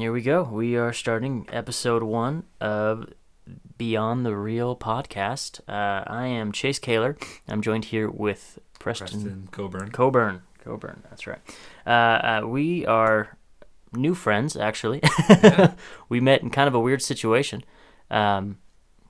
here 0.00 0.12
we 0.12 0.22
go. 0.22 0.42
We 0.44 0.76
are 0.76 0.92
starting 0.92 1.46
episode 1.52 2.02
one 2.02 2.44
of 2.60 3.12
Beyond 3.76 4.24
the 4.24 4.34
Reel 4.34 4.74
podcast. 4.76 5.60
Uh, 5.68 6.04
I 6.06 6.26
am 6.26 6.52
Chase 6.52 6.78
Kaler. 6.78 7.16
I'm 7.48 7.60
joined 7.60 7.86
here 7.86 8.08
with 8.10 8.58
Preston, 8.78 9.06
Preston 9.08 9.48
Coburn. 9.50 9.90
Coburn. 9.90 10.42
Coburn, 10.64 11.02
that's 11.10 11.26
right. 11.26 11.40
Uh, 11.86 11.90
uh, 11.90 12.42
we 12.46 12.86
are 12.86 13.36
new 13.92 14.14
friends, 14.14 14.56
actually. 14.56 15.00
Yeah. 15.28 15.74
we 16.08 16.20
met 16.20 16.42
in 16.42 16.50
kind 16.50 16.68
of 16.68 16.74
a 16.74 16.80
weird 16.80 17.02
situation. 17.02 17.62
Um, 18.10 18.58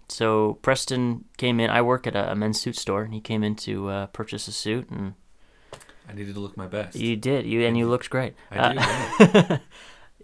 so 0.08 0.54
Preston 0.62 1.24
came 1.36 1.60
in. 1.60 1.70
I 1.70 1.82
work 1.82 2.06
at 2.06 2.16
a, 2.16 2.32
a 2.32 2.34
men's 2.34 2.60
suit 2.60 2.76
store, 2.76 3.02
and 3.02 3.14
he 3.14 3.20
came 3.20 3.42
in 3.44 3.54
to 3.56 3.88
uh, 3.88 4.06
purchase 4.06 4.48
a 4.48 4.52
suit, 4.52 4.90
and 4.90 5.14
I 6.08 6.14
needed 6.14 6.34
to 6.34 6.40
look 6.40 6.56
my 6.56 6.66
best. 6.66 6.96
you 6.96 7.16
did. 7.16 7.46
You 7.46 7.64
and 7.64 7.76
you 7.78 7.88
looked 7.88 8.10
great. 8.10 8.34
I 8.50 8.72
do. 8.72 8.78
Uh, 8.78 8.82
yeah. 9.34 9.58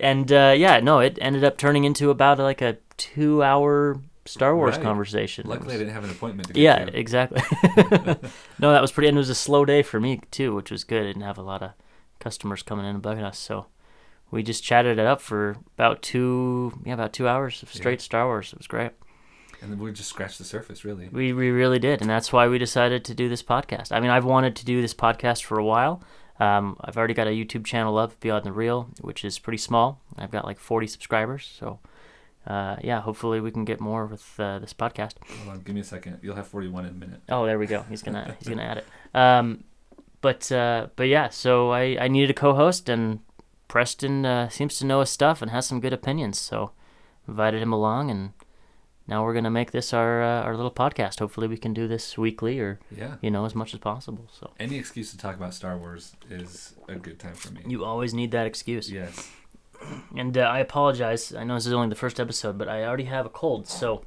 and 0.01 0.31
uh, 0.33 0.55
yeah, 0.57 0.81
no, 0.81 1.01
it 1.01 1.19
ended 1.21 1.45
up 1.45 1.57
turning 1.59 1.85
into 1.85 2.11
about 2.11 2.39
like 2.39 2.63
a 2.63 2.79
two-hour 2.97 4.01
Star 4.25 4.57
Wars 4.57 4.75
Right. 4.77 4.83
conversation. 4.83 5.47
Luckily, 5.49 5.75
I 5.75 5.79
didn't 5.79 5.93
have 5.95 6.05
an 6.05 6.11
appointment 6.11 6.49
to 6.49 6.55
get 6.55 6.61
yeah, 6.61 6.85
to. 6.85 6.99
exactly. 6.99 7.41
no, 8.59 8.73
that 8.73 8.83
was 8.83 8.93
pretty, 8.93 9.09
and 9.09 9.17
it 9.17 9.21
was 9.21 9.31
a 9.31 9.35
slow 9.35 9.65
day 9.65 9.83
for 9.83 10.01
me 10.01 10.21
too, 10.31 10.55
which 10.55 10.71
was 10.71 10.85
good. 10.85 11.03
I 11.03 11.07
didn't 11.07 11.23
have 11.23 11.39
a 11.39 11.43
lot 11.43 11.63
of 11.63 11.71
customers 12.19 12.63
coming 12.63 12.85
in 12.87 12.97
and 12.97 13.03
bugging 13.05 13.25
us, 13.25 13.39
so 13.39 13.67
we 14.31 14.43
just 14.43 14.65
chatted 14.65 14.99
it 14.99 15.07
up 15.07 15.21
for 15.21 15.57
about 15.77 16.03
two, 16.03 16.79
yeah, 16.85 16.95
about 16.95 17.13
two 17.13 17.29
hours 17.29 17.63
of 17.63 17.73
straight 17.73 18.01
Star 18.01 18.27
Wars. 18.27 18.53
It 18.53 18.59
was 18.59 18.67
great. 18.67 18.93
And 19.63 19.73
then 19.73 19.79
we 19.79 19.91
just 19.93 20.11
scratched 20.11 20.39
the 20.39 20.45
surface, 20.45 20.85
really. 20.85 21.09
We 21.11 21.33
we 21.33 21.51
really 21.51 21.79
did, 21.79 22.01
and 22.03 22.11
that's 22.11 22.33
why 22.33 22.47
we 22.49 22.59
decided 22.59 23.05
to 23.07 23.15
do 23.15 23.29
this 23.29 23.43
podcast. 23.43 23.91
I 23.93 24.01
mean, 24.01 24.11
I've 24.11 24.25
wanted 24.25 24.55
to 24.57 24.65
do 24.65 24.83
this 24.83 24.93
podcast 24.95 25.45
for 25.45 25.59
a 25.59 25.65
while. 25.65 26.03
Um, 26.39 26.77
I've 26.81 26.97
already 26.97 27.15
got 27.15 27.27
a 27.27 27.31
YouTube 27.31 27.65
channel 27.65 27.97
up, 27.99 28.19
Beyond 28.21 28.45
the 28.45 28.53
Reel, 28.53 28.91
which 29.01 29.25
is 29.25 29.39
pretty 29.39 29.59
small. 29.59 30.01
I've 30.19 30.31
got 30.31 30.45
like 30.45 30.59
40 30.59 30.87
subscribers, 30.87 31.51
so 31.59 31.79
uh, 32.47 32.77
yeah, 32.83 33.01
hopefully 33.01 33.41
we 33.41 33.51
can 33.51 33.65
get 33.65 33.81
more 33.81 34.07
with 34.07 34.39
uh, 34.39 34.59
this 34.59 34.73
podcast. 34.73 35.15
Hold 35.39 35.49
on, 35.49 35.63
give 35.63 35.75
me 35.75 35.81
a 35.81 35.85
second. 35.85 36.19
You'll 36.23 36.37
have 36.37 36.47
41 36.47 36.85
in 36.85 36.91
a 36.91 36.95
minute. 36.95 37.21
Oh, 37.29 37.47
there 37.47 37.59
we 37.59 37.67
go. 37.67 37.83
He's 37.89 38.03
gonna 38.03 38.37
he's 38.39 38.49
gonna 38.49 38.63
add 38.63 38.79
it. 38.79 38.87
Um, 39.15 39.65
but 40.21 40.51
uh, 40.53 40.89
but 40.97 41.09
yeah, 41.09 41.29
so 41.31 41.71
I, 41.71 41.97
I 42.01 42.09
needed 42.09 42.31
a 42.31 42.35
co-host, 42.35 42.89
and 42.89 43.21
Preston 43.69 44.25
uh, 44.27 44.49
seems 44.49 44.79
to 44.79 44.87
know 44.87 45.01
his 45.01 45.11
stuff 45.11 45.43
and 45.43 45.51
has 45.51 45.67
some 45.67 45.81
good 45.81 45.93
opinions. 45.93 46.39
So 46.39 46.73
invited 47.27 47.63
him 47.63 47.73
along, 47.73 48.11
and 48.11 48.33
now 49.09 49.25
we're 49.25 49.35
gonna 49.35 49.51
make 49.51 49.71
this 49.71 49.93
our 49.93 50.23
uh, 50.23 50.43
our 50.43 50.57
little 50.57 50.71
podcast. 50.71 51.19
Hopefully, 51.21 51.49
we 51.49 51.57
can 51.59 51.73
do 51.75 51.87
this 51.89 52.17
weekly 52.19 52.59
or 52.61 52.79
Yeah. 52.97 53.17
you 53.21 53.31
know 53.31 53.45
as 53.45 53.55
much 53.55 53.73
as 53.75 53.81
possible. 53.81 54.27
So 54.33 54.51
Any 54.59 54.77
excuse 54.79 55.11
to 55.13 55.19
talk 55.19 55.37
about 55.37 55.55
Star 55.55 55.77
Wars 55.79 56.15
is 56.31 56.75
a 56.89 56.95
good 56.97 57.19
time 57.19 57.35
for 57.35 57.53
me. 57.53 57.61
you 57.67 57.85
always 57.85 58.13
need 58.15 58.31
that 58.33 58.47
excuse. 58.47 58.91
Yes. 58.91 59.31
And 60.17 60.37
uh, 60.39 60.41
I 60.43 60.59
apologize. 60.61 61.35
I 61.35 61.45
know 61.45 61.55
this 61.55 61.67
is 61.67 61.73
only 61.73 61.89
the 61.91 61.95
first 61.95 62.19
episode, 62.19 62.57
but 62.59 62.69
I 62.69 62.85
already 62.85 63.05
have 63.05 63.27
a 63.27 63.29
cold, 63.29 63.69
so 63.69 64.05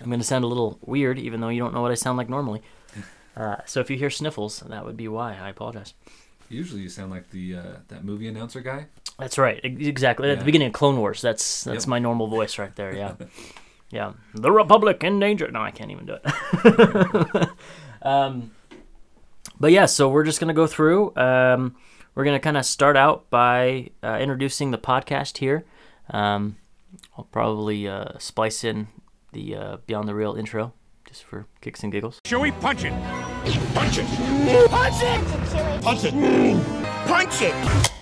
I'm 0.00 0.06
going 0.08 0.20
to 0.20 0.24
sound 0.26 0.44
a 0.44 0.46
little 0.46 0.78
weird, 0.84 1.18
even 1.18 1.40
though 1.40 1.48
you 1.48 1.60
don't 1.60 1.72
know 1.72 1.80
what 1.80 1.90
I 1.90 1.94
sound 1.94 2.18
like 2.18 2.28
normally. 2.28 2.62
Uh, 3.36 3.54
so 3.66 3.78
if 3.78 3.88
you 3.88 3.96
hear 3.96 4.10
sniffles, 4.10 4.60
that 4.68 4.84
would 4.84 4.96
be 4.96 5.06
why. 5.06 5.30
I 5.36 5.48
apologize. 5.50 5.94
Usually, 6.48 6.80
you 6.82 6.88
sound 6.88 7.12
like 7.12 7.30
the 7.30 7.54
uh, 7.54 7.62
that 7.86 8.02
movie 8.04 8.26
announcer 8.26 8.60
guy. 8.60 8.86
That's 9.16 9.38
right. 9.38 9.60
ex- 9.62 9.86
Exactly. 9.86 10.28
At 10.28 10.40
the 10.40 10.44
beginning 10.44 10.66
of 10.66 10.72
Clone 10.74 10.96
Wars, 10.98 11.22
that's 11.22 11.62
that's 11.62 11.84
Yep. 11.84 11.88
my 11.88 11.98
normal 12.00 12.26
voice 12.26 12.58
right 12.58 12.74
there. 12.74 12.92
Yeah. 12.96 13.14
yeah. 13.90 14.12
The 14.34 14.50
Republic 14.50 15.02
in 15.04 15.18
danger. 15.18 15.50
No, 15.50 15.60
I 15.60 15.70
can't 15.70 15.90
even 15.90 16.06
do 16.06 16.16
it. 16.24 17.48
um, 18.02 18.52
but 19.58 19.72
yeah, 19.72 19.86
so 19.86 20.08
we're 20.08 20.24
just 20.24 20.40
gonna 20.40 20.54
go 20.54 20.66
through. 20.66 21.14
Um, 21.16 21.76
we're 22.14 22.24
gonna 22.24 22.40
kind 22.40 22.56
of 22.56 22.64
start 22.64 22.96
out 22.96 23.30
by 23.30 23.90
uh, 24.02 24.18
introducing 24.20 24.70
the 24.70 24.78
podcast 24.78 25.38
here. 25.38 25.64
Um, 26.10 26.56
I'll 27.16 27.24
probably 27.24 27.88
uh, 27.88 28.18
splice 28.18 28.64
in 28.64 28.88
the 29.32 29.54
uh, 29.56 29.76
Beyond 29.86 30.08
the 30.08 30.14
Reel 30.14 30.34
intro 30.34 30.72
just 31.08 31.24
for 31.24 31.46
kicks 31.60 31.82
and 31.82 31.90
giggles. 31.90 32.20
Chewie, 32.24 32.58
punch 32.60 32.84
it. 32.84 32.92
Punch 33.74 33.98
it. 33.98 34.06
Punch 34.70 35.02
it! 35.02 35.82
Punch 35.82 36.04
it. 36.04 37.06
Punch 37.06 37.42
it! 37.42 37.97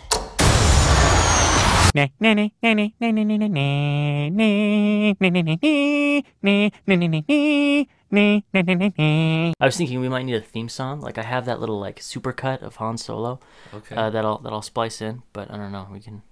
I 9.61 9.65
was 9.67 9.77
thinking 9.77 10.01
we 10.01 10.09
might 10.09 10.25
need 10.25 10.35
a 10.35 10.41
theme 10.41 10.69
song. 10.69 11.01
Like 11.01 11.19
I 11.19 11.23
have 11.23 11.47
that 11.47 11.59
little 11.61 11.81
like 11.81 12.01
supercut 12.01 12.63
of 12.63 12.77
Han 12.77 12.99
Solo. 12.99 13.41
Okay. 13.75 13.97
uh, 13.97 14.11
that 14.11 14.25
I'll 14.25 14.39
that 14.39 14.53
I'll 14.53 14.63
splice 14.63 15.01
in. 15.01 15.23
But 15.33 15.51
I 15.51 15.57
don't 15.57 15.73
know. 15.73 15.89
We 15.91 16.01
can 16.01 16.23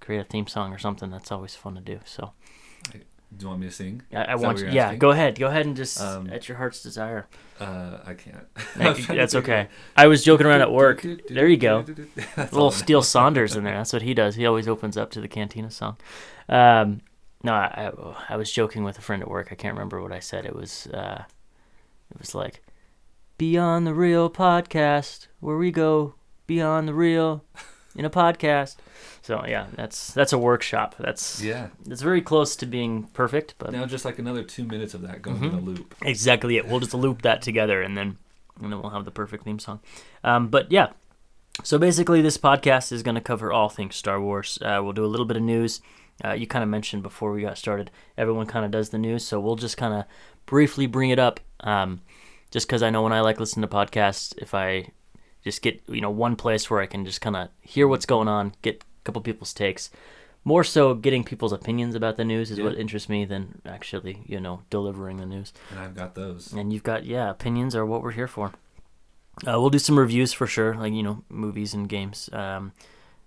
create 0.00 0.20
a 0.20 0.24
theme 0.24 0.46
song 0.46 0.72
or 0.72 0.78
something. 0.78 1.10
That's 1.10 1.32
always 1.32 1.54
fun 1.54 1.74
to 1.76 1.80
do. 1.80 2.00
So 2.04 2.32
do 3.36 3.44
you 3.44 3.48
want 3.48 3.60
me 3.60 3.66
to 3.66 3.72
sing? 3.72 4.02
I, 4.12 4.24
I 4.24 4.34
want 4.36 4.58
you. 4.58 4.68
Yeah, 4.68 4.86
asking? 4.86 4.98
go 5.00 5.10
ahead. 5.10 5.38
Go 5.38 5.48
ahead 5.48 5.66
and 5.66 5.76
just 5.76 6.00
Um, 6.00 6.30
at 6.30 6.48
your 6.48 6.56
heart's 6.56 6.82
desire. 6.82 7.26
Uh, 7.60 7.98
I 8.04 8.14
can't. 8.14 8.46
That's 9.08 9.34
okay. 9.34 9.68
I 9.96 10.06
was 10.06 10.24
joking 10.24 10.46
around 10.46 10.62
at 10.62 10.72
work. 10.72 11.04
There 11.28 11.46
you 11.46 11.58
go. 11.58 11.84
Little 12.36 12.62
all. 12.62 12.70
Steele 12.70 13.02
Saunders 13.02 13.54
in 13.54 13.64
there. 13.64 13.74
That's 13.76 13.92
what 13.92 14.02
he 14.02 14.14
does. 14.14 14.36
He 14.36 14.46
always 14.46 14.66
opens 14.66 14.96
up 14.96 15.10
to 15.10 15.20
the 15.20 15.28
Cantina 15.28 15.70
song. 15.70 15.98
Um, 16.48 17.02
no, 17.44 17.52
I, 17.52 17.92
I, 17.92 18.14
I 18.30 18.36
was 18.36 18.50
joking 18.50 18.82
with 18.82 18.98
a 18.98 19.02
friend 19.02 19.22
at 19.22 19.28
work. 19.28 19.48
I 19.50 19.54
can't 19.54 19.74
remember 19.74 20.02
what 20.02 20.12
I 20.12 20.20
said. 20.20 20.46
It 20.46 20.56
was 20.56 20.86
uh, 20.88 21.24
it 22.10 22.18
was 22.18 22.34
like 22.34 22.62
Beyond 23.36 23.86
the 23.86 23.94
Reel 23.94 24.30
podcast, 24.30 25.26
where 25.40 25.56
we 25.56 25.70
go 25.70 26.14
beyond 26.46 26.88
the 26.88 26.94
real 26.94 27.44
in 27.98 28.04
a 28.06 28.10
podcast. 28.10 28.76
So 29.20 29.44
yeah, 29.46 29.66
that's 29.74 30.12
that's 30.14 30.32
a 30.32 30.38
workshop. 30.38 30.94
That's 30.98 31.42
Yeah. 31.42 31.68
it's 31.86 32.00
very 32.00 32.22
close 32.22 32.56
to 32.56 32.66
being 32.66 33.04
perfect, 33.12 33.54
but 33.58 33.72
Now 33.72 33.84
just 33.84 34.04
like 34.06 34.18
another 34.18 34.42
two 34.42 34.64
minutes 34.64 34.94
of 34.94 35.02
that 35.02 35.20
going 35.20 35.42
in 35.44 35.50
Mm-hmm. 35.50 35.58
a 35.58 35.60
loop. 35.60 35.94
exactly 36.02 36.56
it. 36.56 36.66
We'll 36.66 36.80
just 36.80 36.94
loop 36.94 37.22
that 37.22 37.42
together 37.42 37.82
and 37.82 37.96
then 37.98 38.16
and 38.62 38.72
then 38.72 38.80
we'll 38.80 38.90
have 38.90 39.04
the 39.04 39.10
perfect 39.10 39.44
theme 39.44 39.58
song. 39.58 39.80
Um, 40.24 40.48
but 40.48 40.70
yeah, 40.72 40.88
so 41.62 41.78
basically 41.78 42.22
this 42.22 42.38
podcast 42.38 42.90
is 42.92 43.02
going 43.02 43.14
to 43.16 43.20
cover 43.20 43.52
all 43.52 43.68
things 43.68 43.96
Star 43.96 44.20
Wars. 44.20 44.58
Uh, 44.62 44.80
we'll 44.82 44.92
do 44.94 45.04
a 45.04 45.06
little 45.12 45.26
bit 45.26 45.36
of 45.36 45.42
news. 45.42 45.80
Uh, 46.24 46.32
you 46.32 46.46
kind 46.48 46.62
of 46.64 46.68
mentioned 46.68 47.02
before 47.04 47.30
we 47.32 47.42
got 47.42 47.56
started, 47.58 47.90
everyone 48.16 48.46
kind 48.46 48.64
of 48.64 48.70
does 48.72 48.88
the 48.90 48.98
news, 48.98 49.24
so 49.24 49.38
we'll 49.38 49.54
just 49.54 49.76
kind 49.76 49.94
of 49.94 50.04
briefly 50.46 50.86
bring 50.86 51.10
it 51.10 51.18
up. 51.20 51.38
Um, 51.60 52.00
just 52.50 52.66
because 52.66 52.82
I 52.82 52.90
know 52.90 53.02
when 53.02 53.12
I 53.12 53.20
like 53.20 53.38
listening 53.38 53.68
to 53.68 53.72
podcasts, 53.76 54.36
if 54.38 54.54
I 54.54 54.88
just 55.44 55.62
get 55.62 55.80
you 55.88 56.00
know 56.00 56.10
one 56.10 56.36
place 56.36 56.68
where 56.70 56.80
I 56.80 56.86
can 56.86 57.04
just 57.04 57.20
kind 57.20 57.36
of 57.36 57.48
hear 57.60 57.86
what's 57.88 58.06
going 58.06 58.28
on, 58.28 58.54
get 58.62 58.82
a 58.82 59.04
couple 59.04 59.22
people's 59.22 59.52
takes. 59.52 59.90
More 60.44 60.64
so, 60.64 60.94
getting 60.94 61.24
people's 61.24 61.52
opinions 61.52 61.94
about 61.94 62.16
the 62.16 62.24
news 62.24 62.50
is 62.50 62.58
Yeah. 62.58 62.64
what 62.64 62.78
interests 62.78 63.08
me 63.08 63.24
than 63.24 63.60
actually, 63.66 64.22
you 64.26 64.40
know, 64.40 64.62
delivering 64.70 65.18
the 65.18 65.26
news. 65.26 65.52
And 65.70 65.78
I've 65.80 65.94
got 65.94 66.14
those. 66.14 66.52
And 66.52 66.72
you've 66.72 66.84
got 66.84 67.04
yeah, 67.04 67.28
opinions 67.30 67.74
are 67.74 67.84
what 67.84 68.02
we're 68.02 68.12
here 68.12 68.28
for. 68.28 68.52
Uh, 69.46 69.60
we'll 69.60 69.70
do 69.70 69.78
some 69.78 69.98
reviews 69.98 70.32
for 70.32 70.46
sure, 70.46 70.74
like 70.74 70.92
you 70.92 71.02
know, 71.02 71.22
movies 71.28 71.74
and 71.74 71.88
games. 71.88 72.28
Um, 72.32 72.72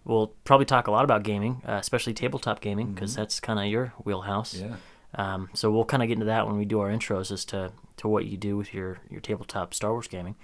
we'll 0.04 0.28
probably 0.46 0.66
talk 0.66 0.88
a 0.88 0.92
lot 0.92 1.04
about 1.04 1.24
gaming, 1.24 1.62
uh, 1.68 1.74
especially 1.74 2.14
tabletop 2.14 2.60
gaming, 2.60 2.94
because 2.94 3.16
that's 3.16 3.40
kind 3.40 3.60
of 3.60 3.66
your 3.66 3.94
wheelhouse. 4.04 4.56
Yeah. 4.56 4.76
Um, 5.14 5.50
so 5.54 5.70
we'll 5.72 5.86
kind 5.86 6.02
of 6.02 6.08
get 6.08 6.14
into 6.14 6.26
that 6.26 6.48
when 6.48 6.58
we 6.58 6.66
do 6.66 6.80
our 6.80 6.90
intros 6.90 7.32
as 7.32 7.46
to, 7.46 7.72
to 7.98 8.08
what 8.08 8.26
you 8.26 8.38
do 8.38 8.56
with 8.58 8.74
your, 8.74 9.00
your 9.10 9.20
tabletop 9.22 9.74
Star 9.74 9.92
Wars 9.92 10.08
gaming. 10.08 10.36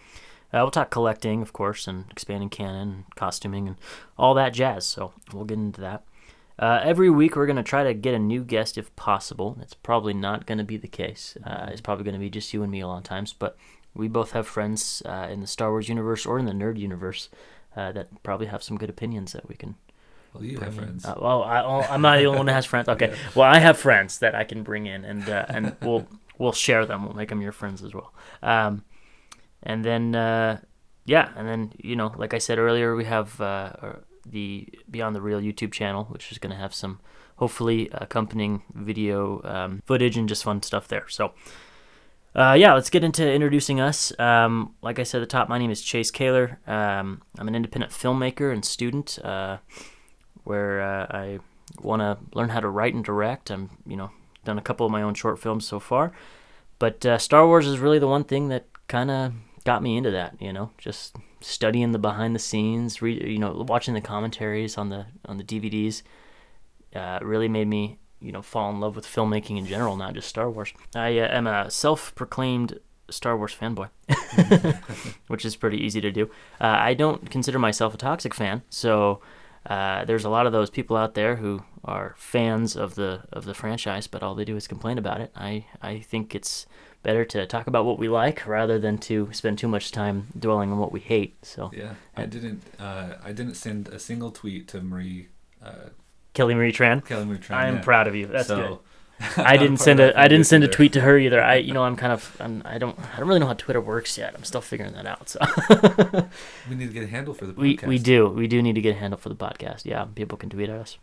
Uh, 0.53 0.59
we'll 0.63 0.71
talk 0.71 0.89
collecting, 0.89 1.41
of 1.41 1.51
course, 1.53 1.87
and 1.87 2.05
expanding 2.11 2.49
canon, 2.49 2.75
and 2.89 3.03
costuming, 3.15 3.67
and 3.67 3.77
all 4.17 4.33
that 4.33 4.53
jazz. 4.53 4.85
So 4.85 5.13
we'll 5.33 5.45
get 5.45 5.57
into 5.57 5.81
that. 5.81 6.03
Uh, 6.59 6.79
every 6.83 7.09
week 7.09 7.35
we're 7.35 7.45
going 7.45 7.55
to 7.57 7.63
try 7.63 7.83
to 7.83 7.93
get 7.93 8.15
a 8.15 8.19
new 8.19 8.43
guest 8.43 8.77
if 8.77 8.95
possible. 8.95 9.57
It's 9.61 9.75
probably 9.75 10.13
not 10.13 10.45
going 10.47 10.57
to 10.57 10.63
be 10.63 10.77
the 10.77 10.87
case. 10.87 11.37
Uh, 11.43 11.67
it's 11.69 11.81
probably 11.81 12.03
going 12.05 12.15
to 12.15 12.19
be 12.19 12.29
just 12.29 12.53
you 12.53 12.63
and 12.63 12.71
me 12.71 12.79
a 12.79 12.87
lot 12.87 12.97
of 12.97 13.03
times, 13.03 13.33
but 13.33 13.57
we 13.93 14.07
both 14.07 14.31
have 14.31 14.47
friends 14.47 15.03
uh, 15.05 15.27
in 15.29 15.41
the 15.41 15.47
Star 15.47 15.69
Wars 15.69 15.89
universe 15.89 16.25
or 16.25 16.39
in 16.39 16.45
the 16.45 16.53
nerd 16.53 16.79
universe 16.79 17.29
uh, 17.75 17.91
that 17.91 18.23
probably 18.23 18.47
have 18.47 18.63
some 18.63 18.77
good 18.77 18.89
opinions 18.89 19.33
that 19.33 19.47
we 19.47 19.53
can 19.55 19.75
Well, 20.33 20.43
you 20.43 20.57
have 20.59 20.73
friends. 20.73 21.05
uh, 21.05 21.15
well, 21.21 21.43
I, 21.43 21.59
I'm 21.89 22.01
not 22.01 22.17
the 22.17 22.25
only 22.25 22.37
one 22.37 22.45
that 22.47 22.53
has 22.53 22.65
friends. 22.73 22.87
Okay. 22.89 23.15
Well, 23.35 23.45
I 23.51 23.59
have 23.59 23.77
friends 23.77 24.17
that 24.19 24.33
I 24.33 24.43
can 24.43 24.63
bring 24.63 24.87
in, 24.87 25.05
and 25.05 25.29
uh, 25.29 25.45
and 25.49 25.75
we'll 25.81 26.07
we'll 26.39 26.53
share 26.53 26.85
them. 26.87 27.05
We'll 27.05 27.15
make 27.15 27.29
them 27.29 27.41
your 27.41 27.51
friends 27.51 27.83
as 27.83 27.93
well. 27.93 28.13
Um, 28.41 28.83
and 29.67 29.85
then 29.85 30.15
uh, 30.15 30.59
yeah, 31.05 31.29
and 31.35 31.47
then 31.47 31.73
you 31.77 31.95
know, 31.95 32.11
like 32.17 32.33
I 32.33 32.39
said 32.39 32.57
earlier, 32.57 32.95
we 32.95 33.05
have 33.05 33.39
uh, 33.39 33.73
the 34.25 34.67
Beyond 34.89 35.15
the 35.15 35.21
Reel 35.21 35.39
YouTube 35.39 35.71
channel, 35.71 36.05
which 36.05 36.31
is 36.31 36.39
going 36.39 36.51
to 36.51 36.57
have 36.57 36.73
some 36.73 36.99
hopefully 37.35 37.87
accompanying 37.91 38.63
video 38.73 39.43
um, 39.43 39.83
footage 39.85 40.17
and 40.17 40.27
just 40.27 40.43
fun 40.43 40.63
stuff 40.63 40.87
there. 40.87 41.07
So. 41.07 41.33
Uh, 42.35 42.53
yeah, 42.53 42.71
let's 42.75 42.91
get 42.91 43.03
into 43.03 43.27
introducing 43.27 43.79
us. 43.81 44.13
Um, 44.19 44.75
like 44.83 44.99
I 44.99 45.03
said 45.03 45.23
at 45.23 45.27
the 45.27 45.31
top, 45.31 45.49
my 45.49 45.57
name 45.57 45.71
is 45.71 45.81
Chase 45.81 46.11
Kaler. 46.11 46.59
Um, 46.67 47.23
I'm 47.39 47.47
an 47.47 47.55
independent 47.55 47.91
filmmaker 47.91 48.53
and 48.53 48.63
student. 48.63 49.17
Uh, 49.23 49.57
where 50.47 50.81
uh, 50.81 51.07
I 51.09 51.39
want 51.81 52.01
to 52.01 52.17
learn 52.33 52.49
how 52.49 52.61
to 52.61 52.69
write 52.69 52.93
and 52.93 53.03
direct. 53.03 53.51
I'm, 53.51 53.69
you 53.85 53.97
know, 53.97 54.11
done 54.45 54.57
a 54.57 54.61
couple 54.61 54.85
of 54.85 54.91
my 54.91 55.01
own 55.01 55.13
short 55.13 55.39
films 55.39 55.67
so 55.67 55.79
far, 55.79 56.13
but 56.79 57.05
uh, 57.05 57.17
Star 57.17 57.45
Wars 57.45 57.67
is 57.67 57.79
really 57.79 57.99
the 57.99 58.07
one 58.07 58.23
thing 58.23 58.47
that 58.47 58.65
kind 58.87 59.11
of 59.11 59.33
got 59.67 59.83
me 59.83 59.97
into 59.97 60.11
that. 60.11 60.33
You 60.39 60.53
know, 60.53 60.71
just 60.77 61.17
studying 61.41 61.91
the 61.91 61.99
behind 61.99 62.33
the 62.33 62.39
scenes, 62.39 63.01
you 63.01 63.37
know, 63.37 63.65
watching 63.67 63.93
the 63.93 64.01
commentaries 64.01 64.77
on 64.77 64.87
the 64.89 65.05
on 65.25 65.37
the 65.37 65.43
DVDs. 65.43 66.03
uh, 66.95 67.19
really 67.21 67.49
made 67.49 67.67
me, 67.67 67.99
you 68.21 68.31
know, 68.31 68.41
fall 68.41 68.69
in 68.69 68.79
love 68.79 68.95
with 68.95 69.05
filmmaking 69.05 69.57
in 69.57 69.65
general, 69.65 69.97
not 69.97 70.13
just 70.13 70.29
Star 70.29 70.49
Wars. 70.49 70.73
I 70.95 71.19
uh, 71.19 71.27
am 71.37 71.47
a 71.47 71.69
self-proclaimed 71.69 72.79
Star 73.09 73.37
Wars 73.37 73.53
fanboy, 73.53 73.89
which 75.27 75.43
is 75.43 75.57
pretty 75.57 75.79
easy 75.85 75.99
to 75.99 76.11
do. 76.11 76.31
Uh, 76.61 76.77
I 76.89 76.93
don't 76.93 77.29
consider 77.29 77.59
myself 77.59 77.93
a 77.93 77.97
toxic 77.97 78.33
fan, 78.33 78.63
so 78.69 79.19
uh, 79.65 80.05
there's 80.05 80.23
a 80.23 80.29
lot 80.29 80.45
of 80.47 80.53
those 80.53 80.69
people 80.69 80.95
out 80.95 81.13
there 81.13 81.35
who 81.35 81.61
are 81.83 82.15
fans 82.17 82.77
of 82.77 82.95
the 82.95 83.23
of 83.33 83.43
the 83.43 83.53
franchise, 83.53 84.07
but 84.07 84.23
all 84.23 84.33
they 84.33 84.45
do 84.45 84.55
is 84.55 84.65
complain 84.65 84.97
about 84.97 85.19
it. 85.19 85.31
I 85.35 85.65
I 85.81 85.99
think 85.99 86.33
it's 86.33 86.65
better 87.03 87.23
to 87.25 87.45
talk 87.45 87.67
about 87.67 87.85
what 87.85 87.99
we 87.99 88.09
like 88.09 88.45
rather 88.45 88.79
than 88.79 88.97
to 88.97 89.29
spend 89.31 89.57
too 89.57 89.67
much 89.67 89.91
time 89.91 90.27
dwelling 90.37 90.71
on 90.71 90.77
what 90.77 90.91
we 90.91 90.99
hate. 90.99 91.45
So 91.45 91.71
Yeah, 91.73 91.93
I 92.15 92.25
didn't. 92.25 92.63
Uh, 92.79 93.13
I 93.23 93.31
didn't 93.31 93.55
send 93.55 93.87
a 93.87 93.99
single 93.99 94.31
tweet 94.31 94.67
to 94.69 94.81
Marie 94.81 95.27
uh, 95.63 95.89
Kelly 96.33 96.53
Marie 96.53 96.71
Tran, 96.71 97.03
Kelly 97.05 97.25
Marie 97.25 97.39
Tran. 97.39 97.55
I'm 97.55 97.75
yet. 97.75 97.83
proud 97.83 98.07
of 98.07 98.15
you. 98.15 98.27
That's 98.27 98.47
so, 98.47 98.55
good. 98.55 98.79
I'm 99.37 99.45
I 99.47 99.55
not 99.55 99.61
didn't 99.61 99.77
send 99.77 99.99
of 99.99 100.03
a 100.03 100.07
that 100.07 100.17
I 100.17 100.21
fan 100.21 100.29
didn't 100.29 100.41
base 100.41 100.47
send 100.49 100.63
a 100.63 100.67
tweet 100.67 100.93
to 100.93 101.01
her 101.01 101.17
either. 101.17 101.41
I 101.41 101.55
you 101.55 101.73
know 101.73 101.83
I'm 101.83 101.95
kind 102.03 102.13
of 102.13 102.37
I'm, 102.39 102.61
I 102.63 102.77
don't 102.77 102.97
I 102.99 103.17
don't 103.17 103.27
really 103.27 103.39
know 103.39 103.47
how 103.47 103.53
Twitter 103.53 103.81
works 103.81 104.17
yet. 104.17 104.35
I'm 104.35 104.43
still 104.43 104.61
figuring 104.61 104.93
that 104.93 105.07
out. 105.07 105.29
So 105.29 105.39
We 106.69 106.75
need 106.75 106.87
to 106.87 106.93
get 106.93 107.03
a 107.03 107.07
handle 107.07 107.33
for 107.33 107.47
the 107.47 107.53
podcast. 107.53 107.81
we 107.83 107.87
we 107.87 107.99
do 107.99 108.29
we 108.29 108.47
do 108.47 108.61
need 108.61 108.75
to 108.75 108.81
get 108.81 108.95
a 108.95 108.99
handle 108.99 109.17
for 109.17 109.29
the 109.29 109.35
podcast. 109.35 109.85
Yeah, 109.85 110.05
people 110.13 110.37
can 110.37 110.49
tweet 110.49 110.69
at 110.69 110.77
us 110.77 110.97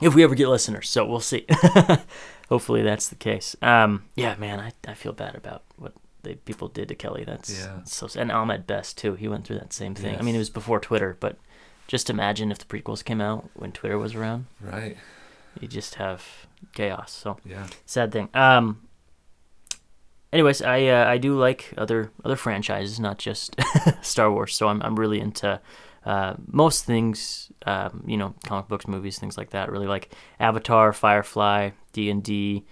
if 0.00 0.14
we 0.14 0.24
ever 0.24 0.34
get 0.34 0.48
listeners. 0.48 0.88
So 0.88 1.04
we'll 1.04 1.20
see. 1.20 1.46
Hopefully 2.48 2.82
that's 2.82 3.08
the 3.08 3.14
case. 3.16 3.56
Um, 3.62 4.04
yeah, 4.16 4.34
man, 4.36 4.60
I, 4.60 4.72
I 4.86 4.94
feel 4.94 5.12
bad 5.12 5.34
about 5.34 5.62
what 5.76 5.92
the 6.22 6.34
people 6.34 6.68
did 6.68 6.88
to 6.88 6.94
Kelly. 6.94 7.24
That's 7.24 7.50
Yeah. 7.64 7.80
so 7.84 8.08
and 8.18 8.30
Ahmed 8.32 8.66
Best 8.66 8.98
too. 8.98 9.14
He 9.14 9.28
went 9.28 9.46
through 9.46 9.58
that 9.58 9.72
same 9.72 9.94
thing. 9.94 10.16
I 10.18 10.22
mean, 10.22 10.34
it 10.34 10.38
was 10.38 10.50
before 10.50 10.80
Twitter, 10.80 11.16
but 11.20 11.36
just 11.86 12.08
imagine 12.10 12.50
if 12.50 12.58
the 12.58 12.64
prequels 12.64 13.04
came 13.04 13.20
out 13.20 13.48
when 13.54 13.72
Twitter 13.72 13.98
was 13.98 14.14
around. 14.14 14.46
Right. 14.60 14.96
You 15.60 15.68
just 15.68 15.94
have 15.96 16.24
chaos. 16.74 17.12
So 17.12 17.38
Yeah. 17.44 17.66
sad 17.86 18.10
thing. 18.12 18.28
Um. 18.34 18.80
Anyways, 20.32 20.62
I 20.62 20.86
uh, 20.86 21.04
I 21.08 21.18
do 21.18 21.38
like 21.38 21.72
other 21.78 22.10
other 22.24 22.34
franchises, 22.36 22.98
not 22.98 23.18
just 23.18 23.54
Star 24.02 24.32
Wars. 24.32 24.54
So 24.56 24.66
I'm 24.68 24.82
I'm 24.82 24.98
really 24.98 25.20
into 25.20 25.60
uh, 26.04 26.34
most 26.46 26.84
things. 26.84 27.50
Um, 27.66 28.04
you 28.06 28.16
know, 28.16 28.34
comic 28.44 28.68
books, 28.68 28.86
movies, 28.86 29.18
things 29.18 29.36
like 29.38 29.50
that. 29.50 29.70
Really 29.70 29.86
like 29.86 30.12
Avatar, 30.38 30.92
Firefly, 30.92 31.70
D 31.92 32.10
and 32.10 32.22
D, 32.22 32.64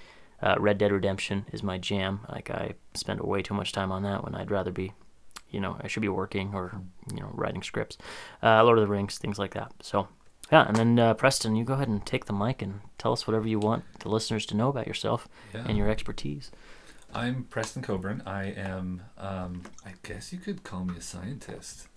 uh, 0.42 0.56
Red 0.58 0.78
Dead 0.78 0.92
Redemption 0.92 1.46
is 1.52 1.62
my 1.62 1.78
jam. 1.78 2.20
Like 2.28 2.50
I 2.50 2.74
spend 2.94 3.20
way 3.20 3.42
too 3.42 3.54
much 3.54 3.72
time 3.72 3.90
on 3.92 4.02
that 4.02 4.24
when 4.24 4.34
I'd 4.34 4.50
rather 4.50 4.70
be, 4.72 4.92
you 5.50 5.60
know, 5.60 5.76
I 5.80 5.88
should 5.88 6.02
be 6.02 6.08
working 6.08 6.52
or 6.54 6.80
you 7.14 7.20
know 7.20 7.30
writing 7.32 7.62
scripts. 7.62 7.96
Uh, 8.42 8.62
Lord 8.64 8.78
of 8.78 8.84
the 8.86 8.90
Rings, 8.92 9.18
things 9.18 9.38
like 9.38 9.54
that. 9.54 9.72
So. 9.80 10.08
Yeah, 10.50 10.66
and 10.68 10.76
then 10.76 10.98
uh, 10.98 11.14
Preston, 11.14 11.56
you 11.56 11.64
go 11.64 11.72
ahead 11.74 11.88
and 11.88 12.04
take 12.04 12.26
the 12.26 12.32
mic 12.34 12.60
and 12.60 12.80
tell 12.98 13.12
us 13.14 13.26
whatever 13.26 13.48
you 13.48 13.58
want 13.58 13.84
the 14.00 14.10
listeners 14.10 14.44
to 14.46 14.54
know 14.56 14.68
about 14.68 14.86
yourself 14.86 15.26
Yeah. 15.54 15.64
and 15.66 15.78
your 15.78 15.88
expertise. 15.88 16.50
I'm 17.14 17.44
Preston 17.44 17.80
Coburn. 17.80 18.22
I 18.26 18.52
am. 18.52 19.00
Um, 19.16 19.62
I 19.86 19.94
guess 20.02 20.30
you 20.30 20.38
could 20.38 20.62
call 20.62 20.84
me 20.84 20.98
a 20.98 21.00
scientist. 21.00 21.88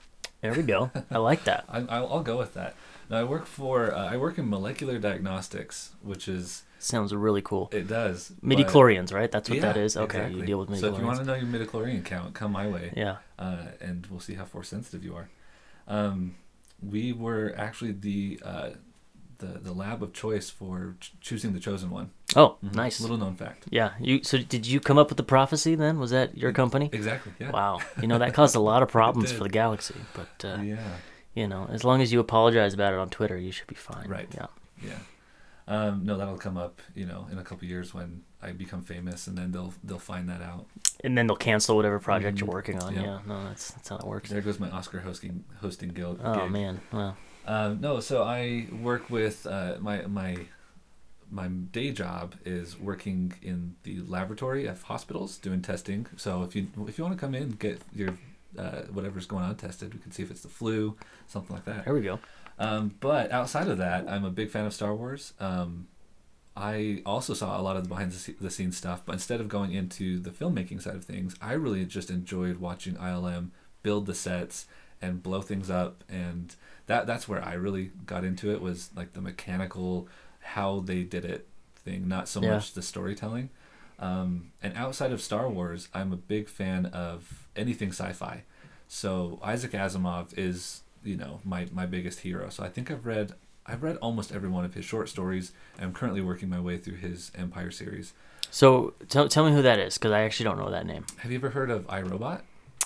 There 0.42 0.54
we 0.54 0.64
go. 0.64 0.92
I 1.10 1.18
like 1.18 1.44
that. 1.46 1.66
I, 1.70 1.80
I'll, 1.80 2.08
I'll 2.14 2.24
go 2.24 2.38
with 2.38 2.54
that. 2.54 2.76
Now 3.10 3.18
I 3.18 3.24
work 3.24 3.46
for. 3.46 3.94
Uh, 3.94 4.12
I 4.12 4.18
work 4.18 4.38
in 4.38 4.50
molecular 4.50 5.00
diagnostics, 5.00 5.92
which 6.02 6.28
is 6.28 6.64
Sounds 6.80 7.14
really 7.16 7.42
cool. 7.42 7.70
it 7.72 7.88
does. 7.88 8.32
Midichlorians, 8.44 9.12
right? 9.14 9.32
That's 9.32 9.50
what 9.50 9.56
Yeah, 9.58 9.62
that 9.74 9.78
is. 9.78 9.98
Okay, 9.98 10.18
exactly. 10.20 10.40
you 10.42 10.46
deal 10.46 10.60
with 10.60 10.70
midi 10.70 10.82
So 10.82 10.94
if 10.94 11.00
you 11.00 11.06
want 11.06 11.18
to 11.20 11.26
know 11.26 11.34
your 11.34 11.46
midichlorian 11.48 12.04
count, 12.06 12.34
come 12.36 12.52
my 12.52 12.68
way. 12.68 12.92
Yeah. 12.96 13.18
uh, 13.40 13.66
and 13.82 14.06
we'll 14.08 14.20
see 14.20 14.36
how 14.36 14.46
force 14.46 14.70
sensitive 14.70 15.04
you 15.04 15.16
are. 15.16 15.30
Um, 15.88 16.36
we 16.84 17.12
were 17.14 17.54
actually 17.58 17.94
the 17.94 18.40
uh, 18.44 18.70
the 19.40 19.60
the 19.60 19.72
lab 19.74 20.02
of 20.04 20.14
choice 20.14 20.50
for 20.50 20.96
ch- 21.00 21.14
choosing 21.22 21.54
the 21.54 21.60
chosen 21.60 21.90
one. 21.90 22.12
Oh, 22.36 22.58
Mhm. 22.64 22.76
nice. 22.76 23.00
Little 23.02 23.18
known 23.18 23.36
fact. 23.36 23.66
Yeah. 23.70 23.92
You. 24.00 24.24
So 24.24 24.38
did 24.38 24.66
you 24.68 24.80
come 24.80 24.98
up 24.98 25.10
with 25.10 25.18
the 25.18 25.24
prophecy 25.24 25.76
then? 25.76 26.00
Was 26.00 26.12
that 26.12 26.38
your 26.38 26.52
company? 26.52 26.90
Exactly. 26.92 27.34
Yeah. 27.40 27.52
Wow. 27.52 27.80
You 28.02 28.08
know 28.08 28.18
that 28.20 28.34
caused 28.34 28.56
a 28.56 28.60
lot 28.60 28.84
of 28.84 28.90
problems 29.00 29.32
for 29.32 29.44
the 29.44 29.50
galaxy, 29.50 29.96
but 30.14 30.46
uh, 30.48 30.62
Yeah. 30.62 30.98
you 31.34 31.48
know, 31.48 31.68
as 31.72 31.84
long 31.84 32.02
as 32.02 32.12
you 32.14 32.20
apologize 32.20 32.74
about 32.74 32.94
it 32.94 33.00
on 33.00 33.10
Twitter, 33.10 33.38
you 33.38 33.52
should 33.52 33.68
be 33.68 33.76
fine. 33.76 34.08
Right. 34.08 34.28
Yeah. 34.34 34.48
Yeah. 34.84 34.98
Um, 35.68 36.06
no, 36.06 36.16
that'll 36.18 36.38
come 36.38 36.58
up, 36.58 36.80
you 36.94 37.08
know, 37.08 37.28
in 37.32 37.40
a 37.40 37.44
couple 37.44 37.68
years 37.68 37.92
when 37.92 38.22
I 38.40 38.52
become 38.52 38.84
famous, 38.84 39.26
and 39.26 39.36
then 39.36 39.52
they'll 39.52 39.74
they'll 39.84 39.98
find 39.98 40.30
that 40.30 40.42
out. 40.44 40.68
And 41.04 41.18
then 41.18 41.26
they'll 41.26 41.36
cancel 41.36 41.76
whatever 41.76 42.00
project 42.00 42.38
Mhm. 42.38 42.42
you're 42.42 42.50
working 42.52 42.80
on. 42.84 42.94
Yeah. 42.94 43.02
Yeah. 43.02 43.20
No, 43.26 43.44
that's 43.46 43.72
that's 43.72 43.90
how 43.90 43.98
it 43.98 44.06
works. 44.06 44.30
There 44.30 44.42
goes 44.42 44.60
my 44.60 44.70
Oscar 44.70 45.00
hosting 45.00 45.44
hosting 45.62 45.90
guild. 45.90 46.20
Oh 46.24 46.42
gig. 46.42 46.52
man. 46.52 46.82
Well. 46.92 47.18
Um, 47.48 47.80
no, 47.80 48.00
so 48.00 48.24
I 48.24 48.68
work 48.82 49.10
with 49.10 49.46
uh, 49.46 49.76
my 49.80 50.02
my 50.08 50.38
my 51.32 51.48
day 51.48 51.92
job 51.92 52.36
is 52.46 52.80
working 52.80 53.34
in 53.42 53.76
the 53.84 54.02
laboratory 54.02 54.66
of 54.66 54.84
hospitals 54.84 55.38
doing 55.38 55.62
testing. 55.62 56.08
So 56.18 56.44
if 56.44 56.56
you 56.56 56.68
if 56.88 56.98
you 56.98 57.04
want 57.04 57.16
to 57.18 57.22
come 57.22 57.36
in 57.36 57.52
get 57.52 57.82
your 57.94 58.18
uh, 58.58 58.84
whatever's 58.92 59.26
going 59.26 59.44
on 59.44 59.56
tested, 59.56 59.94
we 59.94 60.00
can 60.00 60.12
see 60.12 60.24
if 60.24 60.32
it's 60.32 60.42
the 60.42 60.50
flu, 60.50 60.96
something 61.28 61.56
like 61.56 61.66
that. 61.66 61.86
There 61.86 61.94
we 61.94 62.02
go. 62.02 62.20
Um, 62.58 62.96
but 63.00 63.32
outside 63.32 63.68
of 63.68 63.78
that, 63.80 64.10
I'm 64.10 64.24
a 64.24 64.30
big 64.30 64.50
fan 64.50 64.66
of 64.66 64.74
Star 64.74 64.96
Wars. 64.96 65.34
Um, 65.40 65.88
I 66.56 67.02
also 67.06 67.34
saw 67.34 67.60
a 67.60 67.62
lot 67.62 67.76
of 67.76 67.84
the 67.84 67.90
behind 67.90 68.12
the 68.12 68.36
the 68.40 68.50
scenes 68.50 68.78
stuff, 68.78 69.04
but 69.06 69.14
instead 69.14 69.42
of 69.42 69.50
going 69.50 69.74
into 69.74 70.20
the 70.20 70.32
filmmaking 70.32 70.82
side 70.82 70.96
of 70.96 71.04
things, 71.04 71.36
I 71.42 71.54
really 71.54 71.86
just 71.86 72.10
enjoyed 72.10 72.58
watching 72.58 72.96
ILM 72.96 73.50
build 73.84 74.08
the 74.08 74.16
sets 74.16 74.66
and 75.02 75.22
blow 75.22 75.42
things 75.42 75.70
up, 75.70 76.04
and 76.10 76.56
that 76.88 77.06
that's 77.08 77.28
where 77.28 77.44
I 77.44 77.54
really 77.54 77.92
got 78.06 78.24
into 78.24 78.52
it 78.52 78.62
was 78.62 78.90
like 78.96 79.14
the 79.14 79.22
mechanical, 79.22 80.08
how 80.40 80.80
they 80.80 81.04
did 81.04 81.26
it 81.26 81.48
thing, 81.76 82.08
not 82.08 82.28
so 82.28 82.42
Yeah. 82.42 82.54
much 82.56 82.74
the 82.74 82.82
storytelling. 82.82 83.50
Um, 84.00 84.52
and 84.62 84.76
outside 84.76 85.12
of 85.12 85.22
Star 85.22 85.50
Wars, 85.50 85.88
I'm 85.94 86.12
a 86.12 86.18
big 86.18 86.50
fan 86.50 86.86
of 86.88 87.48
anything 87.56 87.90
sci-fi. 87.90 88.44
So 88.88 89.40
Isaac 89.44 89.72
Asimov 89.72 90.38
is, 90.38 90.82
you 91.04 91.16
know, 91.16 91.40
my, 91.44 91.68
my 91.72 91.86
biggest 91.86 92.20
hero. 92.20 92.50
So 92.50 92.64
I 92.64 92.70
think 92.70 92.92
I've 92.92 93.06
read 93.06 93.34
I've 93.68 93.82
read 93.82 93.98
almost 93.98 94.32
every 94.32 94.50
one 94.50 94.64
of 94.64 94.76
his 94.76 94.86
short 94.86 95.10
stories. 95.10 95.52
And 95.78 95.86
I'm 95.86 95.94
currently 95.94 96.22
working 96.22 96.50
my 96.50 96.60
way 96.60 96.78
through 96.78 96.98
his 96.98 97.32
Empire 97.36 97.72
series. 97.72 98.14
So 98.52 98.94
tell 99.10 99.28
tell 99.28 99.46
me 99.46 99.54
who 99.54 99.62
that 99.64 99.80
is, 99.80 99.98
because 99.98 100.12
I 100.12 100.22
actually 100.22 100.44
don't 100.46 100.60
know 100.60 100.70
that 100.70 100.86
name. 100.86 101.06
Have 101.18 101.32
you 101.32 101.38
ever 101.38 101.50
heard 101.50 101.72
of 101.72 101.88
iRobot? 101.88 102.42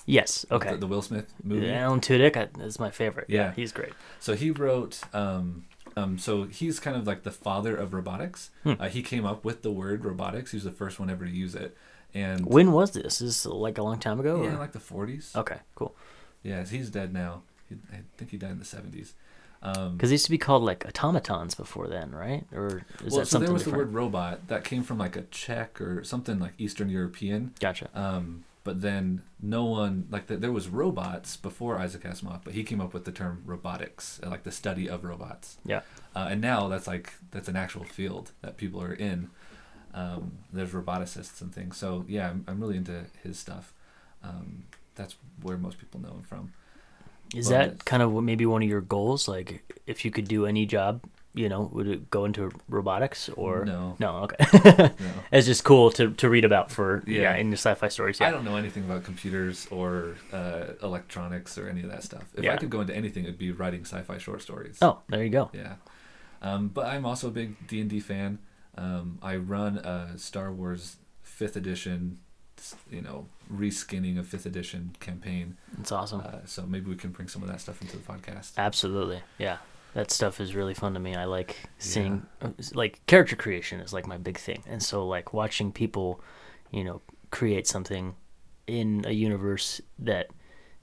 Yes. 0.05 0.45
Okay. 0.51 0.71
The, 0.71 0.77
the 0.77 0.87
Will 0.87 1.01
Smith 1.01 1.33
movie. 1.43 1.71
Alan 1.71 1.99
Tudyk 1.99 2.61
is 2.61 2.79
my 2.79 2.89
favorite. 2.91 3.25
Yeah. 3.29 3.53
He's 3.53 3.71
great. 3.71 3.93
So 4.19 4.35
he 4.35 4.51
wrote. 4.51 5.01
Um, 5.13 5.65
um, 5.97 6.17
so 6.17 6.43
he's 6.43 6.79
kind 6.79 6.95
of 6.95 7.05
like 7.07 7.23
the 7.23 7.31
father 7.31 7.75
of 7.75 7.93
robotics. 7.93 8.51
Hmm. 8.63 8.73
Uh, 8.79 8.89
he 8.89 9.01
came 9.01 9.25
up 9.25 9.43
with 9.43 9.63
the 9.63 9.71
word 9.71 10.05
robotics. 10.05 10.51
He 10.51 10.57
was 10.57 10.63
the 10.63 10.71
first 10.71 10.99
one 10.99 11.09
ever 11.09 11.25
to 11.25 11.31
use 11.31 11.55
it. 11.55 11.75
And 12.13 12.45
When 12.45 12.71
was 12.71 12.91
this? 12.91 13.21
Is 13.21 13.43
this 13.43 13.45
like 13.45 13.77
a 13.77 13.83
long 13.83 13.99
time 13.99 14.19
ago? 14.19 14.41
yeah, 14.43 14.55
or- 14.55 14.57
like 14.59 14.71
the 14.71 14.79
40s. 14.79 15.35
Okay, 15.35 15.57
cool. 15.75 15.95
Yeah, 16.43 16.63
he's 16.65 16.89
dead 16.89 17.13
now. 17.13 17.43
He, 17.67 17.75
I 17.91 17.97
think 18.17 18.31
he 18.31 18.37
died 18.37 18.51
in 18.51 18.59
the 18.59 18.65
70s. 18.65 19.11
Um, 19.61 19.97
Because 19.97 20.09
they 20.09 20.13
used 20.13 20.25
to 20.25 20.31
be 20.31 20.37
called 20.37 20.63
like 20.63 20.85
automatons 20.85 21.53
before 21.53 21.87
then, 21.87 22.11
right? 22.11 22.45
Or 22.53 22.67
is 23.03 23.11
well, 23.11 23.19
that 23.19 23.25
so 23.25 23.31
something 23.31 23.47
there 23.47 23.53
was 23.53 23.63
different? 23.65 23.65
the 23.65 23.85
word 23.87 23.93
robot 23.93 24.47
that 24.47 24.63
came 24.63 24.83
from 24.83 24.97
like 24.97 25.17
a 25.17 25.23
Czech 25.23 25.81
or 25.81 26.03
something 26.03 26.39
like 26.39 26.53
Eastern 26.57 26.89
European. 26.89 27.53
Gotcha. 27.59 27.89
Um, 27.93 28.45
but 28.69 28.81
then 28.81 29.23
no 29.41 29.65
one 29.65 30.05
like 30.11 30.27
the, 30.27 30.37
there 30.37 30.51
was 30.51 30.67
robots 30.67 31.35
before 31.35 31.79
Isaac 31.79 32.03
Asimov, 32.03 32.41
but 32.43 32.53
he 32.53 32.63
came 32.63 32.79
up 32.79 32.93
with 32.93 33.03
the 33.03 33.11
term 33.11 33.41
robotics, 33.43 34.19
uh, 34.23 34.29
like 34.29 34.43
the 34.43 34.51
study 34.51 34.87
of 34.87 35.03
robots. 35.03 35.57
Yeah. 35.65 35.81
Uh, 36.15 36.27
and 36.29 36.39
now 36.39 36.67
that's 36.67 36.85
like 36.85 37.13
that's 37.31 37.47
an 37.47 37.55
actual 37.55 37.83
field 37.83 38.29
that 38.43 38.57
people 38.57 38.79
are 38.79 38.93
in. 38.93 39.31
Um, 39.95 40.33
there's 40.53 40.69
roboticists 40.69 41.41
and 41.41 41.51
things. 41.51 41.77
So 41.77 42.05
yeah, 42.07 42.29
I'm, 42.29 42.45
I'm 42.47 42.59
really 42.59 42.77
into 42.77 43.05
his 43.23 43.39
stuff. 43.39 43.73
Um, 44.23 44.65
that's 44.93 45.15
where 45.41 45.57
most 45.57 45.79
people 45.79 45.99
know 45.99 46.09
him 46.11 46.21
from. 46.21 46.53
Is 47.33 47.49
well, 47.49 47.57
that 47.57 47.85
kind 47.85 48.03
of 48.03 48.11
what- 48.11 48.23
maybe 48.23 48.45
one 48.45 48.61
of 48.61 48.69
your 48.69 48.81
goals? 48.81 49.27
Like, 49.27 49.63
if 49.87 50.05
you 50.05 50.11
could 50.11 50.27
do 50.27 50.45
any 50.45 50.67
job, 50.67 51.01
you 51.35 51.47
know, 51.47 51.69
would 51.73 51.87
it 51.87 52.09
go 52.09 52.25
into 52.25 52.49
robotics 52.67 53.29
or 53.37 53.63
No. 53.65 53.95
No, 53.99 54.27
okay. 54.27 54.45
No. 54.99 55.09
it's 55.31 55.45
just 55.45 55.63
cool 55.63 55.91
to, 55.91 56.11
to 56.11 56.27
read 56.29 56.43
about 56.43 56.71
for 56.71 57.03
yeah, 57.05 57.21
Yeah. 57.21 57.35
in 57.35 57.49
the 57.51 57.57
sci-fi 57.57 57.87
stories. 57.89 58.19
yeah. 58.19 58.27
I 58.27 58.31
don't 58.31 58.43
know 58.43 58.55
anything 58.57 58.83
about 58.83 59.03
computers 59.03 59.67
or 59.69 60.15
uh, 60.33 60.73
electronics 60.81 61.57
or 61.57 61.69
any 61.69 61.83
of 61.83 61.89
that 61.91 62.03
stuff. 62.03 62.23
If 62.35 62.43
Yeah. 62.43 62.53
I 62.53 62.57
could 62.57 62.69
go 62.71 62.81
into 62.81 62.95
anything, 62.95 63.23
it'd 63.25 63.37
be 63.37 63.51
writing 63.51 63.81
sci-fi 63.81 64.17
short 64.17 64.41
stories. 64.41 64.79
Oh, 64.81 64.99
there 65.07 65.23
you 65.23 65.29
go. 65.29 65.51
Yeah, 65.53 65.75
um, 66.41 66.69
but 66.69 66.87
I'm 66.87 67.05
also 67.05 67.27
a 67.27 67.31
big 67.31 67.67
D 67.67 67.79
and 67.81 67.89
D 67.89 67.99
fan. 67.99 68.39
Um, 68.77 69.19
I 69.21 69.35
run 69.35 69.77
a 69.77 70.17
Star 70.17 70.51
Wars 70.51 70.97
Fifth 71.21 71.55
Edition, 71.55 72.19
you 72.89 73.01
know, 73.01 73.27
reskinning 73.53 74.17
of 74.17 74.27
Fifth 74.27 74.45
Edition 74.45 74.95
campaign. 74.99 75.57
It's 75.79 75.91
awesome. 75.91 76.21
Uh, 76.21 76.39
so 76.45 76.65
maybe 76.65 76.89
we 76.89 76.95
can 76.95 77.11
bring 77.11 77.27
some 77.27 77.43
of 77.43 77.49
that 77.49 77.61
stuff 77.61 77.81
into 77.81 77.97
the 77.97 78.03
podcast. 78.03 78.53
Absolutely. 78.57 79.21
Yeah. 79.37 79.57
That 79.93 80.11
stuff 80.11 80.39
is 80.39 80.53
really 80.55 80.73
fun 80.73 80.93
to 80.93 80.99
me. 80.99 81.15
I 81.15 81.25
like 81.25 81.55
seeing 81.79 82.25
uh, 82.41 82.49
like 82.73 83.05
character 83.07 83.35
creation 83.35 83.79
is 83.79 83.91
like 83.91 84.05
my 84.05 84.17
big 84.17 84.37
thing. 84.37 84.63
And 84.67 84.81
so 84.83 85.07
like 85.07 85.33
watching 85.33 85.71
people, 85.71 86.21
you 86.71 86.83
know, 86.83 87.01
create 87.31 87.67
something 87.67 88.15
in 88.67 89.03
a 89.07 89.11
universe 89.11 89.81
that 89.97 90.27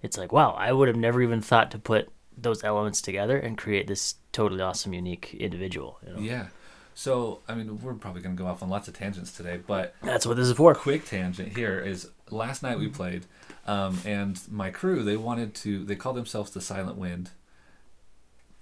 it's 0.02 0.18
like, 0.18 0.32
wow, 0.32 0.52
I 0.52 0.72
would 0.72 0.88
have 0.88 0.96
never 0.96 1.22
even 1.22 1.40
thought 1.40 1.70
to 1.70 1.78
put 1.78 2.08
those 2.36 2.64
elements 2.64 3.00
together 3.00 3.38
and 3.38 3.56
create 3.56 3.86
this 3.86 4.16
totally 4.32 4.60
awesome 4.60 4.92
unique 4.92 5.34
individual, 5.34 5.98
you 6.06 6.12
know. 6.12 6.20
Yeah. 6.20 6.46
So, 6.94 7.40
I 7.46 7.54
mean, 7.54 7.78
we're 7.80 7.94
probably 7.94 8.22
going 8.22 8.36
to 8.36 8.42
go 8.42 8.48
off 8.48 8.62
on 8.62 8.70
lots 8.70 8.88
of 8.88 8.94
tangents 8.94 9.30
today, 9.30 9.60
but 9.64 9.94
That's 10.02 10.26
what 10.26 10.36
this 10.36 10.48
is 10.48 10.56
for. 10.56 10.74
quick 10.74 11.04
tangent 11.04 11.54
here 11.56 11.78
is 11.78 12.08
last 12.30 12.62
night 12.62 12.78
we 12.78 12.88
played, 12.88 13.26
um, 13.66 13.98
and 14.06 14.40
my 14.50 14.70
crew 14.70 15.02
they 15.02 15.16
wanted 15.16 15.54
to 15.56 15.84
they 15.84 15.94
called 15.94 16.16
themselves 16.16 16.50
the 16.52 16.60
Silent 16.60 16.96
Wind 16.96 17.30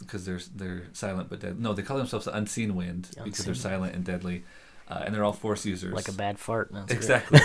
because 0.06 0.24
they're 0.24 0.40
they're 0.54 0.84
silent 0.92 1.28
but 1.30 1.40
dead. 1.40 1.60
No, 1.60 1.72
they 1.72 1.82
call 1.82 1.96
themselves 1.98 2.24
the 2.26 2.36
Unseen 2.36 2.74
Wind 2.76 3.08
because 3.24 3.44
they're 3.44 3.54
silent 3.54 3.94
and 3.94 4.04
deadly, 4.04 4.44
uh, 4.88 5.02
and 5.04 5.14
they're 5.14 5.24
all 5.24 5.32
Force 5.32 5.64
users. 5.66 5.92
Like 5.92 6.08
a 6.08 6.12
bad 6.12 6.38
fart. 6.38 6.70
That's 6.72 6.92
exactly. 6.92 7.40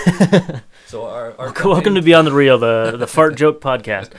so 0.87 1.05
our, 1.05 1.31
our 1.39 1.47
Welcome 1.53 1.65
to 1.65 1.81
campaign- 1.83 2.03
Beyond 2.03 2.27
the 2.27 2.33
Reel, 2.33 2.57
the 2.57 2.95
the 2.97 3.07
fart 3.07 3.35
joke 3.35 3.61
podcast. 3.69 4.11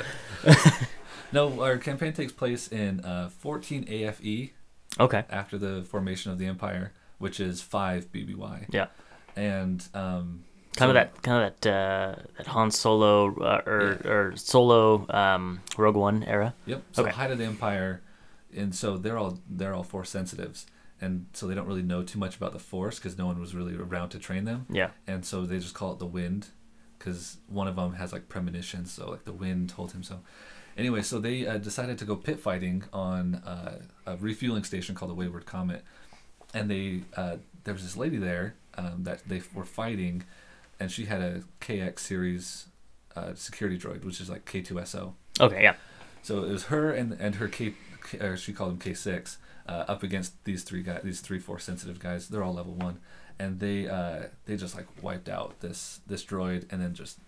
no 1.32 1.61
our 1.62 1.78
campaign 1.78 2.12
takes 2.12 2.32
place 2.32 2.68
in 2.68 3.00
uh, 3.04 3.28
14 3.28 3.85
AFE 3.88 4.50
Okay. 4.99 5.23
after 5.30 5.56
the 5.59 5.82
formation 5.88 6.32
of 6.32 6.38
the 6.38 6.47
Empire, 6.47 6.92
which 7.18 7.38
is 7.38 7.62
five 7.62 8.11
BBY, 8.11 8.66
Yeah. 8.70 8.87
and 9.37 9.87
um, 9.94 10.44
Kind 10.76 10.90
of 10.90 10.94
that, 10.94 11.20
kind 11.23 11.44
of 11.44 11.61
that, 11.61 11.70
uh, 11.70 12.23
that 12.38 12.47
Han 12.49 12.70
Solo 12.70 13.35
uh, 13.40 13.61
or 13.66 13.99
or 14.04 14.32
Solo 14.37 15.04
um, 15.11 15.61
Rogue 15.76 15.97
One 15.97 16.23
era. 16.23 16.54
Yep. 16.66 16.82
So 16.92 17.02
Okay. 17.02 17.12
height 17.12 17.30
of 17.32 17.38
the 17.38 17.44
empire, 17.44 18.00
and 18.57 18.75
so 18.75 18.97
they're 18.97 19.19
all 19.19 19.38
they're 19.49 19.75
all 19.75 19.83
force 19.85 20.11
sensitives, 20.11 20.66
and 21.00 21.26
so 21.33 21.47
they 21.47 21.54
don't 21.54 21.66
really 21.66 21.83
know 21.83 22.02
too 22.02 22.19
much 22.19 22.37
about 22.37 22.52
the 22.52 22.59
force 22.59 22.99
because 22.99 23.16
no 23.19 23.26
one 23.26 23.38
was 23.40 23.54
really 23.54 23.75
around 23.76 24.11
to 24.11 24.19
train 24.19 24.45
them, 24.45 24.66
Yeah. 24.71 24.90
and 25.07 25.25
so 25.25 25.45
they 25.47 25.59
just 25.59 25.75
call 25.75 25.92
it 25.92 25.99
the 25.99 26.07
wind, 26.07 26.49
because 26.99 27.38
one 27.49 27.69
of 27.69 27.76
them 27.76 27.95
has 27.95 28.12
like 28.12 28.28
premonitions, 28.28 28.92
so 28.92 29.11
like 29.11 29.25
the 29.25 29.33
wind 29.33 29.69
told 29.71 29.92
him 29.92 30.02
so. 30.02 30.21
Anyway, 30.76 31.02
so 31.02 31.19
they 31.19 31.47
uh, 31.47 31.59
decided 31.59 31.99
to 31.99 32.04
go 32.04 32.16
pit 32.16 32.38
fighting 32.38 32.85
on 32.92 33.35
uh, 33.37 33.80
a 34.07 34.16
refueling 34.16 34.64
station 34.64 34.95
called 34.95 35.11
the 35.11 35.14
Wayward 35.14 35.45
Comet, 35.47 35.83
and 36.54 36.71
they 36.71 37.02
uh, 37.16 37.37
there 37.64 37.75
was 37.75 37.83
this 37.83 37.97
lady 37.97 38.16
there 38.16 38.54
um, 38.78 39.02
that 39.04 39.21
they 39.28 39.42
were 39.54 39.64
fighting, 39.64 40.23
and 40.78 40.90
she 40.90 41.04
had 41.07 41.21
a 41.21 41.42
KX 41.61 41.99
series 41.99 42.66
uh, 43.16 43.35
security 43.35 43.76
droid, 43.78 44.04
which 44.04 44.21
is 44.21 44.30
like 44.30 44.45
K2SO. 44.47 45.12
Okay. 45.40 45.62
Yeah. 45.62 45.75
So 46.23 46.45
it 46.45 46.50
was 46.50 46.64
her 46.66 46.92
and 46.92 47.12
and 47.14 47.35
her 47.37 47.49
K, 47.49 47.71
K 47.71 47.75
or 48.21 48.37
she 48.37 48.52
called 48.52 48.73
him 48.73 48.78
K 48.78 48.95
six, 48.95 49.38
uh, 49.69 49.85
up 49.88 50.02
against 50.02 50.42
these 50.45 50.62
three 50.62 50.83
guys, 50.83 51.00
these 51.04 51.21
three 51.21 51.38
force 51.38 51.64
sensitive 51.64 51.99
guys. 52.00 52.28
They're 52.28 52.42
all 52.42 52.54
level 52.54 52.75
one, 52.75 52.99
and 53.38 53.61
they 53.61 53.88
uh, 53.88 54.25
they 54.47 54.57
just 54.57 54.75
like 54.75 54.87
wiped 55.02 55.28
out 55.28 55.61
this 55.61 56.00
this 56.07 56.25
droid 56.25 56.66
and 56.71 56.80
then 56.83 56.95
just 56.95 57.19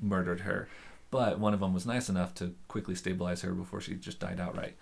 murdered 0.00 0.40
her. 0.40 0.68
But 1.10 1.38
one 1.38 1.54
of 1.54 1.60
them 1.60 1.72
was 1.72 1.86
nice 1.86 2.08
enough 2.08 2.34
to 2.36 2.54
quickly 2.68 2.94
stabilize 2.94 3.42
her 3.42 3.52
before 3.52 3.80
she 3.80 3.94
just 3.94 4.18
died 4.18 4.40
outright. 4.40 4.74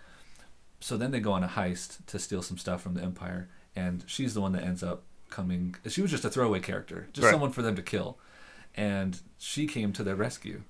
So 0.80 0.96
then 0.96 1.10
they 1.10 1.20
go 1.20 1.32
on 1.32 1.44
a 1.44 1.48
heist 1.48 2.04
to 2.06 2.18
steal 2.18 2.42
some 2.42 2.58
stuff 2.58 2.82
from 2.82 2.94
the 2.94 3.02
Empire, 3.02 3.48
and 3.76 4.04
she's 4.06 4.34
the 4.34 4.40
one 4.40 4.52
that 4.52 4.64
ends 4.64 4.82
up 4.82 5.02
coming. 5.30 5.74
She 5.86 6.02
was 6.02 6.10
just 6.10 6.24
a 6.24 6.30
throwaway 6.30 6.60
character, 6.60 7.08
just 7.12 7.24
Right. 7.24 7.30
someone 7.30 7.52
for 7.52 7.62
them 7.62 7.76
to 7.76 7.82
kill, 7.82 8.18
and 8.74 9.20
she 9.38 9.66
came 9.66 9.92
to 9.92 10.02
their 10.02 10.16
rescue 10.16 10.62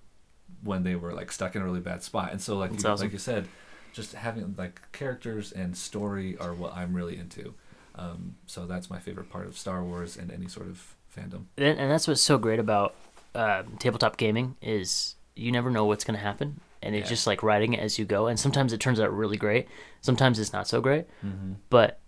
when 0.62 0.82
they 0.82 0.94
were 0.96 1.12
like 1.12 1.30
stuck 1.32 1.54
in 1.56 1.62
a 1.62 1.64
really 1.64 1.80
bad 1.80 2.02
spot. 2.02 2.32
And 2.32 2.40
so 2.40 2.56
like 2.58 2.70
you, 2.72 2.78
awesome. 2.88 3.06
like 3.06 3.12
you 3.12 3.18
said, 3.18 3.48
just 3.94 4.12
having 4.12 4.54
like 4.58 4.80
characters 4.92 5.52
and 5.52 5.74
story 5.76 6.36
are 6.38 6.52
what 6.52 6.74
I'm 6.76 6.92
really 6.94 7.16
into. 7.16 7.54
Um, 7.94 8.34
so 8.46 8.66
that's 8.66 8.90
my 8.90 8.98
favorite 8.98 9.30
part 9.30 9.46
of 9.46 9.56
Star 9.56 9.82
Wars 9.84 10.16
and 10.16 10.30
any 10.30 10.48
sort 10.48 10.66
of 10.66 10.94
fandom. 11.16 11.44
and, 11.56 11.78
and 11.78 11.90
that's 11.90 12.08
what's 12.08 12.20
so 12.20 12.36
great 12.38 12.58
about 12.58 12.94
uh, 13.36 13.62
tabletop 13.78 14.16
gaming 14.16 14.56
is 14.60 15.14
you 15.36 15.50
never 15.52 15.70
know 15.70 15.84
what's 15.84 16.04
going 16.04 16.16
to 16.18 16.22
happen 16.24 16.60
and 16.82 16.94
it's 16.94 17.06
Yeah. 17.06 17.14
just 17.14 17.26
like 17.26 17.42
writing 17.42 17.72
it 17.72 17.80
as 17.80 17.98
you 17.98 18.04
go 18.04 18.26
and 18.26 18.38
sometimes 18.38 18.72
it 18.72 18.80
turns 18.80 18.98
out 19.00 19.12
really 19.16 19.36
great 19.36 19.66
sometimes 20.00 20.38
it's 20.40 20.52
not 20.52 20.66
so 20.68 20.80
great 20.80 21.06
Mm-hmm. 21.24 21.52
but 21.70 21.98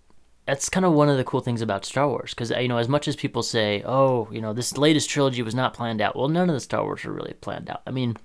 that's 0.47 0.69
kind 0.69 0.85
of 0.87 0.93
one 0.93 1.09
of 1.09 1.17
the 1.17 1.25
cool 1.25 1.41
things 1.41 1.61
about 1.63 1.85
star 1.85 2.09
wars 2.09 2.31
because 2.35 2.51
you 2.51 2.69
know 2.69 2.79
as 2.79 2.89
much 2.89 3.09
as 3.09 3.17
people 3.17 3.43
say 3.43 3.83
oh 3.85 4.29
you 4.31 4.41
know 4.41 4.53
this 4.53 4.77
latest 4.79 5.09
trilogy 5.11 5.43
was 5.43 5.55
not 5.57 5.75
planned 5.75 6.01
out 6.01 6.15
well 6.17 6.29
none 6.29 6.49
of 6.49 6.55
the 6.55 6.61
star 6.61 6.85
wars 6.85 7.05
are 7.05 7.13
really 7.13 7.33
planned 7.41 7.69
out 7.71 7.83
i 7.87 7.91
mean 7.91 8.17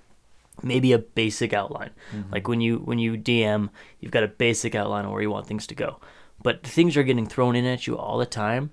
maybe 0.62 0.92
a 0.92 0.98
basic 0.98 1.52
outline 1.52 1.90
like 2.30 2.48
when 2.48 2.60
you 2.60 2.78
when 2.78 2.98
you 2.98 3.16
dm 3.16 3.68
you've 4.00 4.12
got 4.12 4.22
a 4.22 4.28
basic 4.28 4.74
outline 4.74 5.04
of 5.04 5.10
where 5.10 5.22
you 5.22 5.30
want 5.30 5.46
things 5.46 5.66
to 5.66 5.74
go 5.74 6.00
but 6.42 6.66
things 6.66 6.96
are 6.96 7.02
getting 7.02 7.26
thrown 7.26 7.54
in 7.54 7.64
at 7.64 7.86
you 7.86 7.96
all 7.96 8.18
the 8.18 8.26
time 8.26 8.70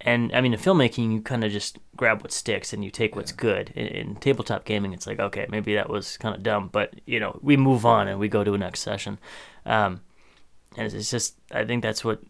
and 0.00 0.32
I 0.32 0.40
mean, 0.40 0.52
in 0.52 0.60
filmmaking, 0.60 1.12
you 1.12 1.20
kind 1.20 1.42
of 1.42 1.50
just 1.50 1.78
grab 1.96 2.22
what 2.22 2.30
sticks 2.30 2.72
and 2.72 2.84
you 2.84 2.90
take 2.90 3.16
what's 3.16 3.32
good. 3.32 3.70
In, 3.74 3.86
in 3.88 4.16
tabletop 4.16 4.64
gaming, 4.64 4.92
it's 4.92 5.06
like, 5.06 5.18
okay, 5.18 5.46
maybe 5.48 5.74
that 5.74 5.90
was 5.90 6.16
kind 6.16 6.36
of 6.36 6.42
dumb, 6.42 6.68
but 6.70 6.94
you 7.04 7.18
know, 7.18 7.38
we 7.42 7.56
move 7.56 7.84
on 7.84 8.06
and 8.06 8.20
we 8.20 8.28
go 8.28 8.44
to 8.44 8.54
a 8.54 8.58
next 8.58 8.80
session. 8.80 9.18
Um, 9.66 10.02
and 10.76 10.86
it's, 10.86 10.94
it's 10.94 11.10
just, 11.10 11.34
I 11.50 11.64
think 11.64 11.82
that's 11.82 12.04
what 12.04 12.22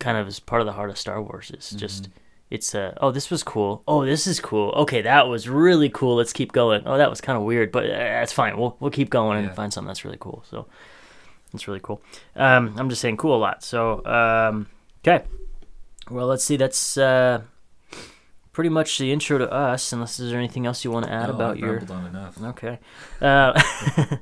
kind 0.00 0.18
of 0.18 0.26
is 0.26 0.40
part 0.40 0.62
of 0.62 0.66
the 0.66 0.72
heart 0.72 0.90
of 0.90 0.98
Star 0.98 1.22
Wars. 1.22 1.52
Is 1.56 1.70
just, 1.70 2.08
it's 2.52 2.74
uh, 2.74 2.94
oh, 3.00 3.10
this 3.10 3.30
was 3.30 3.42
cool. 3.42 3.82
Oh, 3.88 4.04
this 4.04 4.26
is 4.26 4.38
cool. 4.38 4.70
Okay, 4.70 5.02
that 5.02 5.28
was 5.28 5.48
really 5.48 5.88
cool. 5.88 6.16
Let's 6.16 6.32
keep 6.32 6.52
going. 6.52 6.82
Oh, 6.86 6.98
that 6.98 7.10
was 7.10 7.20
kind 7.20 7.36
of 7.36 7.44
weird, 7.44 7.72
but 7.72 7.84
uh, 7.86 7.96
that's 7.96 8.32
fine. 8.32 8.58
We'll 8.58 8.76
we'll 8.78 8.90
keep 8.90 9.10
going 9.10 9.44
and 9.44 9.54
find 9.54 9.72
something 9.72 9.88
that's 9.88 10.04
really 10.04 10.18
cool. 10.20 10.44
So. 10.48 10.66
It's 11.54 11.68
really 11.68 11.80
cool. 11.82 12.00
Um, 12.34 12.74
I'm 12.78 12.88
just 12.88 13.00
saying 13.00 13.18
cool 13.18 13.36
a 13.36 13.38
lot. 13.38 13.62
So, 13.62 14.04
um, 14.06 14.68
okay. 15.04 15.24
Well, 16.10 16.26
let's 16.26 16.44
see. 16.44 16.56
That's 16.56 16.96
uh, 16.96 17.42
pretty 18.52 18.70
much 18.70 18.98
the 18.98 19.12
intro 19.12 19.38
to 19.38 19.50
us. 19.50 19.92
Unless 19.92 20.16
there's 20.16 20.32
anything 20.32 20.66
else 20.66 20.84
you 20.84 20.90
want 20.90 21.06
to 21.06 21.12
add 21.12 21.28
No, 21.28 21.34
about 21.34 21.58
your. 21.58 21.82
Okay. 22.42 22.78
Uh, 23.20 23.60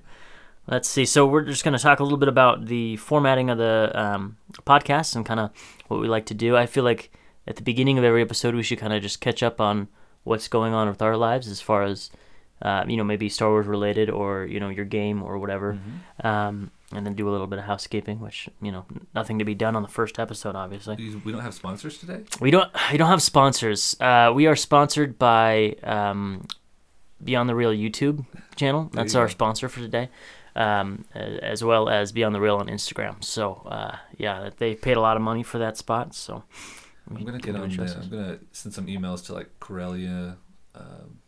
let's 0.67 0.89
see. 0.89 1.05
So 1.05 1.27
we're 1.27 1.45
just 1.45 1.65
going 1.65 1.77
to 1.77 1.83
talk 1.83 2.01
a 2.01 2.03
little 2.03 2.19
bit 2.19 2.29
about 2.29 2.67
the 2.67 2.97
formatting 2.97 3.49
of 3.51 3.59
the 3.59 3.93
um, 3.95 4.37
podcast 4.67 5.15
and 5.15 5.25
kind 5.25 5.41
of 5.41 5.51
what 5.89 6.01
we 6.01 6.09
like 6.09 6.27
to 6.27 6.35
do. 6.35 6.57
I 6.57 6.67
feel 6.67 6.85
like 6.85 7.13
at 7.47 7.57
the 7.57 7.63
beginning 7.63 7.99
of 7.99 8.05
every 8.05 8.23
episode, 8.23 8.55
we 8.55 8.63
should 8.63 8.79
kind 8.79 8.93
of 8.93 9.03
just 9.03 9.21
catch 9.21 9.43
up 9.43 9.61
on 9.61 9.89
what's 10.25 10.49
going 10.49 10.75
on 10.75 10.89
with 10.89 11.03
our 11.03 11.17
lives 11.17 11.49
as 11.49 11.61
far 11.61 11.83
as 11.83 12.11
uh, 12.63 12.85
you 12.87 12.97
know, 12.97 13.05
maybe 13.05 13.29
Star 13.29 13.49
Wars 13.49 13.67
related 13.67 14.11
or 14.11 14.45
you 14.45 14.61
know 14.61 14.69
your 14.69 14.85
game 14.85 15.23
or 15.23 15.39
whatever. 15.39 15.79
Um, 16.23 16.71
and 16.93 17.07
then 17.07 17.15
do 17.15 17.29
a 17.29 17.31
little 17.31 17.47
bit 17.47 17.59
of 17.59 17.65
housekeeping, 17.65 18.21
which 18.21 18.49
you 18.61 18.73
know, 18.73 18.85
nothing 19.15 19.39
to 19.39 19.45
be 19.45 19.55
done 19.55 19.77
on 19.77 19.83
the 19.83 19.89
first 19.89 20.19
episode, 20.19 20.57
obviously. 20.57 20.97
We 20.97 21.17
we 21.17 21.33
don't 21.33 21.41
have 21.41 21.55
sponsors 21.55 21.99
today. 21.99 22.25
We 22.41 22.51
don't. 22.51 22.71
We 22.93 22.99
don't 22.99 23.09
have 23.09 23.23
sponsors. 23.23 23.97
Uh, 24.01 24.33
we 24.35 24.47
are 24.47 24.57
sponsored 24.57 25.19
by 25.19 25.77
um, 25.83 26.47
Beyond 27.23 27.49
the 27.49 27.55
Reel 27.55 27.71
YouTube 27.71 28.27
channel. 28.57 28.91
That's 28.93 29.15
our 29.15 29.27
go. 29.27 29.31
sponsor 29.31 29.69
for 29.69 29.81
today, 29.81 30.11
um, 30.55 31.07
as 31.15 31.65
well 31.65 31.89
as 31.89 32.13
Beyond 32.13 32.35
the 32.35 32.41
Reel 32.41 32.57
on 32.57 32.67
Instagram. 32.67 33.25
So 33.25 33.63
uh, 33.67 33.97
yeah, 34.19 34.51
they 34.59 34.75
paid 34.75 34.99
a 34.99 35.01
lot 35.01 35.17
of 35.17 35.23
money 35.23 35.43
for 35.43 35.59
that 35.59 35.79
spot. 35.79 36.15
So 36.15 36.43
I'm 37.09 37.25
gonna 37.25 37.39
get 37.39 37.57
on. 37.57 37.69
The. 37.71 37.83
I'm 38.03 38.09
gonna 38.11 38.39
send 38.53 38.75
some 38.75 38.87
emails 38.87 39.25
to 39.27 39.33
like 39.35 39.49
Corellia. 39.61 40.37
Um, 40.75 41.19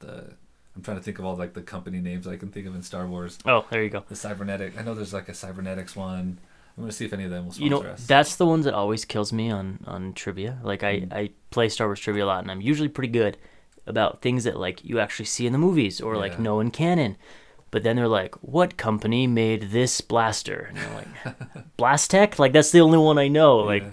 the 0.00 0.34
I'm 0.76 0.82
trying 0.82 0.96
to 0.96 1.02
think 1.02 1.18
of 1.18 1.24
all 1.24 1.36
like 1.36 1.54
the 1.54 1.62
company 1.62 2.00
names 2.00 2.26
I 2.26 2.36
can 2.36 2.50
think 2.50 2.66
of 2.66 2.74
in 2.74 2.82
Star 2.82 3.06
Wars. 3.06 3.38
Oh, 3.46 3.64
there 3.70 3.82
you 3.82 3.90
go. 3.90 4.04
The 4.08 4.16
cybernetic. 4.16 4.78
I 4.78 4.82
know 4.82 4.94
there's 4.94 5.12
like 5.12 5.28
a 5.28 5.34
cybernetics 5.34 5.94
one. 5.96 6.38
I'm 6.76 6.82
gonna 6.82 6.92
see 6.92 7.04
if 7.04 7.12
any 7.12 7.24
of 7.24 7.30
them 7.30 7.44
will 7.46 7.52
sponsor 7.52 7.64
You 7.64 7.70
know, 7.70 7.82
us. 7.82 8.06
that's 8.06 8.34
the 8.36 8.46
ones 8.46 8.64
that 8.64 8.74
always 8.74 9.04
kills 9.04 9.32
me 9.32 9.50
on 9.50 9.78
on 9.86 10.12
trivia. 10.14 10.58
Like 10.62 10.82
I 10.82 11.00
Mm. 11.00 11.12
I 11.12 11.30
play 11.50 11.68
Star 11.68 11.86
Wars 11.86 12.00
trivia 12.00 12.24
a 12.24 12.26
lot, 12.26 12.42
and 12.42 12.50
I'm 12.50 12.60
usually 12.60 12.88
pretty 12.88 13.12
good 13.12 13.36
about 13.86 14.22
things 14.22 14.44
that 14.44 14.58
like 14.58 14.84
you 14.84 14.98
actually 14.98 15.26
see 15.26 15.46
in 15.46 15.52
the 15.52 15.58
movies 15.58 16.00
or 16.00 16.16
like 16.16 16.32
Yeah. 16.32 16.40
know 16.42 16.60
in 16.60 16.70
canon. 16.70 17.16
But 17.70 17.82
then 17.82 17.96
they're 17.96 18.06
like, 18.08 18.34
"What 18.36 18.76
company 18.76 19.26
made 19.26 19.70
this 19.70 20.00
blaster?" 20.00 20.68
And 20.70 20.78
you're 20.78 20.90
like, 20.94 21.66
"Blastech." 21.78 22.38
Like 22.38 22.52
that's 22.52 22.70
the 22.70 22.80
only 22.80 22.98
one 22.98 23.18
I 23.18 23.28
know. 23.28 23.58
Like 23.58 23.82
Yeah. 23.82 23.90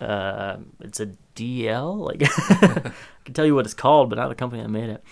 Uh, 0.00 0.56
it's 0.80 1.00
a 1.00 1.10
DL. 1.36 1.98
Like 1.98 2.22
I 2.84 2.92
can 3.24 3.34
tell 3.34 3.46
you 3.46 3.54
what 3.54 3.64
it's 3.64 3.74
called, 3.74 4.10
but 4.10 4.16
not 4.16 4.28
the 4.28 4.34
company 4.34 4.62
that 4.62 4.68
made 4.68 4.90
it. 4.90 5.02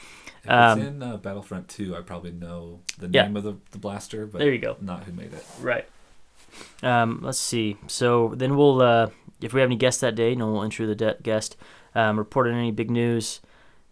If 0.44 0.50
um, 0.50 0.78
it's 0.80 0.88
in 0.88 1.02
uh, 1.02 1.16
Battlefront 1.18 1.68
2, 1.68 1.96
I 1.96 2.00
probably 2.00 2.32
know 2.32 2.80
the 2.98 3.08
Yeah. 3.12 3.22
name 3.22 3.36
of 3.36 3.44
the, 3.44 3.54
the 3.70 3.78
blaster, 3.78 4.26
but 4.26 4.38
There 4.38 4.52
you 4.52 4.58
go. 4.58 4.76
not 4.80 5.04
who 5.04 5.12
made 5.12 5.32
it. 5.32 5.44
Right. 5.60 5.86
Um, 6.82 7.20
let's 7.22 7.38
see. 7.38 7.76
So 7.86 8.34
then 8.36 8.56
we'll, 8.56 8.82
uh, 8.82 9.10
if 9.40 9.52
we 9.54 9.60
have 9.60 9.68
any 9.68 9.76
guests 9.76 10.00
that 10.00 10.14
day, 10.16 10.34
know, 10.34 10.52
we'll 10.52 10.62
intro 10.62 10.86
the 10.86 10.94
de- 10.96 11.16
guest, 11.22 11.56
um, 11.94 12.18
report 12.18 12.48
on 12.48 12.54
any 12.54 12.72
big 12.72 12.90
news, 12.90 13.40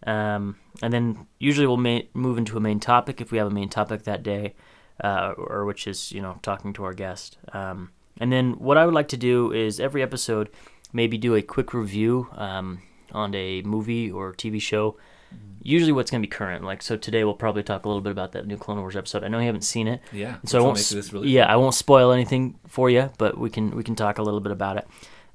um, 0.07 0.57
and 0.83 0.93
then 0.93 1.27
usually 1.39 1.67
we'll 1.67 1.77
ma- 1.77 2.01
move 2.15 2.37
into 2.39 2.57
a 2.57 2.61
main 2.61 2.81
topic 2.81 3.21
if 3.21 3.31
we 3.31 3.39
have 3.39 3.47
a 3.47 3.51
main 3.51 3.69
topic 3.69 4.03
that 4.05 4.23
day, 4.23 4.55
uh, 5.05 5.33
or 5.37 5.65
which 5.65 5.87
is 5.87 6.11
you 6.13 6.21
know 6.23 6.39
talking 6.43 6.73
to 6.75 6.85
our 6.85 6.95
guest. 6.95 7.39
Um, 7.53 7.91
and 8.19 8.33
then 8.33 8.53
what 8.55 8.77
I 8.77 8.85
would 8.87 8.95
like 8.95 9.09
to 9.09 9.17
do 9.17 9.53
is 9.53 9.79
every 9.81 10.03
episode, 10.03 10.51
maybe 10.93 11.19
do 11.19 11.35
a 11.35 11.43
quick 11.43 11.73
review 11.75 12.29
um, 12.37 12.83
on 13.13 13.35
a 13.35 13.63
movie 13.63 14.11
or 14.11 14.33
TV 14.35 14.61
show. 14.61 14.97
Usually, 15.63 15.93
what's 15.93 16.11
going 16.11 16.23
to 16.23 16.27
be 16.27 16.31
current. 16.31 16.65
Like 16.65 16.81
so, 16.83 16.97
today 16.97 17.23
we'll 17.23 17.35
probably 17.35 17.63
talk 17.63 17.85
a 17.85 17.89
little 17.89 18.01
bit 18.01 18.11
about 18.13 18.33
that 18.33 18.47
new 18.47 18.57
Clone 18.57 18.79
Wars 18.81 18.97
episode. 18.97 19.23
I 19.23 19.29
know 19.29 19.39
you 19.39 19.47
haven't 19.47 19.61
seen 19.63 19.87
it, 19.89 20.01
Yeah. 20.11 20.37
so 20.47 20.59
I 20.59 20.63
won't. 20.63 20.79
sp- 20.81 20.97
this 20.97 21.13
really 21.13 21.29
yeah. 21.29 21.47
I 21.47 21.57
won't 21.57 21.75
spoil 21.75 22.13
anything 22.13 22.59
for 22.67 22.89
you, 22.91 23.11
but 23.19 23.37
we 23.39 23.51
can 23.51 23.77
we 23.77 23.85
can 23.85 23.95
talk 23.95 24.19
a 24.19 24.23
little 24.23 24.41
bit 24.41 24.53
about 24.53 24.79
it. 24.79 24.89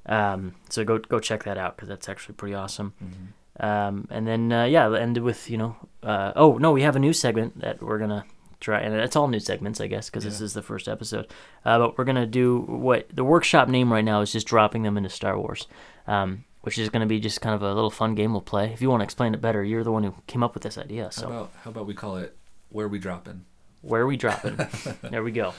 Um, 0.06 0.54
so 0.68 0.84
go 0.84 0.98
go 0.98 1.18
check 1.20 1.44
that 1.44 1.56
out 1.58 1.76
because 1.76 1.88
that's 1.88 2.08
actually 2.08 2.34
pretty 2.34 2.54
awesome. 2.54 2.92
Mm-hmm. 3.02 3.64
Um, 3.64 4.06
and 4.10 4.26
then 4.26 4.52
uh, 4.52 4.64
yeah, 4.64 4.84
I'll 4.84 4.96
end 4.96 5.16
with 5.18 5.48
you 5.48 5.58
know. 5.58 5.76
Uh, 6.02 6.32
oh 6.36 6.58
no, 6.58 6.72
we 6.72 6.82
have 6.82 6.96
a 6.96 7.00
new 7.00 7.12
segment 7.12 7.60
that 7.60 7.80
we're 7.82 7.98
gonna 7.98 8.24
try, 8.60 8.80
and 8.80 8.94
it's 8.94 9.16
all 9.16 9.28
new 9.28 9.40
segments, 9.40 9.80
I 9.80 9.86
guess, 9.86 10.08
because 10.10 10.24
this 10.24 10.40
is 10.40 10.54
the 10.54 10.62
first 10.62 10.88
episode. 10.88 11.26
Uh, 11.64 11.78
but 11.78 11.98
we're 11.98 12.04
gonna 12.04 12.26
do 12.26 12.60
what 12.60 13.08
the 13.14 13.24
workshop 13.24 13.68
name 13.68 13.92
right 13.92 14.04
now 14.04 14.20
is 14.20 14.32
just 14.32 14.46
dropping 14.46 14.82
them 14.82 14.96
into 14.96 15.08
Star 15.10 15.38
Wars, 15.38 15.66
um, 16.06 16.44
which 16.62 16.78
is 16.78 16.88
gonna 16.88 17.06
be 17.06 17.20
just 17.20 17.40
kind 17.40 17.54
of 17.54 17.62
a 17.62 17.74
little 17.74 17.90
fun 17.90 18.14
game 18.14 18.32
we'll 18.32 18.40
play. 18.42 18.72
If 18.72 18.80
you 18.82 18.90
want 18.90 19.00
to 19.00 19.04
explain 19.04 19.34
it 19.34 19.40
better, 19.40 19.62
you're 19.62 19.84
the 19.84 19.92
one 19.92 20.04
who 20.04 20.14
came 20.26 20.42
up 20.42 20.54
with 20.54 20.62
this 20.62 20.78
idea. 20.78 21.04
How 21.04 21.10
So 21.10 21.26
about 21.26 21.50
how 21.64 21.70
about 21.70 21.86
we 21.86 21.94
call 21.94 22.16
it 22.16 22.36
where 22.70 22.88
we 22.88 22.98
dropping? 22.98 23.44
where 23.82 24.02
are 24.02 24.06
we 24.06 24.16
dropping? 24.16 24.56
there 25.02 25.22
we 25.22 25.30
go. 25.30 25.54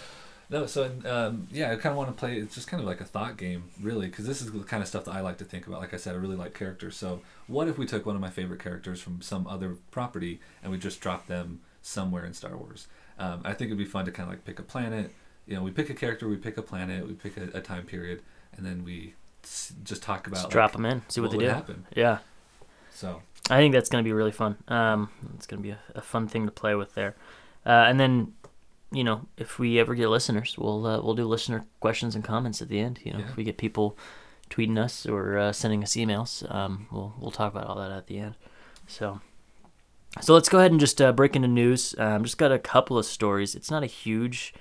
No, 0.49 0.65
so 0.65 0.89
um, 1.05 1.47
yeah, 1.51 1.71
I 1.71 1.75
kind 1.75 1.91
of 1.91 1.97
want 1.97 2.09
to 2.09 2.13
play. 2.17 2.37
It's 2.37 2.55
just 2.55 2.67
kind 2.69 2.79
of 2.81 2.87
like 2.87 3.01
a 3.01 3.05
thought 3.05 3.35
game, 3.37 3.65
really, 3.81 4.07
because 4.07 4.25
this 4.25 4.41
is 4.41 4.49
the 4.51 4.59
kind 4.59 4.81
of 4.81 4.87
stuff 4.87 5.03
that 5.05 5.11
I 5.13 5.19
like 5.19 5.37
to 5.39 5.45
think 5.45 5.67
about. 5.67 5.81
Like 5.81 5.93
I 5.93 5.97
said, 5.97 6.15
I 6.15 6.17
really 6.19 6.37
like 6.37 6.53
characters. 6.53 6.95
So 6.95 7.19
what 7.47 7.67
if 7.67 7.77
we 7.77 7.85
took 7.85 8.05
one 8.05 8.15
of 8.15 8.21
my 8.21 8.29
favorite 8.29 8.61
characters 8.61 9.01
from 9.01 9.21
some 9.21 9.45
other 9.45 9.75
property 9.91 10.39
and 10.63 10.71
we 10.71 10.77
just 10.77 11.01
dropped 11.01 11.27
them 11.27 11.59
somewhere 11.87 12.25
in 12.25 12.33
Star 12.33 12.55
Wars? 12.57 12.87
Um, 13.19 13.41
I 13.43 13.53
think 13.53 13.67
it'd 13.69 13.77
be 13.77 13.85
fun 13.85 14.05
to 14.05 14.11
kind 14.11 14.27
of 14.27 14.33
like 14.33 14.45
pick 14.45 14.59
a 14.59 14.63
planet. 14.63 15.13
You 15.47 15.55
know, 15.55 15.63
we 15.63 15.71
pick 15.71 15.89
a 15.89 15.93
character, 15.93 16.27
we 16.27 16.35
pick 16.37 16.57
a 16.57 16.61
planet, 16.61 17.07
we 17.07 17.13
pick 17.13 17.37
a, 17.37 17.57
a 17.57 17.61
time 17.61 17.85
period, 17.85 18.21
and 18.55 18.65
then 18.65 18.83
we 18.83 19.13
s- 19.43 19.73
just 19.83 20.03
talk 20.03 20.27
about 20.27 20.35
Just 20.35 20.45
like, 20.45 20.51
drop 20.51 20.71
them 20.73 20.85
in, 20.85 21.01
see 21.07 21.21
what, 21.21 21.29
what 21.31 21.39
they 21.39 21.45
do. 21.45 21.51
happen. 21.51 21.85
Yeah. 21.95 22.17
So 22.91 23.21
I 23.49 23.57
think 23.57 23.73
that's 23.73 23.89
going 23.89 24.03
to 24.03 24.07
be 24.07 24.11
really 24.13 24.31
fun. 24.33 24.57
Um, 24.67 25.09
it's 25.35 25.47
going 25.47 25.59
to 25.61 25.63
be 25.63 25.71
a, 25.71 25.79
a 25.95 26.01
fun 26.01 26.27
thing 26.27 26.45
to 26.45 26.51
play 26.51 26.75
with 26.75 26.93
there. 26.95 27.15
Uh, 27.65 27.85
and 27.87 27.99
then, 27.99 28.33
you 28.91 29.03
know, 29.03 29.21
if 29.37 29.57
we 29.59 29.79
ever 29.79 29.95
get 29.95 30.09
listeners, 30.09 30.55
we'll 30.57 30.85
uh, 30.85 31.01
we'll 31.01 31.15
do 31.15 31.25
listener 31.25 31.65
questions 31.79 32.13
and 32.15 32.23
comments 32.23 32.61
at 32.61 32.67
the 32.69 32.79
end. 32.79 32.99
You 33.03 33.13
know, 33.13 33.19
Yeah. 33.19 33.29
if 33.29 33.35
we 33.37 33.43
get 33.43 33.57
people 33.57 33.97
tweeting 34.49 34.77
us 34.77 35.05
or 35.05 35.37
uh, 35.37 35.51
sending 35.53 35.81
us 35.83 35.93
emails, 35.95 36.49
um, 36.53 36.87
we'll 36.91 37.13
we'll 37.19 37.31
talk 37.31 37.53
about 37.53 37.67
all 37.67 37.75
that 37.77 37.91
at 37.91 38.07
the 38.07 38.17
end. 38.19 38.35
So, 38.87 39.19
so 40.21 40.33
let's 40.33 40.49
go 40.49 40.59
ahead 40.59 40.71
and 40.71 40.79
just 40.79 41.01
uh, 41.01 41.11
break 41.11 41.35
into 41.35 41.47
news. 41.47 41.95
Um, 41.97 42.23
just 42.23 42.37
got 42.37 42.51
a 42.51 42.59
couple 42.59 42.97
of 42.97 43.05
stories. 43.05 43.55
It's 43.55 43.71
not 43.71 43.83
a 43.83 43.87
huge 43.87 44.53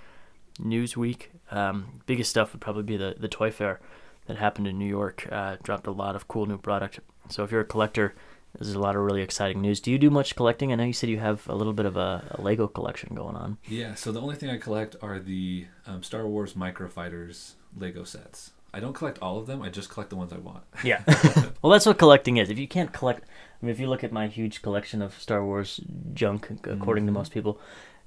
news 0.58 0.96
week. 0.96 1.30
Um, 1.50 2.00
biggest 2.06 2.30
stuff 2.30 2.52
would 2.52 2.60
probably 2.60 2.82
be 2.82 2.96
the 2.96 3.14
the 3.18 3.28
toy 3.28 3.50
fair 3.50 3.80
that 4.26 4.36
happened 4.36 4.66
in 4.66 4.78
New 4.78 4.88
York. 4.88 5.28
Uh, 5.30 5.56
dropped 5.62 5.86
a 5.86 5.92
lot 5.92 6.16
of 6.16 6.28
cool 6.28 6.46
new 6.46 6.58
product. 6.58 7.00
So 7.28 7.44
if 7.44 7.50
you're 7.50 7.60
a 7.60 7.64
collector, 7.64 8.14
there's 8.58 8.74
a 8.74 8.78
lot 8.78 8.96
of 8.96 9.02
really 9.02 9.22
exciting 9.22 9.60
news. 9.60 9.80
Do 9.80 9.90
you 9.90 9.98
do 9.98 10.10
much 10.10 10.34
collecting? 10.36 10.72
I 10.72 10.76
know 10.76 10.84
you 10.84 10.92
said 10.92 11.10
you 11.10 11.18
have 11.18 11.46
a 11.48 11.54
little 11.54 11.72
bit 11.72 11.86
of 11.86 11.96
a, 11.96 12.36
a 12.38 12.40
Lego 12.40 12.66
collection 12.66 13.14
going 13.14 13.36
on. 13.36 13.58
yeah, 13.68 13.94
so 13.94 14.12
the 14.12 14.20
only 14.20 14.36
thing 14.36 14.50
I 14.50 14.58
collect 14.58 14.96
are 15.02 15.18
the 15.18 15.66
um, 15.86 16.02
Star 16.02 16.26
Wars 16.26 16.54
Microfighters 16.54 17.52
Lego 17.76 18.04
sets. 18.04 18.52
I 18.72 18.80
don't 18.80 18.92
collect 18.92 19.18
all 19.20 19.38
of 19.38 19.46
them. 19.46 19.62
I 19.62 19.70
just 19.70 19.88
collect 19.88 20.10
the 20.10 20.16
ones 20.16 20.32
I 20.32 20.38
want. 20.38 20.64
Yeah. 20.84 21.02
well, 21.62 21.72
that's 21.72 21.86
what 21.86 21.98
collecting 21.98 22.36
is. 22.36 22.50
If 22.50 22.58
you 22.58 22.68
can't 22.68 22.92
collect, 22.92 23.24
I 23.60 23.66
mean, 23.66 23.72
if 23.72 23.80
you 23.80 23.88
look 23.88 24.04
at 24.04 24.12
my 24.12 24.26
huge 24.26 24.62
collection 24.62 25.02
of 25.02 25.18
Star 25.20 25.44
Wars 25.44 25.80
junk, 26.12 26.48
according 26.64 27.06
to 27.06 27.12
most 27.12 27.32
people, 27.32 27.58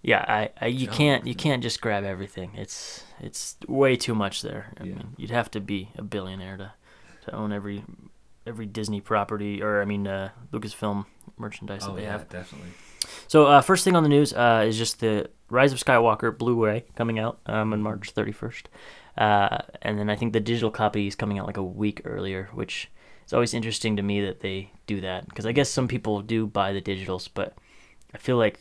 yeah, 0.01 0.23
I, 0.27 0.49
I 0.61 0.67
you 0.67 0.85
Junk. 0.85 0.97
can't 0.97 1.27
you 1.27 1.35
can't 1.35 1.61
just 1.63 1.81
grab 1.81 2.03
everything. 2.03 2.51
It's 2.55 3.03
it's 3.19 3.57
way 3.67 3.95
too 3.97 4.15
much 4.15 4.41
there. 4.41 4.73
I 4.79 4.83
Yeah. 4.83 4.95
mean, 4.95 5.15
you'd 5.17 5.31
have 5.31 5.49
to 5.51 5.59
be 5.59 5.89
a 5.97 6.01
billionaire 6.03 6.57
to 6.57 6.71
to 7.25 7.35
own 7.35 7.51
every 7.51 7.83
every 8.47 8.65
Disney 8.65 9.01
property 9.01 9.61
or 9.61 9.81
I 9.81 9.85
mean 9.85 10.07
uh, 10.07 10.29
Lucasfilm 10.53 11.05
merchandise 11.37 11.83
that 11.83 11.91
oh 11.91 11.95
they 11.95 12.03
yeah, 12.03 12.11
have. 12.13 12.29
definitely. 12.29 12.69
So 13.27 13.45
uh, 13.47 13.61
first 13.61 13.83
thing 13.83 13.95
on 13.95 14.03
the 14.03 14.09
news 14.09 14.33
uh, 14.33 14.63
is 14.67 14.77
just 14.77 14.99
the 14.99 15.29
Rise 15.49 15.73
of 15.73 15.79
Skywalker 15.79 16.35
Blu-ray 16.37 16.85
coming 16.95 17.17
out 17.19 17.39
um, 17.45 17.73
on 17.73 17.81
March 17.81 18.13
31st, 18.13 18.65
uh, 19.17 19.57
and 19.81 19.97
then 19.97 20.09
I 20.09 20.15
think 20.15 20.33
the 20.33 20.39
digital 20.39 20.69
copy 20.71 21.07
is 21.07 21.15
coming 21.15 21.39
out 21.39 21.47
like 21.47 21.57
a 21.57 21.63
week 21.63 22.01
earlier, 22.05 22.49
which 22.53 22.89
is 23.29 23.33
always 23.33 23.53
interesting 23.53 23.95
to 23.97 24.01
me 24.03 24.21
that 24.25 24.39
they 24.41 24.71
do 24.87 25.01
that 25.01 25.27
because 25.29 25.45
I 25.45 25.51
guess 25.51 25.69
some 25.69 25.87
people 25.87 26.21
do 26.21 26.47
buy 26.47 26.73
the 26.73 26.81
digitals, 26.81 27.29
but 27.33 27.53
I 28.13 28.17
feel 28.17 28.37
like 28.37 28.59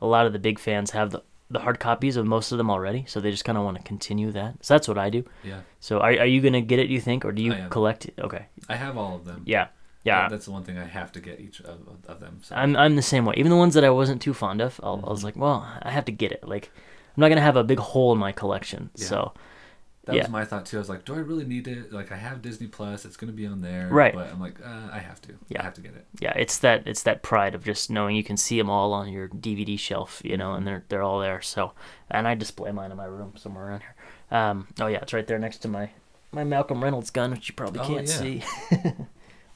a 0.00 0.06
lot 0.06 0.26
of 0.26 0.32
the 0.32 0.38
big 0.38 0.58
fans 0.58 0.90
have 0.92 1.10
the 1.10 1.22
the 1.48 1.60
hard 1.60 1.78
copies 1.78 2.16
of 2.16 2.26
most 2.26 2.50
of 2.50 2.58
them 2.58 2.70
already, 2.70 3.04
so 3.06 3.20
they 3.20 3.30
just 3.30 3.44
kind 3.44 3.56
of 3.56 3.62
want 3.62 3.76
to 3.76 3.82
continue 3.84 4.32
that. 4.32 4.54
So 4.64 4.74
that's 4.74 4.88
what 4.88 4.98
I 4.98 5.10
do. 5.10 5.22
Yeah, 5.44 5.60
So 5.78 6.00
are 6.00 6.10
are 6.10 6.26
you 6.26 6.40
gonna 6.40 6.60
get 6.60 6.78
it? 6.80 6.88
Do 6.88 6.94
you 6.94 7.00
think, 7.00 7.24
or 7.24 7.30
do 7.32 7.40
you 7.42 7.54
collect? 7.70 8.10
Okay, 8.18 8.46
I 8.68 8.74
have 8.76 8.96
all 8.98 9.14
of 9.16 9.24
them. 9.24 9.42
yeah, 9.46 9.68
yeah. 10.02 10.22
That- 10.22 10.30
that's 10.30 10.46
the 10.46 10.50
one 10.50 10.64
thing 10.64 10.76
I 10.78 10.84
have 10.86 11.12
to 11.12 11.20
get 11.20 11.38
each 11.38 11.60
of, 11.60 11.78
of 12.08 12.18
them. 12.20 12.40
So. 12.42 12.56
I'm 12.56 12.74
I'm 12.74 12.96
the 12.96 13.02
same 13.02 13.24
way. 13.26 13.34
Even 13.36 13.50
the 13.50 13.56
ones 13.64 13.74
that 13.74 13.84
I 13.84 13.90
wasn't 13.90 14.20
too 14.22 14.34
fond 14.34 14.60
of, 14.60 14.80
I'll, 14.82 15.04
I 15.06 15.10
was 15.10 15.18
Mm-hmm. 15.20 15.26
like, 15.26 15.36
well, 15.36 15.58
I 15.82 15.90
have 15.92 16.06
to 16.06 16.12
get 16.12 16.32
it. 16.32 16.42
Like, 16.48 16.72
I'm 17.16 17.20
not 17.20 17.28
gonna 17.28 17.42
have 17.42 17.56
a 17.56 17.62
big 17.64 17.78
hole 17.78 18.12
in 18.12 18.18
my 18.18 18.32
collection. 18.32 18.90
Yeah. 18.96 19.06
So, 19.06 19.32
that 20.06 20.14
yeah. 20.16 20.22
was 20.22 20.30
my 20.30 20.44
thought 20.44 20.64
too. 20.66 20.76
I 20.76 20.80
was 20.80 20.88
like, 20.88 21.04
do 21.04 21.14
I 21.14 21.18
really 21.18 21.44
need 21.44 21.68
it? 21.68 21.92
Like, 21.92 22.10
I 22.10 22.16
have 22.16 22.40
Disney 22.40 22.66
Plus. 22.68 23.04
It's 23.04 23.16
going 23.16 23.30
to 23.30 23.36
be 23.36 23.46
on 23.46 23.60
there. 23.60 23.88
Right. 23.90 24.14
But 24.14 24.28
I'm 24.30 24.40
like, 24.40 24.58
uh, 24.64 24.88
I 24.92 24.98
have 24.98 25.20
to. 25.22 25.34
Yeah. 25.48 25.60
I 25.60 25.64
have 25.64 25.74
to 25.74 25.80
get 25.80 25.94
it. 25.94 26.06
yeah, 26.20 26.32
it's 26.36 26.58
that 26.58 26.86
it's 26.86 27.02
that 27.02 27.22
pride 27.22 27.54
of 27.54 27.64
just 27.64 27.90
knowing 27.90 28.16
you 28.16 28.24
can 28.24 28.36
see 28.36 28.56
them 28.58 28.70
all 28.70 28.92
on 28.92 29.08
your 29.08 29.28
DVD 29.28 29.78
shelf, 29.78 30.22
you 30.24 30.36
know, 30.36 30.54
and 30.54 30.66
they're 30.66 30.84
they're 30.88 31.02
all 31.02 31.20
there. 31.20 31.42
So, 31.42 31.72
and 32.10 32.26
I 32.26 32.34
display 32.34 32.72
mine 32.72 32.90
in 32.90 32.96
my 32.96 33.04
room 33.04 33.34
somewhere 33.36 33.66
around 33.68 33.80
here. 33.80 33.94
Um, 34.38 34.68
oh 34.80 34.86
yeah, 34.86 34.98
it's 35.02 35.12
right 35.12 35.26
there 35.26 35.38
next 35.38 35.58
to 35.58 35.68
my 35.68 35.90
my 36.32 36.44
Malcolm 36.44 36.82
Reynolds 36.82 37.10
gun, 37.10 37.30
which 37.32 37.48
you 37.48 37.54
probably 37.54 37.80
Oh, 37.80 37.86
can't 37.86 38.08
yeah. 38.08 38.14
see. 38.14 38.42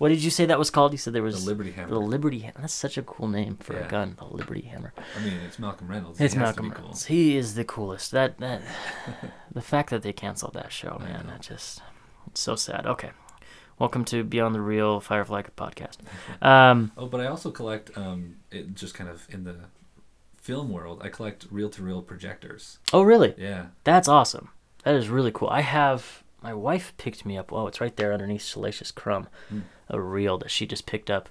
what 0.01 0.09
did 0.09 0.25
you 0.25 0.31
say 0.31 0.47
that 0.47 0.59
was 0.59 0.71
called? 0.71 0.93
You 0.93 0.99
said 0.99 1.13
there 1.13 1.23
was 1.23 1.45
The 1.45 1.51
Liberty 1.51 1.73
Hammer. 1.73 1.91
The 1.91 1.99
Liberty 2.01 2.39
Hammer. 2.39 2.57
That's 2.63 2.73
such 2.73 2.97
a 2.97 3.03
cool 3.03 3.29
name 3.29 3.57
for 3.59 3.77
a 3.77 3.87
gun. 3.87 4.15
The 4.19 4.25
Liberty 4.25 4.63
Hammer. 4.63 4.95
I 4.97 5.23
mean, 5.23 5.35
it's 5.47 5.59
Malcolm 5.59 5.89
Reynolds. 5.89 6.19
It's 6.19 6.35
Malcolm 6.35 6.71
be 6.71 6.75
cool. 6.75 6.85
Reynolds. 6.85 7.05
He 7.05 7.37
is 7.37 7.55
the 7.55 7.65
coolest. 7.65 8.11
That 8.11 8.39
that 8.39 8.63
the 9.53 9.61
fact 9.61 9.91
that 9.91 10.01
they 10.03 10.15
canceled 10.15 10.55
that 10.55 10.73
show, 10.73 10.97
I 10.99 11.05
man, 11.05 11.27
know. 11.27 11.33
that 11.33 11.43
just 11.43 11.83
it's 12.29 12.41
so 12.41 12.57
sad. 12.57 12.87
Okay. 12.87 13.11
Welcome 13.79 14.07
to 14.07 14.25
Beyond 14.25 14.55
the 14.55 14.63
Reel 14.63 15.01
Firefly 15.01 15.43
podcast. 15.55 15.99
Um, 16.41 16.93
Oh, 16.99 17.05
but 17.07 17.21
I 17.21 17.27
also 17.27 17.51
collect, 17.51 17.97
um, 17.97 18.37
it 18.51 18.75
just 18.75 18.95
kind 18.95 19.11
of 19.11 19.27
in 19.31 19.45
the 19.45 19.57
film 20.39 20.71
world, 20.71 21.01
I 21.03 21.09
collect 21.11 21.47
reel-to-reel 21.51 22.03
projectors. 22.03 22.79
oh, 22.95 23.03
really? 23.03 23.35
Yeah. 23.37 23.67
That's 23.85 24.09
awesome. 24.09 24.49
That 24.85 24.95
is 24.95 25.09
really 25.11 25.31
cool. 25.33 25.49
I 25.49 25.61
have 25.61 26.23
my 26.43 26.55
wife 26.55 26.93
picked 26.97 27.25
me 27.27 27.37
up. 27.39 27.53
Oh, 27.53 27.67
it's 27.67 27.81
right 27.81 27.95
there 27.97 28.13
underneath 28.13 28.43
Salacious 28.43 28.91
Crumb, 28.93 29.29
Hmm. 29.49 29.61
a 29.89 30.01
reel 30.01 30.39
that 30.39 30.51
she 30.51 30.67
just 30.67 30.87
picked 30.87 31.11
up. 31.11 31.29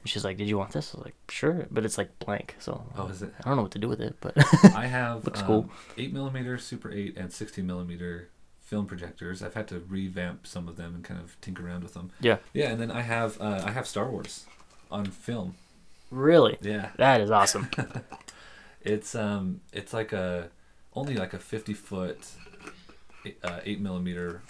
And 0.00 0.08
she's 0.10 0.24
like, 0.24 0.36
"Did 0.36 0.48
you 0.48 0.58
want 0.58 0.72
this?" 0.72 0.94
I 0.94 0.98
was 0.98 1.04
like, 1.06 1.14
"Sure," 1.30 1.66
but 1.70 1.84
it's 1.84 1.96
like 1.98 2.18
blank, 2.18 2.56
so 2.58 2.84
Oh, 2.96 3.06
is 3.08 3.22
it? 3.22 3.32
I 3.40 3.48
don't 3.48 3.56
know 3.56 3.62
what 3.62 3.72
to 3.72 3.78
do 3.78 3.88
with 3.88 4.00
it. 4.00 4.16
But 4.20 4.34
I 4.74 4.86
have 4.86 5.24
Looks 5.26 5.40
um, 5.40 5.46
cool. 5.46 5.70
8 5.96 6.12
millimeter, 6.12 6.58
Super 6.58 6.92
8, 6.92 7.16
and 7.16 7.32
16 7.32 7.66
millimeter 7.66 8.28
film 8.60 8.86
projectors. 8.86 9.42
I've 9.42 9.54
had 9.54 9.66
to 9.68 9.78
revamp 9.80 10.46
some 10.46 10.68
of 10.68 10.76
them 10.76 10.94
and 10.94 11.04
kind 11.04 11.20
of 11.20 11.38
tinker 11.40 11.66
around 11.66 11.82
with 11.82 11.94
them. 11.94 12.10
yeah, 12.20 12.38
Yeah, 12.52 12.70
and 12.70 12.80
then 12.80 12.90
I 12.90 13.00
have 13.02 13.40
uh, 13.40 13.62
I 13.64 13.70
have 13.72 13.86
Star 13.86 14.10
Wars 14.10 14.46
on 14.90 15.06
film. 15.06 15.54
really, 16.10 16.58
Yeah. 16.60 16.90
that 16.96 17.20
is 17.20 17.30
awesome. 17.30 17.68
It's 18.82 19.14
um 19.14 19.60
it's 19.72 19.92
like 19.94 20.12
a 20.12 20.50
only 20.94 21.14
like 21.16 21.32
a 21.32 21.38
50 21.38 21.72
foot 21.72 22.28
uh, 23.42 23.60
8 23.64 23.80
millimeter 23.80 24.42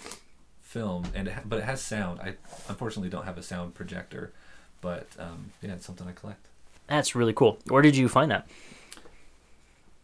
film 0.61 1.05
and 1.15 1.27
it 1.27 1.33
ha- 1.35 1.41
but 1.45 1.59
it 1.59 1.65
has 1.65 1.81
sound. 1.81 2.19
I 2.19 2.35
unfortunately 2.67 3.09
don't 3.09 3.25
have 3.25 3.37
a 3.37 3.43
sound 3.43 3.73
projector, 3.75 4.33
but 4.81 5.07
um 5.19 5.51
yeah, 5.61 5.73
it's 5.73 5.85
something 5.85 6.07
I 6.07 6.11
collect. 6.11 6.45
That's 6.87 7.15
really 7.15 7.33
cool. 7.33 7.57
Where 7.67 7.81
did 7.81 7.95
you 7.95 8.07
find 8.09 8.29
that? 8.31 8.47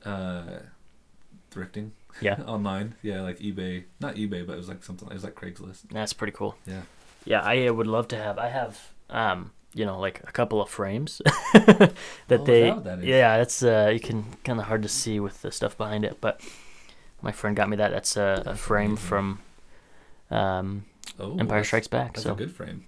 Uh 0.05 0.59
thrifting 1.53 1.91
Yeah. 2.21 2.39
online. 2.47 2.95
Yeah, 3.01 3.21
like 3.21 3.39
eBay. 3.39 3.83
Not 3.99 4.15
eBay, 4.15 4.45
but 4.45 4.53
it 4.53 4.57
was 4.57 4.69
like 4.69 4.83
something 4.83 5.07
it 5.09 5.13
was 5.13 5.23
like 5.23 5.35
Craigslist. 5.35 5.81
That's 5.91 6.13
pretty 6.13 6.33
cool. 6.33 6.55
Yeah. 6.65 6.81
Yeah, 7.25 7.41
I 7.41 7.67
uh, 7.67 7.73
would 7.73 7.85
love 7.87 8.07
to 8.09 8.17
have. 8.17 8.39
I 8.39 8.47
have, 8.49 8.79
um, 9.11 9.51
you 9.75 9.85
know, 9.85 9.99
like 9.99 10.21
a 10.27 10.31
couple 10.31 10.59
of 10.59 10.69
frames 10.69 11.21
that 11.53 11.93
Oh, 12.31 12.43
they. 12.43 12.69
that 12.71 12.83
that 12.83 12.99
is? 12.99 13.05
Yeah, 13.05 13.37
it's 13.37 13.61
uh, 13.61 13.91
you 13.93 13.99
can 13.99 14.25
kind 14.43 14.59
of 14.59 14.65
hard 14.65 14.81
to 14.83 14.89
see 14.89 15.19
with 15.19 15.41
the 15.43 15.51
stuff 15.51 15.77
behind 15.77 16.03
it, 16.03 16.17
but 16.19 16.41
my 17.21 17.31
friend 17.31 17.55
got 17.55 17.69
me 17.69 17.77
that. 17.77 17.91
That's 17.91 18.17
a, 18.17 18.43
a 18.45 18.55
frame 18.55 18.91
amazing. 18.91 19.07
from, 19.07 19.39
um, 20.29 20.85
Oh, 21.19 21.37
Empire 21.37 21.63
Strikes 21.63 21.87
Back. 21.87 22.13
That's 22.13 22.23
so 22.23 22.33
a 22.33 22.35
good 22.35 22.51
frame. 22.51 22.85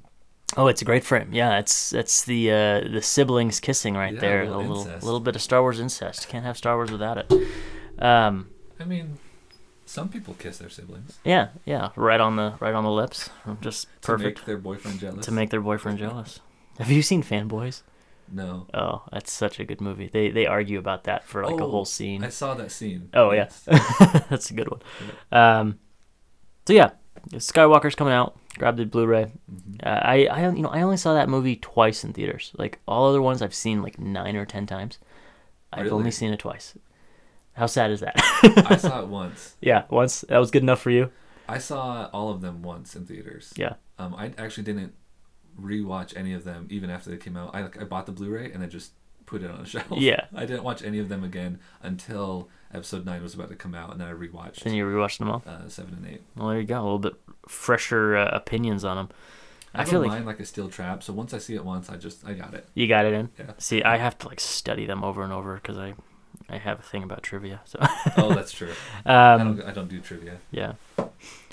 oh, 0.57 0.67
it's 0.67 0.81
a 0.81 0.85
great 0.85 1.03
frame. 1.03 1.29
Yeah, 1.33 1.59
it's 1.59 1.93
it's 1.93 2.23
the 2.23 2.51
uh, 2.51 2.79
the 2.91 3.01
siblings 3.01 3.59
kissing 3.59 3.95
right 3.95 4.13
Yeah, 4.13 4.19
there. 4.21 4.43
A 4.43 4.45
little 4.57 4.63
little 4.83 4.93
little 5.01 5.19
bit 5.19 5.35
of 5.35 5.41
Star 5.41 5.61
Wars 5.61 5.79
incest. 5.79 6.27
Can't 6.29 6.45
have 6.45 6.57
Star 6.57 6.75
Wars 6.75 6.91
without 6.91 7.17
it. 7.17 7.31
Um, 7.99 8.49
I 8.79 8.85
mean, 8.85 9.17
some 9.85 10.09
people 10.09 10.35
kiss 10.39 10.57
their 10.57 10.69
siblings 10.69 11.19
yeah, 11.23 11.49
yeah, 11.65 11.89
right 11.95 12.19
on 12.19 12.37
the 12.37 12.53
right 12.59 12.73
on 12.73 12.83
the 12.83 12.91
lips. 12.91 13.29
Just 13.61 13.87
perfect. 14.01 14.37
to 14.37 14.41
make 14.41 14.45
their 14.45 14.57
boyfriend 14.57 14.99
jealous. 14.99 15.25
to 15.25 15.31
make 15.31 15.49
their 15.51 15.61
boyfriend 15.61 15.99
jealous. 15.99 16.39
Have 16.79 16.89
you 16.89 17.01
seen 17.03 17.21
Fanboys? 17.23 17.81
No. 18.31 18.67
Oh, 18.73 19.03
that's 19.11 19.31
such 19.31 19.59
a 19.59 19.65
good 19.65 19.81
movie. 19.81 20.07
They 20.11 20.29
they 20.29 20.45
argue 20.45 20.79
about 20.79 21.03
that 21.05 21.23
for 21.23 21.43
like 21.45 21.59
a 21.59 21.63
Oh, 21.63 21.69
whole 21.71 21.85
scene. 21.85 22.23
I 22.23 22.29
saw 22.29 22.53
that 22.55 22.71
scene. 22.71 23.09
Oh 23.13 23.31
yeah, 23.31 23.49
Yes. 23.49 23.63
that's 24.29 24.51
a 24.51 24.53
good 24.53 24.69
one. 24.69 24.81
Um, 25.31 25.79
so 26.67 26.73
yeah, 26.73 26.91
Skywalker's 27.31 27.95
coming 27.95 28.13
out. 28.13 28.37
Grab 28.57 28.77
the 28.77 28.85
Blu-ray. 28.85 29.31
Mhm. 29.51 29.85
Uh, 29.85 29.89
I 30.03 30.25
I 30.27 30.49
you 30.51 30.61
know 30.61 30.69
I 30.69 30.81
only 30.81 30.97
saw 30.97 31.13
that 31.13 31.29
movie 31.29 31.55
twice 31.55 32.03
in 32.03 32.13
theaters. 32.13 32.51
Like 32.57 32.79
all 32.87 33.09
other 33.09 33.21
ones, 33.21 33.41
I've 33.41 33.53
seen 33.55 33.81
like 33.81 33.99
nine 33.99 34.35
or 34.35 34.45
ten 34.45 34.65
times. 34.65 34.99
I've 35.71 35.85
Really? 35.85 35.95
only 35.95 36.11
seen 36.11 36.31
it 36.33 36.39
twice. 36.39 36.77
How 37.53 37.65
sad 37.67 37.91
is 37.91 37.99
that? 38.01 38.13
I 38.69 38.77
saw 38.77 39.01
it 39.01 39.07
once. 39.07 39.55
yeah, 39.61 39.83
once 39.89 40.21
that 40.29 40.37
was 40.37 40.51
good 40.51 40.63
enough 40.63 40.81
for 40.81 40.89
you. 40.91 41.11
I 41.47 41.57
saw 41.57 42.09
all 42.13 42.29
of 42.29 42.41
them 42.41 42.61
once 42.63 42.95
in 42.95 43.05
theaters. 43.05 43.53
Yeah. 43.57 43.73
Um, 43.99 44.15
I 44.15 44.33
actually 44.37 44.63
didn't 44.63 44.93
rewatch 45.59 46.15
any 46.17 46.33
of 46.33 46.43
them 46.43 46.67
even 46.69 46.89
after 46.89 47.09
they 47.09 47.17
came 47.17 47.37
out. 47.37 47.51
I 47.53 47.61
like 47.63 47.79
I 47.81 47.83
bought 47.85 48.05
the 48.05 48.11
Blu-ray 48.11 48.51
and 48.51 48.63
I 48.63 48.67
just 48.67 48.91
put 49.25 49.41
it 49.43 49.49
on 49.51 49.59
a 49.61 49.65
shelf. 49.73 49.85
Yeah. 49.91 50.25
I 50.35 50.45
didn't 50.45 50.63
watch 50.63 50.83
any 50.83 50.99
of 50.99 51.09
them 51.09 51.23
again 51.23 51.59
until 51.81 52.49
episode 52.73 53.05
nine 53.05 53.21
was 53.21 53.33
about 53.35 53.49
to 53.49 53.55
come 53.55 53.75
out, 53.75 53.91
and 53.91 54.01
then 54.01 54.07
I 54.07 54.13
rewatched 54.13 54.63
Then 54.63 54.73
you 54.73 54.85
rewatched 54.85 55.19
them 55.19 55.29
all. 55.29 55.43
uh, 55.47 55.67
seven 55.69 55.93
and 55.95 56.07
eight. 56.07 56.21
Well, 56.35 56.49
there 56.49 56.59
you 56.59 56.65
go. 56.67 56.75
A 56.79 56.83
little 56.83 56.99
bit 56.99 57.13
fresher 57.47 58.15
uh, 58.17 58.29
opinions 58.33 58.83
on 58.83 58.97
them. 58.97 59.09
I, 59.75 59.81
I 59.81 59.85
feel 59.85 60.01
like 60.01 60.09
mind 60.09 60.25
like 60.27 60.39
a 60.39 60.45
steel 60.45 60.69
trap, 60.69 61.01
so 61.03 61.13
once 61.13 61.33
I 61.33 61.39
see 61.39 61.55
it 61.55 61.65
once, 61.65 61.89
I 61.89 61.95
just 61.97 62.25
I 62.27 62.33
got 62.33 62.53
it. 62.53 62.67
you 62.75 62.87
got 62.87 63.05
it 63.05 63.13
in. 63.13 63.29
Yeah. 63.39 63.53
See, 63.57 63.81
I 63.83 63.97
have 63.97 64.17
to 64.19 64.27
like 64.27 64.39
study 64.39 64.85
them 64.85 65.03
over 65.03 65.23
and 65.23 65.33
over 65.33 65.55
because 65.55 65.77
I, 65.79 65.93
I 66.49 66.57
have 66.57 66.79
a 66.79 66.83
thing 66.83 67.01
about 67.03 67.23
trivia. 67.23 67.61
So, 67.65 67.79
Oh, 68.17 68.33
that's 68.35 68.51
true. 68.51 68.71
Um, 69.05 69.13
I 69.15 69.37
don't 69.37 69.61
I 69.63 69.71
don't 69.71 69.87
do 69.89 69.99
trivia. 69.99 70.37
yeah. 70.51 70.73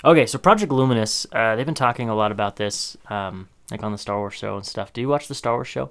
Okay, 0.05 0.25
so 0.27 0.37
Project 0.37 0.71
Luminous. 0.71 1.25
Uh, 1.31 1.55
they've 1.55 1.65
been 1.65 1.73
talking 1.75 2.09
a 2.09 2.15
lot 2.15 2.31
about 2.31 2.55
this, 2.57 2.95
um, 3.09 3.47
like 3.71 3.83
on 3.83 3.91
the 3.91 3.97
Star 3.97 4.17
Wars 4.17 4.33
show 4.33 4.55
and 4.57 4.65
stuff. 4.65 4.93
Do 4.93 5.01
you 5.01 5.07
watch 5.07 5.27
the 5.27 5.35
Star 5.35 5.53
Wars 5.53 5.67
show? 5.67 5.89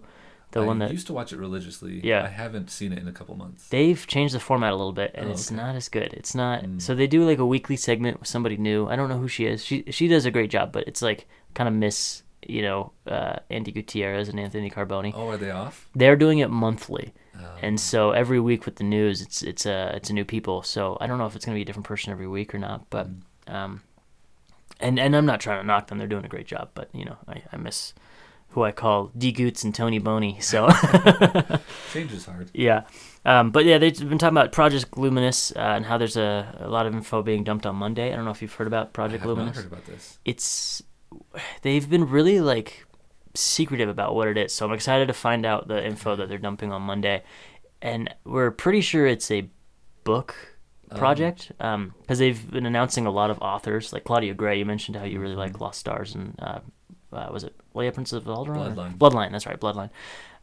The 0.52 0.60
I 0.62 0.66
one 0.66 0.78
that 0.80 0.90
used 0.90 1.06
to 1.06 1.12
watch 1.12 1.32
it 1.32 1.38
religiously. 1.38 2.00
Yeah. 2.02 2.24
I 2.24 2.28
haven't 2.28 2.70
seen 2.70 2.92
it 2.92 2.98
in 2.98 3.06
a 3.06 3.12
couple 3.12 3.36
months. 3.36 3.68
they've 3.68 4.04
changed 4.06 4.34
the 4.34 4.40
format 4.40 4.72
a 4.72 4.76
little 4.76 4.92
bit, 4.92 5.12
and 5.14 5.28
Oh, 5.28 5.30
it's 5.30 5.48
okay. 5.52 5.56
not 5.60 5.76
as 5.76 5.88
good. 5.88 6.12
It's 6.12 6.34
not. 6.34 6.64
Mm. 6.64 6.82
So 6.82 6.94
they 6.96 7.06
do 7.06 7.24
like 7.24 7.38
a 7.38 7.46
weekly 7.46 7.76
segment 7.76 8.18
with 8.18 8.28
somebody 8.28 8.56
new. 8.56 8.88
I 8.88 8.96
don't 8.96 9.08
know 9.08 9.18
who 9.18 9.28
she 9.28 9.46
is. 9.46 9.64
She 9.64 9.84
she 9.90 10.08
does 10.08 10.26
a 10.26 10.30
great 10.32 10.50
job, 10.50 10.72
but 10.72 10.88
it's 10.88 11.02
like 11.02 11.28
kind 11.54 11.68
of 11.68 11.74
miss. 11.74 12.22
You 12.48 12.62
know, 12.62 12.92
uh, 13.06 13.36
Andy 13.50 13.70
Gutierrez 13.70 14.28
and 14.30 14.40
Anthony 14.40 14.70
Carboni. 14.70 15.12
Oh, 15.14 15.28
are 15.28 15.36
they 15.36 15.50
off? 15.50 15.88
They're 15.94 16.16
doing 16.16 16.38
it 16.38 16.48
monthly. 16.50 17.12
Um, 17.36 17.44
and 17.62 17.78
so 17.80 18.10
every 18.12 18.40
week 18.40 18.64
with 18.64 18.76
the 18.76 18.84
news, 18.84 19.20
it's 19.20 19.42
it's 19.42 19.66
a 19.66 19.92
it's 19.94 20.08
a 20.10 20.14
new 20.14 20.24
people. 20.24 20.62
So 20.62 20.96
I 21.00 21.06
don't 21.06 21.18
know 21.18 21.26
if 21.26 21.36
it's 21.36 21.44
gonna 21.44 21.54
be 21.56 21.62
a 21.62 21.64
different 21.66 21.86
person 21.86 22.12
every 22.12 22.26
week 22.26 22.54
or 22.54 22.58
not, 22.58 22.88
but 22.90 23.08
um, 23.46 23.82
and 24.80 24.98
and 24.98 25.14
I'm 25.16 25.26
not 25.26 25.40
trying 25.40 25.60
to 25.60 25.66
knock 25.66 25.88
them. 25.88 25.98
They're 25.98 26.06
doing 26.08 26.24
a 26.24 26.28
great 26.28 26.46
job, 26.46 26.70
but 26.74 26.88
you 26.92 27.04
know 27.04 27.16
I, 27.28 27.42
I 27.52 27.56
miss 27.56 27.94
who 28.50 28.64
I 28.64 28.72
call 28.72 29.12
D 29.16 29.30
Goots 29.32 29.62
and 29.62 29.74
Tony 29.74 29.98
Boney. 29.98 30.40
So 30.40 30.68
change 31.92 32.12
is 32.12 32.26
hard. 32.26 32.50
yeah, 32.52 32.82
um, 33.24 33.50
but 33.50 33.64
yeah, 33.64 33.78
they've 33.78 33.96
been 33.96 34.18
talking 34.18 34.36
about 34.36 34.52
Project 34.52 34.96
Luminous 34.98 35.52
uh, 35.54 35.58
and 35.60 35.84
how 35.84 35.98
there's 35.98 36.16
a, 36.16 36.56
a 36.60 36.68
lot 36.68 36.86
of 36.86 36.94
info 36.94 37.22
being 37.22 37.44
dumped 37.44 37.66
on 37.66 37.76
Monday. 37.76 38.12
I 38.12 38.16
don't 38.16 38.24
know 38.24 38.30
if 38.32 38.42
you've 38.42 38.54
heard 38.54 38.66
about 38.66 38.88
I 38.88 38.90
Project 38.90 39.22
have 39.22 39.28
not 39.28 39.36
Luminous 39.36 39.56
heard 39.56 39.66
about 39.66 39.86
this. 39.86 40.18
it's 40.24 40.82
they've 41.62 41.88
been 41.88 42.08
really 42.08 42.40
like 42.40 42.86
secretive 43.34 43.88
about 43.88 44.14
what 44.14 44.28
it 44.28 44.36
is. 44.36 44.52
So 44.52 44.66
I'm 44.66 44.72
excited 44.72 45.06
to 45.08 45.14
find 45.14 45.46
out 45.46 45.68
the 45.68 45.84
info 45.84 46.16
that 46.16 46.28
they're 46.28 46.38
dumping 46.38 46.72
on 46.72 46.82
Monday, 46.82 47.22
and 47.80 48.12
we're 48.24 48.50
pretty 48.50 48.80
sure 48.80 49.06
it's 49.06 49.30
a 49.30 49.48
book 50.04 50.49
project 50.96 51.52
because 51.58 52.18
they've 52.18 52.50
been 52.50 52.66
announcing 52.66 53.06
a 53.06 53.10
lot 53.10 53.30
of 53.30 53.38
authors 53.40 53.92
like 53.92 54.04
Claudia 54.04 54.34
Gray. 54.34 54.58
You 54.58 54.66
mentioned 54.66 54.96
how 54.96 55.04
you 55.04 55.20
really 55.20 55.36
like 55.36 55.60
Lost 55.60 55.78
Stars 55.80 56.14
and 56.14 56.34
uh, 56.40 56.60
uh, 57.12 57.28
was 57.32 57.44
it 57.44 57.54
Leia 57.74 57.92
Prince 57.92 58.12
of 58.12 58.24
Alderaan? 58.24 58.74
Bloodline. 58.74 58.98
Bloodline. 58.98 59.32
That's 59.32 59.46
right, 59.46 59.58
Bloodline. 59.60 59.90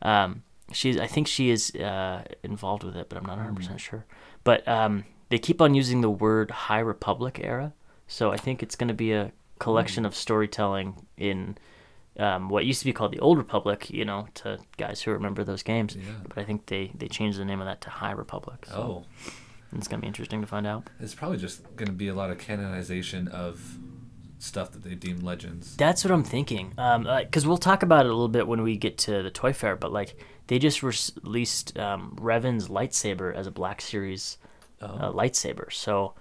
Um, 0.01 0.43
she's 0.71 0.97
I 0.99 1.07
think 1.07 1.27
she 1.27 1.49
is 1.49 1.73
uh, 1.75 2.23
involved 2.43 2.83
with 2.83 2.95
it, 2.95 3.09
but 3.09 3.17
I'm 3.17 3.23
not 3.25 3.37
100 3.37 3.55
percent 3.55 3.79
sure. 3.81 4.05
But 4.43 4.67
um, 4.67 5.05
they 5.29 5.39
keep 5.39 5.61
on 5.61 5.73
using 5.75 6.01
the 6.01 6.09
word 6.09 6.51
High 6.51 6.79
Republic 6.79 7.39
era, 7.43 7.73
so 8.07 8.31
I 8.31 8.37
think 8.37 8.63
it's 8.63 8.75
going 8.75 8.87
to 8.89 8.93
be 8.93 9.11
a 9.11 9.31
collection 9.59 10.05
of 10.05 10.15
storytelling 10.15 10.95
in 11.17 11.57
um, 12.19 12.49
what 12.49 12.65
used 12.65 12.79
to 12.79 12.85
be 12.85 12.93
called 12.93 13.11
the 13.11 13.19
Old 13.19 13.37
Republic. 13.37 13.89
You 13.89 14.05
know, 14.05 14.27
to 14.35 14.59
guys 14.77 15.01
who 15.01 15.11
remember 15.11 15.43
those 15.43 15.63
games. 15.63 15.95
Yeah. 15.95 16.11
But 16.27 16.37
I 16.37 16.43
think 16.43 16.65
they 16.67 16.91
they 16.95 17.07
changed 17.07 17.39
the 17.39 17.45
name 17.45 17.59
of 17.59 17.65
that 17.65 17.81
to 17.81 17.89
High 17.89 18.11
Republic. 18.11 18.65
So 18.65 18.73
Oh, 18.75 19.05
it's 19.73 19.87
going 19.87 19.99
to 19.99 20.01
be 20.01 20.07
interesting 20.07 20.41
to 20.41 20.47
find 20.47 20.65
out. 20.67 20.89
it's 20.99 21.15
probably 21.15 21.37
just 21.37 21.63
going 21.75 21.87
to 21.87 21.93
be 21.93 22.07
a 22.07 22.13
lot 22.13 22.29
of 22.31 22.37
canonization 22.37 23.27
of 23.27 23.77
stuff 24.39 24.71
that 24.71 24.83
they 24.83 24.93
deem 24.95 25.19
legends. 25.19 25.75
That's 25.77 26.03
what 26.03 26.11
I'm 26.11 26.23
thinking. 26.23 26.73
Um, 26.77 27.03
because 27.19 27.45
we'll 27.47 27.57
talk 27.57 27.81
about 27.83 28.05
it 28.05 28.09
a 28.09 28.13
little 28.13 28.27
bit 28.27 28.47
when 28.47 28.61
we 28.61 28.77
get 28.77 28.97
to 28.99 29.23
the 29.23 29.31
Toy 29.31 29.51
Fair. 29.53 29.75
But 29.75 29.91
like, 29.91 30.15
they 30.47 30.59
just 30.59 30.83
released 30.83 31.77
um, 31.77 32.15
Revan's 32.21 32.67
lightsaber 32.69 33.33
as 33.35 33.47
a 33.47 33.51
Black 33.51 33.81
Series 33.81 34.37
uh, 34.81 35.11
lightsaber, 35.11 35.73
so 35.73 36.13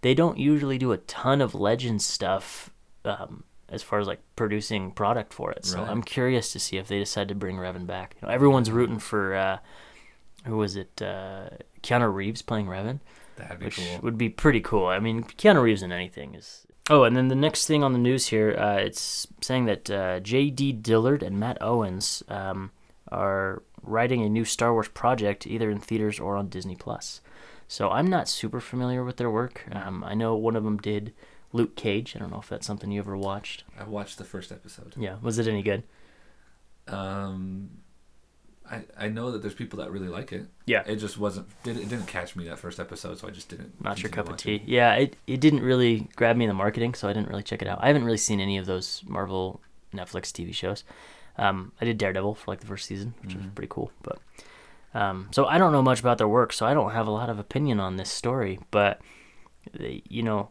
they 0.00 0.12
don't 0.14 0.38
usually 0.38 0.76
do 0.76 0.90
a 0.92 0.98
ton 0.98 1.40
of 1.40 1.54
legend 1.54 2.02
stuff 2.02 2.70
um, 3.04 3.44
as 3.68 3.82
far 3.82 4.00
as 4.00 4.06
like 4.08 4.20
producing 4.34 4.90
product 4.90 5.32
for 5.32 5.52
it. 5.52 5.64
So 5.64 5.78
Right. 5.78 5.88
I'm 5.88 6.02
curious 6.02 6.52
to 6.52 6.58
see 6.58 6.76
if 6.78 6.88
they 6.88 6.98
decide 6.98 7.28
to 7.28 7.34
bring 7.36 7.56
Revan 7.56 7.86
back. 7.86 8.16
You 8.20 8.26
know, 8.26 8.34
everyone's 8.34 8.70
rooting 8.72 8.98
for 8.98 9.34
uh, 9.36 9.58
who 10.44 10.56
was 10.56 10.76
it? 10.76 11.00
Uh, 11.00 11.48
Keanu 11.82 12.12
Reeves 12.12 12.42
playing 12.42 12.66
Revan 12.66 13.00
That'd 13.36 13.58
be 13.58 13.64
which 13.66 13.76
cool. 13.76 14.00
would 14.02 14.18
be 14.18 14.28
pretty 14.28 14.60
cool. 14.60 14.86
I 14.86 14.98
mean, 14.98 15.22
Keanu 15.24 15.62
Reeves 15.62 15.82
in 15.82 15.92
anything 15.92 16.34
is. 16.34 16.66
Oh, 16.90 17.04
and 17.04 17.16
then 17.16 17.28
the 17.28 17.34
next 17.34 17.66
thing 17.66 17.84
on 17.84 17.92
the 17.92 17.98
news 17.98 18.26
here, 18.26 18.56
uh, 18.58 18.76
it's 18.76 19.26
saying 19.40 19.66
that 19.66 19.90
uh, 19.90 20.20
J.D. 20.20 20.72
Dillard 20.74 21.22
and 21.22 21.38
Matt 21.38 21.58
Owens 21.60 22.22
um, 22.28 22.72
are 23.10 23.62
writing 23.82 24.22
a 24.22 24.28
new 24.28 24.44
Star 24.44 24.72
Wars 24.72 24.88
project, 24.88 25.46
either 25.46 25.70
in 25.70 25.78
theaters 25.78 26.18
or 26.18 26.36
on 26.36 26.48
Disney 26.48 26.74
Plus. 26.74 27.20
So 27.68 27.88
I'm 27.90 28.08
not 28.08 28.28
super 28.28 28.60
familiar 28.60 29.04
with 29.04 29.16
their 29.16 29.30
work. 29.30 29.64
Um, 29.72 30.04
I 30.04 30.14
know 30.14 30.34
one 30.34 30.56
of 30.56 30.64
them 30.64 30.76
did 30.76 31.14
Luke 31.52 31.76
Cage. 31.76 32.14
I 32.16 32.18
don't 32.18 32.30
know 32.30 32.40
if 32.40 32.48
that's 32.48 32.66
something 32.66 32.90
you 32.90 33.00
ever 33.00 33.16
watched. 33.16 33.64
I 33.78 33.84
watched 33.84 34.18
the 34.18 34.24
first 34.24 34.50
episode. 34.52 34.94
Yeah, 34.96 35.16
was 35.22 35.38
it 35.38 35.46
any 35.46 35.62
good? 35.62 35.84
Um, 36.88 37.70
I 38.72 38.84
I 38.98 39.08
know 39.08 39.30
that 39.32 39.42
there's 39.42 39.54
people 39.54 39.78
that 39.80 39.90
really 39.92 40.08
like 40.08 40.32
it. 40.32 40.46
Yeah. 40.66 40.82
It 40.86 40.96
just 40.96 41.18
wasn't. 41.18 41.46
Did 41.62 41.76
it 41.76 41.88
didn't 41.88 42.06
catch 42.06 42.34
me 42.34 42.44
that 42.48 42.58
first 42.58 42.80
episode, 42.80 43.18
so 43.18 43.28
I 43.28 43.30
just 43.30 43.48
didn't. 43.48 43.82
Not 43.84 44.02
your 44.02 44.10
cup 44.10 44.28
of 44.28 44.36
tea. 44.38 44.62
Yeah, 44.66 44.94
it 44.94 45.16
it 45.26 45.40
didn't 45.40 45.60
really 45.62 46.08
grab 46.16 46.36
me 46.36 46.44
in 46.44 46.48
the 46.48 46.54
marketing, 46.54 46.94
so 46.94 47.08
I 47.08 47.12
didn't 47.12 47.28
really 47.28 47.42
check 47.42 47.62
it 47.62 47.68
out. 47.68 47.78
I 47.82 47.86
haven't 47.88 48.04
really 48.04 48.16
seen 48.18 48.40
any 48.40 48.56
of 48.58 48.66
those 48.66 49.02
Marvel 49.06 49.60
Netflix 49.94 50.32
TV 50.32 50.54
shows. 50.54 50.84
Um, 51.38 51.72
I 51.80 51.84
did 51.84 51.98
Daredevil 51.98 52.34
for 52.34 52.50
like 52.50 52.60
the 52.60 52.66
first 52.66 52.86
season, 52.86 53.14
which 53.22 53.34
was 53.34 53.44
pretty 53.54 53.68
cool. 53.70 53.90
But 54.02 54.18
um, 54.94 55.28
so 55.32 55.46
I 55.46 55.58
don't 55.58 55.72
know 55.72 55.82
much 55.82 56.00
about 56.00 56.18
their 56.18 56.28
work, 56.28 56.52
so 56.52 56.66
I 56.66 56.74
don't 56.74 56.92
have 56.92 57.06
a 57.06 57.10
lot 57.10 57.28
of 57.30 57.38
opinion 57.38 57.80
on 57.80 57.96
this 57.96 58.10
story. 58.10 58.58
But 58.70 59.00
you 60.08 60.22
know, 60.22 60.50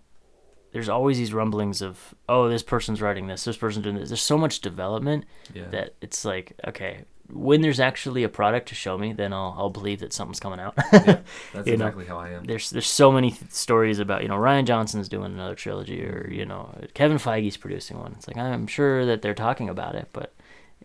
there's 0.72 0.90
always 0.90 1.18
these 1.18 1.34
rumblings 1.34 1.82
of 1.82 2.16
oh, 2.30 2.50
this 2.50 2.64
person's 2.64 3.02
writing 3.02 3.28
this, 3.28 3.44
this 3.44 3.58
person's 3.58 3.84
doing 3.84 3.96
this. 3.98 4.10
There's 4.10 4.22
so 4.22 4.38
much 4.38 4.62
development 4.62 5.26
Yeah. 5.54 5.68
that 5.70 5.96
it's 6.02 6.24
like 6.26 6.54
okay, 6.68 7.06
when 7.34 7.62
there's 7.62 7.80
actually 7.80 8.24
a 8.24 8.30
product 8.30 8.70
to 8.70 8.76
show 8.76 8.98
me, 8.98 9.14
then 9.14 9.34
I'll 9.34 9.56
I'll 9.58 9.70
believe 9.70 10.00
that 10.02 10.14
something's 10.14 10.40
coming 10.40 10.60
out. 10.60 10.76
That's 10.76 11.24
you 11.68 11.78
know, 11.78 11.88
exactly 11.88 12.06
how 12.06 12.18
I 12.18 12.30
am. 12.32 12.44
there's 12.46 12.70
there's 12.70 12.88
so 12.88 13.12
many 13.12 13.32
th- 13.32 13.52
stories 13.52 14.00
about 14.00 14.22
you 14.24 14.28
know 14.28 14.38
Rian 14.38 14.66
Johnson's 14.66 15.10
doing 15.10 15.34
another 15.34 15.56
trilogy 15.56 16.04
or 16.04 16.30
you 16.32 16.46
know 16.46 16.74
Kevin 16.94 17.18
Feige's 17.18 17.58
producing 17.58 18.00
one. 18.00 18.14
It's 18.18 18.28
like 18.28 18.38
I'm 18.38 18.68
sure 18.68 19.06
that 19.06 19.22
they're 19.22 19.34
talking 19.34 19.70
about 19.70 19.96
it, 19.96 20.10
but 20.14 20.34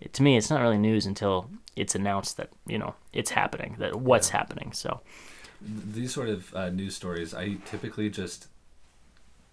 it, 0.00 0.12
to 0.14 0.22
me 0.22 0.36
it's 0.36 0.50
not 0.50 0.60
really 0.60 0.78
news 0.78 1.06
until 1.06 1.48
it's 1.76 1.94
announced 1.94 2.36
that 2.38 2.50
you 2.66 2.78
know 2.78 2.94
it's 3.12 3.30
happening, 3.30 3.76
that 3.78 3.96
what's 3.96 4.28
Yeah. 4.30 4.36
happening. 4.38 4.72
So 4.72 5.00
These 5.60 6.12
sort 6.14 6.28
of 6.28 6.54
uh, 6.54 6.70
news 6.70 6.94
stories, 6.94 7.34
I 7.34 7.54
typically 7.64 8.10
just 8.10 8.48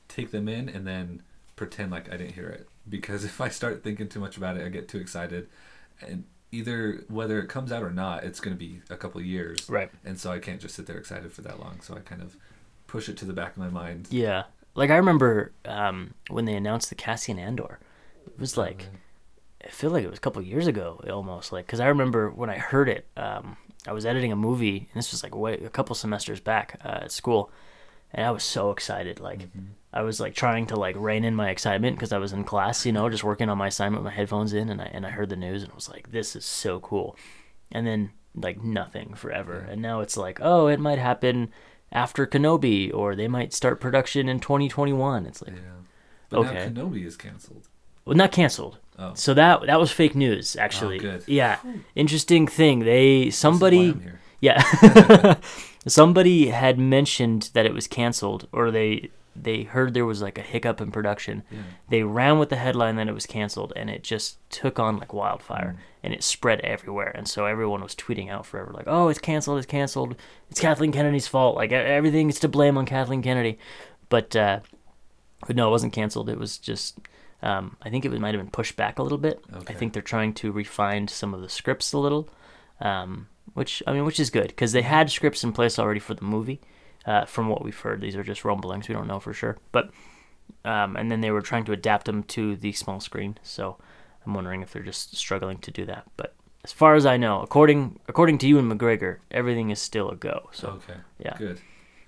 take 0.08 0.32
them 0.32 0.48
in 0.48 0.70
and 0.70 0.86
then 0.86 1.22
pretend 1.56 1.92
like 1.92 2.08
I 2.12 2.18
didn't 2.18 2.34
hear 2.34 2.50
it. 2.50 2.68
Because 2.88 3.24
if 3.32 3.40
I 3.42 3.50
start 3.50 3.84
thinking 3.84 4.10
too 4.10 4.20
much 4.20 4.38
about 4.38 4.58
it, 4.58 4.66
I 4.66 4.70
get 4.70 4.88
too 4.88 5.00
excited, 5.00 5.48
and 6.02 6.26
either 6.54 7.04
whether 7.10 7.42
it 7.42 7.50
comes 7.50 7.72
out 7.72 7.84
or 7.84 7.90
not, 7.92 8.24
it's 8.24 8.40
going 8.40 8.56
to 8.56 8.60
be 8.60 8.82
a 8.90 8.96
couple 8.96 9.20
of 9.20 9.26
years. 9.26 9.68
Right. 9.68 9.90
And 10.06 10.20
so 10.20 10.32
I 10.32 10.40
can't 10.40 10.62
just 10.62 10.76
sit 10.76 10.86
there 10.86 10.98
excited 10.98 11.34
for 11.34 11.42
that 11.42 11.60
long. 11.60 11.82
So 11.82 11.96
I 11.96 12.00
kind 12.00 12.22
of 12.22 12.38
push 12.88 13.10
it 13.10 13.18
to 13.18 13.26
the 13.26 13.34
back 13.34 13.52
of 13.52 13.58
my 13.58 13.70
mind. 13.70 14.08
yeah, 14.12 14.44
like 14.76 14.90
I 14.90 14.96
remember 14.96 15.52
um, 15.66 16.14
when 16.30 16.46
they 16.46 16.56
announced 16.56 16.90
the 16.90 16.96
Cassian 16.96 17.40
Andor, 17.40 17.80
it 18.28 18.40
was 18.40 18.58
like 18.58 18.88
I 19.66 19.70
feel 19.70 19.92
like 19.92 20.04
it 20.04 20.10
was 20.10 20.20
a 20.20 20.22
couple 20.22 20.42
years 20.42 20.68
ago 20.68 21.02
almost 21.10 21.52
like 21.52 21.66
because 21.66 21.80
I 21.80 21.88
remember 21.88 22.30
when 22.30 22.50
I 22.50 22.58
heard 22.58 22.90
it 22.90 23.08
um, 23.18 23.58
I 23.88 23.94
was 23.94 24.06
editing 24.06 24.32
a 24.32 24.36
movie 24.36 24.78
and 24.78 24.96
this 24.96 25.12
was 25.12 25.24
like 25.24 25.36
way 25.36 25.54
a 25.54 25.70
couple 25.70 25.96
semesters 25.96 26.40
back 26.40 26.80
uh, 26.84 27.00
at 27.04 27.12
school 27.12 27.52
and 28.12 28.26
I 28.26 28.32
was 28.32 28.44
so 28.44 28.72
excited 28.72 29.20
like 29.20 29.48
I 29.94 30.02
was 30.02 30.20
like 30.20 30.34
trying 30.36 30.66
to 30.68 30.76
like 30.76 30.96
rein 30.98 31.24
in 31.24 31.36
my 31.36 31.50
excitement 31.50 31.96
because 31.98 32.12
I 32.12 32.18
was 32.18 32.34
in 32.34 32.44
class 32.44 32.86
you 32.86 32.92
know 32.92 33.10
just 33.10 33.24
working 33.24 33.50
on 33.50 33.58
my 33.58 33.68
assignment 33.68 34.04
with 34.04 34.12
my 34.12 34.16
headphones 34.16 34.54
in 34.54 34.70
and 34.70 34.82
I 34.82 34.86
and 34.94 35.06
I 35.06 35.10
heard 35.12 35.30
the 35.30 35.36
news 35.36 35.64
and 35.64 35.72
I 35.72 35.76
was 35.76 35.90
like 35.90 36.12
this 36.12 36.36
is 36.36 36.46
so 36.46 36.80
cool 36.80 37.16
and 37.72 37.86
then 37.86 38.12
like 38.36 38.64
nothing 38.64 39.14
forever 39.14 39.68
and 39.70 39.82
now 39.82 40.02
it's 40.02 40.18
like 40.18 40.40
oh 40.42 40.68
it 40.68 40.80
might 40.80 41.00
happen 41.00 41.52
after 41.92 42.26
Kenobi 42.26 42.92
or 42.94 43.16
they 43.16 43.28
might 43.28 43.54
start 43.54 43.80
production 43.80 44.28
in 44.28 44.40
2021 44.40 45.26
it's 45.26 45.42
like 45.42 45.56
Yeah. 45.56 45.62
But 46.30 46.40
Okay. 46.40 46.70
now 46.74 46.82
Kenobi 46.84 47.06
is 47.06 47.16
canceled. 47.16 47.68
well, 48.06 48.16
not 48.18 48.32
canceled. 48.32 48.80
Oh. 48.98 49.14
So 49.14 49.34
that 49.36 49.62
that 49.68 49.80
was 49.80 49.92
fake 49.92 50.16
news, 50.16 50.56
oh, 50.58 50.62
actually. 50.64 50.98
good. 50.98 51.24
Yeah, 51.28 51.60
interesting 51.96 52.48
thing. 52.48 52.80
They 52.80 53.30
somebody, 53.30 53.96
yeah, 54.42 54.62
somebody 55.88 56.48
had 56.48 56.78
mentioned 56.80 57.50
that 57.54 57.66
it 57.66 57.74
was 57.74 57.88
canceled, 57.88 58.48
or 58.52 58.72
they 58.72 59.10
they 59.36 59.64
heard 59.64 59.94
there 59.94 60.06
was 60.06 60.22
like 60.22 60.38
a 60.38 60.42
hiccup 60.42 60.80
in 60.82 60.92
production. 60.92 61.44
Yeah. 61.52 61.60
They 61.90 62.04
ran 62.04 62.40
with 62.40 62.50
the 62.50 62.56
headline 62.56 62.96
that 62.98 63.08
it 63.08 63.14
was 63.14 63.26
canceled, 63.26 63.74
and 63.76 63.90
it 63.90 64.04
just 64.04 64.38
took 64.50 64.80
on 64.80 64.98
like 64.98 65.14
wildfire, 65.14 65.76
Mm. 65.78 65.82
and 66.04 66.14
it 66.14 66.24
spread 66.24 66.60
everywhere. 66.62 67.12
And 67.16 67.28
so 67.28 67.46
everyone 67.46 67.82
was 67.82 67.96
tweeting 67.96 68.30
out 68.30 68.46
forever, 68.46 68.72
like, 68.74 68.86
"Oh, 68.88 69.08
it's 69.10 69.20
canceled! 69.20 69.58
It's 69.58 69.66
canceled! 69.68 70.16
It's 70.52 70.60
Kathleen 70.60 70.92
Kennedy's 70.92 71.28
fault! 71.28 71.56
Like 71.56 71.72
everything 71.72 72.30
is 72.30 72.40
to 72.42 72.48
blame 72.48 72.78
on 72.78 72.86
Kathleen 72.86 73.22
Kennedy." 73.22 73.58
But 74.10 74.36
uh, 74.36 74.60
but 75.48 75.56
no, 75.56 75.68
it 75.68 75.72
wasn't 75.72 75.94
canceled. 75.94 76.30
It 76.30 76.38
was 76.40 76.58
just, 76.58 77.00
um, 77.42 77.76
I 77.82 77.90
think 77.90 78.06
it 78.06 78.12
might 78.20 78.34
have 78.34 78.42
been 78.44 78.52
pushed 78.52 78.76
back 78.76 79.00
a 79.00 79.04
little 79.04 79.18
bit. 79.18 79.44
I 79.68 79.74
think 79.74 79.94
they're 79.94 80.02
trying 80.02 80.34
to 80.36 80.52
refine 80.52 81.08
some 81.08 81.34
of 81.34 81.42
the 81.42 81.50
scripts 81.50 81.92
a 81.94 81.98
little. 81.98 82.30
Um, 82.80 83.28
which 83.56 83.84
I 83.86 83.94
mean, 83.94 84.06
which 84.06 84.20
is 84.20 84.30
good 84.30 84.48
because 84.48 84.72
they 84.72 84.82
had 84.84 85.10
scripts 85.12 85.44
in 85.44 85.52
place 85.54 85.78
already 85.78 86.00
for 86.00 86.14
the 86.14 86.24
movie. 86.24 86.62
Uh, 87.06 87.26
from 87.26 87.50
what 87.50 87.64
we've 87.64 87.80
heard, 87.80 88.00
these 88.00 88.16
are 88.16 88.24
just 88.24 88.46
rumblings. 88.46 88.88
We 88.88 88.96
don't 88.96 89.08
know 89.08 89.20
for 89.20 89.34
sure, 89.34 89.58
but 89.72 89.92
um, 90.64 90.96
and 90.96 91.12
then 91.12 91.22
they 91.22 91.32
were 91.32 91.42
trying 91.42 91.66
to 91.66 91.74
adapt 91.74 92.06
them 92.06 92.24
to 92.24 92.56
the 92.56 92.72
small 92.72 93.00
screen. 93.00 93.38
So 93.44 93.78
I'm 94.26 94.34
wondering 94.34 94.62
if 94.62 94.72
they're 94.72 94.84
just 94.84 95.16
struggling 95.16 95.58
to 95.60 95.72
do 95.72 95.86
that. 95.86 96.06
But 96.16 96.34
as 96.64 96.72
far 96.72 96.96
as 96.96 97.06
I 97.06 97.18
know, 97.18 97.42
according 97.42 98.00
according 98.08 98.38
to 98.40 98.48
Ewan 98.48 98.70
McGregor, 98.70 99.18
everything 99.32 99.70
is 99.70 99.80
still 99.80 100.10
a 100.10 100.16
go. 100.16 100.50
So 100.54 100.70
okay. 100.70 101.00
yeah. 101.20 101.38
Good. 101.38 101.60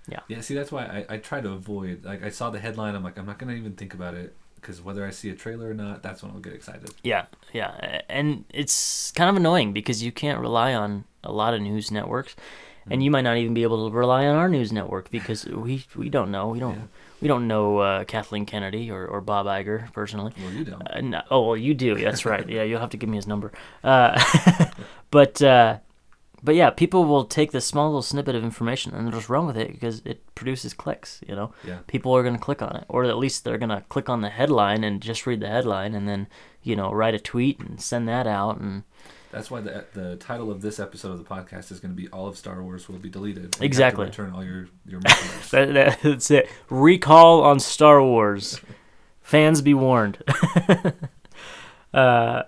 Yeah. 0.07 0.19
Yeah. 0.27 0.41
See, 0.41 0.53
that's 0.53 0.71
why 0.71 0.85
I, 0.85 1.15
I 1.15 1.17
try 1.17 1.41
to 1.41 1.49
avoid. 1.51 2.05
Like, 2.05 2.23
I 2.23 2.29
saw 2.29 2.49
the 2.49 2.59
headline. 2.59 2.95
I'm 2.95 3.03
like, 3.03 3.17
I'm 3.17 3.25
not 3.25 3.39
gonna 3.39 3.53
even 3.53 3.73
think 3.73 3.93
about 3.93 4.13
it 4.13 4.35
because 4.65 4.81
whether 4.81 5.05
I 5.05 5.11
see 5.11 5.29
a 5.29 5.35
trailer 5.35 5.69
or 5.69 5.73
not, 5.75 6.01
that's 6.01 6.23
when 6.23 6.31
I'll 6.31 6.39
get 6.39 6.53
excited. 6.53 6.89
Yeah, 7.03 7.25
yeah, 7.53 8.01
and 8.09 8.45
it's 8.49 9.11
kind 9.11 9.29
of 9.29 9.35
annoying 9.35 9.73
because 9.73 10.01
you 10.01 10.11
can't 10.11 10.39
rely 10.39 10.73
on 10.73 11.05
a 11.23 11.31
lot 11.31 11.53
of 11.53 11.61
news 11.61 11.91
networks, 11.91 12.35
and 12.89 13.03
you 13.03 13.09
might 13.11 13.21
not 13.23 13.37
even 13.37 13.53
be 13.53 13.63
able 13.63 13.89
to 13.89 13.95
rely 13.95 14.25
on 14.27 14.35
our 14.35 14.49
news 14.49 14.71
network 14.71 15.09
because 15.11 15.45
we 15.45 15.85
we 15.95 16.09
don't 16.09 16.31
know 16.31 16.49
we 16.49 16.59
don't 16.59 16.75
Yeah. 16.75 16.81
we 17.21 17.27
don't 17.27 17.47
know 17.47 17.79
uh, 17.79 18.03
Kathleen 18.03 18.45
Kennedy 18.45 18.91
or, 18.91 19.05
or 19.07 19.21
Bob 19.21 19.45
Iger 19.47 19.91
personally. 19.93 20.33
Well, 20.41 20.51
you 20.53 20.65
don't. 20.65 20.81
Uh, 20.87 21.01
no, 21.01 21.21
oh 21.31 21.41
well, 21.47 21.57
you 21.57 21.73
do. 21.73 21.95
That's 21.95 22.25
right. 22.25 22.47
Yeah, 22.47 22.63
you'll 22.63 22.79
have 22.81 22.91
to 22.91 22.97
give 22.97 23.09
me 23.09 23.17
his 23.17 23.27
number. 23.27 23.51
Uh, 23.83 24.21
but 25.11 25.41
uh, 25.41 25.79
but 26.43 26.53
yeah, 26.53 26.69
people 26.69 27.05
will 27.05 27.25
take 27.25 27.51
this 27.51 27.65
small 27.65 27.87
little 27.87 28.03
snippet 28.03 28.35
of 28.35 28.43
information 28.43 28.93
and 28.93 29.07
they'll 29.07 29.15
just 29.19 29.29
run 29.29 29.47
with 29.47 29.57
it 29.57 29.71
because 29.71 30.03
it 30.05 30.21
produces 30.35 30.73
clicks. 30.75 31.21
You 31.27 31.35
know, 31.35 31.53
Yeah. 31.65 31.79
people 31.87 32.15
are 32.15 32.21
going 32.21 32.35
to 32.35 32.41
click 32.41 32.61
on 32.61 32.75
it, 32.75 32.85
or 32.87 33.03
at 33.05 33.17
least 33.17 33.43
they're 33.43 33.57
going 33.57 33.69
to 33.69 33.83
click 33.89 34.09
on 34.09 34.21
the 34.21 34.29
headline 34.29 34.83
and 34.83 35.01
just 35.01 35.25
read 35.25 35.39
the 35.39 35.47
headline, 35.47 35.95
and 35.95 36.07
then 36.07 36.27
you 36.61 36.75
know 36.75 36.91
write 36.91 37.15
a 37.15 37.19
tweet 37.19 37.59
and 37.59 37.81
send 37.81 38.07
that 38.07 38.27
out. 38.27 38.59
And 38.59 38.83
That's 39.35 39.51
why 39.51 39.59
the 39.59 39.83
the 39.93 40.15
title 40.15 40.49
of 40.49 40.61
this 40.61 40.79
episode 40.79 41.11
of 41.11 41.17
the 41.17 41.25
podcast 41.25 41.69
is 41.69 41.81
going 41.81 41.93
to 41.93 42.01
be 42.01 42.07
"All 42.07 42.25
of 42.25 42.37
Star 42.37 42.63
Wars 42.63 42.87
will 42.87 42.99
be 42.99 43.09
deleted." 43.09 43.43
You 43.43 43.47
have 43.49 43.51
to 43.59 43.65
Exactly. 43.65 44.05
return 44.05 44.31
all 44.33 44.43
your 44.43 44.69
your 44.87 45.01
that, 45.51 45.73
that- 45.73 45.99
that's 46.01 46.31
it. 46.31 46.49
Recall 46.69 47.43
on 47.43 47.59
Star 47.59 48.01
Wars. 48.01 48.61
Fans 49.21 49.61
be 49.61 49.73
warned. 49.73 50.19
uh, 51.93 52.43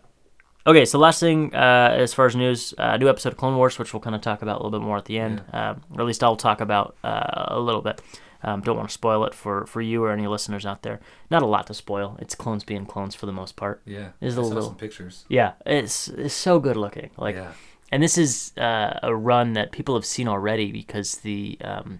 okay, 0.65 0.85
so 0.85 0.97
last 0.99 1.19
thing 1.19 1.53
uh, 1.53 1.89
as 1.97 2.13
far 2.13 2.25
as 2.27 2.35
news, 2.35 2.73
uh, 2.77 2.95
new 2.97 3.09
episode 3.09 3.33
of 3.33 3.37
Clone 3.37 3.57
Wars, 3.57 3.77
which 3.79 3.93
we'll 3.93 3.99
kind 3.99 4.15
of 4.15 4.21
talk 4.21 4.41
about 4.41 4.61
a 4.61 4.63
little 4.63 4.79
bit 4.79 4.85
more 4.85 4.97
at 4.97 5.05
the 5.05 5.17
end, 5.19 5.43
um, 5.53 5.81
or 5.93 6.01
at 6.01 6.07
least 6.07 6.23
I'll 6.23 6.35
talk 6.35 6.61
about 6.61 6.95
uh, 7.03 7.45
a 7.47 7.59
little 7.59 7.81
bit. 7.81 8.01
Um, 8.43 8.61
don't 8.61 8.77
want 8.77 8.89
to 8.89 8.93
spoil 8.93 9.25
it 9.25 9.33
for, 9.33 9.65
for 9.65 9.81
you 9.81 10.03
or 10.03 10.11
any 10.11 10.27
listeners 10.27 10.65
out 10.65 10.83
there. 10.83 10.99
Not 11.31 11.41
a 11.41 11.45
lot 11.47 11.67
to 11.67 11.73
spoil. 11.73 12.17
It's 12.19 12.35
clones 12.35 12.63
being 12.63 12.85
clones 12.85 13.15
for 13.15 13.25
the 13.25 13.31
most 13.31 13.55
part. 13.55 13.81
Yeah. 13.85 14.09
Is 14.21 14.37
I 14.37 14.41
a 14.41 14.43
little- 14.43 14.63
some 14.63 14.75
pictures. 14.75 15.25
Yeah, 15.27 15.53
it's 15.65 16.07
it's 16.09 16.33
so 16.33 16.59
good 16.59 16.77
looking. 16.77 17.09
Like 17.17 17.35
yeah. 17.35 17.53
and 17.91 18.01
this 18.03 18.17
is 18.17 18.53
uh, 18.57 18.99
a 19.03 19.15
run 19.15 19.53
that 19.53 19.71
people 19.71 19.95
have 19.95 20.05
seen 20.05 20.27
already 20.27 20.71
because 20.71 21.15
the 21.17 21.57
um, 21.61 21.99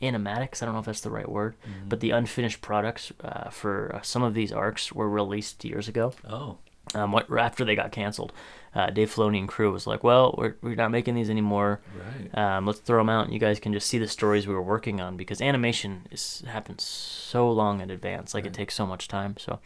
animatics, 0.00 0.62
I 0.62 0.66
don't 0.66 0.74
know 0.74 0.80
if 0.80 0.86
that's 0.86 1.00
the 1.00 1.10
right 1.10 1.28
word, 1.28 1.54
but 1.88 2.00
the 2.00 2.10
unfinished 2.10 2.60
products 2.60 3.12
uh, 3.22 3.50
for 3.50 3.94
uh, 3.94 4.02
some 4.02 4.22
of 4.22 4.34
these 4.34 4.52
arcs 4.52 4.92
were 4.92 5.08
released 5.08 5.64
years 5.64 5.88
ago. 5.88 6.12
Oh. 6.28 6.58
Um, 6.94 7.12
what, 7.12 7.26
after 7.36 7.64
they 7.64 7.74
got 7.74 7.92
canceled, 7.92 8.32
uh, 8.74 8.90
Dave 8.90 9.14
Filoni 9.14 9.38
and 9.38 9.48
crew 9.48 9.72
was 9.72 9.86
like, 9.86 10.02
"Well, 10.02 10.34
we're, 10.36 10.56
we're 10.62 10.74
not 10.74 10.90
making 10.90 11.14
these 11.14 11.30
anymore. 11.30 11.80
Right. 11.94 12.56
Um, 12.56 12.66
let's 12.66 12.80
throw 12.80 12.98
them 12.98 13.08
out, 13.08 13.24
and 13.24 13.34
you 13.34 13.40
guys 13.40 13.60
can 13.60 13.72
just 13.72 13.86
see 13.86 13.98
the 13.98 14.08
stories 14.08 14.46
we 14.46 14.54
were 14.54 14.62
working 14.62 15.00
on 15.00 15.16
because 15.16 15.40
animation 15.40 16.06
is 16.10 16.42
happens 16.46 16.82
so 16.82 17.50
long 17.50 17.80
in 17.80 17.90
advance, 17.90 18.34
like 18.34 18.46
it 18.46 18.54
takes 18.54 18.74
so 18.74 18.86
much 18.86 19.08
time. 19.08 19.36
So, 19.38 19.58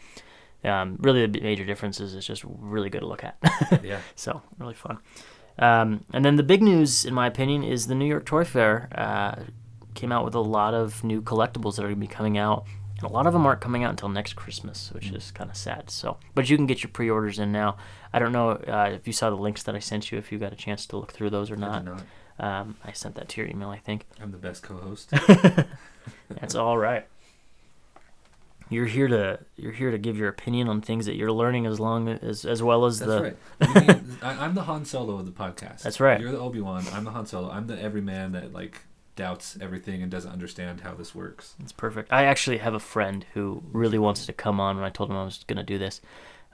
um, 0.65 0.97
really, 1.01 1.27
the 1.27 1.41
major 1.41 1.65
difference 1.65 2.01
is 2.01 2.15
it's 2.15 2.27
just 2.27 2.45
really 2.45 2.91
good 2.91 3.01
to 3.01 3.07
look 3.07 3.25
at. 3.25 3.37
yeah. 3.85 4.01
So 4.15 4.43
really 4.59 4.75
fun. 4.75 4.99
Um, 5.59 6.05
and 6.13 6.25
then 6.25 6.37
the 6.37 6.43
big 6.43 6.63
news, 6.63 7.05
in 7.05 7.15
my 7.15 7.27
opinion, 7.27 7.63
is 7.63 7.87
the 7.87 7.95
New 7.95 8.07
York 8.07 8.27
Toy 8.27 8.45
Fair 8.45 8.89
uh, 8.95 9.43
came 9.95 10.13
out 10.13 10.25
with 10.25 10.35
a 10.35 10.41
lot 10.41 10.75
of 10.75 11.03
new 11.03 11.23
collectibles 11.23 11.77
that 11.77 11.83
are 11.83 11.89
going 11.89 11.97
to 11.97 12.01
be 12.01 12.07
coming 12.07 12.39
out. 12.39 12.67
And 12.99 13.11
a 13.11 13.13
lot 13.13 13.27
of 13.27 13.33
them 13.35 13.45
aren't 13.45 13.61
coming 13.61 13.85
out 13.85 13.91
until 13.91 14.09
next 14.09 14.35
Christmas, 14.37 14.91
which 14.93 15.11
is 15.11 15.31
kind 15.31 15.51
of 15.51 15.57
sad. 15.57 15.91
So, 15.91 16.17
but 16.35 16.49
you 16.49 16.57
can 16.57 16.67
get 16.67 16.83
your 16.83 16.91
pre-orders 16.91 17.39
in 17.39 17.53
now. 17.53 17.77
I 18.13 18.19
don't 18.19 18.33
know 18.33 18.51
uh, 18.53 18.91
if 18.95 19.07
you 19.07 19.13
saw 19.13 19.29
the 19.29 19.37
links 19.37 19.63
that 19.65 19.75
I 19.75 19.81
sent 19.81 20.11
you, 20.11 20.17
if 20.19 20.33
you 20.33 20.39
got 20.39 20.53
a 20.53 20.57
chance 20.57 20.87
to 20.87 20.97
look 20.97 21.13
through 21.13 21.31
those 21.31 21.51
or 21.51 21.57
not. 21.57 21.85
did 21.85 21.93
not. 21.93 22.03
Um, 22.39 22.77
I 22.85 22.93
sent 22.93 23.15
that 23.17 23.29
to 23.31 23.41
your 23.41 23.51
email, 23.51 23.69
I 23.71 23.79
think. 23.79 24.07
I'm 24.21 24.31
the 24.31 24.39
best 24.39 24.63
co-host. 24.63 25.11
That's 26.29 26.55
all 26.55 26.79
right. 26.79 27.07
You're 28.69 28.87
here 28.87 29.07
to 29.09 29.39
you're 29.57 29.73
here 29.73 29.93
to 29.93 29.99
give 29.99 30.17
your 30.17 30.29
opinion 30.29 30.69
on 30.69 30.81
things 30.81 31.07
that 31.07 31.15
you're 31.15 31.31
learning 31.31 31.67
as 31.67 31.79
long 31.79 32.09
as 32.09 32.45
as 32.45 32.63
well 32.65 32.85
as 32.85 32.99
That's 32.99 33.11
the 33.11 33.23
right. 33.23 33.37
You 33.87 33.95
mean- 33.95 34.19
I, 34.23 34.45
I'm 34.45 34.55
the 34.55 34.63
Han 34.63 34.85
Solo 34.85 35.19
of 35.19 35.25
the 35.27 35.31
podcast. 35.33 35.83
That's 35.83 36.01
right. 36.01 36.21
You're 36.21 36.33
the 36.33 36.41
Obi 36.41 36.61
Wan. 36.61 36.85
I'm 36.93 37.05
the 37.05 37.13
Han 37.13 37.27
Solo. 37.27 37.49
I'm 37.49 37.69
the 37.69 37.81
everyman 37.81 38.33
that 38.33 38.53
like 38.53 38.81
doubts 39.17 39.59
everything 39.61 40.03
and 40.03 40.11
doesn't 40.11 40.31
understand 40.31 40.83
how 40.83 40.95
this 40.95 41.15
works. 41.15 41.55
It's 41.61 41.73
perfect. 41.73 42.13
I 42.13 42.25
actually 42.25 42.59
have 42.59 42.75
a 42.75 42.81
friend 42.81 43.25
who 43.35 43.63
really 43.73 43.99
wants 43.99 44.27
to 44.27 44.33
come 44.33 44.61
on 44.61 44.77
when 44.77 44.85
I 44.85 44.91
told 44.91 45.11
him 45.11 45.17
I 45.17 45.25
was 45.25 45.45
going 45.47 45.57
to 45.57 45.63
do 45.63 45.79
this. 45.79 46.01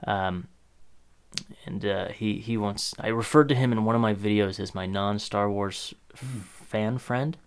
Um, 0.07 0.47
and 1.65 1.85
uh, 1.85 2.07
he, 2.09 2.39
he 2.39 2.57
wants, 2.57 2.93
I 2.99 3.07
referred 3.09 3.49
to 3.49 3.55
him 3.55 3.71
in 3.71 3.85
one 3.85 3.95
of 3.95 4.01
my 4.01 4.13
videos 4.13 4.59
as 4.59 4.73
my 4.73 4.85
non 4.85 5.19
Star 5.19 5.49
Wars 5.49 5.93
f- 6.13 6.19
fan 6.21 6.97
friend. 6.97 7.37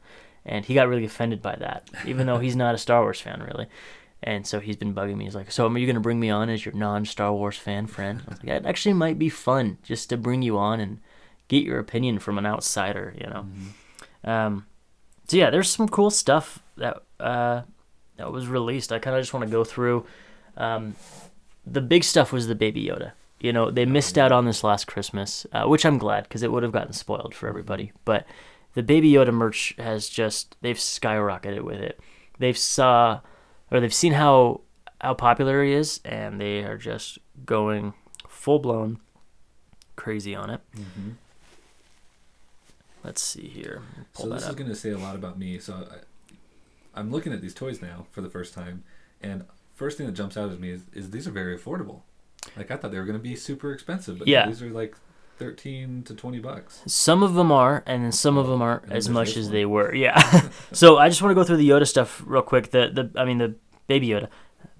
And 0.45 0.65
he 0.65 0.75
got 0.75 0.89
really 0.89 1.05
offended 1.05 1.43
by 1.43 1.57
that, 1.57 1.91
even 2.05 2.27
though 2.27 2.39
he's 2.39 2.55
not 2.55 2.75
a 2.75 2.79
Star 2.79 3.03
Wars 3.03 3.21
fan, 3.21 3.43
really. 3.43 3.67
And 4.23 4.47
so 4.47 4.61
he's 4.61 4.77
been 4.77 4.95
bugging 4.95 5.17
me. 5.17 5.25
He's 5.25 5.35
like, 5.35 5.51
So, 5.51 5.67
are 5.69 5.79
you 5.79 5.87
going 5.87 5.95
to 5.95 6.01
bring 6.01 6.21
me 6.21 6.31
on 6.31 6.49
as 6.49 6.65
your 6.65 6.75
non 6.75 7.05
Star 7.05 7.33
Wars 7.33 7.57
fan 7.57 7.87
friend? 7.87 8.23
I 8.27 8.31
was 8.31 8.39
like, 8.39 8.49
It 8.49 8.67
actually 8.67 8.93
might 8.93 9.19
be 9.19 9.29
fun 9.29 9.79
just 9.83 10.09
to 10.11 10.17
bring 10.17 10.43
you 10.43 10.57
on 10.57 10.79
and 10.79 11.01
get 11.49 11.65
your 11.65 11.79
opinion 11.79 12.19
from 12.19 12.39
an 12.39 12.47
outsider, 12.47 13.15
you 13.21 13.27
know? 13.27 13.47
Um, 14.25 14.67
so 15.27 15.37
yeah, 15.37 15.51
there's 15.51 15.71
some 15.71 15.89
cool 15.89 16.11
stuff 16.11 16.61
that 16.77 17.03
uh, 17.21 17.63
that 18.17 18.33
was 18.33 18.47
released. 18.49 18.93
I 18.93 18.99
kind 18.99 19.17
of 19.17 19.23
just 19.23 19.35
want 19.35 19.45
to 19.45 19.51
go 19.51 19.65
through. 19.65 20.07
Um, 20.57 20.97
the 21.67 21.81
big 21.81 22.05
stuff 22.05 22.33
was 22.33 22.47
the 22.47 22.55
Baby 22.55 22.85
Yoda. 22.85 23.13
You 23.41 23.53
know, 23.53 23.71
they 23.71 23.85
missed 23.85 24.17
out 24.17 24.33
on 24.33 24.47
this 24.47 24.65
last 24.65 24.87
Christmas, 24.87 25.47
uh, 25.53 25.65
which 25.65 25.85
I'm 25.85 25.99
glad 25.99 26.25
because 26.25 26.43
it 26.43 26.51
would 26.51 26.63
have 26.63 26.73
gotten 26.73 26.93
spoiled 26.93 27.35
for 27.35 27.49
everybody. 27.49 27.93
But 28.05 28.27
the 28.75 28.83
Baby 28.83 29.11
Yoda 29.13 29.33
merch 29.33 29.75
has 29.79 30.09
just 30.09 30.57
they've 30.63 30.77
skyrocketed 30.77 31.63
with 31.63 31.81
it. 31.81 32.01
They've 32.39 32.57
saw 32.57 33.21
or 33.71 33.81
they've 33.81 33.93
seen 33.93 34.13
how 34.13 34.63
how 35.01 35.15
popular 35.15 35.63
he 35.63 35.73
is, 35.73 36.01
and 36.05 36.41
they 36.41 36.63
are 36.63 36.79
just 36.79 37.19
going 37.45 37.95
full 38.29 38.59
blown 38.59 39.01
crazy 39.97 40.35
on 40.35 40.51
it. 40.51 40.61
Mm-hmm. 40.77 41.11
Let's 43.07 43.23
see 43.23 43.49
here. 43.49 43.83
Pull 44.15 44.27
So 44.27 44.31
this 44.35 44.47
is 44.47 44.55
going 44.55 44.69
to 44.69 44.75
say 44.77 44.91
a 44.91 44.99
lot 44.99 45.15
about 45.15 45.39
me. 45.39 45.59
So 45.59 45.75
I, 45.75 46.99
I'm 46.99 47.11
looking 47.11 47.33
at 47.33 47.41
these 47.41 47.55
toys 47.55 47.81
now 47.81 48.07
for 48.11 48.21
the 48.21 48.29
first 48.31 48.53
time, 48.53 48.83
and 49.23 49.45
first 49.75 49.97
thing 49.97 50.07
that 50.07 50.13
jumps 50.13 50.37
out 50.37 50.51
at 50.51 50.59
me 50.61 50.71
is, 50.71 50.83
is 50.93 51.11
these 51.13 51.27
are 51.29 51.31
very 51.31 51.57
affordable. 51.57 52.01
Like 52.57 52.71
I 52.71 52.77
thought 52.77 52.91
they 52.91 52.99
were 52.99 53.05
going 53.05 53.19
to 53.19 53.23
be 53.23 53.37
super 53.37 53.73
expensive, 53.73 54.19
but 54.19 54.29
Yeah. 54.29 54.47
these 54.47 54.61
are 54.63 54.71
like 54.71 54.97
thirteen 55.39 56.03
to 56.05 56.15
twenty 56.15 56.39
bucks. 56.41 56.83
Some 56.87 57.23
of 57.23 57.35
them 57.35 57.53
are, 57.53 57.83
and 57.87 58.05
then 58.05 58.13
some 58.13 58.37
of 58.39 58.47
them 58.49 58.61
aren't 58.63 58.91
as 58.91 59.09
much 59.09 59.37
as 59.37 59.47
one. 59.47 59.53
they 59.55 59.67
were. 59.67 59.95
Yeah. 59.95 60.21
so 60.73 60.99
I 60.99 61.09
just 61.09 61.23
want 61.23 61.31
to 61.31 61.35
go 61.35 61.45
through 61.45 61.59
the 61.59 61.69
Yoda 61.69 61.87
stuff 61.87 62.23
real 62.27 62.43
quick. 62.43 62.71
The 62.71 62.89
the 63.13 63.21
I 63.21 63.25
mean 63.25 63.39
the 63.39 63.55
baby 63.87 64.09
Yoda. 64.09 64.29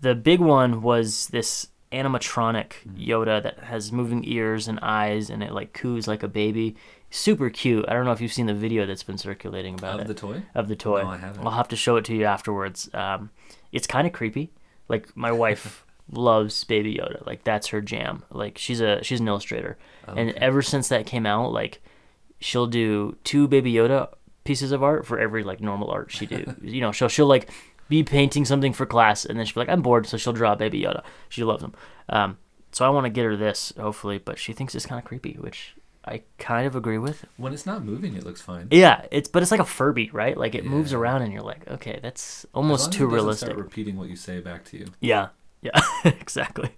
The 0.01 0.15
big 0.15 0.41
one 0.41 0.83
was 0.83 1.29
this 1.29 1.69
animatronic 1.93 2.73
Mm-hmm. 2.89 3.01
Yoda 3.11 3.43
that 3.43 3.59
has 3.61 3.93
moving 3.93 4.25
ears 4.27 4.69
and 4.69 4.79
eyes, 4.81 5.31
and 5.31 5.43
it 5.43 5.53
like 5.53 5.73
coos 5.73 6.07
like 6.09 6.23
a 6.23 6.29
baby. 6.29 6.77
Super 7.11 7.51
cute. 7.51 7.85
I 7.89 7.93
don't 7.93 8.05
know 8.05 8.13
if 8.13 8.21
you've 8.21 8.33
seen 8.33 8.47
the 8.47 8.55
video 8.55 8.85
that's 8.87 9.03
been 9.03 9.19
circulating 9.19 9.75
about 9.75 9.95
Of 10.01 10.01
it 10.03 10.09
the 10.09 10.15
toy? 10.15 10.43
of 10.55 10.69
the 10.69 10.77
toy. 10.77 11.03
No, 11.03 11.09
I 11.11 11.17
haven't. 11.17 11.45
I'll 11.45 11.53
have 11.53 11.69
to 11.69 11.77
show 11.77 11.97
it 11.97 12.05
to 12.07 12.15
you 12.15 12.25
afterwards. 12.25 12.91
Um, 12.93 13.31
it's 13.73 13.87
kind 13.87 14.07
of 14.07 14.13
creepy. 14.13 14.53
Like 14.89 15.17
my 15.17 15.33
wife 15.33 15.85
loves 16.13 16.63
Baby 16.65 16.95
Yoda. 16.97 17.25
Like 17.27 17.45
that's 17.45 17.69
her 17.69 17.81
jam. 17.81 18.25
Like 18.31 18.59
she's 18.59 18.81
a 18.81 19.03
she's 19.03 19.21
an 19.21 19.29
illustrator, 19.29 19.79
and 20.07 20.31
ever 20.33 20.63
since 20.63 20.89
that 20.89 21.07
came 21.07 21.27
out, 21.27 21.53
like 21.53 21.81
she'll 22.41 22.67
do 22.67 23.17
two 23.25 23.49
Baby 23.49 23.73
Yoda 23.73 24.09
pieces 24.45 24.71
of 24.73 24.83
art 24.83 25.07
for 25.07 25.19
every 25.19 25.43
like 25.43 25.61
normal 25.61 25.91
art 25.91 26.11
she 26.13 26.27
do. 26.27 26.55
you 26.63 26.81
know, 26.81 26.93
she'll 26.93 27.09
she'll 27.09 27.27
like 27.27 27.51
be 27.89 28.03
painting 28.03 28.45
something 28.45 28.73
for 28.73 28.85
class, 28.85 29.25
and 29.25 29.39
then 29.39 29.47
she'll 29.47 29.55
be 29.55 29.61
like, 29.61 29.69
I'm 29.69 29.83
bored, 29.83 30.07
so 30.07 30.17
she'll 30.17 30.33
draw 30.33 30.55
Baby 30.57 30.83
Yoda. 30.83 31.03
She 31.29 31.45
loves 31.45 31.63
him. 31.63 31.73
Um, 32.09 32.39
so 32.73 32.85
I 32.85 32.89
want 32.91 33.05
to 33.05 33.11
get 33.11 33.25
her 33.25 33.37
this 33.37 33.73
hopefully, 33.79 34.19
but 34.19 34.39
she 34.39 34.53
thinks 34.53 34.75
it's 34.75 34.87
kind 34.87 34.99
of 34.99 35.05
creepy, 35.05 35.35
which 35.41 35.75
I 36.07 36.23
kind 36.39 36.67
of 36.67 36.77
agree 36.77 36.99
with. 36.99 37.25
When 37.37 37.53
it's 37.53 37.67
not 37.67 37.85
moving, 37.85 38.15
it 38.15 38.25
looks 38.25 38.41
fine. 38.41 38.69
Yeah, 38.71 39.05
it's 39.11 39.29
but 39.29 39.43
it's 39.43 39.51
like 39.51 39.61
a 39.61 39.65
Furby, 39.65 40.11
right? 40.13 40.37
Like 40.37 40.55
it 40.55 40.65
moves 40.65 40.93
around, 40.93 41.23
and 41.23 41.33
you're 41.33 41.43
like, 41.43 41.67
okay, 41.69 41.99
that's 42.03 42.47
almost 42.55 42.93
too 42.93 43.07
realistic. 43.07 43.49
Start 43.49 43.59
repeating 43.59 43.97
what 43.97 44.09
you 44.09 44.17
say 44.17 44.41
back 44.41 44.65
to 44.67 44.79
you. 44.79 44.87
Yeah, 45.01 45.29
yeah, 45.63 45.81
exactly. 46.05 46.71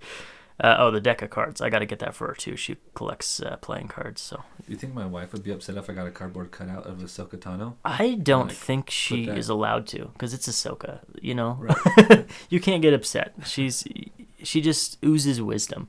Uh, 0.61 0.75
oh, 0.81 0.91
the 0.91 1.01
deck 1.01 1.23
of 1.23 1.31
cards. 1.31 1.61
I 1.61 1.71
got 1.71 1.81
to 1.81 1.87
get 1.87 2.01
that 2.01 2.17
for 2.17 2.27
her 2.27 2.35
too. 2.35 2.57
She 2.57 2.79
collects 2.95 3.41
uh, 3.41 3.57
playing 3.59 3.87
cards, 3.89 4.21
so 4.21 4.43
Do 4.67 4.73
you 4.73 4.77
think 4.77 4.93
my 4.93 5.07
wife 5.07 5.33
would 5.33 5.45
be 5.45 5.53
upset 5.53 5.77
if 5.77 5.89
I 5.89 5.93
got 5.93 6.09
a 6.09 6.11
cardboard 6.11 6.51
cutout 6.51 6.85
of 6.85 6.99
Ahsoka 6.99 7.37
Tano? 7.39 7.75
I 7.85 8.15
don't 8.21 8.49
Like, 8.49 8.57
think 8.57 8.91
she 8.91 9.27
that- 9.27 9.39
is 9.39 9.49
allowed 9.49 9.87
to 9.89 10.07
because 10.15 10.35
it's 10.35 10.49
Ahsoka. 10.49 10.99
You 11.23 11.35
know, 11.37 11.59
Right. 11.61 12.27
you 12.51 12.59
can't 12.61 12.83
get 12.83 12.93
upset. 12.93 13.35
She's 13.47 13.85
she 14.43 14.61
just 14.61 14.99
oozes 15.05 15.41
wisdom, 15.41 15.89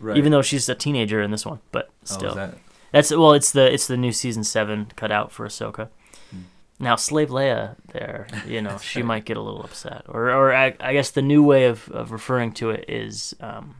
Right. 0.00 0.16
even 0.18 0.32
though 0.32 0.42
she's 0.42 0.68
a 0.68 0.74
teenager 0.74 1.22
in 1.22 1.30
this 1.30 1.46
one. 1.46 1.60
But 1.72 1.86
oh, 1.88 1.92
still, 2.04 2.28
is 2.30 2.34
that 2.34 2.54
That's 2.92 3.10
well, 3.10 3.32
it's 3.32 3.52
the 3.52 3.72
it's 3.72 3.86
the 3.86 3.96
new 3.96 4.12
season 4.12 4.44
seven 4.44 4.92
cut 4.96 5.12
out 5.12 5.32
for 5.32 5.46
Ahsoka. 5.46 5.88
Hmm. 6.30 6.42
Now, 6.78 6.96
Slave 6.96 7.28
Leia, 7.28 7.76
there, 7.92 8.26
you 8.46 8.62
know, 8.62 8.78
she 8.82 9.02
might 9.02 9.24
get 9.24 9.36
a 9.36 9.42
little 9.42 9.62
upset, 9.62 10.04
or 10.08 10.30
or 10.30 10.52
I, 10.52 10.74
I 10.80 10.92
guess 10.92 11.10
the 11.10 11.22
new 11.22 11.42
way 11.42 11.66
of, 11.66 11.88
of 11.90 12.12
referring 12.12 12.52
to 12.54 12.70
it 12.70 12.84
is 12.88 13.34
um, 13.40 13.76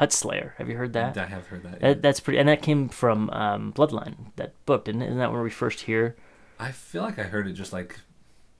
Huttslayer. 0.00 0.52
Have 0.56 0.68
you 0.68 0.76
heard 0.76 0.92
that? 0.94 1.18
I 1.18 1.26
have 1.26 1.46
heard 1.46 1.62
that. 1.64 1.80
That, 1.80 2.02
that's 2.02 2.20
pretty, 2.20 2.38
and 2.38 2.48
that 2.48 2.62
came 2.62 2.88
from 2.88 3.30
um, 3.30 3.72
Bloodline, 3.72 4.32
that 4.36 4.54
book, 4.64 4.84
didn't 4.86 5.02
it? 5.02 5.06
Isn't 5.06 5.18
that 5.18 5.32
where 5.32 5.42
we 5.42 5.50
first 5.50 5.80
hear? 5.80 6.16
I 6.58 6.72
feel 6.72 7.02
like 7.02 7.18
I 7.18 7.24
heard 7.24 7.46
it 7.46 7.52
just 7.52 7.72
like 7.72 7.98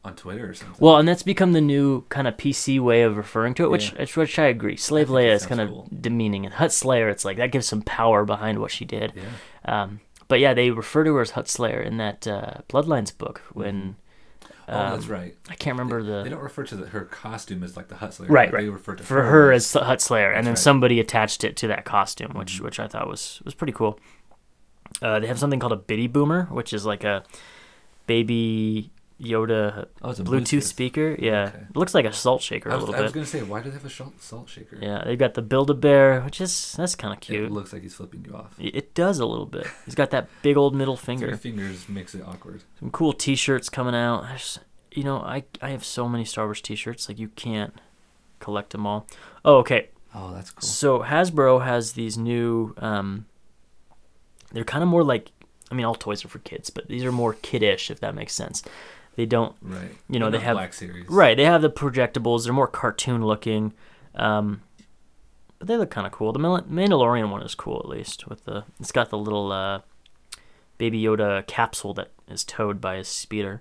on 0.05 0.15
Twitter 0.17 0.49
or 0.51 0.55
something. 0.55 0.77
Well, 0.79 0.97
and 0.97 1.07
that's 1.07 1.23
become 1.23 1.53
the 1.53 1.61
new 1.61 2.03
kind 2.09 2.27
of 2.27 2.37
PC 2.37 2.81
way 2.81 3.03
of 3.03 3.17
referring 3.17 3.55
to 3.55 3.65
it, 3.65 3.71
which 3.71 3.93
Yeah. 3.93 4.07
which, 4.17 4.39
I 4.39 4.45
agree. 4.47 4.77
Slave 4.77 5.09
think 5.09 5.19
Leia 5.19 5.33
is 5.35 5.47
kind 5.47 5.61
of 5.61 5.69
cool. 5.69 5.89
demeaning, 6.01 6.47
and 6.47 6.55
Huttslayer, 6.55 7.11
it's 7.11 7.25
like 7.25 7.37
that 7.37 7.53
gives 7.53 7.67
some 7.67 7.83
power 7.83 8.25
behind 8.25 8.59
what 8.61 8.71
she 8.71 8.85
did. 8.85 9.13
yeah. 9.15 9.83
Um, 9.83 10.01
but 10.29 10.41
yeah, 10.41 10.55
they 10.55 10.71
refer 10.71 11.05
to 11.05 11.15
her 11.17 11.21
as 11.21 11.33
Huttslayer 11.33 11.85
in 11.85 11.97
that 11.99 12.27
uh, 12.27 12.55
Bloodlines 12.69 13.17
book 13.17 13.43
when 13.53 13.97
Oh, 14.73 14.91
that's 14.93 15.07
um, 15.07 15.11
right. 15.11 15.37
I 15.49 15.57
can't 15.57 15.77
remember 15.77 16.01
the 16.05 16.23
They 16.23 16.31
don't 16.31 16.41
refer 16.45 16.63
to 16.63 16.77
the, 16.77 16.87
her 16.87 17.05
costume 17.05 17.65
as 17.65 17.77
like 17.77 17.89
the 17.89 17.97
Huttslayer. 17.97 18.31
right, 18.31 18.53
right. 18.53 18.63
They 18.63 18.69
refer 18.69 18.95
to 18.95 19.03
for 19.03 19.25
her 19.25 19.51
as 19.53 19.67
Huttslayer, 19.73 20.33
and 20.35 20.47
then 20.47 20.53
right. 20.53 20.59
somebody 20.59 21.01
attached 21.01 21.43
it 21.43 21.57
to 21.57 21.67
that 21.67 21.85
costume, 21.85 22.33
which 22.35 22.59
Mhm. 22.61 22.65
which 22.65 22.79
I 22.81 22.87
thought 22.87 23.09
was 23.09 23.43
was 23.45 23.53
pretty 23.55 23.73
cool. 23.73 23.99
Uh, 25.03 25.19
they 25.19 25.27
have 25.27 25.41
something 25.41 25.59
called 25.61 25.73
a 25.73 25.77
Bitty 25.77 26.07
Boomer, 26.07 26.45
which 26.53 26.73
is 26.73 26.87
like 26.87 27.03
a 27.05 27.25
baby 28.07 28.91
Yoda 29.21 29.87
oh, 30.03 30.11
a 30.11 30.15
Bluetooth, 30.15 30.63
speaker. 30.63 31.15
Yeah, 31.19 31.49
Okay. 31.49 31.67
it 31.69 31.77
looks 31.77 31.95
like 31.95 32.07
a 32.07 32.13
salt 32.13 32.41
shaker 32.43 32.71
I 32.71 32.75
a 32.75 32.77
was, 32.77 32.83
little 32.83 32.95
bit. 32.95 33.01
I 33.01 33.03
was 33.05 33.13
gonna 33.13 33.27
say, 33.27 33.43
why 33.43 33.61
do 33.61 33.69
they 33.71 33.75
have 33.77 33.85
a 33.85 33.91
salt, 33.91 34.21
salt 34.23 34.49
shaker? 34.49 34.79
Yeah, 34.81 35.03
they've 35.05 35.19
got 35.19 35.35
the 35.35 35.43
Build 35.43 35.69
a 35.71 35.75
Bear, 35.75 36.21
which 36.23 36.41
is 36.41 36.73
that's 36.77 36.95
kind 36.95 37.13
of 37.13 37.21
cute. 37.21 37.45
It 37.45 37.51
looks 37.53 37.73
like 37.73 37.83
he's 37.83 37.95
flipping 37.95 38.25
you 38.27 38.35
off. 38.35 38.55
It 38.59 38.95
does 38.95 39.19
a 39.19 39.27
little 39.27 39.47
bit. 39.47 39.67
He's 39.85 39.95
got 39.95 40.11
that 40.11 40.29
big 40.43 40.57
old 40.57 40.75
middle 40.75 40.97
Three 40.97 41.17
finger. 41.19 41.37
fingers 41.37 41.89
makes 41.89 42.15
it 42.15 42.23
awkward. 42.27 42.63
Some 42.79 42.91
cool 42.91 43.13
T-shirts 43.13 43.69
coming 43.69 43.95
out. 43.95 44.25
I 44.25 44.33
just- 44.37 44.61
you 44.93 45.05
know, 45.05 45.19
I 45.19 45.45
I 45.63 45.71
have 45.71 45.85
so 45.85 46.09
many 46.09 46.25
Star 46.25 46.47
Wars 46.47 46.61
T-shirts. 46.61 47.09
Like 47.09 47.19
you 47.19 47.29
can't 47.29 47.75
collect 48.41 48.71
them 48.71 48.87
all. 48.87 49.07
Oh, 49.45 49.59
okay. 49.59 49.91
Oh, 50.15 50.33
that's 50.35 50.51
cool. 50.51 50.67
So 50.67 50.99
Hasbro 51.01 51.65
has 51.65 51.93
these 51.93 52.19
new. 52.19 52.75
Um, 52.79 53.27
they're 54.53 54.65
kind 54.65 54.83
of 54.83 54.89
more 54.89 55.05
like. 55.05 55.31
I 55.71 55.77
mean, 55.77 55.87
all 55.87 55.95
toys 55.95 56.25
are 56.25 56.29
for 56.29 56.41
kids, 56.41 56.69
but 56.71 56.89
these 56.89 57.05
are 57.05 57.13
more 57.13 57.35
kiddish, 57.35 57.93
if 57.93 58.01
that 58.01 58.13
makes 58.17 58.33
sense. 58.35 58.65
They 59.21 59.27
don't. 59.27 59.55
Right. 59.61 59.95
You 60.09 60.19
know, 60.19 60.31
They're 60.31 60.41
they 60.41 60.47
have- 60.47 60.55
Black 60.57 60.73
Series. 60.73 61.07
Right. 61.11 61.37
They 61.37 61.45
have 61.45 61.61
the 61.61 61.69
projectables. 61.69 62.45
They're 62.45 62.55
more 62.55 62.67
cartoon 62.67 63.23
looking. 63.23 63.75
Um, 64.15 64.63
but 65.59 65.69
they 65.69 65.77
look 65.77 65.91
kind 65.91 66.07
of 66.07 66.13
cool. 66.15 66.33
The 66.33 66.39
Mandalorian 66.39 67.31
one 67.31 67.43
is 67.43 67.55
cool, 67.55 67.81
at 67.81 67.87
least. 67.87 68.29
With 68.31 68.47
the, 68.47 68.65
it's 68.81 68.93
got 68.93 69.11
the 69.11 69.19
little 69.19 69.53
uh, 69.53 69.81
Baby 70.79 71.03
Yoda 71.03 71.47
capsule 71.47 71.93
that 71.95 72.13
is 72.29 72.45
towed 72.45 72.81
by 72.81 72.97
his 72.97 73.09
speeder. 73.09 73.61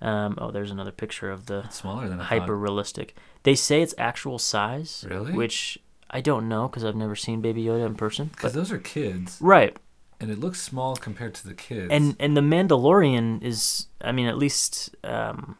Um, 0.00 0.36
oh, 0.38 0.50
there's 0.50 0.72
another 0.72 0.90
picture 0.90 1.30
of 1.30 1.46
the 1.46 1.60
It's 1.66 1.76
smaller 1.76 2.08
than 2.08 2.18
hyper 2.18 2.58
realistic. 2.58 3.14
They 3.44 3.54
say 3.54 3.82
it's 3.82 3.94
actual 3.96 4.40
size, 4.40 5.06
Really? 5.08 5.32
which 5.34 5.78
I 6.10 6.20
don't 6.20 6.48
know 6.48 6.66
because 6.66 6.84
I've 6.84 6.96
never 6.96 7.14
seen 7.14 7.40
Baby 7.40 7.62
Yoda 7.62 7.86
in 7.86 7.94
person. 7.94 8.26
Because 8.26 8.52
But 8.54 8.58
those 8.58 8.72
are 8.72 8.78
kids, 8.78 9.38
right, 9.40 9.76
and 10.20 10.30
it 10.30 10.38
looks 10.38 10.60
small 10.60 10.96
compared 10.96 11.34
to 11.34 11.48
the 11.48 11.54
kids. 11.54 11.88
and 11.90 12.14
and 12.20 12.36
the 12.36 12.40
Mandalorian 12.42 13.42
is, 13.42 13.86
I 14.00 14.12
mean, 14.12 14.26
at 14.26 14.36
least 14.38 14.94
um, 15.04 15.56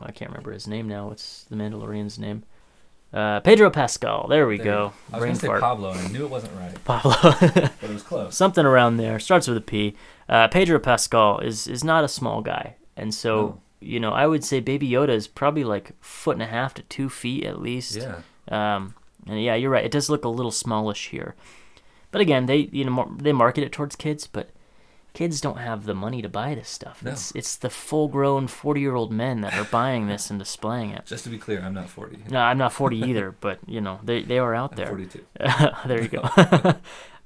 I 0.00 0.12
can't 0.12 0.30
remember 0.30 0.52
his 0.52 0.66
name 0.66 0.88
now. 0.88 1.08
What's 1.08 1.44
the 1.44 1.56
Mandalorian's 1.56 2.18
name? 2.18 2.44
Uh, 3.12 3.40
Pedro 3.40 3.70
Pascal. 3.70 4.28
There 4.28 4.46
we 4.46 4.56
There 4.58 4.64
go. 4.66 4.92
I 5.12 5.16
was 5.16 5.20
Brain 5.20 5.32
gonna 5.34 5.54
say. 5.56 5.60
Pablo, 5.60 5.90
and 5.92 6.00
I 6.00 6.08
knew 6.08 6.24
it 6.24 6.30
wasn't 6.30 6.52
right, 6.56 6.84
Pablo. 6.84 7.14
but 7.40 7.72
it 7.82 7.90
was 7.90 8.02
close. 8.02 8.36
Something 8.36 8.66
around 8.66 8.98
there 8.98 9.18
starts 9.18 9.48
with 9.48 9.56
a 9.56 9.62
P. 9.62 9.94
Uh, 10.28 10.48
Pedro 10.48 10.78
Pascal 10.78 11.38
is 11.40 11.66
is 11.66 11.82
not 11.82 12.04
a 12.04 12.08
small 12.08 12.42
guy, 12.42 12.76
and 12.96 13.14
so 13.14 13.36
No. 13.36 13.60
you 13.80 13.98
know 13.98 14.10
I 14.12 14.26
would 14.26 14.44
say 14.44 14.60
Baby 14.60 14.90
Yoda 14.90 15.08
is 15.10 15.26
probably 15.26 15.64
like 15.64 15.92
foot 16.02 16.34
and 16.36 16.42
a 16.42 16.46
half 16.46 16.74
to 16.74 16.82
two 16.82 17.08
feet 17.08 17.44
at 17.44 17.60
least. 17.62 17.96
Yeah. 17.96 18.20
Um, 18.48 18.94
and 19.26 19.42
yeah, 19.42 19.54
you're 19.54 19.70
right. 19.70 19.84
It 19.84 19.90
does 19.92 20.10
look 20.10 20.24
a 20.24 20.28
little 20.28 20.50
smallish 20.52 21.08
here, 21.08 21.34
but 22.10 22.20
again, 22.20 22.46
they 22.46 22.68
you 22.72 22.84
know 22.84 23.16
they 23.18 23.32
market 23.32 23.64
it 23.64 23.72
towards 23.72 23.96
kids, 23.96 24.26
but 24.26 24.50
kids 25.12 25.40
don't 25.40 25.58
have 25.58 25.84
the 25.84 25.94
money 25.94 26.22
to 26.22 26.28
buy 26.28 26.54
this 26.54 26.68
stuff. 26.68 27.02
No. 27.02 27.10
It's 27.10 27.32
it's 27.34 27.56
the 27.56 27.70
full 27.70 28.08
grown 28.08 28.46
forty 28.46 28.80
year 28.80 28.94
old 28.94 29.12
men 29.12 29.40
that 29.40 29.54
are 29.54 29.64
buying 29.64 30.06
this 30.06 30.30
and 30.30 30.38
displaying 30.38 30.90
it. 30.90 31.06
Just 31.06 31.24
to 31.24 31.30
be 31.30 31.38
clear, 31.38 31.60
I'm 31.60 31.74
not 31.74 31.88
40. 31.88 32.18
No, 32.30 32.40
I'm 32.40 32.58
not 32.58 32.72
forty 32.72 32.98
either, 32.98 33.32
but 33.40 33.58
you 33.66 33.80
know 33.80 34.00
they 34.02 34.22
they 34.22 34.38
are 34.38 34.54
out 34.54 34.72
I'm 34.72 34.76
there. 34.76 34.86
42. 34.86 35.24
there 35.86 36.02
you 36.02 36.08
go. 36.08 36.22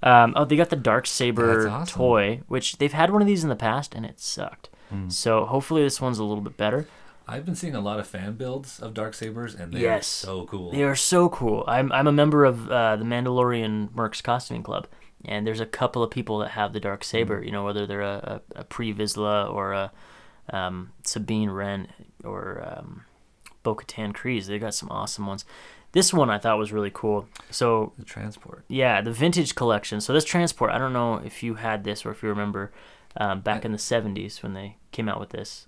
um, 0.03 0.33
oh, 0.37 0.45
they 0.45 0.57
got 0.57 0.71
the 0.71 0.77
dark 0.77 1.07
saber 1.07 1.69
awesome. 1.69 1.95
toy, 1.95 2.41
which 2.49 2.79
they've 2.79 2.93
had 2.93 3.11
one 3.11 3.23
of 3.23 3.29
these 3.29 3.43
in 3.43 3.51
the 3.51 3.57
past 3.57 3.95
and 3.95 4.07
it 4.07 4.21
sucked. 4.21 4.71
Hmm. 4.89 5.09
So 5.09 5.45
hopefully 5.45 5.83
this 5.83 6.01
one's 6.01 6.19
a 6.19 6.25
little 6.25 6.43
bit 6.43 6.57
better. 6.57 6.87
I've 7.33 7.45
been 7.47 7.55
seeing 7.55 7.75
a 7.75 7.81
lot 7.81 7.99
of 7.99 8.07
fan 8.07 8.35
builds 8.35 8.79
of 8.81 8.93
dark 8.95 9.15
sabers, 9.15 9.55
and 9.55 9.73
they're 9.73 10.03
so 10.03 10.45
cool. 10.47 10.71
They 10.71 10.83
are 10.83 10.97
so 10.97 11.29
cool. 11.29 11.65
I'm 11.67 11.91
I'm 11.93 12.07
a 12.07 12.13
member 12.13 12.45
of 12.45 12.71
uh, 12.71 12.97
the 12.97 13.05
Mandalorian 13.05 13.91
Mercs 13.91 14.23
Costuming 14.23 14.63
Club, 14.63 14.87
and 15.25 15.47
there's 15.47 15.61
a 15.61 15.67
couple 15.67 16.03
of 16.03 16.11
people 16.11 16.39
that 16.41 16.51
have 16.51 16.73
the 16.73 16.81
dark 16.81 17.03
saber. 17.05 17.41
Mm. 17.41 17.47
You 17.47 17.53
know, 17.53 17.65
whether 17.65 17.87
they're 17.87 18.03
a, 18.03 18.43
a, 18.55 18.61
a 18.61 18.65
Pre 18.65 18.93
Vizsla 18.93 19.53
or 19.53 19.73
a 19.73 19.93
um, 20.51 20.93
Sabine 21.05 21.51
Wren 21.51 21.89
or 22.25 22.63
um, 22.67 23.05
Bo-Katan 23.63 24.13
Kryze. 24.13 24.47
They 24.47 24.59
got 24.59 24.75
some 24.75 24.91
awesome 24.91 25.27
ones. 25.27 25.45
This 25.93 26.13
one 26.13 26.31
I 26.31 26.39
thought 26.39 26.59
was 26.59 26.73
really 26.73 26.91
cool. 26.93 27.29
So 27.51 27.93
The 27.99 28.05
transport. 28.05 28.65
yeah, 28.69 29.01
the 29.03 29.13
vintage 29.13 29.55
collection. 29.55 30.01
So 30.01 30.13
this 30.13 30.25
transport, 30.25 30.71
I 30.71 30.79
don't 30.79 30.93
know 30.95 31.17
if 31.17 31.43
you 31.43 31.55
had 31.55 31.85
this 31.85 32.05
or 32.05 32.11
if 32.11 32.23
you 32.23 32.29
remember 32.31 32.73
um, 33.17 33.41
back 33.41 33.65
I- 33.65 33.67
in 33.67 33.73
the 33.73 33.79
70s 33.79 34.43
when 34.43 34.55
they 34.55 34.77
came 34.91 35.09
out 35.09 35.21
with 35.21 35.31
this. 35.31 35.67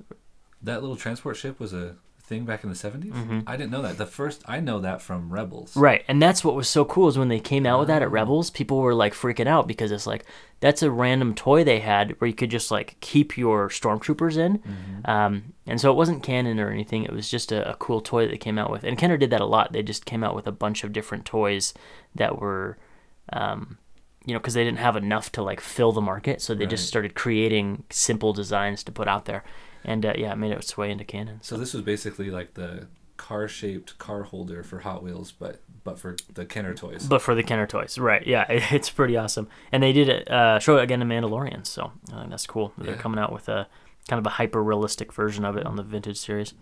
That 0.64 0.80
little 0.82 0.96
transport 0.96 1.36
ship 1.36 1.60
was 1.60 1.72
a 1.72 1.96
thing 2.22 2.44
back 2.46 2.64
in 2.64 2.70
the 2.70 2.76
70s? 2.76 3.12
Mhm. 3.12 3.42
I 3.46 3.54
didn't 3.56 3.70
know 3.70 3.82
that. 3.82 3.98
The 3.98 4.06
first, 4.06 4.42
I 4.46 4.58
know 4.60 4.80
that 4.80 5.02
from 5.02 5.30
Rebels. 5.30 5.76
Right, 5.76 6.02
and 6.08 6.22
that's 6.22 6.42
what 6.42 6.54
was 6.54 6.68
so 6.70 6.82
cool 6.86 7.06
is 7.08 7.18
when 7.18 7.28
they 7.28 7.38
came 7.38 7.66
out 7.66 7.80
with 7.80 7.88
that 7.88 8.00
at 8.00 8.08
Oh. 8.08 8.12
Rebels, 8.12 8.48
people 8.50 8.78
were 8.80 8.94
like 8.94 9.12
freaking 9.12 9.46
out 9.46 9.68
because 9.68 9.92
it's 9.92 10.06
like 10.06 10.24
that's 10.60 10.82
a 10.82 10.90
random 10.90 11.34
toy 11.34 11.62
they 11.64 11.80
had 11.80 12.18
where 12.18 12.26
you 12.28 12.34
could 12.34 12.50
just 12.50 12.70
like 12.70 12.96
keep 13.00 13.36
your 13.36 13.68
stormtroopers 13.68 14.38
in, 14.38 14.58
Mhm. 14.60 15.06
um, 15.08 15.42
and 15.66 15.78
so 15.78 15.90
it 15.90 15.96
wasn't 15.96 16.22
canon 16.22 16.58
or 16.58 16.70
anything. 16.70 17.04
It 17.04 17.12
was 17.12 17.28
just 17.28 17.52
a, 17.52 17.70
a 17.70 17.74
cool 17.74 18.00
toy 18.00 18.24
that 18.24 18.30
they 18.30 18.38
came 18.38 18.58
out 18.58 18.70
with, 18.70 18.84
and 18.84 18.96
Kenner 18.96 19.18
did 19.18 19.28
that 19.28 19.42
a 19.42 19.46
lot. 19.46 19.74
They 19.74 19.82
just 19.82 20.06
came 20.06 20.24
out 20.24 20.34
with 20.34 20.46
a 20.46 20.52
bunch 20.52 20.82
of 20.82 20.94
different 20.94 21.26
toys 21.26 21.74
that 22.14 22.38
were, 22.40 22.78
um, 23.34 23.76
you 24.24 24.32
know, 24.32 24.40
because 24.40 24.54
they 24.54 24.64
didn't 24.64 24.78
have 24.78 24.96
enough 24.96 25.30
to 25.32 25.42
like 25.42 25.60
fill 25.60 25.92
the 25.92 26.00
market, 26.00 26.40
so 26.40 26.54
they 26.54 26.64
just 26.64 26.86
started 26.88 27.14
creating 27.14 27.84
simple 27.90 28.32
designs 28.32 28.82
to 28.84 28.92
put 28.92 29.06
out 29.08 29.26
there, 29.26 29.44
and 29.84 30.04
uh, 30.06 30.14
yeah, 30.16 30.32
it 30.32 30.36
made 30.36 30.52
its 30.52 30.76
way 30.76 30.90
into 30.90 31.04
canon. 31.04 31.38
So 31.42 31.56
this 31.56 31.74
was 31.74 31.82
basically 31.82 32.30
like 32.30 32.54
the 32.54 32.88
car-shaped 33.16 33.96
car 33.98 34.24
holder 34.24 34.62
for 34.62 34.80
Hot 34.80 35.02
Wheels, 35.02 35.32
but 35.32 35.60
but 35.84 35.98
for 35.98 36.16
the 36.32 36.44
Kenner 36.46 36.74
toys. 36.74 37.06
But 37.06 37.20
for 37.22 37.34
the 37.34 37.42
Kenner 37.42 37.66
toys, 37.66 37.98
right? 37.98 38.26
Yeah, 38.26 38.44
it, 38.50 38.62
it's 38.72 38.90
pretty 38.90 39.16
awesome, 39.16 39.48
and 39.72 39.82
they 39.82 39.92
did 39.92 40.08
it 40.08 40.30
uh, 40.30 40.58
show 40.58 40.76
it 40.78 40.82
again 40.82 41.00
in 41.02 41.08
Mandalorian, 41.08 41.66
so 41.66 41.92
I 42.12 42.18
think 42.20 42.30
that's 42.30 42.46
cool. 42.46 42.72
They're 42.78 42.94
Yeah. 42.94 43.00
coming 43.00 43.18
out 43.18 43.32
with 43.32 43.48
a 43.48 43.68
kind 44.08 44.18
of 44.18 44.26
a 44.26 44.30
hyper 44.30 44.62
realistic 44.62 45.12
version 45.12 45.44
of 45.44 45.56
it 45.56 45.64
on 45.66 45.76
the 45.76 45.82
vintage 45.82 46.18
series. 46.18 46.54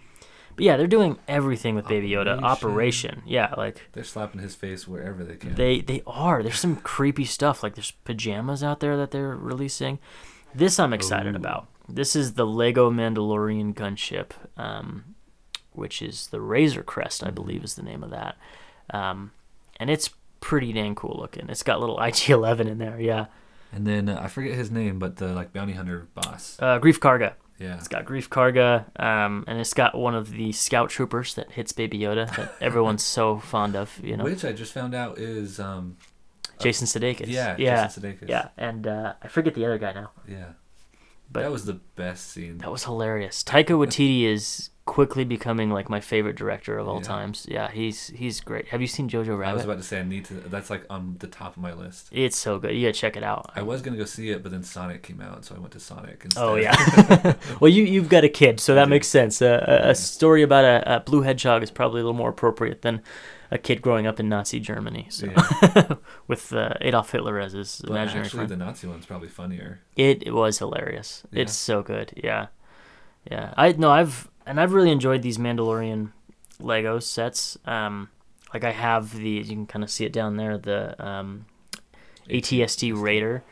But 0.55 0.65
yeah, 0.67 0.77
they're 0.77 0.87
doing 0.87 1.19
everything 1.27 1.75
with 1.75 1.89
Baby 1.89 2.11
Yoda. 2.11 2.39
Operation. 2.43 2.45
Operation, 2.45 3.23
yeah, 3.27 3.55
like 3.57 3.89
They're 3.93 4.05
slapping 4.05 4.41
his 4.43 4.55
face 4.55 4.87
wherever 4.87 5.25
they 5.25 5.37
can. 5.37 5.55
they 5.55 5.81
they 5.81 6.03
are. 6.07 6.43
There's 6.43 6.61
some 6.61 6.77
creepy 6.77 7.25
stuff. 7.25 7.63
Like 7.63 7.75
there's 7.75 7.93
pajamas 8.05 8.63
out 8.63 8.81
there 8.81 8.97
that 8.99 9.13
they're 9.13 9.35
releasing. 9.35 9.99
This 10.55 10.79
I'm 10.79 10.93
excited 10.93 11.33
Ooh. 11.35 11.39
about. 11.39 11.69
This 11.95 12.17
is 12.17 12.35
the 12.35 12.47
Lego 12.47 12.91
Mandalorian 12.91 13.75
gunship, 13.75 14.31
um, 14.57 15.15
which 15.73 16.01
is 16.03 16.29
the 16.29 16.41
Razor 16.41 16.83
Crest, 16.83 17.25
I 17.25 17.31
believe 17.31 17.63
is 17.65 17.75
the 17.75 17.83
name 17.83 18.03
of 18.03 18.11
that. 18.11 18.37
Um, 18.91 19.33
and 19.79 19.91
it's 19.91 20.11
pretty 20.41 20.73
dang 20.73 20.95
cool 20.95 21.17
looking. 21.19 21.49
It's 21.49 21.63
got 21.63 21.81
little 21.81 21.99
IG-11 22.01 22.61
in 22.67 22.79
there. 22.79 23.01
Yeah, 23.01 23.27
and 23.73 23.87
then 23.87 24.09
uh, 24.09 24.21
I 24.23 24.29
forget 24.29 24.55
his 24.55 24.71
name, 24.71 24.99
but 24.99 25.17
the 25.17 25.29
like 25.29 25.53
bounty 25.53 25.73
hunter 25.75 26.09
boss. 26.15 26.57
uh, 26.61 26.79
Greef 26.79 26.99
Karga. 26.99 27.35
Yeah. 27.59 27.77
It's 27.77 27.87
got 27.87 28.07
Greef 28.07 28.29
Karga, 28.29 28.87
um, 29.01 29.45
and 29.47 29.61
it's 29.61 29.73
got 29.75 29.95
one 29.97 30.17
of 30.17 30.31
the 30.33 30.51
Scout 30.51 30.91
Troopers 30.91 31.35
that 31.35 31.53
hits 31.53 31.71
Baby 31.73 32.01
Yoda 32.01 32.35
that 32.35 32.55
everyone's 32.61 33.05
so 33.05 33.39
fond 33.39 33.77
of. 33.77 34.01
You 34.03 34.17
know, 34.17 34.25
Which 34.25 34.45
I 34.45 34.53
just 34.53 34.73
found 34.73 34.95
out 34.97 35.19
is 35.19 35.61
um 35.61 35.97
Jason 36.59 36.87
Sudeikis. 36.89 37.27
yeah, 37.29 37.55
yeah, 37.59 37.87
Jason 37.87 38.03
Sudeikis. 38.03 38.29
yeah. 38.29 38.49
And 38.57 38.87
uh, 38.87 39.13
I 39.23 39.29
forget 39.29 39.55
the 39.55 39.65
other 39.65 39.79
guy 39.79 39.93
now. 39.93 40.11
Yeah. 40.29 40.53
But 41.33 41.43
that 41.43 41.51
was 41.51 41.65
the 41.65 41.81
best 41.97 42.31
scene. 42.31 42.59
That 42.59 42.71
was 42.71 42.85
hilarious. 42.85 43.43
Taika 43.43 43.69
Waititi 43.71 44.25
is 44.25 44.69
quickly 44.85 45.25
becoming 45.25 45.71
like 45.71 45.89
my 45.89 46.01
favorite 46.01 46.35
director 46.37 46.77
of 46.77 46.89
all 46.89 46.97
Yeah. 46.97 47.03
times. 47.03 47.47
Yeah, 47.49 47.71
he's 47.71 48.09
he's 48.09 48.41
great. 48.41 48.69
Have 48.69 48.81
you 48.81 48.87
seen 48.89 49.09
Jojo 49.09 49.39
Rabbit? 49.39 49.51
I 49.51 49.55
was 49.55 49.65
about 49.65 49.77
to 49.79 49.83
say 49.85 50.01
I 50.01 50.03
need 50.03 50.25
to 50.27 50.35
that's 50.35 50.71
like 50.71 50.85
on 50.91 51.17
the 51.21 51.29
top 51.29 51.57
of 51.57 51.63
my 51.63 51.73
list. 51.73 52.09
It's 52.11 52.37
so 52.37 52.59
good. 52.59 52.75
You 52.75 52.89
gotta 52.89 52.99
check 52.99 53.17
it 53.17 53.23
out. 53.23 53.51
I 53.55 53.63
was 53.63 53.81
gonna 53.81 53.97
go 53.97 54.05
see 54.05 54.31
it, 54.31 54.43
but 54.43 54.51
then 54.53 54.63
Sonic 54.63 55.03
came 55.03 55.21
out, 55.21 55.45
so 55.45 55.55
I 55.55 55.59
went 55.59 55.73
to 55.73 55.81
Sonic 55.81 56.23
instead. 56.25 56.43
Oh 56.43 56.57
yeah. 56.57 57.35
well, 57.61 57.71
you 57.71 57.85
you've 57.85 58.09
got 58.09 58.25
a 58.25 58.29
kid, 58.29 58.61
so 58.61 58.75
that 58.75 58.89
makes 58.89 59.07
sense. 59.09 59.41
Uh, 59.41 59.65
a, 59.85 59.91
a 59.91 59.95
story 59.95 60.43
about 60.43 60.65
a, 60.65 60.97
a 60.97 61.01
blue 61.01 61.23
hedgehog 61.23 61.63
is 61.63 61.71
probably 61.71 62.01
a 62.01 62.05
little 62.05 62.19
more 62.19 62.31
appropriate 62.31 62.83
than 62.83 63.01
a 63.53 63.59
kid 63.59 63.83
growing 63.83 64.07
up 64.07 64.19
in 64.19 64.29
Nazi 64.29 64.59
Germany, 64.59 65.07
so 65.11 65.27
Yeah. 65.27 65.95
with 66.27 66.53
uh, 66.53 66.75
Adolf 66.81 67.13
Hitler 67.13 67.39
as 67.39 67.53
his 67.53 67.81
But 67.83 67.91
imaginary 67.91 68.25
actually, 68.25 68.39
friend. 68.39 68.51
the 68.51 68.57
Nazi 68.57 68.87
one's 68.87 69.07
probably 69.07 69.29
funnier. 69.29 69.81
It, 69.97 70.23
it 70.27 70.33
was 70.33 70.59
hilarious. 70.59 71.23
Yeah. 71.31 71.43
It's 71.43 71.53
so 71.53 71.83
good. 71.83 72.13
Yeah, 72.17 72.47
yeah. 73.31 73.53
I 73.57 73.73
no, 73.73 73.91
I've 73.91 74.29
and 74.47 74.59
I've 74.59 74.73
really 74.73 74.91
enjoyed 74.91 75.23
these 75.23 75.39
Mandalorian 75.39 76.13
Lego 76.59 76.99
sets. 76.99 77.59
Um, 77.67 78.09
like 78.55 78.65
I 78.65 78.73
have 78.73 79.15
the 79.15 79.29
you 79.31 79.45
can 79.45 79.67
kind 79.67 79.85
of 79.85 79.91
see 79.91 80.05
it 80.05 80.13
down 80.13 80.37
there 80.37 80.57
the 80.59 80.81
um, 81.05 81.47
ATST 82.29 83.01
Raider. 83.01 83.43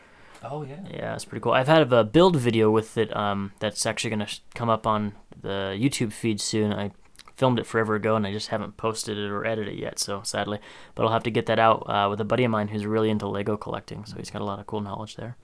Oh 0.43 0.63
yeah. 0.63 0.81
Yeah, 0.91 1.15
it's 1.15 1.25
pretty 1.27 1.43
cool. 1.43 1.53
I've 1.53 1.69
had 1.69 1.93
a 1.93 2.05
build 2.05 2.37
video 2.37 2.71
with 2.71 2.97
it. 2.97 3.15
Um, 3.15 3.53
that's 3.59 3.85
actually 3.85 4.11
gonna 4.11 4.27
sh- 4.27 4.41
come 4.55 4.71
up 4.71 4.87
on 4.87 5.13
the 5.39 5.77
YouTube 5.79 6.13
feed 6.13 6.41
soon. 6.41 6.73
I 6.73 6.93
filmed 7.41 7.59
it 7.59 7.67
forever 7.67 7.95
ago, 7.97 8.15
and 8.17 8.27
I 8.27 8.33
just 8.33 8.49
haven't 8.49 8.77
posted 8.77 9.17
it 9.19 9.31
or 9.31 9.45
edited 9.47 9.75
it 9.75 9.79
yet. 9.81 9.99
So 9.99 10.21
sadly, 10.23 10.59
but 10.95 11.05
I'll 11.05 11.13
have 11.13 11.25
to 11.25 11.31
get 11.31 11.47
that 11.47 11.59
out 11.59 11.83
uh, 11.89 12.07
with 12.11 12.21
a 12.21 12.25
buddy 12.25 12.45
of 12.45 12.51
mine 12.53 12.69
who's 12.69 12.87
really 12.87 13.11
into 13.11 13.27
Lego 13.27 13.57
collecting. 13.57 14.05
So 14.05 14.17
he's 14.17 14.31
got 14.31 14.43
a 14.43 14.45
lot 14.45 14.61
of 14.61 14.67
cool 14.67 14.81
knowledge 14.83 15.17
there. 15.17 15.37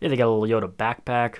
Yeah, 0.00 0.08
they 0.10 0.16
got 0.16 0.28
a 0.28 0.32
little 0.34 0.60
Yoda 0.60 0.70
backpack. 0.70 1.38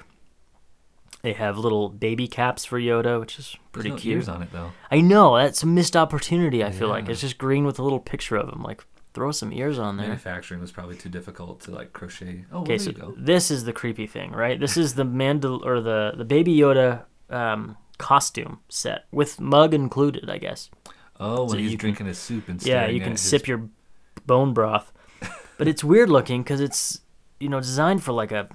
They 1.23 1.35
have 1.35 1.57
little 1.59 1.89
baby 1.89 2.27
caps 2.27 2.65
for 2.65 2.81
Yoda, 2.81 3.21
which 3.21 3.39
is 3.39 3.55
pretty 3.71 3.91
There's 3.91 4.01
no 4.01 4.03
cute. 4.03 4.17
ears 4.17 4.29
on 4.29 4.43
it 4.43 4.51
though. 4.51 4.73
I 4.91 5.01
know 5.01 5.37
that's 5.37 5.63
a 5.63 5.67
missed 5.67 5.97
opportunity. 5.97 6.65
I 6.65 6.73
feel 6.73 6.89
like 6.89 7.09
it's 7.09 7.21
just 7.21 7.39
green 7.39 7.65
with 7.65 7.79
a 7.79 7.83
little 7.85 8.01
picture 8.01 8.37
of 8.37 8.49
him. 8.49 8.63
Like 8.63 8.83
throw 9.15 9.31
some 9.31 9.53
ears 9.53 9.79
on 9.79 9.99
there. 9.99 10.07
Manufacturing 10.09 10.61
was 10.61 10.73
probably 10.73 10.97
too 10.97 11.11
difficult 11.11 11.61
to 11.61 11.71
like 11.71 11.93
crochet. 11.93 12.45
Oh, 12.51 12.63
Okay, 12.63 12.77
there 12.77 12.79
so 12.79 12.91
you 12.91 12.97
go. 12.97 13.15
this 13.17 13.51
is 13.53 13.65
the 13.65 13.73
creepy 13.73 14.07
thing, 14.09 14.33
right? 14.33 14.59
This 14.59 14.77
is 14.77 14.95
the 14.95 15.05
Mandal 15.21 15.65
or 15.65 15.81
the 15.81 16.15
the 16.17 16.25
Baby 16.25 16.57
Yoda 16.57 17.05
um, 17.31 17.77
costume 18.03 18.59
set 18.69 19.05
with 19.13 19.41
mug 19.41 19.73
included, 19.73 20.29
I 20.29 20.39
guess. 20.39 20.69
Oh, 21.21 21.43
when 21.45 21.51
so 21.51 21.57
he's 21.59 21.73
you 21.73 21.79
can- 21.79 21.87
drinking 21.87 22.07
his 22.07 22.19
soup 22.19 22.49
and 22.49 22.61
Yeah, 22.63 22.87
you 22.89 23.01
can 23.01 23.13
his- 23.13 23.21
sip 23.21 23.47
your 23.47 23.69
bone 24.27 24.53
broth, 24.53 24.93
but 25.59 25.69
it's 25.69 25.85
weird 25.85 26.11
looking 26.11 26.43
because 26.43 26.61
it's 26.61 27.01
you 27.39 27.49
know 27.49 27.61
designed 27.61 28.03
for 28.03 28.13
like 28.13 28.33
a. 28.33 28.49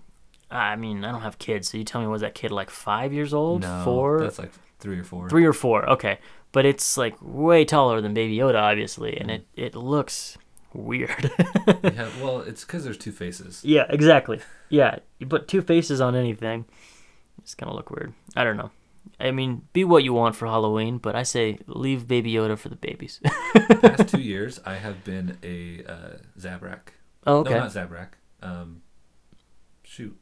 I 0.49 0.75
mean, 0.77 1.03
I 1.03 1.11
don't 1.11 1.21
have 1.23 1.39
kids, 1.39 1.69
so 1.69 1.77
you 1.77 1.83
tell 1.83 1.99
me 2.01 2.07
was 2.07 2.21
that 2.21 2.33
kid 2.33 2.51
like 2.51 2.69
five 2.69 3.11
years 3.11 3.33
old, 3.33 3.63
No, 3.63 3.81
four, 3.83 4.21
That's 4.21 4.39
like 4.39 4.51
three 4.79 4.97
or 4.97 5.03
four. 5.03 5.29
three 5.29 5.45
or 5.45 5.51
four? 5.51 5.89
Okay, 5.89 6.19
but 6.53 6.65
it's 6.65 6.95
like 6.97 7.15
way 7.21 7.65
taller 7.65 7.99
than 7.99 8.13
Baby 8.13 8.37
Yoda, 8.37 8.55
obviously, 8.61 9.17
and 9.17 9.29
mm. 9.29 9.35
it 9.35 9.45
it 9.55 9.75
looks 9.75 10.37
weird. 10.73 11.31
yeah, 11.83 12.09
well, 12.21 12.39
it's 12.41 12.63
because 12.63 12.83
there's 12.85 12.97
two 12.97 13.11
faces. 13.11 13.61
Yeah, 13.65 13.85
exactly. 13.89 14.39
Yeah, 14.69 14.99
you 15.19 15.27
put 15.27 15.47
two 15.47 15.61
faces 15.61 15.99
on 15.99 16.15
anything, 16.15 16.65
it's 17.39 17.55
gonna 17.55 17.73
look 17.73 17.89
weird. 17.91 18.13
I 18.35 18.43
don't 18.43 18.57
know. 18.57 18.71
I 19.20 19.32
mean, 19.32 19.63
be 19.74 19.84
what 19.84 20.03
you 20.03 20.13
want 20.13 20.36
for 20.36 20.47
Halloween, 20.47 20.99
but 20.99 21.15
I 21.15 21.24
say 21.24 21.59
leave 21.65 22.07
Baby 22.07 22.34
Yoda 22.34 22.57
for 22.57 22.70
the 22.70 22.76
babies. 22.76 23.20
Past 23.82 24.09
two 24.09 24.22
years, 24.22 24.59
I 24.65 24.76
have 24.76 25.03
been 25.03 25.38
a 25.43 25.84
uh, 25.86 26.18
Zabrak. 26.39 26.89
oh, 27.26 27.38
okay. 27.39 27.51
No, 27.51 27.59
not 27.59 27.72
Zabrak. 27.72 28.09
Um, 28.43 28.84
shoot, 29.84 30.15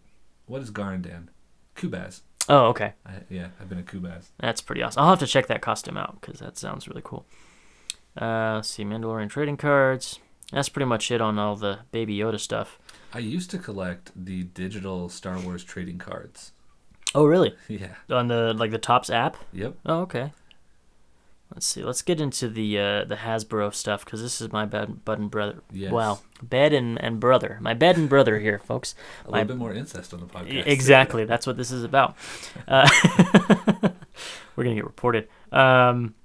what 0.45 0.61
is 0.61 0.71
Garindan? 0.71 1.27
Kubaz. 1.75 2.21
oh, 2.47 2.67
okay. 2.67 2.93
I, 3.05 3.13
yeah, 3.29 3.47
I've 3.59 3.67
been 3.67 3.79
a 3.79 3.83
Kubaz. 3.83 4.27
That's 4.39 4.61
pretty 4.61 4.81
awesome. 4.81 5.03
I'll 5.03 5.09
have 5.09 5.19
to 5.19 5.27
check 5.27 5.47
that 5.47 5.61
costume 5.61 5.97
out 5.97 6.21
because 6.21 6.39
that 6.39 6.57
sounds 6.57 6.87
really 6.87 7.01
cool. 7.03 7.25
Uh, 8.19 8.55
let's 8.55 8.69
see, 8.69 8.85
Mandalorian 8.85 9.29
trading 9.29 9.57
cards. 9.57 10.19
That's 10.53 10.69
pretty 10.69 10.85
much 10.85 11.11
it 11.11 11.19
on 11.19 11.37
all 11.37 11.55
the 11.55 11.79
Baby 11.91 12.17
Yoda 12.17 12.39
stuff. 12.39 12.79
I 13.13 13.19
used 13.19 13.51
to 13.51 13.57
collect 13.57 14.11
the 14.15 14.43
digital 14.43 15.09
Star 15.09 15.39
Wars 15.39 15.63
trading 15.63 15.97
cards. 15.97 16.51
Oh, 17.15 17.25
really? 17.25 17.55
Yeah. 17.69 17.95
On 18.09 18.27
the 18.27 18.53
like 18.53 18.69
the 18.71 18.77
Topps 18.77 19.09
app? 19.09 19.37
Yep. 19.53 19.75
Oh, 19.85 19.99
okay. 20.01 20.31
Let's 21.53 21.65
see. 21.67 21.83
Let's 21.83 22.01
get 22.01 22.19
into 22.19 22.49
the 22.49 22.77
uh, 22.79 23.03
the 23.05 23.15
Hasbro 23.15 23.73
stuff 23.73 24.03
because 24.03 24.21
this 24.21 24.41
is 24.41 24.51
my 24.51 24.65
bed, 24.65 25.05
bud 25.05 25.19
and 25.19 25.31
brother. 25.31 25.61
Yes. 25.71 25.91
Wow, 25.91 26.19
bed 26.41 26.73
and, 26.73 27.01
and 27.01 27.19
brother. 27.19 27.59
My 27.61 27.73
bed 27.75 27.97
and 27.97 28.09
brother 28.09 28.39
here, 28.39 28.59
folks. 28.59 28.95
A 29.25 29.31
My- 29.31 29.37
little 29.39 29.55
bit 29.55 29.59
more 29.59 29.71
incest 29.73 30.13
on 30.13 30.19
the 30.19 30.25
podcast. 30.25 30.65
Exactly. 30.67 31.23
That's 31.31 31.45
what 31.47 31.55
this 31.55 31.71
is 31.71 31.83
about. 31.83 32.15
Uh, 32.67 32.89
we're 34.55 34.63
gonna 34.63 34.75
get 34.75 34.85
reported. 34.85 35.27
Um, 35.51 36.15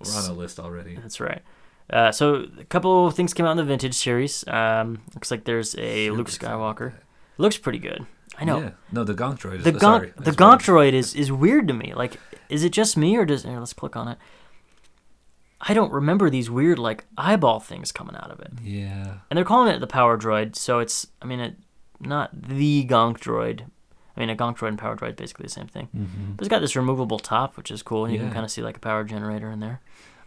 We're 0.00 0.16
on 0.16 0.30
a 0.30 0.32
list 0.32 0.58
already. 0.58 0.96
that's 0.96 1.20
right. 1.20 1.42
Uh, 1.90 2.10
so 2.10 2.46
a 2.58 2.64
couple 2.64 3.06
of 3.06 3.14
things 3.14 3.34
came 3.34 3.44
out 3.46 3.52
in 3.52 3.56
the 3.58 3.64
vintage 3.64 3.94
series. 3.94 4.46
Um, 4.48 5.02
looks 5.14 5.30
like 5.30 5.44
there's 5.44 5.76
a 5.78 6.10
Luke 6.10 6.28
Skywalker. 6.30 6.94
looks 7.38 7.58
pretty 7.58 7.78
good. 7.78 8.06
I 8.38 8.44
know. 8.44 8.58
Yeah. 8.60 8.70
No, 8.92 9.04
the 9.04 9.14
Gonk 9.14 9.38
droid 9.40 9.58
is 9.58 9.64
The 9.64 9.70
uh, 9.74 9.78
gon- 9.78 10.00
sorry, 10.00 10.12
the. 10.16 10.30
Gonk 10.32 10.58
droid 10.62 10.92
is 10.92 11.14
is 11.14 11.30
weird 11.30 11.68
to 11.68 11.74
me. 11.74 11.92
Like, 11.94 12.18
is 12.48 12.64
it 12.64 12.70
just 12.72 12.96
me 12.96 13.16
or 13.16 13.24
does 13.24 13.44
here, 13.44 13.58
let's 13.58 13.72
click 13.72 13.96
on 13.96 14.08
it? 14.08 14.18
I 15.60 15.72
don't 15.72 15.92
remember 15.92 16.28
these 16.28 16.50
weird 16.50 16.78
like 16.78 17.04
eyeball 17.16 17.60
things 17.60 17.90
coming 17.92 18.16
out 18.16 18.30
of 18.30 18.40
it, 18.40 18.52
Yeah. 18.62 19.18
and 19.30 19.36
they're 19.36 19.44
calling 19.44 19.72
it 19.74 19.78
the 19.78 19.86
Power 19.86 20.18
Droid. 20.18 20.56
So 20.56 20.78
it's, 20.80 21.06
I 21.22 21.24
mean, 21.26 21.40
it 21.40 21.54
not 22.00 22.30
the 22.48 22.84
Gonk 22.86 23.18
droid. 23.18 23.62
I 24.16 24.20
mean, 24.20 24.30
a 24.30 24.36
Gonk 24.36 24.58
droid 24.58 24.68
and 24.68 24.78
Power 24.78 24.94
droid 24.96 25.16
basically 25.16 25.44
the 25.44 25.50
same 25.50 25.66
thing. 25.66 25.88
Mm-hmm. 25.96 26.32
But 26.32 26.44
it's 26.44 26.50
got 26.50 26.60
this 26.60 26.76
removable 26.76 27.18
top, 27.18 27.56
which 27.56 27.70
is 27.70 27.82
cool, 27.82 28.04
and 28.04 28.12
you 28.12 28.20
can 28.20 28.30
kind 28.30 28.44
of 28.44 28.50
see 28.50 28.62
like 28.62 28.76
a 28.76 28.80
power 28.80 29.04
generator 29.04 29.50
in 29.50 29.60
there. 29.60 29.80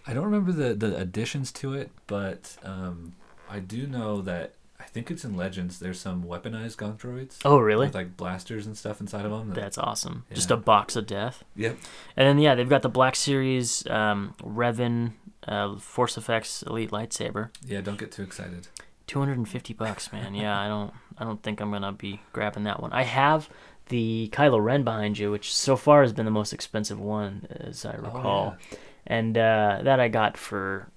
I 0.08 0.14
don't 0.14 0.26
remember 0.26 0.52
the 0.52 0.74
the 0.74 0.98
additions 0.98 1.52
to 1.54 1.74
it, 1.74 1.92
but 2.08 2.58
um, 2.64 3.14
I 3.50 3.60
do 3.60 3.86
know 3.86 4.22
that 4.22 4.54
think 4.98 5.12
it's 5.12 5.24
in 5.24 5.38
Legends. 5.38 5.78
There's 5.80 6.00
some 6.00 6.24
weaponized 6.24 6.78
Gonk 6.78 6.98
droids. 6.98 7.38
Oh, 7.46 7.60
really? 7.60 7.86
With 7.86 7.94
like 7.96 8.18
blasters 8.18 8.66
and 8.66 8.76
stuff 8.76 9.00
inside 9.00 9.26
of 9.26 9.32
them. 9.32 9.50
that- 9.50 9.56
That's 9.56 9.78
awesome. 9.78 10.26
Just 10.34 10.50
a 10.50 10.58
box 10.58 10.96
of 10.96 11.06
death. 11.06 11.44
Yep. 11.56 11.78
And 12.16 12.28
then 12.28 12.40
yeah, 12.40 12.56
they've 12.56 12.68
got 12.68 12.82
the 12.82 12.90
Black 12.90 13.16
Series 13.16 13.86
um, 13.88 14.34
Revan 14.42 15.12
uh, 15.48 15.78
Force 15.78 16.18
FX 16.18 16.66
Elite 16.66 16.90
lightsaber. 16.90 17.50
Yeah. 17.64 17.82
Don't 17.82 18.00
get 18.00 18.12
too 18.12 18.24
excited. 18.24 18.68
250 19.06 19.74
bucks, 19.76 20.12
man. 20.12 20.34
Yeah, 20.34 20.60
I 20.60 20.68
don't 20.68 20.92
I 21.18 21.24
don't 21.24 21.42
think 21.44 21.62
I'm 21.62 21.70
going 21.70 21.84
to 21.84 21.92
be 21.92 22.20
grabbing 22.34 22.64
that 22.64 22.82
one. 22.82 22.92
I 22.92 23.04
have 23.04 23.50
the 23.90 24.30
Kylo 24.34 24.62
Ren 24.62 24.84
behind 24.84 25.18
you, 25.20 25.30
which 25.32 25.54
so 25.54 25.76
far 25.78 26.02
has 26.02 26.12
been 26.12 26.26
the 26.26 26.32
most 26.32 26.54
expensive 26.54 27.00
one 27.00 27.48
as 27.52 27.86
I 27.86 27.94
recall. 27.96 28.58
And 29.06 29.38
uh, 29.38 29.80
that 29.84 30.00
I 30.02 30.08
got 30.10 30.36
for 30.38 30.90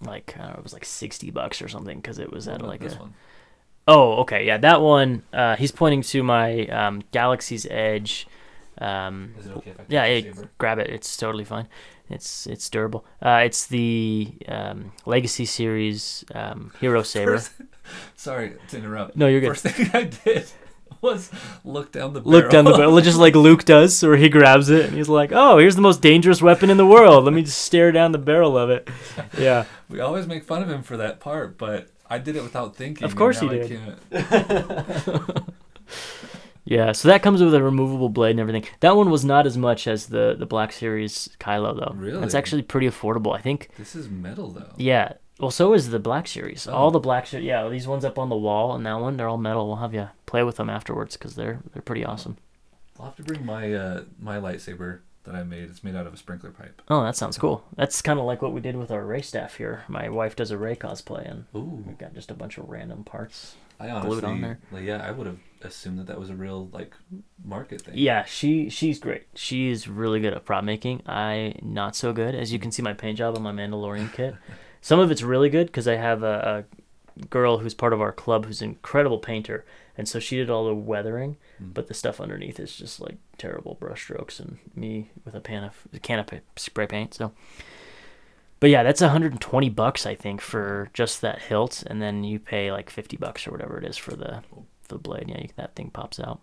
like 0.00 0.34
I 0.36 0.42
don't 0.42 0.52
know, 0.52 0.58
it 0.58 0.62
was 0.62 0.72
like 0.72 0.84
60 0.84 1.30
bucks 1.30 1.62
or 1.62 1.68
something 1.68 2.00
cuz 2.02 2.18
it 2.18 2.32
was 2.32 2.46
What 2.46 2.56
at 2.56 2.66
like 2.66 2.82
a 2.84 2.88
one. 2.96 3.14
Oh, 3.86 4.14
okay. 4.22 4.46
Yeah, 4.46 4.56
that 4.58 4.80
one 4.80 5.22
uh, 5.32 5.56
he's 5.56 5.72
pointing 5.72 6.02
to 6.02 6.22
my 6.22 6.66
um, 6.66 7.02
Galaxy's 7.12 7.66
Edge 7.70 8.26
um, 8.78 9.34
Is 9.38 9.46
it 9.46 9.56
okay 9.56 9.70
if 9.70 9.80
I 9.80 9.84
yeah, 9.88 10.04
it, 10.04 10.58
grab 10.58 10.78
it. 10.78 10.88
It's 10.90 11.16
totally 11.16 11.44
fine. 11.44 11.68
It's 12.10 12.46
it's 12.46 12.68
durable. 12.68 13.04
Uh, 13.22 13.42
it's 13.44 13.66
the 13.66 14.34
um, 14.48 14.92
Legacy 15.06 15.44
series 15.44 16.24
um, 16.34 16.72
Hero 16.80 17.02
Saber. 17.12 17.38
First- 17.38 17.52
sorry 18.16 18.54
to 18.68 18.76
interrupt. 18.78 19.16
No, 19.16 19.26
you're 19.26 19.40
good. 19.40 19.50
First 19.50 19.64
thing 19.64 19.90
I 19.94 20.04
did 20.04 20.46
was 21.00 21.30
look 21.64 21.92
down 21.92 22.12
the 22.14 22.20
barrel. 22.20 22.30
Look 22.30 22.50
down 22.50 22.64
the 22.64 22.72
barrel. 22.72 22.90
barrel, 22.90 23.00
just 23.02 23.18
like 23.18 23.34
Luke 23.34 23.64
does, 23.64 24.02
or 24.02 24.16
he 24.16 24.28
grabs 24.28 24.70
it 24.70 24.86
and 24.86 24.94
he's 24.94 25.08
like, 25.08 25.30
"Oh, 25.32 25.58
here's 25.58 25.76
the 25.76 25.82
most 25.82 26.00
dangerous 26.02 26.40
weapon 26.42 26.70
in 26.70 26.76
the 26.76 26.86
world. 26.86 27.24
Let 27.24 27.34
me 27.34 27.42
just 27.42 27.58
stare 27.58 27.92
down 27.92 28.12
the 28.12 28.18
barrel 28.18 28.56
of 28.56 28.70
it." 28.70 28.88
Yeah, 29.38 29.64
We 29.88 30.00
always 30.00 30.26
make 30.26 30.44
fun 30.44 30.62
of 30.62 30.70
him 30.70 30.82
for 30.82 30.96
that 30.96 31.20
part, 31.20 31.58
but 31.58 31.88
I 32.08 32.18
did 32.18 32.36
it 32.36 32.42
without 32.42 32.76
thinking. 32.76 33.04
Of 33.04 33.16
course 33.16 33.42
now 33.42 33.52
you 33.52 33.62
did. 33.68 33.80
yeah. 36.64 36.92
So 36.92 37.08
that 37.08 37.22
comes 37.22 37.42
with 37.42 37.54
a 37.54 37.62
removable 37.62 38.08
blade 38.08 38.32
and 38.32 38.40
everything. 38.40 38.64
That 38.80 38.96
one 38.96 39.10
was 39.10 39.24
not 39.24 39.46
as 39.46 39.56
much 39.56 39.86
as 39.86 40.06
the 40.06 40.36
the 40.38 40.46
Black 40.46 40.72
Series 40.72 41.28
Kylo 41.40 41.76
though. 41.76 41.94
Really? 41.96 42.22
It's 42.24 42.34
actually 42.34 42.62
pretty 42.62 42.88
affordable. 42.88 43.36
I 43.36 43.40
think. 43.40 43.70
This 43.76 43.94
is 43.94 44.08
metal 44.08 44.50
though. 44.50 44.72
Yeah. 44.76 45.14
Well, 45.38 45.50
so 45.50 45.74
is 45.74 45.90
the 45.90 45.98
Black 45.98 46.28
Series. 46.28 46.66
Oh. 46.68 46.72
All 46.72 46.90
the 46.90 47.00
Black 47.00 47.26
Series. 47.26 47.46
Yeah, 47.46 47.68
these 47.68 47.88
ones 47.88 48.04
up 48.04 48.18
on 48.18 48.28
the 48.28 48.36
wall 48.36 48.74
and 48.74 48.86
that 48.86 49.00
one, 49.00 49.16
they're 49.16 49.28
all 49.28 49.36
metal. 49.38 49.66
We'll 49.66 49.76
have 49.76 49.94
you 49.94 50.08
play 50.26 50.42
with 50.44 50.56
them 50.56 50.70
afterwards 50.70 51.16
because 51.16 51.34
they're 51.34 51.60
they're 51.72 51.82
pretty 51.82 52.04
awesome. 52.04 52.36
I'll 52.98 53.06
have 53.06 53.16
to 53.16 53.22
bring 53.22 53.44
my 53.44 53.72
uh, 53.72 54.02
my 54.20 54.36
lightsaber 54.36 55.00
that 55.24 55.34
I 55.34 55.42
made. 55.42 55.64
It's 55.64 55.82
made 55.82 55.96
out 55.96 56.06
of 56.06 56.14
a 56.14 56.16
sprinkler 56.16 56.50
pipe. 56.50 56.80
Oh, 56.88 57.02
that 57.02 57.16
sounds 57.16 57.36
cool. 57.36 57.64
That's 57.76 58.00
kind 58.00 58.18
of 58.20 58.26
like 58.26 58.42
what 58.42 58.52
we 58.52 58.60
did 58.60 58.76
with 58.76 58.90
our 58.90 59.04
Rey 59.04 59.22
staff 59.22 59.56
here. 59.56 59.82
My 59.88 60.08
wife 60.08 60.36
does 60.36 60.50
a 60.52 60.58
Rey 60.58 60.76
cosplay, 60.76 61.28
and 61.28 61.46
Ooh. 61.56 61.82
we've 61.86 61.98
got 61.98 62.14
just 62.14 62.30
a 62.30 62.34
bunch 62.34 62.56
of 62.58 62.68
random 62.68 63.02
parts. 63.04 63.56
I 63.80 63.86
Glued 63.88 64.22
honestly, 64.22 64.24
on 64.24 64.40
there. 64.40 64.58
like, 64.70 64.84
yeah, 64.84 65.04
I 65.04 65.10
would 65.10 65.26
have 65.26 65.38
assumed 65.62 65.98
that 65.98 66.06
that 66.06 66.20
was 66.20 66.30
a 66.30 66.36
real 66.36 66.68
like 66.72 66.94
market 67.44 67.80
thing. 67.80 67.94
Yeah, 67.96 68.24
she 68.24 68.68
she's 68.68 69.00
great. 69.00 69.24
She's 69.34 69.88
really 69.88 70.20
good 70.20 70.32
at 70.32 70.44
prop 70.44 70.62
making. 70.62 71.02
I 71.06 71.56
not 71.60 71.96
so 71.96 72.12
good. 72.12 72.36
As 72.36 72.52
you 72.52 72.60
can 72.60 72.70
see, 72.70 72.82
my 72.82 72.92
paint 72.92 73.18
job 73.18 73.36
on 73.36 73.42
my 73.42 73.50
Mandalorian 73.52 74.12
kit. 74.12 74.36
Some 74.84 75.00
of 75.00 75.10
it's 75.10 75.22
really 75.22 75.48
good 75.48 75.68
because 75.68 75.88
I 75.88 75.96
have 75.96 76.22
a, 76.22 76.66
a 77.18 77.26
girl 77.28 77.56
who's 77.56 77.72
part 77.72 77.94
of 77.94 78.02
our 78.02 78.12
club 78.12 78.44
who's 78.44 78.60
an 78.60 78.68
incredible 78.68 79.18
painter, 79.18 79.64
and 79.96 80.06
so 80.06 80.20
she 80.20 80.36
did 80.36 80.50
all 80.50 80.66
the 80.66 80.74
weathering. 80.74 81.38
Hmm. 81.56 81.70
But 81.72 81.88
the 81.88 81.94
stuff 81.94 82.20
underneath 82.20 82.60
is 82.60 82.76
just 82.76 83.00
like 83.00 83.16
terrible 83.38 83.78
brushstrokes 83.80 84.40
and 84.40 84.58
me 84.74 85.08
with 85.24 85.34
a 85.34 85.40
pan 85.40 85.64
of 85.64 85.72
a 85.94 85.98
can 85.98 86.18
of 86.18 86.28
spray 86.56 86.86
paint. 86.86 87.14
So. 87.14 87.32
But 88.60 88.68
yeah, 88.68 88.82
that's 88.82 89.00
120 89.00 89.70
bucks 89.70 90.04
I 90.04 90.14
think 90.14 90.42
for 90.42 90.90
just 90.92 91.22
that 91.22 91.40
hilt, 91.40 91.82
and 91.86 92.02
then 92.02 92.22
you 92.22 92.38
pay 92.38 92.70
like 92.70 92.90
50 92.90 93.16
bucks 93.16 93.46
or 93.46 93.52
whatever 93.52 93.78
it 93.78 93.86
is 93.86 93.96
for 93.96 94.14
the 94.14 94.42
the 94.88 94.98
blade. 94.98 95.30
Yeah, 95.30 95.40
you, 95.40 95.48
that 95.56 95.74
thing 95.76 95.88
pops 95.88 96.20
out. 96.20 96.40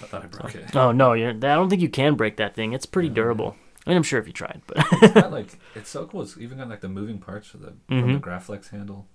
I 0.00 0.06
thought 0.06 0.24
I 0.24 0.28
broke 0.28 0.54
it. 0.54 0.74
Oh 0.74 0.92
no, 0.92 1.12
you're, 1.12 1.32
I 1.32 1.32
don't 1.34 1.68
think 1.68 1.82
you 1.82 1.90
can 1.90 2.14
break 2.14 2.38
that 2.38 2.54
thing. 2.54 2.72
It's 2.72 2.86
pretty 2.86 3.10
durable. 3.10 3.54
I 3.86 3.90
mean, 3.90 3.96
I'm 3.96 4.02
sure 4.02 4.20
if 4.20 4.26
you 4.26 4.32
tried, 4.32 4.60
but 4.66 4.78
It's 5.02 5.14
got 5.14 5.32
like 5.38 5.58
it's 5.74 5.88
so 5.90 6.06
cool. 6.06 6.22
It's 6.22 6.36
even 6.38 6.58
got 6.58 6.68
like 6.68 6.80
the 6.80 6.88
moving 6.88 7.18
parts 7.18 7.46
for 7.48 7.56
the 7.58 7.74
from 7.88 8.12
the. 8.14 8.18
Graflex 8.20 8.70
handle. 8.70 9.06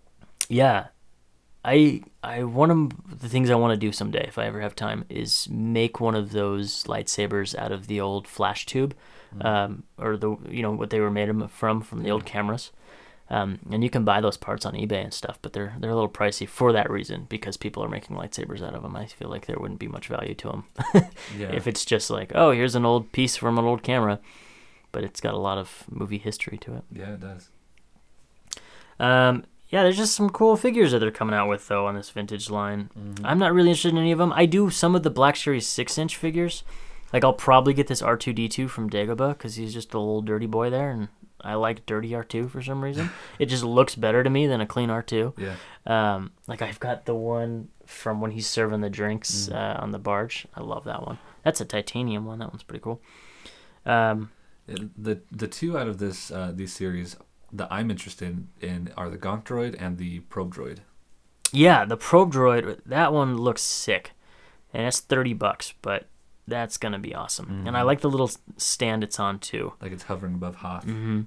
yeah, 0.50 0.88
I 1.64 2.02
I 2.24 2.44
one 2.44 2.72
of 2.72 3.20
the 3.22 3.30
things 3.30 3.50
I 3.50 3.56
want 3.56 3.72
to 3.74 3.78
do 3.88 3.92
someday, 3.92 4.26
if 4.28 4.38
I 4.38 4.46
ever 4.46 4.62
have 4.62 4.76
time, 4.76 5.06
is 5.10 5.48
make 5.50 6.00
one 6.00 6.16
of 6.16 6.32
those 6.32 6.84
lightsabers 6.86 7.56
out 7.58 7.72
of 7.72 7.88
the 7.88 8.00
old 8.02 8.28
flash 8.28 8.66
tube, 8.66 8.96
um, 9.42 9.84
or 9.98 10.18
the 10.18 10.36
you 10.50 10.62
know 10.62 10.72
what 10.72 10.90
they 10.90 11.00
were 11.00 11.12
made 11.12 11.30
from 11.52 11.82
from 11.82 12.04
the 12.04 12.10
old 12.12 12.26
cameras. 12.26 12.72
Um, 13.28 13.58
and 13.72 13.84
you 13.84 13.90
can 13.90 14.04
buy 14.06 14.22
those 14.22 14.38
parts 14.38 14.68
on 14.68 14.74
eBay 14.76 15.04
and 15.04 15.12
stuff, 15.14 15.40
but 15.42 15.54
they're 15.54 15.76
they're 15.80 15.90
a 15.90 15.96
little 15.96 16.08
pricey 16.10 16.48
for 16.48 16.72
that 16.74 16.92
reason 16.92 17.26
because 17.28 17.58
people 17.58 17.84
are 17.84 17.90
making 17.90 18.16
lightsabers 18.16 18.62
out 18.62 18.76
of 18.76 18.84
them. 18.84 18.96
I 18.96 19.08
feel 19.08 19.30
like 19.30 19.48
there 19.48 19.58
wouldn't 19.60 19.80
be 19.80 19.88
much 19.88 20.08
value 20.10 20.36
to 20.36 20.48
them 20.50 20.64
Yeah. 21.38 21.52
if 21.52 21.66
it's 21.66 21.84
just 21.86 22.12
like, 22.12 22.32
oh, 22.36 22.52
here's 22.52 22.76
an 22.76 22.86
old 22.86 23.12
piece 23.12 23.36
from 23.36 23.58
an 23.58 23.66
old 23.66 23.82
camera, 23.82 24.20
but 24.96 25.04
it's 25.04 25.20
got 25.20 25.34
a 25.34 25.38
lot 25.38 25.58
of 25.58 25.84
movie 25.90 26.18
history 26.18 26.58
to 26.60 26.74
it. 26.78 26.84
yeah, 26.90 27.10
it 27.16 27.20
does. 27.20 27.50
Um, 28.98 29.44
yeah, 29.68 29.84
there's 29.84 29.98
just 29.98 30.16
some 30.16 30.30
cool 30.30 30.56
figures 30.56 30.92
that 30.94 31.00
they're 31.00 31.12
coming 31.12 31.36
out 31.36 31.50
with 31.50 31.68
though 31.68 31.86
on 31.86 31.96
this 31.96 32.10
vintage 32.10 32.50
line. 32.50 32.90
Mm-hmm. 32.98 33.26
I'm 33.26 33.40
not 33.40 33.54
really 33.54 33.70
interested 33.70 33.92
in 33.92 33.98
any 33.98 34.14
of 34.14 34.20
them. 34.20 34.32
I 34.34 34.46
do 34.46 34.70
some 34.70 34.96
of 34.96 35.04
the 35.04 35.10
Black 35.10 35.36
Series 35.36 35.68
six 35.68 35.98
inch 35.98 36.16
figures. 36.16 36.64
Like 37.12 37.24
I'll 37.26 37.34
probably 37.34 37.74
get 37.74 37.88
this 37.88 38.02
R2D2 38.02 38.70
from 38.70 38.90
Dagobah 38.90 39.30
because 39.38 39.56
he's 39.56 39.74
just 39.74 39.94
a 39.94 40.00
little 40.00 40.22
dirty 40.22 40.48
boy 40.48 40.70
there, 40.70 40.92
and 40.92 41.10
I 41.42 41.56
like 41.56 41.86
dirty 41.86 42.12
R2 42.12 42.50
for 42.50 42.62
some 42.62 42.82
reason. 42.82 43.10
it 43.40 43.48
just 43.48 43.64
looks 43.66 43.96
better 43.96 44.24
to 44.24 44.30
me 44.30 44.48
than 44.48 44.62
a 44.62 44.66
clean 44.66 44.90
R2. 44.90 45.34
Yeah. 45.38 45.56
Um, 45.86 46.32
like 46.48 46.62
I've 46.62 46.80
got 46.80 47.06
the 47.06 47.16
one 47.16 47.68
from 47.86 48.22
when 48.22 48.32
he's 48.32 48.48
serving 48.48 48.82
the 48.82 48.90
drinks 48.90 49.50
Mm. 49.52 49.56
uh, 49.56 49.82
on 49.84 49.92
the 49.92 50.00
barge. 50.00 50.48
I 50.56 50.62
love 50.62 50.86
that 50.86 51.06
one. 51.06 51.20
That's 51.44 51.60
a 51.60 51.66
titanium 51.66 52.26
one. 52.26 52.40
That 52.40 52.50
one's 52.50 52.64
pretty 52.64 52.82
cool. 52.82 53.02
Um, 53.86 54.32
the 54.68 55.22
the 55.32 55.48
two 55.48 55.78
out 55.78 55.88
of 55.88 55.98
this 56.00 56.32
uh, 56.32 56.52
these 56.54 56.74
series 56.74 57.16
that 57.54 57.68
I'm 57.72 57.90
interested 57.92 58.48
in 58.62 58.92
are 58.98 59.10
the 59.10 59.18
Gonk 59.18 59.44
Droid 59.46 59.76
and 59.80 59.98
the 59.98 60.20
Probe 60.22 60.54
Droid. 60.54 60.80
Yeah, 61.52 61.86
the 61.86 61.96
probe 61.96 62.34
droid, 62.34 62.82
that 62.86 63.14
one 63.14 63.38
looks 63.38 63.62
sick. 63.62 64.12
And 64.74 64.86
that's 64.86 65.00
30 65.00 65.34
bucks, 65.36 65.74
but 65.82 66.08
that's 66.48 66.76
going 66.78 66.92
to 66.92 66.98
be 67.00 67.16
awesome. 67.16 67.64
And 67.66 67.78
I 67.78 67.82
Mhm. 67.82 67.86
like 67.86 68.02
the 68.02 68.10
little 68.10 68.30
stand 68.58 69.04
it's 69.06 69.20
on 69.22 69.40
too. 69.40 69.72
Like 69.82 69.94
it's 69.94 70.04
hovering 70.04 70.34
above 70.34 70.56
Hoth. 70.58 70.86
Mm-hmm. 70.86 71.22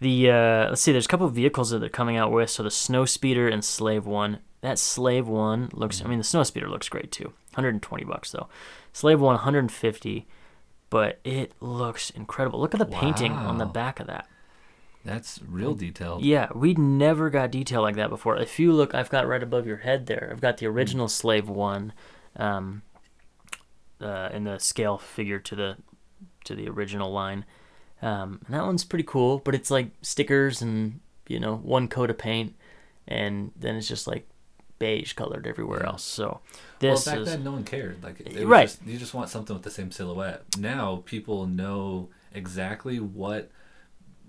The 0.00 0.30
uh, 0.30 0.68
let's 0.68 0.82
see, 0.82 0.92
there's 0.92 1.06
a 1.06 1.08
couple 1.08 1.26
of 1.26 1.32
vehicles 1.34 1.70
that 1.70 1.78
they're 1.78 1.88
coming 1.88 2.16
out 2.16 2.30
with. 2.30 2.50
So 2.50 2.62
the 2.62 2.70
Snow 2.70 3.04
Speeder 3.06 3.48
and 3.48 3.64
Slave 3.64 4.04
One. 4.06 4.40
That 4.60 4.78
Slave 4.78 5.26
One 5.28 5.70
looks. 5.72 6.02
I 6.04 6.08
mean, 6.08 6.18
the 6.18 6.24
Snow 6.24 6.42
Speeder 6.42 6.68
looks 6.68 6.88
great 6.88 7.10
too. 7.10 7.32
120 7.54 8.04
bucks 8.04 8.30
though. 8.32 8.48
Slave 8.92 9.20
One 9.20 9.34
150, 9.36 10.26
but 10.90 11.20
it 11.24 11.52
looks 11.60 12.10
incredible. 12.10 12.60
Look 12.60 12.74
at 12.74 12.78
the 12.78 12.86
painting 12.86 13.32
on 13.32 13.58
the 13.58 13.66
back 13.66 14.00
of 14.00 14.06
that. 14.06 14.28
That's 15.04 15.40
real 15.46 15.74
detail. 15.74 16.18
Yeah, 16.20 16.48
we 16.54 16.74
never 16.74 17.30
got 17.30 17.50
detail 17.50 17.82
like 17.82 17.96
that 17.96 18.10
before. 18.10 18.36
If 18.36 18.58
you 18.58 18.72
look, 18.72 18.94
I've 18.94 19.10
got 19.10 19.26
right 19.26 19.42
above 19.42 19.66
your 19.66 19.78
head 19.78 20.06
there. 20.06 20.28
I've 20.30 20.40
got 20.40 20.58
the 20.58 20.66
original 20.66 21.08
Slave 21.08 21.48
One, 21.48 21.92
um, 22.36 22.82
uh, 24.00 24.28
in 24.32 24.44
the 24.44 24.58
scale 24.58 24.98
figure 24.98 25.38
to 25.38 25.56
the 25.56 25.76
to 26.44 26.54
the 26.54 26.68
original 26.68 27.10
line, 27.10 27.44
um, 28.02 28.40
and 28.46 28.54
that 28.54 28.64
one's 28.64 28.84
pretty 28.84 29.04
cool. 29.04 29.38
But 29.38 29.54
it's 29.54 29.70
like 29.70 29.90
stickers 30.02 30.60
and 30.62 31.00
you 31.26 31.40
know 31.40 31.56
one 31.56 31.88
coat 31.88 32.10
of 32.10 32.18
paint, 32.18 32.54
and 33.06 33.52
then 33.56 33.76
it's 33.76 33.88
just 33.88 34.06
like 34.06 34.28
beige 34.78 35.12
colored 35.14 35.46
everywhere 35.46 35.84
else. 35.84 36.04
So 36.04 36.40
Well, 36.80 36.92
this 36.94 37.04
back 37.04 37.18
is 37.18 37.26
then, 37.28 37.44
no 37.44 37.52
one 37.52 37.64
cared. 37.64 38.02
Like, 38.02 38.22
Right. 38.44 38.68
Just, 38.68 38.86
you 38.86 38.98
just 38.98 39.14
want 39.14 39.28
something 39.28 39.54
with 39.54 39.64
the 39.64 39.70
same 39.70 39.90
silhouette. 39.90 40.44
Now 40.58 41.02
people 41.04 41.46
know 41.46 42.08
exactly 42.32 43.00
what, 43.00 43.50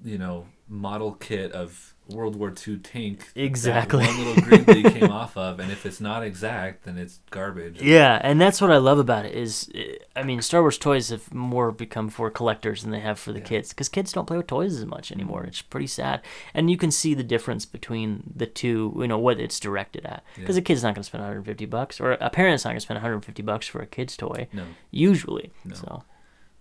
you 0.04 0.18
know, 0.18 0.48
model 0.68 1.14
kit 1.14 1.52
of 1.52 1.94
World 2.10 2.36
War 2.36 2.52
II 2.68 2.78
tank 2.80 3.30
Exactly. 3.36 4.06
one 4.06 4.18
little 4.18 4.34
greeblie 4.44 4.94
came 5.00 5.12
off 5.12 5.38
of, 5.38 5.60
and 5.60 5.72
if 5.72 5.86
it's 5.86 6.02
not 6.02 6.24
exact, 6.24 6.84
then 6.84 6.98
it's 6.98 7.20
garbage. 7.30 7.82
Yeah, 7.82 8.20
and 8.24 8.42
that's 8.42 8.60
what 8.62 8.72
I 8.72 8.78
love 8.78 8.98
about 9.00 9.26
it 9.26 9.36
is, 9.36 9.70
I 10.16 10.24
mean, 10.24 10.42
Star 10.42 10.62
Wars 10.62 10.78
toys 10.78 11.10
have 11.10 11.34
more 11.34 11.72
become 11.72 12.10
for 12.10 12.32
collectors 12.32 12.82
than 12.82 12.92
they 12.92 13.00
have 13.00 13.20
for 13.20 13.32
the 13.32 13.40
Yeah. 13.40 13.46
kids 13.46 13.70
because 13.70 13.90
kids 13.90 14.12
don't 14.12 14.26
play 14.26 14.38
with 14.38 14.48
toys 14.48 14.76
as 14.76 14.86
much 14.86 15.12
anymore. 15.12 15.44
Mhm. 15.44 15.48
It's 15.50 15.62
pretty 15.62 15.88
sad, 15.88 16.22
and 16.54 16.72
you 16.72 16.78
can 16.78 16.90
see 16.92 17.14
the 17.14 17.24
difference 17.24 17.66
between 17.66 18.24
the 18.36 18.46
two. 18.48 18.94
You 19.00 19.08
know 19.08 19.20
what 19.20 19.40
it's 19.40 19.60
directed 19.60 20.06
at 20.06 20.24
because 20.36 20.56
Yeah. 20.56 20.62
a 20.62 20.64
kid's 20.64 20.82
not 20.84 20.96
going 20.96 21.04
to 21.04 21.08
spend 21.08 21.22
150 21.24 21.66
bucks, 21.66 22.02
or 22.02 22.14
a 22.14 22.30
parent's 22.30 22.66
not 22.66 22.72
going 22.72 22.78
to 22.78 22.82
spend 22.82 22.98
150 22.98 23.42
bucks 23.44 23.68
for 23.68 23.82
a 23.82 23.86
kid's 23.86 24.18
toy 24.18 24.48
No, 24.52 24.64
usually. 24.92 25.52
No. 25.64 25.76
So 25.76 26.04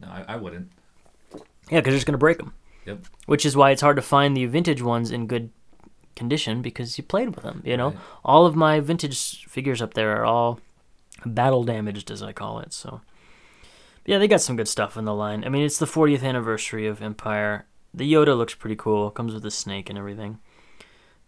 no, 0.00 0.08
I, 0.08 0.24
I 0.28 0.36
wouldn't. 0.36 0.70
yeah, 1.32 1.40
because 1.80 1.84
they're 1.84 1.92
just 1.94 2.06
going 2.06 2.12
to 2.12 2.18
break 2.18 2.36
them. 2.38 2.52
Yep. 2.88 2.98
Which 3.26 3.44
is 3.46 3.56
why 3.56 3.70
it's 3.70 3.82
hard 3.82 3.96
to 3.96 4.02
find 4.02 4.36
the 4.36 4.46
vintage 4.46 4.82
ones 4.82 5.10
in 5.10 5.26
good 5.26 5.50
condition 6.16 6.62
because 6.62 6.98
you 6.98 7.04
played 7.04 7.28
with 7.34 7.44
them. 7.44 7.62
You 7.64 7.76
know, 7.76 7.88
Right. 7.90 7.98
all 8.24 8.46
of 8.46 8.56
my 8.56 8.80
vintage 8.80 9.44
figures 9.46 9.80
up 9.82 9.94
there 9.94 10.16
are 10.16 10.24
all 10.24 10.58
battle 11.26 11.64
damaged, 11.64 12.10
as 12.10 12.22
I 12.22 12.32
call 12.32 12.58
it. 12.60 12.72
So, 12.72 13.00
yeah, 14.06 14.18
they 14.18 14.26
got 14.28 14.40
some 14.40 14.56
good 14.56 14.68
stuff 14.68 14.96
in 14.96 15.04
the 15.04 15.14
line. 15.14 15.44
I 15.44 15.48
mean, 15.48 15.64
it's 15.64 15.78
the 15.78 15.86
40th 15.86 16.22
anniversary 16.24 16.86
of 16.86 17.02
Empire. 17.02 17.66
The 17.94 18.10
Yoda 18.10 18.36
looks 18.36 18.54
pretty 18.54 18.76
cool. 18.76 19.10
Comes 19.10 19.34
with 19.34 19.44
a 19.46 19.50
snake 19.50 19.88
and 19.90 19.98
everything, 19.98 20.38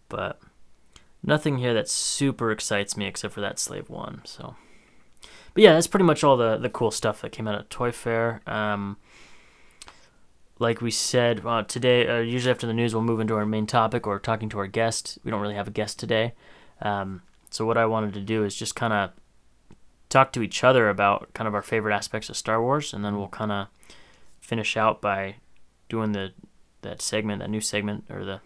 but 0.09 0.39
nothing 1.23 1.57
here 1.59 1.73
that 1.73 1.89
super 1.89 2.51
excites 2.51 2.97
me 2.97 3.05
except 3.05 3.33
for 3.33 3.41
that 3.41 3.59
Slave 3.59 3.89
One. 3.89 4.21
So, 4.25 4.55
but 5.53 5.63
yeah, 5.63 5.73
that's 5.73 5.87
pretty 5.87 6.05
much 6.05 6.23
all 6.23 6.37
the 6.37 6.57
the 6.57 6.69
cool 6.69 6.91
stuff 6.91 7.21
that 7.21 7.31
came 7.31 7.47
out 7.47 7.55
at 7.59 7.69
Toy 7.69 7.91
Fair. 7.91 8.41
Um, 8.47 8.97
like 10.61 10.79
we 10.79 10.91
said 10.91 11.43
uh, 11.43 11.63
today, 11.63 12.07
uh, 12.07 12.19
usually 12.19 12.51
after 12.51 12.67
the 12.67 12.73
news, 12.73 12.93
we'll 12.93 13.03
move 13.03 13.19
into 13.19 13.33
our 13.33 13.47
main 13.47 13.65
topic 13.65 14.05
or 14.05 14.19
talking 14.19 14.47
to 14.49 14.59
our 14.59 14.67
guest. 14.67 15.17
We 15.23 15.31
don't 15.31 15.41
really 15.41 15.55
have 15.55 15.67
a 15.67 15.71
guest 15.71 15.97
today. 15.97 16.33
Um, 16.83 17.23
so 17.49 17.65
what 17.65 17.77
I 17.77 17.87
wanted 17.87 18.13
to 18.13 18.21
do 18.21 18.45
is 18.45 18.55
just 18.55 18.75
kind 18.75 18.93
of 18.93 19.09
talk 20.09 20.31
to 20.33 20.43
each 20.43 20.63
other 20.63 20.87
about 20.87 21.33
kind 21.33 21.47
of 21.47 21.55
our 21.55 21.63
favorite 21.63 21.95
aspects 21.95 22.29
of 22.29 22.37
Star 22.37 22.61
Wars, 22.61 22.93
and 22.93 23.03
then 23.03 23.17
we'll 23.17 23.27
kind 23.27 23.51
of 23.51 23.67
finish 24.39 24.77
out 24.77 25.01
by 25.01 25.37
doing 25.89 26.11
the 26.11 26.31
that 26.83 27.01
segment, 27.01 27.39
that 27.39 27.49
new 27.49 27.61
segment, 27.61 28.05
or 28.09 28.23
the 28.23 28.39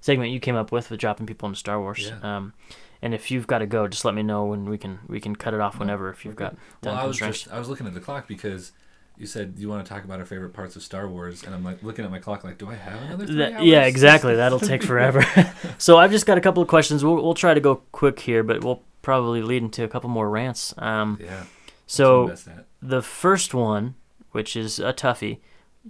segment 0.00 0.30
you 0.30 0.38
came 0.38 0.54
up 0.56 0.70
with 0.70 0.88
with 0.88 1.00
dropping 1.00 1.26
people 1.26 1.48
into 1.48 1.58
Star 1.58 1.80
Wars. 1.80 2.12
Yeah. 2.12 2.36
Um, 2.36 2.54
and 3.02 3.12
if 3.12 3.30
you've 3.32 3.48
got 3.48 3.58
to 3.58 3.66
go, 3.66 3.88
just 3.88 4.04
let 4.04 4.14
me 4.14 4.22
know 4.22 4.52
and 4.52 4.68
we 4.68 4.78
can 4.78 5.00
we 5.08 5.20
can 5.20 5.34
cut 5.34 5.52
it 5.52 5.60
off 5.60 5.80
whenever 5.80 6.10
if 6.10 6.24
you've 6.24 6.36
got 6.36 6.56
Well, 6.84 6.94
I 6.94 7.04
was 7.04 7.18
just 7.18 7.50
I 7.50 7.58
was 7.58 7.68
looking 7.68 7.88
at 7.88 7.94
the 7.94 8.00
clock 8.00 8.28
because 8.28 8.70
you 9.18 9.26
said 9.26 9.54
you 9.58 9.68
want 9.68 9.84
to 9.84 9.88
talk 9.88 10.04
about 10.04 10.18
our 10.20 10.26
favorite 10.26 10.52
parts 10.52 10.76
of 10.76 10.82
Star 10.82 11.08
Wars, 11.08 11.42
and 11.42 11.54
I'm 11.54 11.64
like 11.64 11.82
looking 11.82 12.04
at 12.04 12.10
my 12.10 12.18
clock, 12.18 12.44
like, 12.44 12.58
do 12.58 12.68
I 12.70 12.74
have 12.74 13.02
another 13.02 13.26
That- 13.26 13.64
yeah, 13.64 13.84
exactly. 13.84 14.34
That'll 14.36 14.60
take 14.60 14.82
forever. 14.92 15.24
so 15.78 15.96
I've 15.98 16.10
just 16.10 16.26
got 16.26 16.38
a 16.38 16.40
couple 16.40 16.62
of 16.62 16.68
questions. 16.68 17.04
We'll 17.04 17.16
we'll 17.16 17.34
try 17.34 17.54
to 17.54 17.60
go 17.60 17.76
quick 17.92 18.20
here, 18.20 18.42
but 18.42 18.62
we'll 18.64 18.82
probably 19.02 19.42
lead 19.42 19.62
into 19.62 19.84
a 19.84 19.88
couple 19.88 20.10
more 20.10 20.28
rants. 20.28 20.74
Um, 20.78 21.18
yeah. 21.22 21.44
so 21.86 22.26
that's 22.28 22.46
what 22.46 22.52
I'm 22.52 22.56
best 22.58 22.66
at. 22.82 22.88
the 22.88 23.02
first 23.02 23.54
one, 23.54 23.94
which 24.32 24.56
is 24.56 24.78
a 24.78 24.92
toughie, 24.92 25.38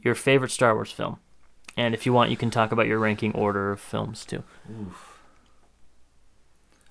your 0.03 0.15
favorite 0.15 0.51
Star 0.51 0.75
Wars 0.75 0.93
film, 0.93 1.19
and 1.77 1.95
if 1.95 2.07
you 2.07 2.13
want, 2.13 2.31
you 2.31 2.37
can 2.37 2.51
talk 2.51 2.73
about 2.73 2.87
your 2.87 2.99
ranking 2.99 3.33
order 3.35 3.73
of 3.73 3.81
films 3.81 4.25
too. 4.25 4.43
Oof. 4.83 5.13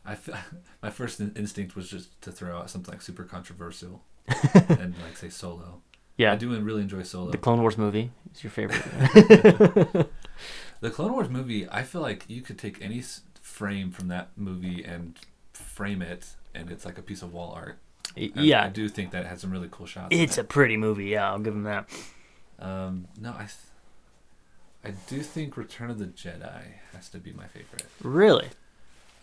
I 0.05 0.13
f- 0.13 0.29
my 0.83 0.89
first 0.89 1.19
instinct 1.19 1.75
was 1.75 1.89
just 1.89 2.19
to 2.21 2.31
throw 2.31 2.57
out 2.57 2.69
something 2.69 2.91
like 2.93 3.01
super 3.01 3.23
controversial 3.23 4.03
and 4.53 4.95
like 5.03 5.17
say 5.17 5.29
Solo. 5.29 5.81
I 6.17 6.21
Yeah, 6.21 6.35
do 6.35 6.57
really 6.59 6.81
enjoy 6.81 7.03
Solo. 7.03 7.31
the 7.31 7.37
Clone 7.37 7.61
Wars 7.61 7.77
movie 7.77 8.11
is 8.33 8.43
your 8.43 8.51
favorite. 8.51 10.07
The 10.81 10.89
Clone 10.91 11.13
Wars 11.13 11.29
movie, 11.29 11.67
I 11.71 11.83
feel 11.83 12.01
like 12.01 12.25
you 12.27 12.41
could 12.41 12.59
take 12.59 12.81
any 12.81 13.01
frame 13.41 13.91
from 13.91 14.09
that 14.09 14.29
movie 14.35 14.83
and 14.83 15.17
frame 15.53 16.01
it, 16.01 16.27
and 16.53 16.69
it's 16.69 16.83
like 16.85 16.97
a 16.97 17.01
piece 17.01 17.21
of 17.21 17.33
wall 17.33 17.53
art. 17.55 17.79
I- 18.17 18.31
I 18.65 18.69
do 18.69 18.87
think 18.89 19.11
that 19.11 19.23
it 19.23 19.27
had 19.27 19.39
some 19.39 19.51
really 19.51 19.69
cool 19.71 19.85
shots. 19.87 20.09
it's 20.11 20.37
a 20.37 20.43
pretty 20.43 20.75
movie. 20.77 21.05
Yeah, 21.05 21.31
I'll 21.31 21.39
give 21.39 21.55
him 21.55 21.63
that. 21.63 21.89
Um, 22.59 23.07
no, 23.19 23.31
I, 23.31 23.47
th- 23.47 23.51
I 24.83 24.91
do 25.09 25.21
think 25.21 25.55
Return 25.57 25.89
of 25.89 25.97
the 25.97 26.05
Jedi 26.07 26.61
has 26.93 27.09
to 27.09 27.19
be 27.19 27.31
my 27.31 27.47
favorite. 27.47 27.85
Really? 28.03 28.49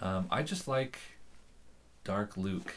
Um, 0.00 0.26
I 0.30 0.42
just 0.42 0.66
like 0.66 0.98
Dark 2.02 2.36
Luke. 2.36 2.74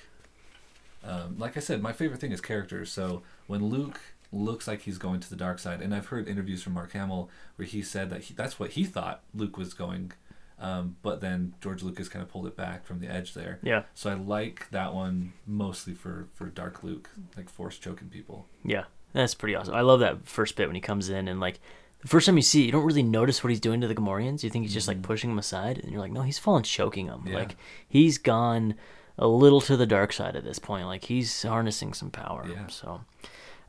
Um, 1.04 1.38
like 1.40 1.56
I 1.58 1.60
said, 1.62 1.82
my 1.82 1.94
favorite 1.94 2.20
thing 2.20 2.34
is 2.34 2.42
characters. 2.42 2.92
So 2.92 3.24
when 3.48 3.66
Luke 3.70 4.00
looks 4.32 4.68
like 4.68 4.82
he's 4.82 4.98
going 4.98 5.20
to 5.22 5.30
the 5.30 5.36
dark 5.36 5.60
side, 5.60 5.82
and 5.82 5.94
I've 5.96 6.08
heard 6.08 6.28
interviews 6.28 6.62
from 6.64 6.74
Mark 6.74 6.92
Hamill 6.94 7.30
where 7.56 7.66
he 7.68 7.82
said 7.82 8.10
that 8.10 8.24
he, 8.24 8.34
that's 8.34 8.60
what 8.60 8.72
he 8.72 8.84
thought 8.84 9.22
Luke 9.34 9.58
was 9.58 9.74
going, 9.74 10.12
um, 10.60 10.96
but 11.02 11.22
then 11.22 11.54
George 11.62 11.84
Lucas 11.84 12.10
kind 12.10 12.24
of 12.24 12.30
pulled 12.30 12.48
it 12.48 12.56
back 12.58 12.86
from 12.86 13.00
the 13.00 13.08
edge 13.08 13.34
there. 13.34 13.60
Yeah, 13.64 13.84
So 13.94 14.10
I 14.10 14.14
like 14.16 14.70
that 14.72 14.94
one 14.94 15.34
mostly 15.46 15.94
for 15.94 16.28
for 16.34 16.48
Dark 16.48 16.84
Luke, 16.84 17.10
like 17.38 17.50
force 17.50 17.78
choking 17.78 18.10
people. 18.10 18.48
yeah, 18.64 18.86
that's 19.14 19.36
pretty 19.36 19.56
awesome. 19.56 19.74
I 19.76 19.82
love 19.82 20.00
that 20.02 20.28
first 20.28 20.56
bit 20.56 20.68
when 20.68 20.76
he 20.76 20.82
comes 20.82 21.10
in 21.10 21.28
and 21.28 21.40
like. 21.40 21.60
The 22.02 22.10
first 22.10 22.28
time 22.28 22.36
you 22.36 22.44
see 22.44 22.62
it, 22.62 22.66
you 22.68 22.72
don't 22.72 22.86
really 22.86 23.02
notice 23.02 23.44
what 23.44 23.50
he's 23.50 23.60
doing 23.60 23.82
to 23.82 23.88
the 23.88 23.96
Gamorreans. 23.96 24.44
You 24.44 24.52
think 24.52 24.64
he's 24.64 24.74
just 24.76 24.88
like 24.88 25.00
Mhm. 25.00 25.04
pushing 25.04 25.32
them 25.32 25.40
aside, 25.40 25.80
and 25.80 25.92
you're 25.92 26.02
like, 26.02 26.12
no, 26.12 26.22
he's 26.22 26.38
fallen 26.38 26.62
choking 26.62 27.08
them. 27.08 27.24
Yeah. 27.26 27.34
Like 27.34 27.56
he's 27.88 28.20
gone 28.20 28.76
a 29.18 29.28
little 29.28 29.62
to 29.62 29.78
the 29.78 29.86
dark 29.86 30.12
side 30.14 30.36
at 30.36 30.44
this 30.44 30.60
point. 30.60 30.88
Like 30.88 31.06
he's 31.06 31.44
harnessing 31.44 31.94
some 31.94 32.12
power. 32.12 32.46
Yeah. 32.50 32.68
So, 32.68 33.02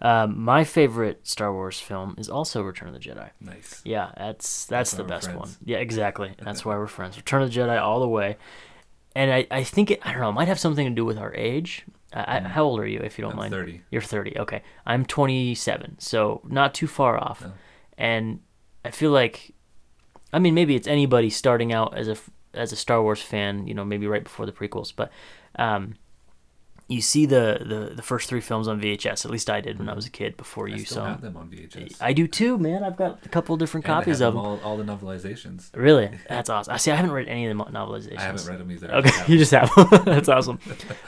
Um, 0.01 0.39
my 0.43 0.65
favorite 0.65 1.27
Star 1.27 1.53
Wars 1.53 1.81
film 1.81 2.15
is 2.19 2.29
also 2.29 2.63
Return 2.63 2.89
of 2.89 2.95
the 2.95 3.01
Jedi. 3.01 3.31
Nice. 3.41 3.81
Yeah, 3.85 4.11
that's 4.17 4.67
that's, 4.67 4.93
why 4.93 4.97
the 4.99 5.05
best 5.05 5.33
one. 5.35 5.49
Yeah, 5.65 5.79
exactly. 5.79 6.35
That's 6.39 6.65
why 6.65 6.77
we're 6.77 6.87
friends. 6.87 7.17
Return 7.17 7.43
of 7.43 7.53
the 7.53 7.59
Jedi 7.61 7.81
all 7.81 8.01
the 8.01 8.09
way. 8.09 8.37
And 9.15 9.33
I, 9.33 9.47
I 9.51 9.65
think 9.65 9.91
it 9.91 10.01
I 10.07 10.13
don't 10.13 10.21
know, 10.21 10.29
it 10.29 10.33
might 10.35 10.49
have 10.49 10.59
something 10.61 10.87
to 10.87 10.95
do 10.95 11.05
with 11.07 11.17
our 11.17 11.35
age. 11.35 11.87
I, 12.13 12.37
I, 12.37 12.41
how 12.41 12.65
old 12.65 12.79
are 12.81 12.87
you, 12.87 13.01
if 13.01 13.17
you 13.19 13.23
don't 13.23 13.31
Mm. 13.33 13.45
I'm 13.45 13.51
mind? 13.51 13.53
30. 13.53 13.81
You're 13.91 14.03
30. 14.03 14.39
Okay. 14.41 14.63
I'm 14.85 15.05
27, 15.07 15.97
so 15.99 16.43
not 16.45 16.75
too 16.75 16.87
far 16.87 17.17
off. 17.19 17.41
No. 17.43 17.53
And 17.97 18.41
I 18.85 18.91
feel 18.91 19.11
like, 19.13 19.53
I 20.33 20.39
mean, 20.39 20.53
maybe 20.55 20.75
it's 20.77 20.87
anybody 20.87 21.31
starting 21.31 21.73
out 21.73 21.97
as 21.97 22.09
a 22.09 22.13
f- 22.13 22.31
as 22.57 22.73
a 22.73 22.77
Star 22.77 23.03
Wars 23.03 23.23
fan, 23.23 23.67
you 23.67 23.75
know, 23.75 23.85
maybe 23.85 24.07
right 24.07 24.25
before 24.25 24.47
the 24.47 24.53
prequels, 24.53 24.93
but 24.95 25.11
um, 25.57 25.95
you 26.89 27.01
see 27.01 27.27
the, 27.27 27.59
the 27.61 27.95
the 27.97 28.03
first 28.03 28.29
three 28.29 28.41
films 28.41 28.69
on 28.69 28.81
VHS. 28.81 29.25
At 29.25 29.31
least 29.31 29.51
I 29.51 29.61
did 29.61 29.79
when 29.79 29.89
I 29.89 29.95
was 29.95 30.07
a 30.07 30.11
kid. 30.11 30.37
Before 30.37 30.69
I 30.69 30.73
you 30.73 30.85
still 30.85 30.99
saw 30.99 31.07
have 31.07 31.21
them 31.21 31.37
on 31.37 31.49
VHS. 31.49 31.97
I 32.01 32.13
do 32.13 32.29
too, 32.29 32.59
man. 32.59 32.85
I've 32.85 32.97
got 32.97 33.27
a 33.27 33.29
couple 33.29 33.57
different 33.57 33.85
And 33.87 33.95
copies 33.95 34.21
of 34.21 34.35
them. 34.35 34.45
All, 34.45 34.61
all 34.63 34.77
the 34.77 34.85
novelizations. 34.85 35.71
Really? 35.75 36.11
That's 36.29 36.49
awesome. 36.49 36.73
I 36.73 36.77
see. 36.77 36.93
I 36.93 36.95
haven't 36.95 37.11
read 37.11 37.27
any 37.27 37.47
of 37.47 37.59
the 37.59 37.65
novelizations. 37.65 38.19
I 38.19 38.23
haven't 38.23 38.47
read 38.47 38.61
them 38.61 38.71
either. 38.71 38.95
Okay, 38.95 39.11
you 39.33 39.37
just 39.37 39.51
have. 39.51 39.69
That's 40.05 40.29
awesome. 40.29 40.61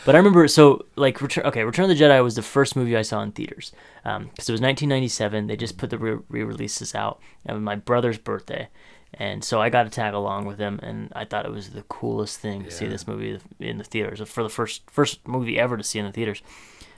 But 0.05 0.17
I 0.17 0.19
remember, 0.19 0.49
so 0.49 0.85
like, 0.97 1.21
Return. 1.23 1.47
Okay, 1.47 1.63
Return 1.63 1.89
of 1.89 1.97
the 1.97 2.03
Jedi 2.03 2.23
was 2.25 2.35
the 2.35 2.43
first 2.43 2.75
movie 2.75 2.97
I 2.97 3.03
saw 3.03 3.23
in 3.23 3.31
theaters 3.31 3.73
because 4.03 4.49
it 4.49 4.53
was 4.53 4.61
1997. 4.61 5.47
They 5.47 5.57
just 5.57 5.79
put 5.79 5.91
the 5.91 5.99
re- 5.99 6.19
re-releases 6.29 6.97
out. 6.97 7.21
It 7.49 7.53
was 7.53 7.63
my 7.63 7.77
brother's 7.77 8.19
birthday, 8.19 8.69
and 9.15 9.43
so 9.43 9.61
I 9.61 9.69
got 9.71 9.85
to 9.85 9.91
tag 9.91 10.15
along 10.15 10.47
with 10.47 10.59
him, 10.59 10.79
and 10.83 11.13
I 11.17 11.25
thought 11.25 11.47
it 11.47 11.53
was 11.53 11.71
the 11.71 11.83
coolest 11.83 12.39
thing 12.41 12.65
to 12.65 12.71
see 12.71 12.87
this 12.87 13.07
movie 13.07 13.39
in 13.59 13.79
the 13.79 13.85
theaters 13.85 14.21
for 14.29 14.43
the 14.43 14.49
first 14.51 14.91
first 14.91 15.27
movie 15.27 15.59
ever 15.59 15.77
to 15.77 15.83
see 15.85 15.99
in 15.99 16.05
the 16.07 16.13
theaters. 16.13 16.43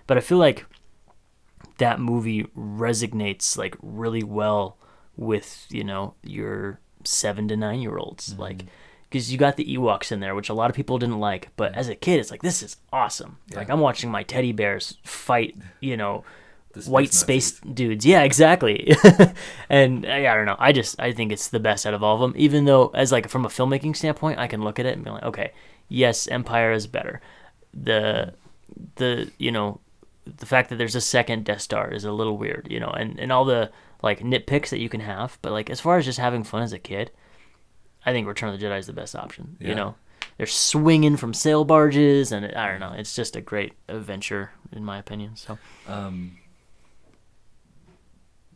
But 0.06 0.16
I 0.16 0.20
feel 0.20 0.38
like 0.38 0.66
that 1.78 2.00
movie 2.00 2.44
resonates 2.56 3.56
like 3.56 3.76
really 3.82 4.22
well 4.22 4.76
with 5.16 5.66
you 5.70 5.84
know 5.84 6.14
your 6.22 6.80
seven 7.04 7.48
to 7.48 7.56
nine 7.56 7.80
year 7.80 7.96
olds 7.96 8.30
Mm-hmm. 8.32 8.42
like 8.42 8.64
because 9.08 9.32
you 9.32 9.38
got 9.38 9.56
the 9.56 9.64
ewoks 9.76 10.12
in 10.12 10.20
there 10.20 10.34
which 10.34 10.48
a 10.50 10.54
lot 10.54 10.70
of 10.70 10.76
people 10.76 10.98
didn't 10.98 11.18
like 11.20 11.48
but 11.56 11.74
as 11.74 11.88
a 11.88 11.94
kid 11.94 12.20
it's 12.20 12.30
like 12.30 12.42
this 12.42 12.62
is 12.62 12.76
awesome 12.92 13.38
like 13.54 13.68
i'm 13.70 13.80
watching 13.80 14.10
my 14.10 14.22
teddy 14.22 14.52
bears 14.52 14.98
fight 15.04 15.56
you 15.80 15.96
know 15.96 16.22
The 16.72 16.88
white 16.88 17.12
space 17.12 17.54
space 17.56 17.60
dudes 17.74 18.06
yeah 18.06 18.22
exactly 18.22 18.94
and 19.68 20.04
uh, 20.04 20.08
yeah, 20.08 20.32
i 20.32 20.36
don't 20.36 20.46
know 20.46 20.56
i 20.58 20.70
just 20.70 21.00
i 21.00 21.12
think 21.12 21.32
it's 21.32 21.48
the 21.48 21.58
best 21.58 21.84
out 21.84 21.94
of 21.94 22.02
all 22.02 22.14
of 22.14 22.20
them 22.20 22.34
even 22.36 22.64
though 22.64 22.88
as 22.94 23.10
like 23.10 23.28
from 23.28 23.44
a 23.44 23.48
filmmaking 23.48 23.96
standpoint 23.96 24.38
i 24.38 24.46
can 24.46 24.62
look 24.62 24.78
at 24.78 24.86
it 24.86 24.94
and 24.94 25.04
be 25.04 25.10
like 25.10 25.24
okay 25.24 25.52
yes 25.88 26.28
empire 26.28 26.72
is 26.72 26.86
better 26.86 27.20
the 27.74 28.32
the 28.96 29.30
you 29.38 29.50
know 29.50 29.80
the 30.38 30.46
fact 30.46 30.68
that 30.68 30.76
there's 30.76 30.94
a 30.94 31.00
second 31.00 31.44
Death 31.44 31.60
Star 31.60 31.90
is 31.90 32.04
a 32.04 32.12
little 32.12 32.36
weird, 32.36 32.68
you 32.70 32.78
know, 32.78 32.90
and, 32.90 33.18
and 33.18 33.32
all 33.32 33.44
the 33.44 33.70
like 34.02 34.20
nitpicks 34.20 34.68
that 34.68 34.78
you 34.78 34.88
can 34.88 35.00
have. 35.00 35.38
But 35.42 35.52
like 35.52 35.70
as 35.70 35.80
far 35.80 35.98
as 35.98 36.04
just 36.04 36.18
having 36.18 36.44
fun 36.44 36.62
as 36.62 36.72
a 36.72 36.78
kid, 36.78 37.10
I 38.04 38.12
think 38.12 38.26
Return 38.26 38.52
of 38.52 38.58
the 38.58 38.64
Jedi 38.64 38.78
is 38.78 38.86
the 38.86 38.92
best 38.92 39.16
option. 39.16 39.56
You 39.60 39.74
know, 39.74 39.94
they're 40.36 40.46
swinging 40.46 41.16
from 41.16 41.34
sail 41.34 41.64
barges, 41.64 42.32
and 42.32 42.44
it, 42.44 42.56
I 42.56 42.68
don't 42.70 42.80
know, 42.80 42.92
it's 42.96 43.14
just 43.14 43.36
a 43.36 43.40
great 43.40 43.72
adventure 43.88 44.52
in 44.72 44.84
my 44.84 44.98
opinion. 44.98 45.36
So 45.36 45.58
Um, 45.88 46.38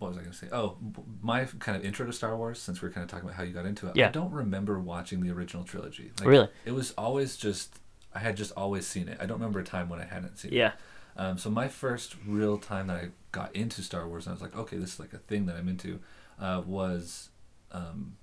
what 0.04 0.10
was 0.10 0.18
I 0.18 0.20
going 0.22 0.32
to 0.32 0.38
say? 0.38 0.48
Oh, 0.52 0.76
my 1.22 1.44
kind 1.58 1.76
of 1.76 1.84
intro 1.84 2.06
to 2.06 2.12
Star 2.12 2.36
Wars, 2.36 2.60
since 2.60 2.80
we're 2.82 2.90
kind 2.90 3.02
of 3.04 3.10
talking 3.10 3.24
about 3.24 3.36
how 3.36 3.42
you 3.42 3.52
got 3.52 3.66
into 3.66 3.88
it. 3.88 3.96
Yeah. 3.96 4.08
I 4.08 4.10
don't 4.10 4.30
remember 4.32 4.78
watching 4.78 5.20
the 5.20 5.30
original 5.30 5.64
trilogy. 5.64 6.12
Like, 6.18 6.28
Really? 6.28 6.48
It 6.64 6.72
was 6.72 6.92
always 6.96 7.36
just, 7.36 7.80
I 8.14 8.18
had 8.20 8.36
just 8.36 8.52
always 8.56 8.86
seen 8.86 9.08
it. 9.08 9.18
I 9.20 9.26
don't 9.26 9.38
remember 9.38 9.60
a 9.60 9.64
time 9.64 9.88
when 9.88 10.00
I 10.00 10.04
hadn't 10.04 10.38
seen 10.38 10.52
it. 10.52 10.56
yeah, 10.56 10.72
Um, 11.16 11.38
so 11.38 11.50
my 11.50 11.68
first 11.68 12.16
real 12.26 12.58
time 12.58 12.86
that 12.88 12.96
I 12.96 13.08
got 13.32 13.54
into 13.56 13.82
Star 13.82 14.06
Wars, 14.08 14.26
and 14.26 14.32
I 14.32 14.34
was 14.34 14.42
like, 14.42 14.56
okay, 14.56 14.76
this 14.76 14.94
is 14.94 15.00
like 15.00 15.12
a 15.12 15.18
thing 15.18 15.46
that 15.46 15.56
I'm 15.56 15.68
into, 15.68 16.00
uh, 16.40 16.62
was 16.66 17.30
um, 17.72 18.16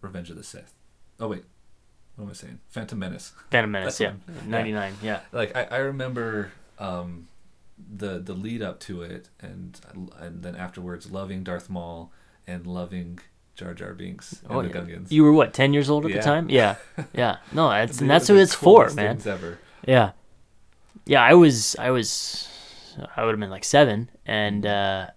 Revenge 0.00 0.30
of 0.30 0.36
the 0.36 0.44
Sith. 0.44 0.72
Oh 1.20 1.28
wait, 1.28 1.44
what 2.16 2.24
am 2.24 2.30
I 2.30 2.34
saying? 2.34 2.60
Phantom 2.68 2.98
Menace. 2.98 3.32
Phantom 3.50 3.70
Menace, 3.70 4.00
yeah, 4.00 4.12
one. 4.12 4.50
ninety 4.50 4.72
nine, 4.72 4.94
yeah. 5.02 5.20
like 5.32 5.54
I, 5.56 5.64
I 5.64 5.76
remember 5.78 6.52
um, 6.78 7.28
the 7.78 8.18
the 8.18 8.34
lead 8.34 8.62
up 8.62 8.80
to 8.80 9.02
it, 9.02 9.28
and 9.40 9.80
and 10.18 10.42
then 10.42 10.54
afterwards 10.56 11.10
loving 11.10 11.42
Darth 11.44 11.68
Maul 11.70 12.12
and 12.46 12.66
loving 12.66 13.18
Jar 13.56 13.74
Jar 13.74 13.94
Binks 13.94 14.42
and 14.42 14.52
Oh, 14.52 14.62
the 14.62 14.68
yeah. 14.68 14.74
Gungans. 14.74 15.10
You 15.10 15.24
were 15.24 15.32
what 15.32 15.52
ten 15.54 15.72
years 15.72 15.88
old 15.90 16.04
at 16.04 16.10
Yeah. 16.10 16.16
the 16.18 16.22
time? 16.22 16.48
Yeah, 16.50 16.76
yeah. 17.14 17.36
No, 17.52 17.68
that's 17.70 18.00
and 18.00 18.08
that's 18.10 18.28
were 18.28 18.36
who 18.36 18.42
it's 18.42 18.54
for, 18.54 18.90
man. 18.90 19.20
Ever. 19.26 19.58
Yeah. 19.86 20.12
Yeah, 21.06 21.22
I 21.22 21.34
was 21.34 21.76
I 21.78 21.90
was 21.90 22.48
I 23.16 23.24
would 23.24 23.32
have 23.32 23.40
been 23.40 23.50
like 23.50 23.64
7 23.64 24.08
and 24.24 24.64
uh 24.64 25.08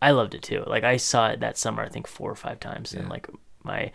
I 0.00 0.12
loved 0.12 0.34
it 0.34 0.42
too. 0.42 0.62
Like 0.66 0.84
I 0.84 0.96
saw 0.96 1.28
it 1.28 1.40
that 1.40 1.58
summer 1.58 1.82
I 1.82 1.88
think 1.88 2.06
4 2.06 2.30
or 2.30 2.34
5 2.34 2.60
times 2.60 2.94
and 2.94 3.08
like 3.08 3.28
my 3.62 3.90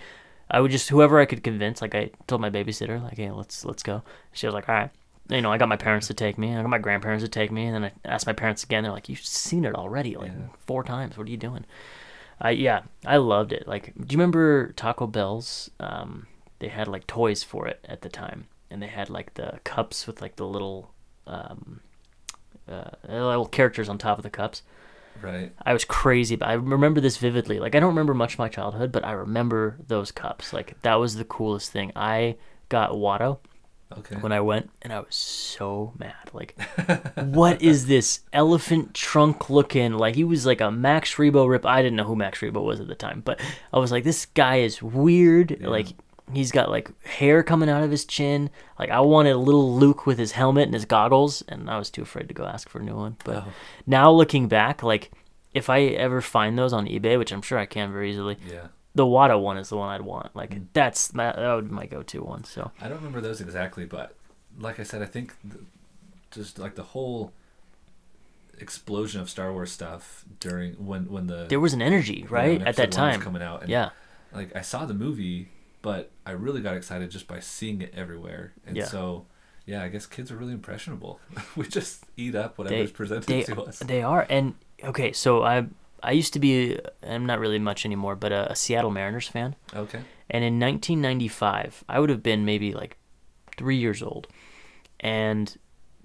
I 0.51 0.59
would 0.59 0.69
just 0.71 0.89
whoever 0.89 1.19
I 1.19 1.25
could 1.25 1.41
convince 1.43 1.81
like 1.81 1.95
I 1.95 2.11
told 2.27 2.41
my 2.41 2.49
babysitter 2.49 3.01
like 3.01 3.17
hey, 3.17 3.31
let's 3.31 3.65
let's 3.65 3.81
go. 3.83 4.03
She 4.33 4.45
was 4.45 4.53
like, 4.53 4.67
"All 4.69 4.75
right." 4.75 4.89
You 5.31 5.41
know, 5.41 5.51
I 5.51 5.57
got 5.57 5.69
my 5.69 5.77
parents 5.77 6.07
to 6.07 6.13
take 6.13 6.37
me. 6.37 6.53
I 6.55 6.61
got 6.61 6.69
my 6.69 6.77
grandparents 6.77 7.23
to 7.23 7.29
take 7.29 7.51
me, 7.51 7.65
and 7.65 7.75
then 7.75 7.85
I 7.85 8.07
asked 8.07 8.27
my 8.27 8.33
parents 8.33 8.63
again. 8.63 8.83
They're 8.83 8.91
like, 8.91 9.07
"You've 9.09 9.25
seen 9.25 9.63
it 9.65 9.73
already, 9.75 10.15
like 10.15 10.31
Yeah. 10.31 10.47
four 10.67 10.83
times. 10.83 11.17
What 11.17 11.27
are 11.27 11.31
you 11.31 11.37
doing?" 11.37 11.65
I 12.39 12.49
yeah, 12.51 12.81
I 13.05 13.17
loved 13.17 13.53
it. 13.53 13.67
Like, 13.67 13.93
do 13.95 14.01
you 14.13 14.17
remember 14.17 14.73
Taco 14.73 15.07
Bell's? 15.07 15.69
Um, 15.79 16.27
they 16.59 16.67
had 16.67 16.87
like 16.87 17.07
toys 17.07 17.43
for 17.43 17.67
it 17.67 17.83
at 17.87 18.01
the 18.01 18.09
time, 18.09 18.47
and 18.69 18.81
they 18.81 18.87
had 18.87 19.09
like 19.09 19.35
the 19.35 19.59
cups 19.63 20.05
with 20.05 20.21
like 20.21 20.35
the 20.35 20.45
little, 20.45 20.91
um, 21.27 21.79
uh, 22.69 22.91
little 23.07 23.45
characters 23.45 23.87
on 23.89 23.97
top 23.97 24.17
of 24.17 24.23
the 24.23 24.29
cups. 24.29 24.63
Right. 25.21 25.51
I 25.65 25.71
was 25.73 25.85
crazy, 25.85 26.35
but 26.35 26.47
I 26.49 26.53
remember 26.53 26.99
this 26.99 27.17
vividly. 27.17 27.59
Like, 27.59 27.75
I 27.75 27.79
don't 27.79 27.89
remember 27.89 28.13
much 28.13 28.33
of 28.33 28.39
my 28.39 28.49
childhood, 28.49 28.91
but 28.91 29.05
I 29.05 29.11
remember 29.11 29.77
those 29.87 30.11
cups. 30.11 30.51
Like, 30.51 30.81
that 30.81 30.95
was 30.95 31.15
the 31.15 31.25
coolest 31.25 31.71
thing. 31.71 31.91
I 31.95 32.37
got 32.69 32.91
Watto 32.91 33.37
Okay. 33.97 34.15
when 34.15 34.31
I 34.31 34.39
went, 34.41 34.69
and 34.81 34.91
I 34.93 34.99
was 34.99 35.15
so 35.15 35.93
mad. 35.97 36.29
Like, 36.33 36.55
what 37.17 37.61
is 37.61 37.87
this 37.87 38.21
elephant 38.33 38.93
trunk 38.93 39.49
looking? 39.49 39.93
Like, 39.93 40.15
he 40.15 40.23
was 40.23 40.45
like 40.45 40.61
a 40.61 40.71
Max 40.71 41.15
Rebo 41.15 41.47
rip. 41.49 41.65
I 41.65 41.81
didn't 41.81 41.97
know 41.97 42.03
who 42.05 42.15
Max 42.15 42.39
Rebo 42.39 42.63
was 42.63 42.79
at 42.79 42.87
the 42.87 42.95
time, 42.95 43.21
but 43.25 43.39
I 43.73 43.79
was 43.79 43.91
like, 43.91 44.03
this 44.03 44.25
guy 44.25 44.57
is 44.57 44.81
weird. 44.81 45.61
Like, 45.61 45.87
he's 46.33 46.51
got 46.51 46.69
like 46.69 46.89
hair 47.05 47.43
coming 47.43 47.69
out 47.69 47.83
of 47.83 47.91
his 47.91 48.05
chin. 48.05 48.49
Like, 48.79 48.89
I 48.89 49.01
wanted 49.01 49.31
a 49.31 49.37
little 49.37 49.75
Luke 49.77 50.05
with 50.05 50.17
his 50.17 50.31
helmet 50.31 50.65
and 50.65 50.73
his 50.73 50.85
goggles, 50.85 51.41
and 51.49 51.69
I 51.69 51.77
was 51.77 51.89
too 51.89 52.01
afraid 52.03 52.27
to 52.29 52.33
go 52.33 52.45
ask 52.45 52.69
for 52.69 52.79
a 52.79 52.83
new 52.83 52.95
one. 52.95 53.17
But 53.25 53.37
Oh. 53.37 53.45
now 53.85 54.09
looking 54.11 54.47
back, 54.47 54.81
like, 54.83 55.11
if 55.53 55.69
I 55.69 55.81
ever 55.81 56.21
find 56.21 56.57
those 56.57 56.71
on 56.71 56.87
eBay, 56.87 57.17
which 57.17 57.33
I'm 57.33 57.41
sure 57.41 57.57
I 57.59 57.65
can 57.65 57.91
very 57.91 58.11
easily, 58.11 58.37
yeah. 58.49 58.67
The 58.95 59.05
Watto 59.05 59.41
one 59.41 59.57
is 59.57 59.69
the 59.69 59.77
one 59.77 59.89
I'd 59.89 60.01
want. 60.01 60.35
Like, 60.35 60.51
Mm. 60.51 60.65
that's 60.73 61.13
my, 61.13 61.31
that 61.31 61.55
would 61.55 61.69
be 61.69 61.73
my 61.73 61.85
go-to 61.85 62.23
one. 62.23 62.43
So. 62.43 62.71
I 62.81 62.87
don't 62.87 62.97
remember 62.97 63.21
those 63.21 63.39
exactly, 63.41 63.85
but 63.85 64.15
like 64.59 64.79
I 64.79 64.83
said, 64.83 65.01
I 65.01 65.05
think 65.05 65.33
th- 65.49 65.63
just 66.31 66.59
like 66.59 66.75
the 66.75 66.83
whole 66.83 67.31
explosion 68.59 69.21
of 69.21 69.29
Star 69.29 69.51
Wars 69.51 69.71
stuff 69.71 70.23
during 70.39 70.73
when 70.85 71.09
when 71.09 71.27
the 71.27 71.45
there 71.49 71.59
was 71.59 71.73
an 71.73 71.81
energy 71.81 72.17
you 72.17 72.23
know, 72.23 72.29
right 72.29 72.61
at 72.61 72.75
that 72.75 72.83
episode 72.89 72.99
one 73.01 73.07
was 73.07 73.15
time 73.17 73.21
coming 73.23 73.41
out. 73.41 73.61
And 73.61 73.69
yeah 73.69 73.89
like 74.33 74.55
I 74.55 74.61
saw 74.61 74.85
the 74.85 74.93
movie, 74.93 75.49
but 75.81 76.11
I 76.25 76.31
really 76.31 76.61
got 76.61 76.75
excited 76.77 77.09
just 77.11 77.27
by 77.27 77.39
seeing 77.41 77.81
it 77.81 77.91
everywhere. 77.95 78.53
And 78.65 78.77
Yeah. 78.77 78.85
so, 78.85 79.25
yeah, 79.65 79.83
I 79.83 79.89
guess 79.89 80.05
kids 80.05 80.31
are 80.31 80.37
really 80.37 80.53
impressionable. 80.53 81.19
we 81.57 81.67
just 81.67 82.05
eat 82.15 82.33
up 82.35 82.55
they, 82.55 82.63
whatever's 82.63 82.91
presented 82.91 83.27
they, 83.27 83.43
to 83.43 83.61
us. 83.63 83.79
they 83.79 84.01
are 84.03 84.25
and 84.29 84.55
okay 84.83 85.11
so 85.11 85.43
i 85.43 85.65
i 86.03 86.11
used 86.11 86.33
to 86.33 86.39
be 86.39 86.77
i'm 87.07 87.25
not 87.25 87.39
really 87.39 87.59
much 87.59 87.85
anymore 87.85 88.15
but 88.15 88.31
a, 88.31 88.51
a 88.51 88.55
seattle 88.55 88.91
mariners 88.91 89.27
fan. 89.27 89.55
Okay. 89.73 89.99
and 90.29 90.43
in 90.43 90.59
1995 90.59 91.83
i 91.89 91.99
would 91.99 92.09
have 92.09 92.23
been 92.23 92.45
maybe 92.45 92.73
like 92.73 92.97
three 93.57 93.77
years 93.77 94.01
old. 94.01 94.27
And 94.99 95.55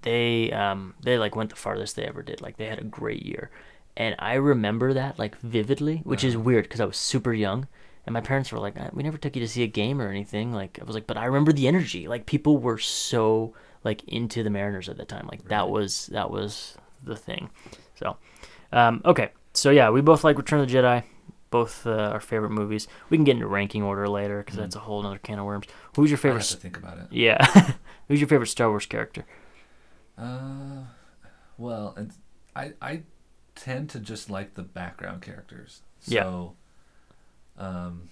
they 0.03 0.51
um 0.51 0.93
they 1.01 1.17
like 1.17 1.35
went 1.35 1.49
the 1.49 1.55
farthest 1.55 1.95
they 1.95 2.03
ever 2.05 2.21
did. 2.21 2.41
Like 2.41 2.57
they 2.57 2.67
had 2.67 2.79
a 2.79 2.83
great 2.83 3.23
year. 3.25 3.49
And 3.95 4.15
i 4.19 4.33
remember 4.35 4.93
that 4.93 5.17
like 5.17 5.37
vividly 5.39 6.01
which 6.03 6.23
is 6.23 6.37
weird 6.37 6.65
because 6.65 6.79
i 6.81 6.85
was 6.85 6.97
super 6.97 7.33
young. 7.33 7.67
And 8.05 8.13
my 8.13 8.21
parents 8.21 8.51
were 8.51 8.59
like 8.59 8.79
"Uh, 8.79 8.89
we 8.93 9.03
never 9.03 9.17
took 9.17 9.35
you 9.35 9.41
to 9.41 9.47
see 9.47 9.63
a 9.63 9.67
game 9.67 10.01
or 10.01 10.09
anything. 10.09 10.53
Like 10.53 10.79
i 10.81 10.83
was 10.83 10.95
like 10.95 11.07
but 11.07 11.17
i 11.17 11.25
remember 11.25 11.51
the 11.51 11.67
energy. 11.67 12.07
Like 12.07 12.25
people 12.25 12.57
were 12.57 12.77
so 12.77 13.53
like 13.83 14.03
into 14.07 14.43
the 14.43 14.49
mariners 14.49 14.89
at 14.89 14.97
the 14.97 15.05
time. 15.05 15.27
Like 15.31 15.47
that 15.49 15.69
was 15.69 16.07
that 16.07 16.29
was 16.29 16.77
the 17.03 17.15
thing. 17.15 17.49
So 17.95 18.17
um 18.71 19.01
okay 19.05 19.29
so 19.57 19.69
yeah 19.69 19.89
we 19.89 20.01
both 20.01 20.23
like 20.23 20.37
return 20.37 20.59
of 20.59 20.67
the 20.69 20.73
jedi 20.73 21.03
both 21.49 21.87
uh, 21.87 22.09
our 22.13 22.19
favorite 22.19 22.49
movies 22.49 22.87
we 23.09 23.17
can 23.17 23.23
get 23.23 23.31
into 23.35 23.47
ranking 23.47 23.81
order 23.81 24.07
later 24.07 24.39
because 24.39 24.57
that's 24.57 24.75
a 24.75 24.79
whole 24.79 25.05
other 25.05 25.17
can 25.17 25.39
of 25.39 25.45
worms 25.45 25.65
who's 25.95 26.09
your 26.11 26.17
I 26.17 26.21
favorite 26.21 26.39
have 26.41 26.47
to 26.49 26.57
think 26.57 26.77
about 26.77 26.97
it. 26.97 27.07
yeah. 27.11 27.73
Who's 28.07 28.21
your 28.21 28.29
favorite 28.29 28.47
Star 28.47 28.69
Wars 28.69 28.85
character? 28.85 29.25
Uh, 30.17 30.83
well, 31.57 31.97
I 32.55 32.71
I 32.81 33.01
tend 33.53 33.89
to 33.89 33.99
just 33.99 34.29
like 34.29 34.53
the 34.53 34.63
background 34.63 35.21
characters. 35.21 35.81
Yeah. 36.05 36.23
So, 36.23 36.53
um, 37.57 38.09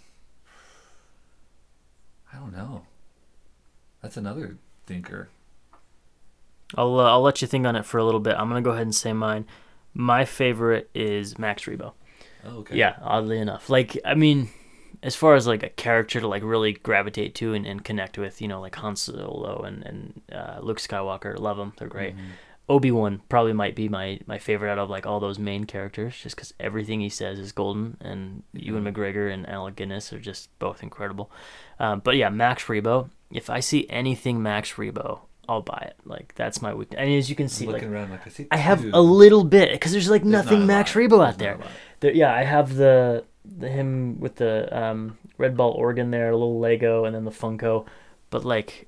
I 2.34 2.38
don't 2.38 2.52
know. 2.52 2.86
That's 4.02 4.18
another 4.18 4.58
thinker. 4.86 5.30
I'll 6.76 7.00
uh, 7.00 7.10
I'll 7.10 7.22
let 7.22 7.42
you 7.42 7.48
think 7.48 7.66
on 7.66 7.78
it 7.78 7.86
for 7.86 7.98
a 7.98 8.04
little 8.04 8.20
bit. 8.20 8.36
I'm 8.38 8.50
gonna 8.50 8.62
go 8.62 8.72
ahead 8.72 8.84
and 8.84 8.94
say 8.96 9.14
mine. 9.14 9.46
My 9.96 10.26
favorite 10.26 10.90
is 10.94 11.40
Max 11.40 11.64
Rebo. 11.64 11.94
Oh, 12.46 12.58
okay. 12.58 12.76
Yeah, 12.76 12.98
oddly 13.02 13.40
enough. 13.40 13.70
Like, 13.70 13.98
I 14.06 14.14
mean, 14.14 14.50
as 15.02 15.16
far 15.16 15.36
as 15.36 15.48
like 15.48 15.64
a 15.64 15.70
character 15.70 16.20
to 16.20 16.28
like 16.28 16.44
really 16.44 16.74
gravitate 16.74 17.34
to 17.36 17.54
and, 17.54 17.66
and 17.66 17.84
connect 17.84 18.18
with, 18.18 18.42
you 18.42 18.48
know, 18.48 18.60
like 18.60 18.76
Han 18.76 18.96
Solo 18.96 19.62
and 19.62 19.84
and 19.84 20.22
uh, 20.32 20.60
Luke 20.62 20.80
Skywalker, 20.80 21.40
love 21.40 21.58
them. 21.58 21.74
They're 21.78 21.88
great. 21.88 22.16
Obi 22.68 22.90
Wan 22.90 23.22
probably 23.30 23.54
might 23.54 23.76
be 23.76 23.88
my 23.88 24.20
my 24.26 24.40
favorite 24.40 24.72
out 24.72 24.80
of 24.80 24.90
like 24.90 25.06
all 25.06 25.20
those 25.20 25.38
main 25.38 25.66
characters, 25.66 26.18
just 26.18 26.36
because 26.36 26.54
everything 26.60 27.00
he 27.00 27.10
says 27.10 27.38
is 27.38 27.52
golden, 27.52 27.98
and 28.02 28.44
Ewan 28.54 28.84
McGregor 28.84 29.32
and 29.32 29.48
Alec 29.48 29.76
Guinness 29.76 30.12
are 30.12 30.20
just 30.20 30.58
both 30.58 30.82
incredible. 30.82 31.32
Um, 31.80 32.00
but 32.00 32.16
yeah, 32.16 32.30
Max 32.30 32.64
Rebo. 32.66 33.10
If 33.32 33.50
I 33.50 33.60
see 33.60 33.88
anything 33.90 34.42
Max 34.42 34.74
Rebo, 34.74 35.22
I'll 35.48 35.62
buy 35.62 35.84
it. 35.88 35.96
Like 36.06 36.34
that's 36.36 36.62
my 36.62 36.74
weakness. 36.74 37.00
And 37.00 37.10
as 37.14 37.30
you 37.30 37.36
can 37.36 37.48
see, 37.50 37.66
like 37.68 37.84
around, 37.84 38.12
like 38.12 38.26
I 38.26 38.30
see. 38.30 38.48
I 38.52 38.58
have 38.58 38.84
a 38.94 39.02
little 39.02 39.44
bit 39.44 39.72
because 39.72 39.92
there's 39.92 40.10
like 40.10 40.22
There's 40.24 40.32
nothing 40.32 40.64
a 40.64 40.66
Max. 40.66 40.94
Rebo 40.94 41.14
out 41.14 41.18
not 41.20 41.38
there. 41.38 41.58
There- 42.00 42.14
Yeah, 42.14 42.34
I 42.34 42.44
have 42.44 42.76
the 42.76 43.24
the 43.44 43.70
him 43.70 44.20
with 44.20 44.36
the 44.38 44.76
um, 44.78 45.18
red 45.38 45.56
ball 45.56 45.72
organ 45.72 46.12
there, 46.12 46.30
a 46.30 46.36
little 46.38 46.60
Lego, 46.60 47.06
and 47.06 47.16
then 47.16 47.26
the 47.26 47.32
Funko. 47.32 47.86
But 48.30 48.44
like, 48.44 48.88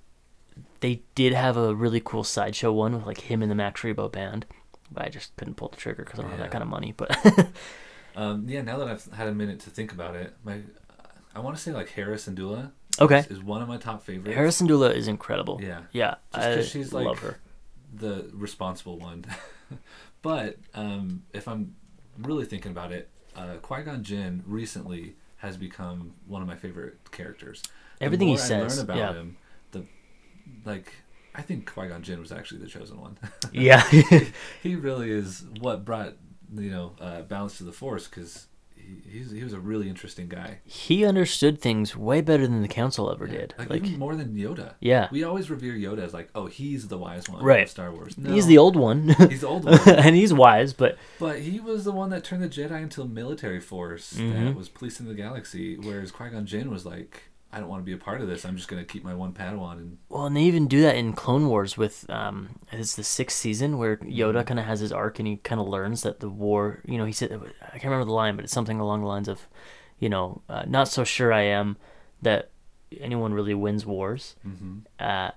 they 0.80 1.02
did 1.16 1.34
have 1.34 1.58
a 1.58 1.74
really 1.76 2.02
cool 2.04 2.24
sideshow 2.24 2.72
one 2.74 2.94
with 2.96 3.06
like 3.06 3.22
him 3.22 3.42
and 3.42 3.52
the 3.52 3.56
Max 3.56 3.82
Rebo 3.82 4.12
band. 4.12 4.46
But 4.92 5.06
I 5.06 5.10
just 5.10 5.36
couldn't 5.38 5.56
pull 5.56 5.68
the 5.70 5.76
trigger 5.78 6.04
because 6.04 6.20
I 6.20 6.24
don't 6.24 6.32
have 6.32 6.40
that 6.40 6.52
kind 6.52 6.64
of 6.64 6.70
money. 6.70 6.94
But 6.96 7.16
Um, 8.16 8.46
yeah, 8.48 8.62
now 8.64 8.78
that 8.80 8.88
I've 8.88 9.06
had 9.14 9.28
a 9.28 9.32
minute 9.34 9.60
to 9.62 9.70
think 9.70 9.92
about 9.92 10.16
it, 10.16 10.34
my 10.44 10.62
I 11.36 11.40
want 11.40 11.56
to 11.56 11.62
say 11.62 11.72
like 11.72 11.90
Hera 11.90 12.16
Syndulla. 12.16 12.72
Okay. 13.00 13.20
is, 13.20 13.28
is 13.28 13.44
one 13.44 13.62
of 13.62 13.68
my 13.68 13.78
top 13.78 14.04
favorites. 14.04 14.36
Hera 14.36 14.50
Syndulla 14.50 14.94
is 14.94 15.08
incredible. 15.08 15.60
Yeah. 15.62 15.82
yeah, 15.92 16.16
Just 16.34 16.48
I 16.48 16.62
she's, 16.64 16.94
like, 16.94 17.06
love 17.06 17.20
her. 17.20 17.38
the 17.94 18.30
responsible 18.34 18.98
one. 18.98 19.26
but 20.22 20.58
um, 20.74 21.24
if 21.34 21.48
I'm 21.48 21.76
really 22.18 22.46
thinking 22.46 22.72
about 22.72 22.92
it, 22.92 23.10
uh, 23.36 23.56
Qui 23.62 23.84
Gon 23.84 24.04
Jinn 24.04 24.44
recently 24.46 25.16
has 25.38 25.58
become 25.58 26.14
one 26.26 26.42
of 26.42 26.48
my 26.48 26.56
favorite 26.56 27.12
characters. 27.12 27.62
The 28.00 28.06
Everything 28.06 28.28
he 28.30 28.34
more 28.36 28.44
I 28.44 28.48
says, 28.48 28.78
learn 28.78 28.86
about 28.86 28.98
yeah. 28.98 29.14
him, 29.14 29.38
the 29.72 29.86
like 30.66 30.94
I 31.36 31.42
think 31.42 31.72
Qui 31.72 31.88
Gon 31.88 32.02
Jinn 32.02 32.20
was 32.20 32.32
actually 32.32 32.62
the 32.62 32.68
chosen 32.68 33.00
one. 33.00 33.18
Yeah, 33.52 33.88
he 34.64 34.76
really 34.76 35.12
is 35.12 35.44
what 35.60 35.86
brought 35.86 36.14
you 36.56 36.72
know 36.72 36.94
uh, 37.00 37.22
balance 37.22 37.58
to 37.60 37.64
the 37.64 37.72
Force 37.72 38.08
because 38.08 38.48
he, 38.48 38.57
he's, 39.10 39.32
he 39.32 39.44
was 39.44 39.54
a 39.54 39.60
really 39.60 39.90
interesting 39.90 40.28
guy. 40.28 40.60
he 40.66 41.06
understood 41.06 41.60
things 41.60 41.96
way 41.96 42.22
better 42.22 42.46
than 42.48 42.62
the 42.62 42.68
council 42.68 43.12
ever 43.12 43.26
Yeah, 43.26 43.32
did. 43.40 43.54
like, 43.58 43.70
Like, 43.70 43.84
even 43.86 44.00
more 44.00 44.16
than 44.16 44.36
Yoda. 44.36 44.74
Yeah. 44.80 45.08
we 45.12 45.24
always 45.24 45.50
revere 45.50 45.74
Yoda 45.74 46.04
as 46.04 46.14
like, 46.14 46.30
oh, 46.36 46.46
he's 46.48 46.88
the 46.88 46.98
wise 46.98 47.28
one 47.30 47.44
Right. 47.44 47.64
of 47.64 47.70
Star 47.70 47.92
Wars. 47.92 48.16
he's 48.26 48.48
the 48.48 48.58
old 48.58 48.76
one, 48.76 49.10
He's 49.30 49.42
the 49.42 49.48
old 49.48 49.66
one. 49.66 49.80
and 49.88 50.16
he's 50.16 50.34
wise, 50.34 50.74
but 50.74 50.98
But 51.20 51.40
he 51.40 51.60
was 51.60 51.84
the 51.86 51.92
one 51.92 52.10
that 52.12 52.24
turned 52.24 52.44
the 52.44 52.50
Jedi 52.50 52.82
into 52.82 53.02
a 53.02 53.06
military 53.08 53.60
force 53.60 54.14
Mhm. 54.14 54.46
that 54.46 54.56
was 54.56 54.70
policing 54.70 55.08
the 55.08 55.14
galaxy, 55.16 55.78
whereas 55.78 56.12
Qui 56.12 56.30
Gon 56.30 56.46
Jinn 56.46 56.70
was 56.72 56.86
like, 56.86 57.24
I 57.52 57.60
don't 57.60 57.70
want 57.70 57.82
to 57.82 57.86
be 57.86 57.94
a 57.94 57.98
part 57.98 58.20
of 58.22 58.28
this. 58.28 58.44
I'm 58.46 58.56
just 58.58 58.68
gonna 58.68 58.84
keep 58.84 59.04
my 59.04 59.14
one 59.14 59.34
Padawan. 59.34 59.74
And 59.78 59.98
Well, 60.10 60.26
and 60.26 60.36
they 60.36 60.44
even 60.44 60.68
do 60.68 60.82
that 60.82 60.96
in 60.96 61.14
Clone 61.14 61.48
Wars 61.48 61.78
with 61.78 62.06
um, 62.10 62.50
it's 62.72 62.96
the 62.96 63.04
sixth 63.04 63.38
season 63.38 63.78
where 63.78 63.98
Yoda 63.98 64.34
Mm-hmm. 64.40 64.48
kind 64.48 64.60
of 64.60 64.66
has 64.66 64.80
his 64.82 64.92
arc 64.92 65.20
and 65.20 65.28
he 65.28 65.38
kind 65.38 65.62
of 65.62 65.68
learns 65.68 66.04
that 66.04 66.20
the 66.20 66.30
war. 66.30 66.82
You 66.86 66.98
know, 66.98 67.06
he 67.06 67.14
said 67.14 67.32
I 67.32 67.70
can't 67.80 67.86
remember 67.86 68.06
the 68.06 68.12
line, 68.12 68.36
but 68.36 68.44
it's 68.46 68.54
something 68.54 68.80
along 68.80 69.02
the 69.02 69.08
lines 69.08 69.28
of, 69.28 69.48
you 70.00 70.10
know, 70.10 70.42
uh, 70.50 70.64
not 70.68 70.88
so 70.90 71.04
sure 71.04 71.32
I 71.32 71.44
am 71.44 71.78
that 72.22 72.50
anyone 73.00 73.34
really 73.34 73.54
wins 73.54 73.86
wars. 73.86 74.36
Mhm. 74.48 74.82
Uh, 75.00 75.32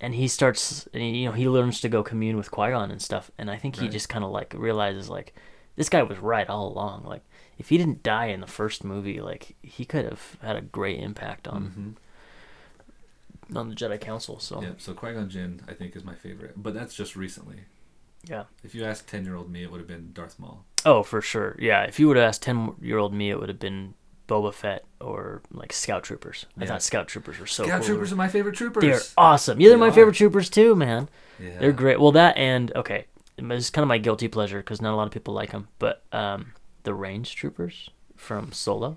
and 0.00 0.14
he 0.14 0.28
starts, 0.28 0.86
and 0.92 1.02
he, 1.02 1.10
you 1.22 1.26
know, 1.26 1.32
he 1.32 1.48
learns 1.48 1.80
to 1.80 1.88
go 1.88 2.02
commune 2.02 2.36
with 2.36 2.50
Qui 2.50 2.70
Gon 2.70 2.90
and 2.90 3.00
stuff. 3.00 3.30
And 3.38 3.50
I 3.50 3.56
think 3.56 3.76
he 3.76 3.82
Right. 3.82 3.90
just 3.92 4.08
kind 4.08 4.24
of 4.24 4.30
like 4.30 4.54
realizes 4.56 5.08
like, 5.08 5.34
this 5.76 5.88
guy 5.88 6.02
was 6.02 6.18
right 6.18 6.48
all 6.48 6.68
along. 6.68 7.04
Like, 7.04 7.24
if 7.58 7.68
he 7.70 7.78
didn't 7.78 8.02
die 8.02 8.26
in 8.26 8.40
the 8.40 8.46
first 8.46 8.84
movie, 8.84 9.20
like 9.20 9.56
he 9.62 9.84
could 9.84 10.04
have 10.04 10.36
had 10.42 10.56
a 10.56 10.60
great 10.60 11.00
impact 11.00 11.48
on 11.48 11.96
on 13.54 13.68
the 13.68 13.74
Jedi 13.74 14.00
Council. 14.00 14.38
So 14.40 14.56
Mm-hmm. 14.56 14.64
yeah, 14.64 14.70
so 14.78 14.94
Qui 14.94 15.12
Gon 15.12 15.28
Jinn, 15.28 15.60
I 15.68 15.72
think, 15.72 15.94
is 15.96 16.04
my 16.04 16.14
favorite. 16.14 16.54
But 16.56 16.74
that's 16.74 16.94
just 16.94 17.16
recently. 17.16 17.60
yeah. 18.28 18.44
If 18.64 18.74
you 18.74 18.84
asked 18.84 19.08
ten 19.08 19.24
year 19.24 19.36
old 19.36 19.50
me, 19.50 19.62
it 19.62 19.70
would 19.70 19.78
have 19.80 19.88
been 19.88 20.10
Darth 20.12 20.38
Maul. 20.38 20.64
Oh, 20.84 21.02
for 21.02 21.20
sure. 21.20 21.56
Yeah. 21.58 21.82
If 21.84 21.98
you 22.00 22.08
would 22.08 22.16
have 22.16 22.26
asked 22.28 22.42
ten 22.42 22.74
year 22.80 22.98
old 22.98 23.14
me, 23.14 23.30
it 23.30 23.38
would 23.38 23.48
have 23.48 23.58
been 23.60 23.94
Boba 24.28 24.52
Fett 24.52 24.84
or 25.00 25.42
like 25.52 25.72
Scout 25.72 26.02
Troopers. 26.02 26.46
I 26.58 26.66
thought 26.66 26.82
Scout 26.82 27.06
Troopers 27.08 27.38
were 27.38 27.46
so 27.46 27.64
Scout 27.64 27.80
cool. 27.80 27.86
Troopers 27.88 28.12
are 28.12 28.16
my 28.16 28.28
favorite 28.28 28.56
troopers. 28.56 28.82
They're 28.82 29.00
awesome. 29.16 29.60
Yeah, 29.60 29.68
they're 29.68 29.76
They 29.76 29.80
my 29.80 29.88
are. 29.88 29.92
favorite 29.92 30.16
troopers 30.16 30.50
too, 30.50 30.74
man. 30.74 31.08
Yeah. 31.40 31.58
They're 31.60 31.72
great. 31.72 32.00
Well, 32.00 32.12
that 32.12 32.36
and 32.36 32.72
okay, 32.74 33.06
it's 33.38 33.70
kind 33.70 33.84
of 33.84 33.88
my 33.88 33.98
guilty 33.98 34.26
pleasure 34.26 34.58
because 34.58 34.82
not 34.82 34.92
a 34.94 34.96
lot 34.96 35.06
of 35.06 35.12
people 35.12 35.34
like 35.34 35.52
them. 35.52 35.68
But 35.78 36.02
um, 36.12 36.52
the 36.86 36.94
range 36.94 37.36
troopers 37.36 37.90
from 38.16 38.50
Solo, 38.52 38.96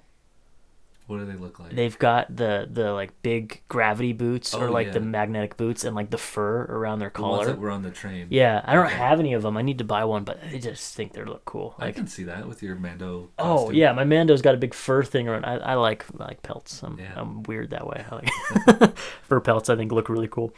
What 1.08 1.18
do 1.18 1.26
they 1.26 1.34
look 1.36 1.60
like? 1.60 1.72
they've 1.76 1.98
got 2.00 2.34
the 2.34 2.70
the 2.72 2.94
like 2.94 3.12
big 3.24 3.62
gravity 3.68 4.14
boots 4.14 4.54
or 4.54 4.68
Oh, 4.68 4.72
like 4.72 4.94
the 4.94 5.00
magnetic 5.02 5.58
boots 5.58 5.84
and 5.84 5.96
like 5.96 6.10
the 6.12 6.18
fur 6.20 6.66
around 6.70 7.00
their 7.00 7.12
the 7.14 7.22
ones 7.22 7.34
collar. 7.34 7.46
that 7.48 7.60
were 7.60 7.72
on 7.72 7.82
the 7.82 7.90
train. 7.92 8.28
Yeah, 8.30 8.62
I 8.64 8.76
don't 8.76 8.86
Okay. 8.86 8.96
have 8.96 9.20
any 9.20 9.34
of 9.34 9.42
them. 9.42 9.58
I 9.58 9.64
need 9.64 9.80
to 9.80 9.84
buy 9.84 10.06
one, 10.06 10.24
but 10.24 10.40
I 10.54 10.60
just 10.60 10.96
think 10.96 11.14
they 11.14 11.24
look 11.24 11.44
cool. 11.46 11.74
I 11.80 11.92
can 11.92 12.08
see 12.08 12.24
that 12.26 12.48
with 12.48 12.62
your 12.64 12.76
Mando. 12.76 13.30
oh 13.40 13.56
costume. 13.58 13.76
yeah, 13.76 13.92
my 13.92 14.04
Mando's 14.06 14.42
got 14.44 14.54
a 14.56 14.58
big 14.58 14.74
fur 14.74 15.04
thing 15.04 15.28
around. 15.28 15.46
I, 15.46 15.56
I 15.58 15.74
like 15.74 16.06
I 16.20 16.26
like 16.26 16.44
pelts. 16.44 16.84
I'm 16.84 16.98
Yeah. 17.00 17.14
I'm 17.16 17.44
weird 17.44 17.72
that 17.72 17.86
way. 17.88 18.06
I 18.10 18.16
like 18.16 18.98
fur 19.28 19.40
pelts. 19.42 19.70
I 19.70 19.76
think 19.76 19.92
look 19.92 20.10
really 20.10 20.28
cool. 20.30 20.54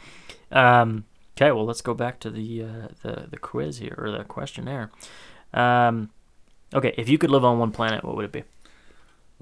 Um, 0.52 1.06
okay, 1.36 1.50
well 1.50 1.64
let's 1.64 1.80
go 1.80 1.94
back 1.94 2.20
to 2.20 2.30
the 2.30 2.62
uh, 2.62 2.88
the 3.02 3.26
the 3.30 3.38
quiz 3.38 3.78
here 3.78 3.94
or 3.98 4.10
the 4.10 4.22
questionnaire. 4.24 4.90
Um, 5.54 6.10
okay, 6.74 6.94
if 6.96 7.08
you 7.08 7.18
could 7.18 7.30
live 7.30 7.44
on 7.44 7.58
one 7.58 7.70
planet, 7.72 8.04
what 8.04 8.16
would 8.16 8.24
it 8.24 8.32
be? 8.32 8.44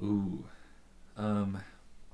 Ooh. 0.02 0.44
Um. 1.16 1.58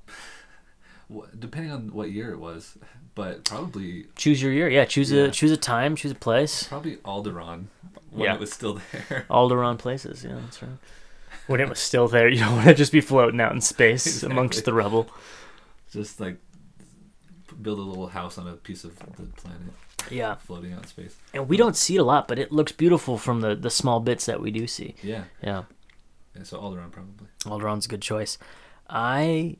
Depending 1.39 1.71
on 1.71 1.93
what 1.93 2.11
year 2.11 2.31
it 2.31 2.39
was, 2.39 2.77
but 3.15 3.45
probably 3.45 4.07
Choose 4.17 4.41
your 4.41 4.51
year. 4.51 4.67
Yeah, 4.69 4.83
choose 4.85 5.09
Yeah. 5.11 5.23
a 5.23 5.31
choose 5.31 5.51
a 5.51 5.57
time, 5.57 5.95
choose 5.95 6.11
a 6.11 6.15
place. 6.15 6.63
probably 6.63 6.97
Alderaan 6.97 7.65
when 8.11 8.25
Yeah. 8.25 8.33
it 8.33 8.39
was 8.41 8.51
still 8.51 8.81
there. 8.91 9.25
Alderaan 9.29 9.77
places. 9.77 10.23
Yeah, 10.25 10.35
that's 10.41 10.61
right. 10.61 10.71
When 11.47 11.61
it 11.61 11.69
was 11.69 11.79
still 11.79 12.09
there, 12.09 12.27
you 12.33 12.39
don't 12.39 12.55
want 12.55 12.67
to 12.67 12.73
just 12.73 12.91
be 12.91 12.99
floating 12.99 13.39
out 13.39 13.53
in 13.53 13.61
space 13.61 14.05
Exactly. 14.05 14.31
amongst 14.33 14.65
the 14.65 14.73
rubble. 14.73 15.07
Just 15.93 16.19
like 16.19 16.37
build 17.61 17.79
a 17.79 17.81
little 17.81 18.07
house 18.07 18.37
on 18.37 18.47
a 18.47 18.53
piece 18.53 18.83
of 18.83 18.97
the 18.99 19.05
planet 19.35 19.61
Yeah. 20.11 20.35
floating 20.35 20.73
out 20.73 20.83
in 20.83 20.87
space. 20.87 21.15
And 21.33 21.47
we 21.49 21.57
don't 21.57 21.75
see 21.75 21.95
it 21.95 21.99
a 21.99 22.03
lot, 22.03 22.27
but 22.27 22.37
it 22.39 22.51
looks 22.51 22.71
beautiful 22.71 23.17
from 23.17 23.41
the, 23.41 23.55
the 23.55 23.69
small 23.69 23.99
bits 23.99 24.25
that 24.27 24.41
we 24.41 24.51
do 24.51 24.67
see. 24.67 24.95
Yeah. 25.03 25.23
Yeah. 25.43 25.63
yeah 26.35 26.43
so 26.43 26.59
Alderaan 26.59 26.91
probably. 26.91 27.27
Alderaan's 27.45 27.85
a 27.85 27.89
good 27.89 28.01
choice. 28.01 28.37
I 28.89 29.57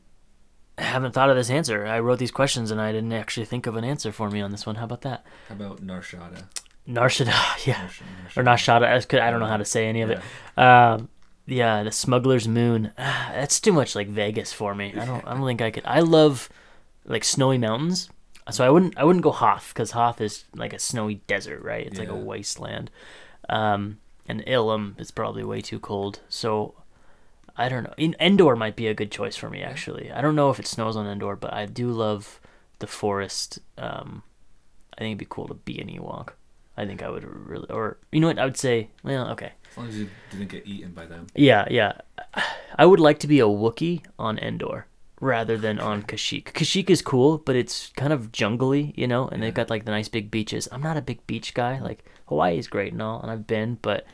haven't 0.78 1.12
thought 1.12 1.30
of 1.30 1.36
this 1.36 1.50
answer. 1.50 1.86
I 1.86 1.98
wrote 2.00 2.18
these 2.18 2.30
questions 2.30 2.70
and 2.70 2.80
I 2.80 2.92
didn't 2.92 3.12
actually 3.12 3.46
think 3.46 3.66
of 3.66 3.76
an 3.76 3.84
answer 3.84 4.12
for 4.12 4.30
me 4.30 4.40
on 4.40 4.50
this 4.52 4.64
one. 4.64 4.76
How 4.76 4.84
about 4.84 5.02
that? 5.02 5.24
How 5.48 5.54
about 5.56 5.82
Nar 5.82 6.00
Shaddaa? 6.00 6.44
Narshada, 6.88 7.34
yeah. 7.66 7.86
Narsh- 7.86 8.36
Or 8.36 8.42
Nashada. 8.44 8.84
I 8.90 9.00
could- 9.00 9.20
I 9.20 9.30
don't 9.30 9.40
know 9.40 9.46
how 9.46 9.58
to 9.58 9.64
say 9.64 9.86
any 9.88 10.00
of 10.02 10.10
it. 10.10 10.20
Um, 10.56 11.08
yeah, 11.46 11.82
the 11.82 11.90
Smuggler's 11.92 12.46
Moon. 12.48 12.92
That's 12.96 13.60
too 13.60 13.72
much 13.72 13.94
like 13.94 14.08
Vegas 14.08 14.52
for 14.52 14.74
me. 14.74 14.94
I 14.96 15.04
don't. 15.04 15.26
I 15.26 15.34
don't 15.34 15.44
think 15.46 15.60
I 15.62 15.70
could. 15.70 15.82
I 15.86 16.00
love 16.00 16.48
like 17.08 17.24
snowy 17.24 17.58
mountains, 17.58 18.10
so 18.50 18.64
I 18.64 18.70
wouldn't. 18.70 18.96
I 18.96 19.04
wouldn't 19.04 19.24
go 19.24 19.32
Hoth 19.32 19.72
because 19.74 19.92
Hoth 19.92 20.20
is 20.20 20.44
like 20.54 20.72
a 20.72 20.78
snowy 20.78 21.16
desert, 21.26 21.62
right? 21.62 21.86
It's 21.86 21.98
like 21.98 22.08
a 22.08 22.14
wasteland. 22.14 22.90
Um, 23.48 23.98
and 24.28 24.44
Ilum 24.46 25.00
is 25.00 25.10
probably 25.10 25.42
way 25.42 25.60
too 25.60 25.80
cold. 25.80 26.20
So 26.28 26.74
I 27.56 27.68
don't 27.68 27.84
know. 27.84 27.94
In 27.96 28.14
Endor 28.20 28.54
might 28.54 28.76
be 28.76 28.86
a 28.86 28.94
good 28.94 29.10
choice 29.10 29.36
for 29.36 29.50
me 29.50 29.62
actually. 29.62 30.12
I 30.12 30.20
don't 30.20 30.36
know 30.36 30.50
if 30.50 30.60
it 30.60 30.66
snows 30.66 30.96
on 30.96 31.06
Endor, 31.06 31.34
but 31.34 31.52
I 31.52 31.66
do 31.66 31.90
love 31.90 32.40
the 32.78 32.86
forest. 32.86 33.58
Um, 33.76 34.22
I 34.96 35.00
think 35.00 35.12
it'd 35.12 35.18
be 35.18 35.26
cool 35.28 35.48
to 35.48 35.54
be 35.54 35.80
an 35.80 35.88
Ewok. 35.88 36.30
I 36.76 36.86
think 36.86 37.02
I 37.02 37.08
would 37.08 37.24
really, 37.24 37.68
or 37.70 37.96
you 38.12 38.20
know 38.20 38.28
what? 38.28 38.38
I 38.38 38.44
would 38.44 38.56
say, 38.56 38.90
well, 39.02 39.28
okay. 39.30 39.52
As 39.72 39.76
long 39.76 39.88
as 39.88 39.98
you 39.98 40.08
didn't 40.30 40.48
get 40.48 40.66
eaten 40.66 40.92
by 40.92 41.06
them. 41.06 41.26
Yeah, 41.34 41.66
yeah. 41.70 41.94
I 42.76 42.86
would 42.86 43.00
like 43.00 43.18
to 43.20 43.26
be 43.26 43.40
a 43.40 43.46
Wookiee 43.46 44.04
on 44.18 44.38
Endor 44.38 44.86
rather 45.20 45.56
than 45.56 45.78
on 45.78 46.02
Kashyyyk. 46.02 46.52
Kashyyyk 46.52 46.90
is 46.90 47.02
cool, 47.02 47.38
but 47.38 47.56
it's 47.56 47.88
kind 47.96 48.12
of 48.12 48.32
jungly, 48.32 48.92
you 48.96 49.06
know, 49.06 49.28
and 49.28 49.42
they've 49.42 49.54
got 49.54 49.70
like 49.70 49.84
the 49.84 49.90
nice 49.90 50.08
big 50.08 50.30
beaches. 50.30 50.68
I'm 50.70 50.82
not 50.82 50.96
a 50.96 51.02
big 51.02 51.26
beach 51.26 51.54
guy. 51.54 51.80
Like 51.80 52.04
Hawaii 52.26 52.58
is 52.58 52.68
great 52.68 52.92
and 52.92 53.02
all, 53.02 53.20
and 53.20 53.30
I've 53.30 53.46
been, 53.46 53.78
but 53.82 54.06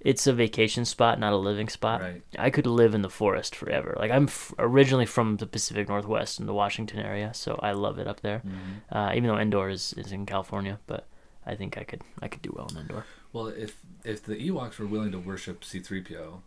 it's 0.00 0.26
a 0.26 0.32
vacation 0.32 0.84
spot, 0.84 1.18
not 1.18 1.32
a 1.32 1.36
living 1.36 1.68
spot. 1.68 2.00
Right. 2.00 2.22
I 2.38 2.50
could 2.50 2.66
live 2.66 2.94
in 2.94 3.02
the 3.02 3.10
forest 3.10 3.56
forever. 3.56 3.96
Like 3.98 4.10
I'm 4.10 4.24
f- 4.24 4.54
originally 4.58 5.06
from 5.06 5.38
the 5.38 5.46
Pacific 5.46 5.88
Northwest 5.88 6.38
in 6.38 6.46
the 6.46 6.54
Washington 6.54 7.00
area, 7.00 7.34
so 7.34 7.58
I 7.62 7.72
love 7.72 7.98
it 7.98 8.06
up 8.06 8.20
there. 8.20 8.38
Mm-hmm. 8.38 8.96
Uh, 8.96 9.12
even 9.14 9.28
though 9.28 9.38
Endor 9.38 9.68
is, 9.68 9.94
is 9.94 10.12
in 10.12 10.26
California, 10.26 10.78
but 10.86 11.06
I 11.44 11.54
think 11.54 11.76
I 11.78 11.84
could 11.84 12.02
I 12.22 12.28
could 12.28 12.42
do 12.42 12.52
well 12.54 12.68
in 12.70 12.78
Endor. 12.78 13.04
Well, 13.32 13.48
if 13.48 13.78
if 14.04 14.22
the 14.22 14.36
Ewoks 14.36 14.78
were 14.78 14.86
willing 14.86 15.12
to 15.12 15.18
worship 15.18 15.64
C-3PO, 15.64 16.40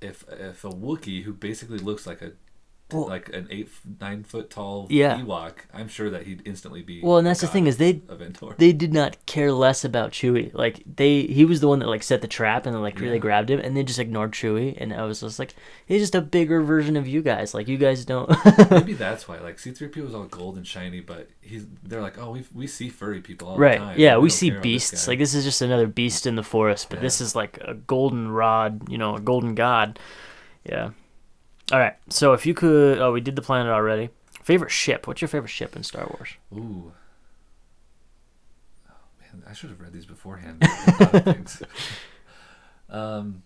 if 0.00 0.24
if 0.28 0.64
a 0.64 0.70
Wookiee 0.70 1.24
who 1.24 1.32
basically 1.32 1.78
looks 1.78 2.06
like 2.06 2.22
a 2.22 2.32
Well- 2.92 3.08
like 3.08 3.28
an 3.34 3.48
eight, 3.50 3.68
nine 4.00 4.22
foot 4.22 4.48
tall 4.48 4.86
Yeah. 4.90 5.18
Ewok, 5.18 5.54
I'm 5.74 5.88
sure 5.88 6.08
that 6.10 6.22
he'd 6.24 6.42
instantly 6.46 6.82
be. 6.82 7.00
Well, 7.02 7.16
and 7.18 7.26
that's 7.26 7.40
the 7.40 7.48
thing 7.48 7.66
is 7.66 7.78
they 7.78 8.00
they 8.58 8.72
did 8.72 8.92
not 8.92 9.16
care 9.26 9.50
less 9.50 9.84
about 9.84 10.12
Chewie. 10.12 10.54
Like 10.54 10.82
they, 10.86 11.22
he 11.22 11.44
was 11.44 11.60
the 11.60 11.66
one 11.66 11.80
that 11.80 11.88
like 11.88 12.04
set 12.04 12.20
the 12.22 12.28
trap 12.28 12.64
and 12.64 12.74
then 12.74 12.82
like 12.82 13.00
really 13.00 13.14
Yeah. 13.14 13.18
grabbed 13.20 13.50
him, 13.50 13.58
and 13.58 13.76
they 13.76 13.82
just 13.82 13.98
ignored 13.98 14.32
Chewie. 14.32 14.76
And 14.80 14.92
I 14.94 15.02
was 15.04 15.20
just 15.20 15.38
like, 15.40 15.54
he's 15.86 16.00
just 16.02 16.14
a 16.14 16.20
bigger 16.20 16.62
version 16.62 16.96
of 16.96 17.08
you 17.08 17.22
guys. 17.22 17.54
Like 17.54 17.66
you 17.66 17.76
guys 17.76 18.04
don't. 18.04 18.30
Maybe 18.70 18.94
that's 18.94 19.26
why. 19.26 19.38
Like 19.38 19.58
C-3PO 19.58 20.04
was 20.04 20.14
all 20.14 20.24
gold 20.26 20.56
and 20.56 20.64
shiny, 20.66 21.00
but 21.00 21.28
he's 21.40 21.66
they're 21.82 22.02
like, 22.02 22.18
oh, 22.18 22.30
we 22.30 22.44
we 22.54 22.66
see 22.68 22.88
furry 22.88 23.20
people 23.20 23.48
all 23.48 23.58
right? 23.58 23.78
the 23.80 23.84
time. 23.84 23.98
Yeah, 23.98 24.12
don't 24.14 24.22
we 24.22 24.30
see 24.30 24.48
about 24.50 24.58
this 24.58 24.90
beasts. 24.90 25.08
Like 25.08 25.18
this 25.18 25.34
is 25.34 25.42
just 25.44 25.60
another 25.60 25.88
beast 25.88 26.24
in 26.24 26.36
the 26.36 26.44
forest, 26.44 26.88
but 26.88 27.00
this 27.00 27.20
is 27.20 27.34
like 27.34 27.58
a 27.62 27.74
golden 27.74 28.30
rod. 28.30 28.88
You 28.88 28.98
know, 28.98 29.16
a 29.16 29.20
golden 29.20 29.56
god. 29.56 29.98
Yeah. 30.64 30.90
All 31.72 31.78
right. 31.78 31.94
So 32.08 32.32
if 32.32 32.46
you 32.46 32.54
could, 32.54 32.98
oh, 32.98 33.12
we 33.12 33.20
did 33.20 33.36
the 33.36 33.42
planet 33.42 33.72
already. 33.72 34.10
Favorite 34.42 34.70
ship? 34.70 35.06
What's 35.06 35.20
your 35.20 35.28
favorite 35.28 35.48
ship 35.48 35.74
in 35.74 35.82
Star 35.82 36.06
Wars? 36.06 36.30
Ooh. 36.54 36.92
Oh 38.88 38.94
man, 39.20 39.42
I 39.48 39.52
should 39.52 39.70
have 39.70 39.80
read 39.80 39.92
these 39.92 40.06
beforehand. 40.06 40.62
A 40.62 40.96
lot 41.00 41.14
of 41.14 41.24
things. 41.24 41.62
um, 42.90 43.42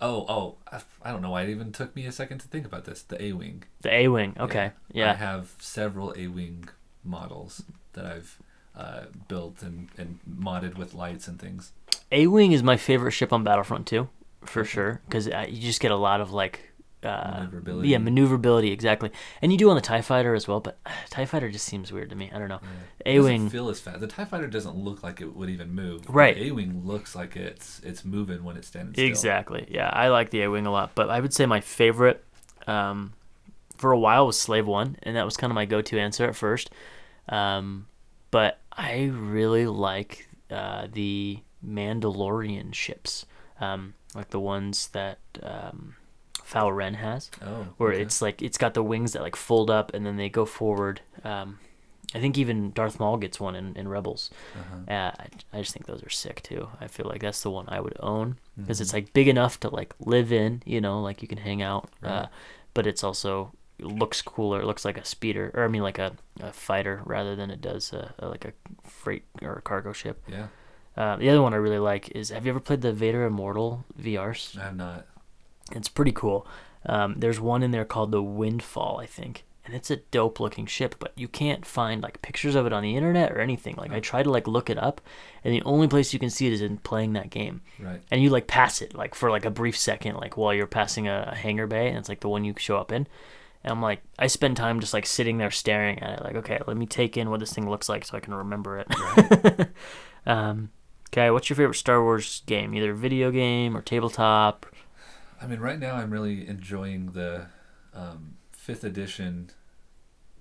oh, 0.00 0.24
oh, 0.28 0.54
I, 0.70 0.80
I 1.02 1.10
don't 1.10 1.22
know 1.22 1.30
why 1.30 1.42
it 1.42 1.48
even 1.48 1.72
took 1.72 1.96
me 1.96 2.06
a 2.06 2.12
second 2.12 2.38
to 2.38 2.48
think 2.48 2.64
about 2.64 2.84
this. 2.84 3.02
The 3.02 3.20
A-wing. 3.20 3.64
The 3.80 3.92
A 3.92 4.08
wing. 4.08 4.36
Okay. 4.38 4.66
I 4.66 4.72
Yeah. 4.92 5.10
I 5.10 5.14
have 5.14 5.54
several 5.58 6.14
A-wing 6.16 6.68
models 7.02 7.64
that 7.94 8.06
I've 8.06 8.38
uh, 8.76 9.06
built 9.26 9.62
and, 9.62 9.88
and 9.98 10.20
modded 10.28 10.76
with 10.76 10.94
lights 10.94 11.26
and 11.26 11.40
things. 11.40 11.72
A 12.12 12.26
wing 12.28 12.52
is 12.52 12.62
my 12.62 12.76
favorite 12.76 13.12
ship 13.12 13.32
on 13.32 13.44
Battlefront 13.44 13.86
2, 13.86 14.08
for 14.42 14.64
sure, 14.64 15.00
because 15.06 15.28
uh, 15.28 15.46
you 15.48 15.60
just 15.60 15.80
get 15.80 15.90
a 15.90 15.96
lot 15.96 16.20
of 16.20 16.32
like. 16.32 16.69
Uh, 17.02 17.30
Maneuverability. 17.38 17.88
Yeah, 17.88 17.98
maneuverability 17.98 18.72
exactly, 18.72 19.10
and 19.40 19.50
you 19.52 19.56
do 19.58 19.70
on 19.70 19.74
the 19.74 19.80
Tie 19.80 20.02
Fighter 20.02 20.34
as 20.34 20.46
well. 20.46 20.60
But 20.60 20.78
uh, 20.86 20.90
Tie 21.08 21.24
Fighter 21.24 21.50
just 21.50 21.64
seems 21.64 21.90
weird 21.92 22.10
to 22.10 22.16
me. 22.16 22.30
I 22.34 22.38
don't 22.38 22.48
know. 22.48 22.60
It 23.06 23.16
A 23.18 23.22
wing. 23.22 23.48
feel 23.48 23.70
as 23.70 23.80
fast. 23.80 24.00
The 24.00 24.06
Tie 24.06 24.26
Fighter 24.26 24.46
doesn't 24.46 24.76
look 24.76 25.02
like 25.02 25.20
it 25.22 25.34
would 25.34 25.48
even 25.48 25.72
move. 25.72 26.02
Right. 26.08 26.36
A 26.36 26.50
wing 26.50 26.82
looks 26.84 27.14
like 27.14 27.36
it's 27.36 27.80
it's 27.82 28.04
moving 28.04 28.44
when 28.44 28.56
it's 28.56 28.68
standing 28.68 28.92
still. 28.94 29.06
Exactly. 29.06 29.66
Yeah, 29.70 29.88
I 29.92 30.08
like 30.08 30.30
the 30.30 30.42
A 30.42 30.50
wing 30.50 30.66
a 30.66 30.70
lot, 30.70 30.90
but 30.94 31.08
I 31.08 31.20
would 31.20 31.32
say 31.32 31.46
my 31.46 31.60
favorite 31.60 32.22
um, 32.66 33.14
for 33.78 33.92
a 33.92 33.98
while 33.98 34.26
was 34.26 34.38
Slave 34.38 34.66
One, 34.66 34.96
and 35.02 35.16
that 35.16 35.24
was 35.24 35.38
kind 35.38 35.50
of 35.50 35.54
my 35.54 35.64
go-to 35.64 35.98
answer 35.98 36.26
at 36.26 36.36
first. 36.36 36.70
Um, 37.30 37.86
but 38.30 38.58
I 38.72 39.10
really 39.14 39.66
like 39.66 40.28
uh, 40.50 40.86
the 40.92 41.38
Mandalorian 41.66 42.74
ships, 42.74 43.26
um, 43.60 43.94
like 44.14 44.30
the 44.30 44.40
ones 44.40 44.88
that 44.88 45.18
um, 45.42 45.94
Foul 46.50 46.72
Ren 46.72 46.94
has, 46.94 47.30
Oh. 47.42 47.66
where 47.78 47.92
okay. 47.92 48.02
it's 48.02 48.20
like 48.20 48.42
it's 48.42 48.58
got 48.58 48.74
the 48.74 48.82
wings 48.82 49.12
that 49.12 49.22
like 49.22 49.36
fold 49.36 49.70
up 49.70 49.94
and 49.94 50.04
then 50.04 50.16
they 50.16 50.28
go 50.28 50.44
forward. 50.44 51.00
Um, 51.22 51.58
I 52.12 52.18
think 52.18 52.36
even 52.36 52.72
Darth 52.72 52.98
Maul 52.98 53.18
gets 53.18 53.38
one 53.38 53.54
in, 53.54 53.76
in 53.76 53.86
Rebels. 53.86 54.30
Uh-huh. 54.58 54.92
Uh, 54.92 55.12
I, 55.22 55.26
I 55.52 55.58
just 55.60 55.72
think 55.72 55.86
those 55.86 56.02
are 56.02 56.10
sick 56.10 56.42
too. 56.42 56.68
I 56.80 56.88
feel 56.88 57.06
like 57.06 57.20
that's 57.20 57.42
the 57.42 57.50
one 57.52 57.66
I 57.68 57.78
would 57.80 57.96
own 58.00 58.36
because 58.56 58.78
Mm-hmm. 58.78 58.82
it's 58.82 58.92
like 58.92 59.12
big 59.12 59.28
enough 59.28 59.60
to 59.60 59.68
like 59.68 59.94
live 60.00 60.32
in, 60.32 60.60
you 60.66 60.80
know, 60.80 61.00
like 61.00 61.22
you 61.22 61.28
can 61.28 61.38
hang 61.38 61.62
out. 61.62 61.88
Uh, 62.02 62.26
but 62.74 62.86
it's 62.86 63.04
also 63.04 63.52
it 63.78 63.86
looks 63.86 64.20
cooler. 64.22 64.60
It 64.60 64.66
looks 64.66 64.84
like 64.84 64.98
a 64.98 65.04
speeder, 65.04 65.52
or 65.54 65.64
I 65.64 65.68
mean, 65.68 65.82
like 65.82 65.98
a, 66.00 66.12
a 66.40 66.52
fighter 66.52 67.00
rather 67.04 67.36
than 67.36 67.48
it 67.50 67.60
does 67.60 67.92
a, 67.92 68.12
a, 68.18 68.26
like 68.28 68.44
a 68.44 68.52
freight 68.82 69.22
or 69.40 69.52
a 69.54 69.62
cargo 69.62 69.92
ship. 69.92 70.20
Yeah. 70.28 70.48
Uh, 70.96 71.14
the 71.16 71.30
other 71.30 71.40
one 71.40 71.54
I 71.54 71.58
really 71.58 71.78
like 71.78 72.10
is 72.16 72.30
Have 72.30 72.44
you 72.44 72.50
ever 72.50 72.60
played 72.60 72.80
the 72.82 72.92
Vader 72.92 73.24
Immortal 73.24 73.84
VRs? 74.02 74.58
I 74.58 74.64
have 74.64 74.76
not. 74.76 75.06
It's 75.76 75.88
pretty 75.88 76.12
cool. 76.12 76.46
Um, 76.86 77.16
there's 77.18 77.40
one 77.40 77.62
in 77.62 77.70
there 77.70 77.84
called 77.84 78.10
the 78.10 78.22
Windfall, 78.22 78.98
I 79.00 79.06
think, 79.06 79.44
and 79.66 79.74
it's 79.74 79.90
a 79.90 79.96
dope 79.96 80.40
looking 80.40 80.66
ship, 80.66 80.94
but 80.98 81.12
you 81.14 81.28
can't 81.28 81.66
find 81.66 82.02
like 82.02 82.22
pictures 82.22 82.54
of 82.54 82.66
it 82.66 82.72
on 82.72 82.82
the 82.82 82.96
internet 82.96 83.32
or 83.32 83.40
anything. 83.40 83.76
Like 83.76 83.92
I 83.92 84.00
try 84.00 84.22
to 84.22 84.30
like 84.30 84.48
look 84.48 84.70
it 84.70 84.78
up, 84.78 85.00
and 85.44 85.52
the 85.54 85.62
only 85.62 85.88
place 85.88 86.12
you 86.12 86.18
can 86.18 86.30
see 86.30 86.46
it 86.46 86.52
is 86.52 86.62
in 86.62 86.78
playing 86.78 87.12
that 87.14 87.30
game. 87.30 87.60
Right. 87.78 88.00
And 88.10 88.22
you 88.22 88.30
like 88.30 88.46
pass 88.46 88.80
it 88.80 88.94
like 88.94 89.14
for 89.14 89.30
like 89.30 89.44
a 89.44 89.50
brief 89.50 89.76
second, 89.76 90.16
like 90.16 90.36
while 90.36 90.54
you're 90.54 90.66
passing 90.66 91.06
a, 91.08 91.30
a 91.32 91.34
hangar 91.34 91.66
bay, 91.66 91.88
and 91.88 91.98
it's 91.98 92.08
like 92.08 92.20
the 92.20 92.28
one 92.28 92.44
you 92.44 92.54
show 92.56 92.78
up 92.78 92.92
in. 92.92 93.06
And 93.62 93.72
I'm 93.72 93.82
like, 93.82 94.02
I 94.18 94.26
spend 94.26 94.56
time 94.56 94.80
just 94.80 94.94
like 94.94 95.04
sitting 95.04 95.36
there 95.36 95.50
staring 95.50 95.98
at 95.98 96.20
it, 96.20 96.24
like, 96.24 96.36
okay, 96.36 96.60
let 96.66 96.76
me 96.76 96.86
take 96.86 97.16
in 97.16 97.28
what 97.28 97.40
this 97.40 97.52
thing 97.52 97.68
looks 97.68 97.88
like 97.88 98.06
so 98.06 98.16
I 98.16 98.20
can 98.20 98.34
remember 98.34 98.78
it. 98.78 99.68
um, 100.26 100.70
okay, 101.10 101.30
what's 101.30 101.50
your 101.50 101.58
favorite 101.58 101.74
Star 101.74 102.02
Wars 102.02 102.42
game? 102.46 102.74
Either 102.74 102.94
video 102.94 103.30
game 103.30 103.76
or 103.76 103.82
tabletop? 103.82 104.64
I 105.40 105.46
mean, 105.46 105.60
right 105.60 105.78
now 105.78 105.96
I'm 105.96 106.10
really 106.10 106.46
enjoying 106.46 107.12
the 107.12 107.46
um, 107.94 108.36
fifth 108.52 108.84
edition 108.84 109.50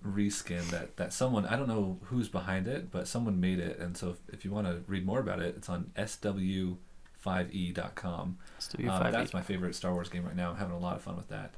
reskin 0.06 0.70
that, 0.70 0.97
that 0.97 1.14
someone 1.14 1.45
I 1.45 1.56
don't 1.56 1.68
know 1.68 2.00
who's 2.06 2.30
behind 2.30 2.68
it, 2.68 2.91
but 2.91 3.08
someone 3.08 3.39
made 3.39 3.60
it. 3.60 3.80
And 3.80 3.95
so 3.97 4.10
if, 4.10 4.18
if 4.34 4.45
you 4.45 4.52
want 4.52 4.68
to 4.68 4.82
read 4.88 5.06
more 5.06 5.20
about 5.20 5.41
it, 5.41 5.56
it's 5.58 5.70
on 5.70 5.91
sw5e.com. 5.97 8.38
Let's 8.56 8.68
do 8.68 8.89
Um, 8.89 9.12
that's 9.12 9.34
my 9.34 9.41
favorite 9.41 9.76
Star 9.76 9.93
Wars 9.93 10.10
game 10.10 10.26
right 10.26 10.36
now. 10.36 10.52
I'm 10.52 10.58
having 10.58 10.76
a 10.76 10.80
lot 10.80 10.95
of 10.95 11.02
fun 11.02 11.18
with 11.18 11.30
that. 11.30 11.56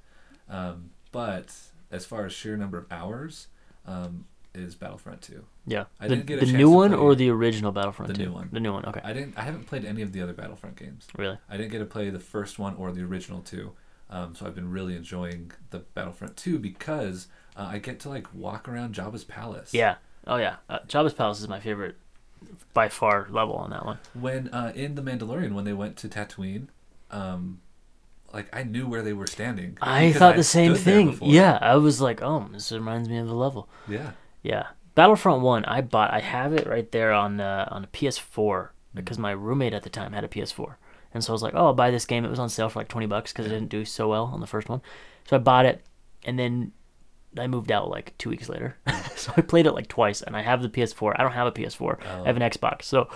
Um, 0.49 0.91
but 1.11 1.53
as 1.91 2.05
far 2.05 2.25
as 2.25 2.33
sheer 2.33 2.57
number 2.57 2.77
of 2.77 2.85
hours, 2.91 3.47
um, 3.85 4.25
is 4.53 4.75
Battlefront 4.75 5.21
2. 5.21 5.43
Yeah. 5.65 5.85
I 5.99 6.07
the 6.07 6.15
didn't 6.15 6.27
get 6.27 6.43
a 6.43 6.45
the 6.45 6.51
new 6.53 6.69
one 6.69 6.93
or 6.93 7.15
the 7.15 7.29
original 7.29 7.71
Battlefront 7.71 8.11
the 8.11 8.17
2? 8.17 8.25
new 8.25 8.33
one. 8.33 8.49
The 8.51 8.59
new 8.59 8.73
one. 8.73 8.85
Okay. 8.85 9.01
I 9.03 9.13
didn't. 9.13 9.37
I 9.37 9.41
haven't 9.43 9.65
played 9.67 9.85
any 9.85 10.01
of 10.01 10.11
the 10.11 10.21
other 10.21 10.33
Battlefront 10.33 10.75
games. 10.75 11.07
really? 11.17 11.37
I 11.49 11.57
didn't 11.57 11.71
get 11.71 11.79
to 11.79 11.85
play 11.85 12.09
the 12.09 12.19
first 12.19 12.59
one 12.59 12.75
or 12.75 12.91
the 12.91 13.03
original 13.03 13.41
two. 13.41 13.71
Um, 14.09 14.35
so 14.35 14.45
I've 14.45 14.55
been 14.55 14.69
really 14.71 14.95
enjoying 14.97 15.51
the 15.69 15.79
Battlefront 15.79 16.35
2 16.35 16.59
because 16.59 17.27
uh, 17.55 17.69
I 17.71 17.77
get 17.77 17.99
to 18.01 18.09
like 18.09 18.27
walk 18.33 18.67
around 18.67 18.93
Jabba's 18.93 19.23
palace. 19.23 19.73
Yeah. 19.73 19.95
Oh 20.27 20.35
yeah. 20.37 20.57
Uh, 20.69 20.79
Jabba's 20.87 21.13
Palace 21.13 21.39
is 21.39 21.47
my 21.47 21.59
favorite 21.59 21.95
by 22.73 22.89
far 22.89 23.27
level 23.29 23.55
on 23.55 23.69
that 23.69 23.85
one. 23.85 23.99
When 24.13 24.49
uh, 24.49 24.71
in 24.75 24.95
the 24.95 25.01
Mandalorian, 25.01 25.53
when 25.53 25.63
they 25.63 25.73
went 25.73 25.95
to 25.97 26.09
Tatooine, 26.09 26.67
um, 27.09 27.61
like 28.33 28.47
I 28.55 28.63
knew 28.63 28.87
where 28.87 29.01
they 29.01 29.13
were 29.13 29.27
standing. 29.27 29.77
I 29.81 30.11
thought 30.13 30.35
the 30.35 30.43
same 30.43 30.75
thing. 30.75 31.17
Yeah, 31.21 31.57
I 31.61 31.75
was 31.77 32.01
like, 32.01 32.21
"Oh, 32.21 32.47
this 32.51 32.71
reminds 32.71 33.09
me 33.09 33.17
of 33.17 33.27
the 33.27 33.33
level." 33.33 33.67
Yeah. 33.87 34.11
Yeah. 34.43 34.67
Battlefront 34.95 35.41
1, 35.41 35.65
I 35.65 35.81
bought 35.81 36.13
I 36.13 36.19
have 36.19 36.53
it 36.53 36.67
right 36.67 36.91
there 36.91 37.13
on 37.13 37.39
uh, 37.39 37.67
on 37.71 37.83
a 37.83 37.87
PS4 37.87 38.69
because 38.93 39.17
my 39.17 39.31
roommate 39.31 39.73
at 39.73 39.83
the 39.83 39.89
time 39.89 40.11
had 40.13 40.23
a 40.23 40.27
PS4. 40.27 40.75
And 41.13 41.23
so 41.23 41.31
I 41.31 41.35
was 41.35 41.43
like, 41.43 41.53
"Oh, 41.55 41.67
I'll 41.67 41.73
buy 41.73 41.91
this 41.91 42.05
game." 42.05 42.25
It 42.25 42.29
was 42.29 42.39
on 42.39 42.49
sale 42.49 42.69
for 42.69 42.79
like 42.79 42.87
20 42.87 43.05
bucks 43.07 43.31
cuz 43.33 43.45
it 43.45 43.49
didn't 43.49 43.69
do 43.69 43.85
so 43.85 44.09
well 44.09 44.25
on 44.33 44.39
the 44.41 44.47
first 44.47 44.69
one. 44.69 44.81
So 45.27 45.35
I 45.35 45.39
bought 45.39 45.65
it 45.65 45.85
and 46.25 46.37
then 46.37 46.71
I 47.37 47.47
moved 47.47 47.71
out 47.71 47.89
like 47.89 48.17
2 48.17 48.29
weeks 48.29 48.49
later. 48.49 48.75
so 49.15 49.31
I 49.37 49.41
played 49.41 49.65
it 49.65 49.71
like 49.71 49.87
twice 49.87 50.21
and 50.21 50.35
I 50.35 50.41
have 50.41 50.61
the 50.61 50.69
PS4. 50.69 51.13
I 51.17 51.23
don't 51.23 51.31
have 51.31 51.47
a 51.47 51.51
PS4. 51.51 52.03
I 52.05 52.27
have 52.27 52.35
an 52.35 52.41
Xbox. 52.43 52.83
So 52.83 53.07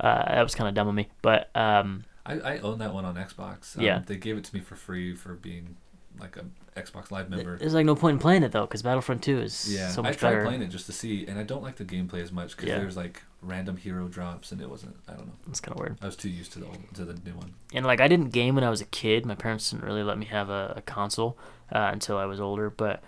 uh, 0.00 0.24
that 0.34 0.42
was 0.42 0.54
kind 0.54 0.68
of 0.68 0.74
dumb 0.74 0.88
of 0.88 0.94
me. 0.94 1.08
But 1.20 1.50
um 1.54 2.04
I, 2.24 2.34
I 2.40 2.58
own 2.58 2.78
that 2.78 2.92
one 2.92 3.04
on 3.04 3.14
Xbox. 3.16 3.76
Um, 3.76 3.84
Yeah. 3.84 4.02
They 4.04 4.16
gave 4.16 4.36
it 4.38 4.44
to 4.44 4.54
me 4.54 4.60
for 4.60 4.76
free 4.76 5.14
for 5.14 5.34
being 5.34 5.76
like 6.20 6.36
a 6.36 6.44
Xbox 6.78 7.10
Live 7.10 7.28
member. 7.28 7.56
there's 7.58 7.74
like 7.74 7.86
no 7.86 7.94
point 7.96 8.14
in 8.14 8.18
playing 8.20 8.42
it 8.44 8.52
though 8.52 8.66
cuz 8.66 8.82
Battlefront 8.82 9.22
2 9.22 9.40
is 9.40 9.74
Yeah, 9.74 9.88
so 9.88 10.00
I 10.02 10.10
much 10.10 10.18
tried 10.18 10.30
better. 10.30 10.44
playing 10.44 10.62
it 10.62 10.68
just 10.68 10.86
to 10.86 10.92
see, 10.92 11.26
and 11.26 11.38
I 11.38 11.42
don't 11.42 11.62
like 11.62 11.76
the 11.76 11.84
gameplay 11.84 12.22
as 12.22 12.30
much 12.32 12.56
because 12.56 12.68
Yeah. 12.68 12.78
there's 12.78 12.96
like 12.96 13.22
random 13.42 13.76
hero 13.76 14.08
drops, 14.08 14.50
and 14.52 14.60
it 14.60 14.68
wasn't. 14.70 14.96
I 15.08 15.12
don't 15.12 15.26
know. 15.26 15.32
It's 15.48 15.60
kind 15.60 15.74
of 15.74 15.80
weird. 15.80 15.98
I 16.02 16.06
was 16.06 16.16
too 16.16 16.28
used 16.28 16.52
to 16.52 16.58
the 16.60 16.66
old, 16.66 16.78
to 16.94 17.04
the 17.04 17.14
new 17.14 17.36
one. 17.36 17.54
and 17.74 17.84
like 17.86 18.00
I 18.00 18.08
didn't 18.08 18.30
game 18.30 18.54
when 18.54 18.64
I 18.64 18.70
was 18.70 18.80
a 18.80 18.84
kid. 18.86 19.26
My 19.26 19.34
parents 19.34 19.70
didn't 19.70 19.84
really 19.84 20.02
let 20.02 20.18
me 20.18 20.26
have 20.26 20.50
a, 20.50 20.74
a 20.76 20.82
console 20.82 21.36
uh, 21.72 21.90
until 21.92 22.16
I 22.18 22.24
was 22.26 22.40
older. 22.40 22.70
But 22.70 23.02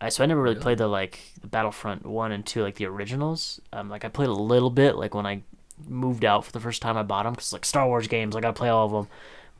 I 0.00 0.08
so 0.08 0.22
I 0.22 0.26
never 0.26 0.42
really 0.42 0.54
Really? 0.54 0.62
played 0.62 0.78
the 0.78 0.88
like 0.88 1.20
the 1.40 1.46
Battlefront 1.46 2.04
one 2.06 2.32
and 2.32 2.44
two 2.44 2.62
like 2.62 2.76
the 2.76 2.86
originals. 2.86 3.60
Um, 3.72 3.88
like 3.88 4.04
I 4.04 4.08
played 4.08 4.28
a 4.28 4.32
little 4.32 4.70
bit 4.70 4.96
like 4.96 5.14
when 5.14 5.26
I 5.26 5.42
moved 5.88 6.24
out 6.24 6.44
for 6.44 6.52
the 6.52 6.60
first 6.60 6.82
time. 6.82 6.96
I 6.96 7.02
bought 7.02 7.24
them 7.24 7.32
because 7.34 7.52
like 7.52 7.64
Star 7.64 7.86
Wars 7.86 8.06
games, 8.08 8.34
I 8.36 8.40
gotta 8.40 8.52
play 8.54 8.68
all 8.68 8.86
of 8.86 8.92
them. 8.92 9.08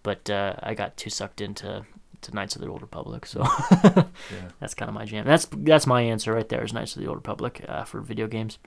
But 0.05 0.29
uh, 0.31 0.55
I 0.63 0.75
got 0.75 0.97
too 0.97 1.09
sucked 1.11 1.41
into 1.41 1.87
to 2.25 2.35
Knights 2.35 2.57
of 2.57 2.63
the 2.63 2.69
Old 2.69 2.83
Republic, 2.83 3.27
so 3.27 3.41
Yeah. 3.73 4.05
that's 4.61 4.75
kind 4.75 4.89
of 4.89 4.95
my 4.95 5.05
jam. 5.05 5.27
That's 5.27 5.47
that's 5.53 5.87
my 5.87 6.03
answer 6.03 6.33
right 6.33 6.49
there. 6.49 6.65
Is 6.65 6.73
Knights 6.73 6.97
of 6.97 7.03
the 7.03 7.09
Old 7.09 7.17
Republic 7.17 7.65
uh, 7.69 7.85
for 7.85 8.01
video 8.01 8.27
games. 8.27 8.59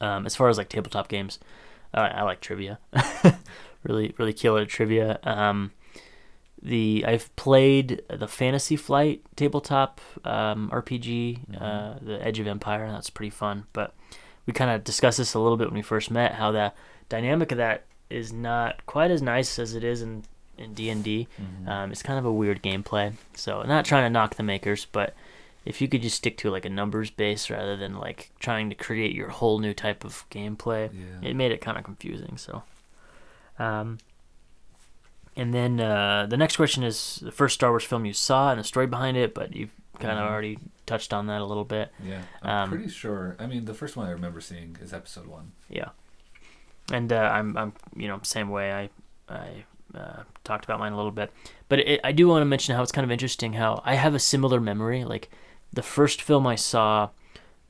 Um, 0.00 0.26
as 0.26 0.36
far 0.36 0.48
as 0.48 0.58
like 0.58 0.68
tabletop 0.68 1.08
games, 1.08 1.38
uh, 1.92 2.08
I 2.12 2.22
like 2.22 2.40
trivia. 2.40 2.78
really, 3.82 4.14
really 4.18 4.32
kill 4.32 4.56
it 4.56 4.62
at 4.62 4.68
trivia. 4.68 5.18
Um, 5.24 5.72
the 6.62 7.04
I've 7.06 7.34
played 7.36 8.02
the 8.08 8.28
Fantasy 8.28 8.76
Flight 8.76 9.22
tabletop 9.36 10.00
um, 10.24 10.70
RPG, 10.72 11.60
uh, 11.60 11.98
the 12.00 12.24
Edge 12.24 12.38
of 12.38 12.46
Empire. 12.46 12.90
That's 12.90 13.10
pretty 13.10 13.30
fun. 13.30 13.66
But 13.72 13.94
we 14.46 14.52
kind 14.52 14.70
of 14.70 14.84
discussed 14.84 15.18
this 15.18 15.34
a 15.34 15.40
little 15.40 15.56
bit 15.56 15.68
when 15.68 15.76
we 15.76 15.82
first 15.82 16.10
met. 16.10 16.34
How 16.34 16.52
the 16.52 16.72
dynamic 17.08 17.52
of 17.52 17.58
that 17.58 17.84
is 18.10 18.32
not 18.32 18.86
quite 18.86 19.10
as 19.10 19.20
nice 19.22 19.58
as 19.58 19.74
it 19.74 19.84
is 19.84 20.02
in 20.02 20.24
in 20.58 20.74
D 20.74 20.90
and 20.90 21.02
D. 21.04 21.28
Um, 21.66 21.90
It's 21.92 22.02
kind 22.02 22.18
of 22.18 22.24
a 22.24 22.32
weird 22.32 22.62
gameplay. 22.62 23.14
So 23.34 23.62
not 23.62 23.84
trying 23.84 24.04
to 24.04 24.10
knock 24.10 24.34
the 24.36 24.42
makers, 24.42 24.86
but 24.90 25.14
if 25.64 25.80
you 25.80 25.88
could 25.88 26.02
just 26.02 26.16
stick 26.16 26.36
to 26.38 26.50
like 26.50 26.64
a 26.64 26.70
numbers 26.70 27.10
base 27.10 27.50
rather 27.50 27.76
than 27.76 27.98
like 27.98 28.30
trying 28.40 28.68
to 28.70 28.74
create 28.74 29.14
your 29.14 29.28
whole 29.28 29.58
new 29.58 29.74
type 29.74 30.04
of 30.04 30.24
gameplay, 30.30 30.90
Yeah. 30.92 31.28
it 31.30 31.36
made 31.36 31.52
it 31.52 31.60
kind 31.60 31.76
of 31.78 31.84
confusing. 31.84 32.36
So, 32.38 32.62
um, 33.58 33.98
and 35.36 35.52
then 35.54 35.78
uh, 35.80 36.26
the 36.28 36.36
next 36.36 36.56
question 36.56 36.82
is 36.82 37.20
the 37.22 37.30
first 37.32 37.54
Star 37.54 37.70
Wars 37.70 37.84
film 37.84 38.04
you 38.04 38.12
saw 38.12 38.50
and 38.50 38.58
the 38.60 38.64
story 38.64 38.86
behind 38.86 39.16
it, 39.16 39.34
but 39.34 39.54
you've 39.54 39.70
kind 39.98 40.18
of 40.18 40.24
Mhm. 40.26 40.30
already 40.30 40.58
touched 40.86 41.12
on 41.12 41.26
that 41.26 41.40
a 41.40 41.44
little 41.44 41.64
bit. 41.64 41.92
Yeah, 42.02 42.22
I'm 42.42 42.64
Um, 42.64 42.68
pretty 42.70 42.88
sure. 42.88 43.36
I 43.38 43.46
mean, 43.46 43.64
the 43.64 43.74
first 43.74 43.96
one 43.96 44.06
I 44.06 44.10
remember 44.10 44.40
seeing 44.40 44.76
is 44.80 44.92
episode 44.92 45.26
one. 45.26 45.52
Yeah, 45.68 45.90
and 46.90 47.12
uh, 47.12 47.30
I'm 47.32 47.56
I'm 47.56 47.72
you 47.94 48.08
know 48.08 48.20
same 48.22 48.48
way. 48.48 48.72
I 48.72 48.90
I 49.32 49.64
uh, 49.94 50.22
talked 50.44 50.64
about 50.64 50.78
mine 50.78 50.92
a 50.92 50.96
little 50.96 51.10
bit, 51.12 51.32
but 51.68 51.78
it, 51.80 52.00
I 52.04 52.12
do 52.12 52.28
want 52.28 52.42
to 52.42 52.46
mention 52.46 52.74
how 52.76 52.82
it's 52.82 52.92
kind 52.92 53.04
of 53.04 53.10
interesting 53.10 53.52
how 53.54 53.82
I 53.84 53.94
have 53.94 54.14
a 54.14 54.18
similar 54.18 54.60
memory. 54.60 55.04
Like 55.04 55.30
the 55.72 55.82
first 55.82 56.20
film 56.22 56.46
I 56.46 56.54
saw 56.56 57.10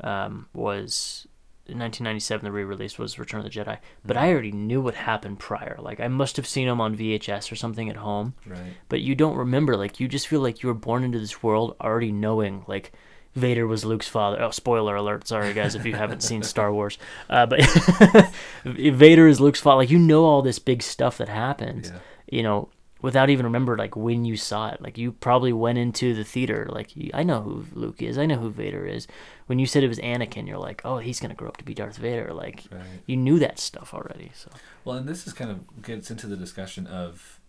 um, 0.00 0.46
was 0.52 1.26
in 1.66 1.78
1997. 1.78 2.44
The 2.44 2.52
re-release 2.52 2.98
was 2.98 3.18
Return 3.18 3.40
of 3.40 3.44
the 3.44 3.50
Jedi, 3.50 3.78
but 4.04 4.16
I 4.16 4.32
already 4.32 4.52
knew 4.52 4.80
what 4.80 4.94
happened 4.94 5.38
prior. 5.38 5.76
Like 5.80 6.00
I 6.00 6.08
must 6.08 6.36
have 6.36 6.46
seen 6.46 6.66
them 6.66 6.80
on 6.80 6.96
VHS 6.96 7.52
or 7.52 7.56
something 7.56 7.88
at 7.90 7.96
home, 7.96 8.34
Right. 8.46 8.74
but 8.88 9.00
you 9.00 9.14
don't 9.14 9.36
remember. 9.36 9.76
Like 9.76 10.00
you 10.00 10.08
just 10.08 10.26
feel 10.28 10.40
like 10.40 10.62
you 10.62 10.68
were 10.68 10.74
born 10.74 11.04
into 11.04 11.18
this 11.18 11.42
world 11.42 11.76
already 11.80 12.12
knowing 12.12 12.64
like. 12.66 12.92
Vader 13.34 13.68
was 13.68 13.84
Luke's 13.84 14.08
father. 14.08 14.42
Oh, 14.42 14.50
spoiler 14.50 14.96
alert! 14.96 15.28
Sorry, 15.28 15.52
guys, 15.54 15.76
if 15.76 15.84
you 15.86 15.94
haven't 15.94 16.24
seen 16.24 16.42
Star 16.54 16.72
Wars. 16.72 16.98
Uh, 17.30 17.46
but 17.46 17.60
Vader 18.64 19.28
is 19.28 19.40
Luke's 19.40 19.60
father. 19.60 19.76
Like 19.76 19.90
you 19.90 19.98
know 19.98 20.24
all 20.24 20.42
this 20.42 20.58
big 20.58 20.82
stuff 20.82 21.18
that 21.18 21.28
happens. 21.28 21.90
Yeah. 21.90 21.98
You 22.30 22.42
know, 22.42 22.68
without 23.00 23.30
even 23.30 23.46
remember 23.46 23.76
like 23.76 23.96
when 23.96 24.24
you 24.24 24.36
saw 24.36 24.70
it. 24.70 24.80
Like 24.82 24.98
you 24.98 25.12
probably 25.12 25.52
went 25.52 25.78
into 25.78 26.14
the 26.14 26.24
theater. 26.24 26.66
Like 26.70 26.92
I 27.14 27.22
know 27.22 27.40
who 27.42 27.66
Luke 27.72 28.02
is. 28.02 28.18
I 28.18 28.26
know 28.26 28.36
who 28.36 28.50
Vader 28.50 28.86
is. 28.86 29.06
When 29.46 29.58
you 29.58 29.66
said 29.66 29.82
it 29.82 29.88
was 29.88 29.98
Anakin, 29.98 30.46
you're 30.46 30.58
like, 30.58 30.82
oh, 30.84 30.98
he's 30.98 31.20
gonna 31.20 31.34
grow 31.34 31.48
up 31.48 31.56
to 31.58 31.64
be 31.64 31.74
Darth 31.74 31.98
Vader. 31.98 32.32
Like 32.32 32.64
Right. 32.70 32.82
you 33.06 33.16
knew 33.16 33.38
that 33.38 33.58
stuff 33.58 33.94
already. 33.94 34.30
So 34.34 34.50
Well, 34.84 34.96
and 34.96 35.08
this 35.08 35.26
is 35.26 35.32
kind 35.32 35.50
of 35.50 35.82
gets 35.82 36.10
into 36.10 36.26
the 36.26 36.36
discussion 36.36 36.86
of 36.86 37.40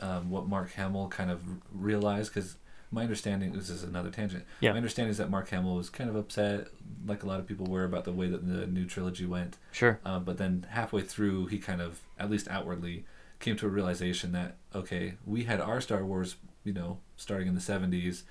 um, 0.00 0.30
what 0.30 0.46
Mark 0.46 0.72
Hamill 0.72 1.08
kind 1.08 1.30
of 1.30 1.42
realized 1.72 2.34
because 2.34 2.56
my 2.90 3.02
understanding 3.02 3.52
this 3.52 3.70
is 3.70 3.82
another 3.82 4.10
tangent. 4.10 4.44
Yeah. 4.60 4.72
My 4.72 4.76
understanding 4.76 5.10
is 5.10 5.18
that 5.18 5.30
Mark 5.30 5.48
Hamill 5.48 5.76
was 5.76 5.88
kind 5.88 6.10
of 6.10 6.16
upset, 6.16 6.68
like 7.06 7.22
a 7.22 7.26
lot 7.26 7.40
of 7.40 7.46
people 7.46 7.66
were, 7.66 7.84
about 7.84 8.04
the 8.04 8.12
way 8.12 8.28
that 8.28 8.46
the 8.46 8.66
new 8.66 8.84
trilogy 8.84 9.24
went. 9.24 9.56
sure. 9.72 9.98
Uh, 10.04 10.18
but 10.18 10.36
then 10.36 10.66
halfway 10.70 11.00
through, 11.00 11.46
he 11.46 11.58
kind 11.58 11.80
of, 11.80 12.02
at 12.18 12.30
least 12.30 12.48
outwardly, 12.48 13.06
came 13.42 13.56
to 13.56 13.66
a 13.66 13.68
realization 13.68 14.32
that 14.32 14.56
okay, 14.74 15.14
we 15.26 15.44
had 15.44 15.60
our 15.60 15.80
Star 15.82 16.02
Wars, 16.06 16.36
you 16.64 16.72
know, 16.72 16.98
starting 17.16 17.48
in 17.48 17.54
the 17.54 17.60
'70s. 17.60 18.22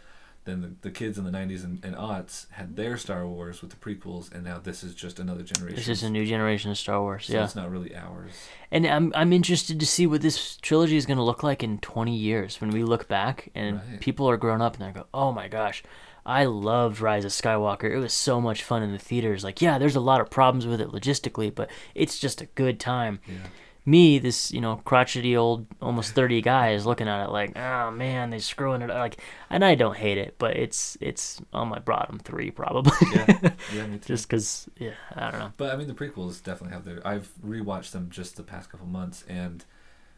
Then 0.43 0.61
the, 0.61 0.71
the 0.81 0.89
kids 0.89 1.19
in 1.19 1.23
the 1.23 1.29
'90s 1.29 1.63
and, 1.63 1.85
and 1.85 1.95
aughts 1.95 2.49
had 2.53 2.75
their 2.75 2.97
Star 2.97 3.27
Wars 3.27 3.61
with 3.61 3.69
the 3.69 3.75
prequels, 3.77 4.33
and 4.33 4.43
now 4.43 4.57
this 4.57 4.83
is 4.83 4.95
just 4.95 5.19
another 5.19 5.43
generation. 5.43 5.75
This 5.75 5.87
is 5.87 6.01
a 6.01 6.09
new 6.09 6.25
generation 6.25 6.71
of 6.71 6.79
Star 6.79 6.99
Wars. 6.99 7.27
so 7.27 7.33
yeah. 7.33 7.43
it's 7.43 7.55
not 7.55 7.69
really 7.69 7.95
ours. 7.95 8.31
And 8.71 8.87
I'm 8.87 9.11
I'm 9.15 9.33
interested 9.33 9.79
to 9.79 9.85
see 9.85 10.07
what 10.07 10.21
this 10.23 10.57
trilogy 10.57 10.97
is 10.97 11.05
going 11.05 11.17
to 11.17 11.23
look 11.23 11.43
like 11.43 11.61
in 11.61 11.77
20 11.77 12.15
years 12.15 12.59
when 12.59 12.71
we 12.71 12.83
look 12.83 13.07
back 13.07 13.51
and 13.53 13.75
Right. 13.87 13.99
people 13.99 14.27
are 14.27 14.37
grown 14.37 14.63
up 14.63 14.79
and 14.79 14.87
they 14.87 14.99
go, 14.99 15.05
"Oh 15.13 15.31
my 15.31 15.47
gosh, 15.47 15.83
I 16.25 16.45
loved 16.45 17.01
Rise 17.01 17.23
of 17.23 17.31
Skywalker. 17.31 17.91
It 17.91 17.99
was 17.99 18.13
so 18.13 18.41
much 18.41 18.63
fun 18.63 18.81
in 18.81 18.91
the 18.91 18.97
theaters. 18.97 19.43
Like, 19.43 19.61
yeah, 19.61 19.77
there's 19.77 19.95
a 19.95 19.99
lot 19.99 20.21
of 20.21 20.31
problems 20.31 20.65
with 20.65 20.81
it 20.81 20.89
logistically, 20.89 21.53
but 21.53 21.69
it's 21.93 22.17
just 22.17 22.41
a 22.41 22.47
good 22.47 22.79
time." 22.79 23.19
Yeah. 23.27 23.35
Me, 23.83 24.19
this, 24.19 24.51
you 24.51 24.61
know, 24.61 24.75
crotchety 24.85 25.35
old 25.35 25.65
almost 25.81 26.13
30 26.13 26.41
guy 26.41 26.73
is 26.73 26.85
looking 26.85 27.07
at 27.07 27.23
it 27.25 27.31
like, 27.31 27.57
"Oh 27.57 27.89
man, 27.89 28.29
they're 28.29 28.39
screwing 28.39 28.83
it 28.83 28.91
up." 28.91 28.97
Like, 28.99 29.19
and 29.49 29.65
I 29.65 29.73
don't 29.73 29.97
hate 29.97 30.19
it, 30.19 30.35
but 30.37 30.55
it's 30.55 30.97
it's 31.01 31.41
on 31.51 31.69
my 31.69 31.79
bottom 31.79 32.19
3 32.19 32.51
probably. 32.51 32.91
Yeah, 33.11 33.51
yeah, 33.73 33.87
me 33.87 33.97
too. 33.97 34.07
just 34.13 34.29
cuz 34.29 34.69
yeah, 34.77 34.93
I 35.15 35.31
don't 35.31 35.39
know. 35.39 35.53
But 35.57 35.73
I 35.73 35.77
mean, 35.77 35.87
the 35.87 35.95
prequels 35.95 36.43
definitely 36.43 36.75
have 36.75 36.85
their. 36.85 37.05
I've 37.07 37.29
rewatched 37.43 37.89
them 37.91 38.09
just 38.11 38.35
the 38.35 38.43
past 38.43 38.69
couple 38.69 38.85
months, 38.85 39.23
and 39.27 39.65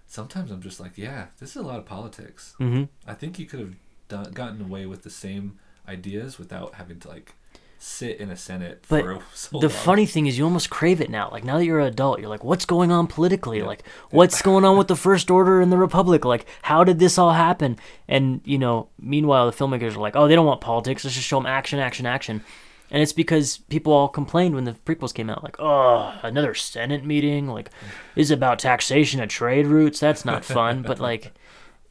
sometimes 0.08 0.52
I'm 0.52 0.62
just 0.62 0.82
like, 0.82 0.98
yeah, 0.98 1.28
this 1.40 1.52
is 1.52 1.56
a 1.56 1.62
lot 1.62 1.80
of 1.80 1.86
politics. 1.86 2.56
Mhm. 2.60 2.90
I 3.08 3.14
think 3.14 3.40
you 3.40 3.46
could 3.46 3.60
have 3.62 3.76
done, 4.10 4.32
gotten 4.34 4.62
away 4.62 4.86
with 4.86 5.04
the 5.04 5.10
same 5.10 5.58
ideas 5.88 6.38
without 6.38 6.76
having 6.76 7.00
to 7.00 7.08
like 7.08 7.36
sit 7.84 8.18
in 8.20 8.30
a 8.32 8.36
senate 8.36 8.84
But 8.88 9.02
for 9.04 9.20
so 9.34 9.60
the 9.60 9.68
long. 9.68 9.70
funny 9.70 10.06
thing 10.06 10.26
is, 10.28 10.38
you 10.38 10.44
almost 10.46 10.70
crave 10.70 11.02
it 11.02 11.10
now. 11.10 11.30
Like 11.32 11.44
now 11.44 11.58
that 11.58 11.66
you're 11.66 11.80
an 11.80 11.88
adult, 11.88 12.20
you're 12.20 12.30
like, 12.30 12.44
what's 12.44 12.66
going 12.66 12.92
on 12.92 13.08
politically? 13.08 13.60
Yeah. 13.60 13.66
Like, 13.66 13.84
what's 14.10 14.42
going 14.42 14.64
on 14.66 14.78
with 14.78 14.88
the 14.94 14.96
First 14.96 15.30
Order 15.30 15.62
and 15.62 15.72
the 15.72 15.78
Republic? 15.78 16.26
Like, 16.26 16.46
how 16.64 16.84
did 16.84 17.00
this 17.00 17.18
all 17.18 17.34
happen? 17.34 17.78
And 18.08 18.42
you 18.46 18.58
know, 18.58 18.90
meanwhile, 19.00 19.50
the 19.50 19.56
filmmakers 19.58 19.96
are 19.96 20.00
like, 20.00 20.16
oh, 20.16 20.28
they 20.28 20.36
don't 20.36 20.46
want 20.46 20.62
politics. 20.62 21.04
Let's 21.04 21.16
just 21.16 21.28
show 21.28 21.38
them 21.38 21.46
action, 21.46 21.80
action, 21.80 22.06
action. 22.06 22.44
And 22.92 23.02
it's 23.02 23.14
because 23.14 23.58
people 23.58 23.92
all 23.92 24.08
complained 24.08 24.54
when 24.54 24.66
the 24.66 24.74
prequels 24.74 25.14
came 25.14 25.30
out, 25.30 25.44
like, 25.44 25.56
oh, 25.60 26.14
another 26.22 26.54
Senate 26.54 27.04
meeting. 27.04 27.48
Like, 27.48 27.70
is 28.16 28.30
about 28.30 28.60
taxation 28.60 29.20
of 29.22 29.30
trade 29.30 29.66
routes? 29.66 30.00
That's 30.00 30.24
not 30.26 30.46
fun. 30.46 30.84
but 30.84 31.00
like, 31.00 31.34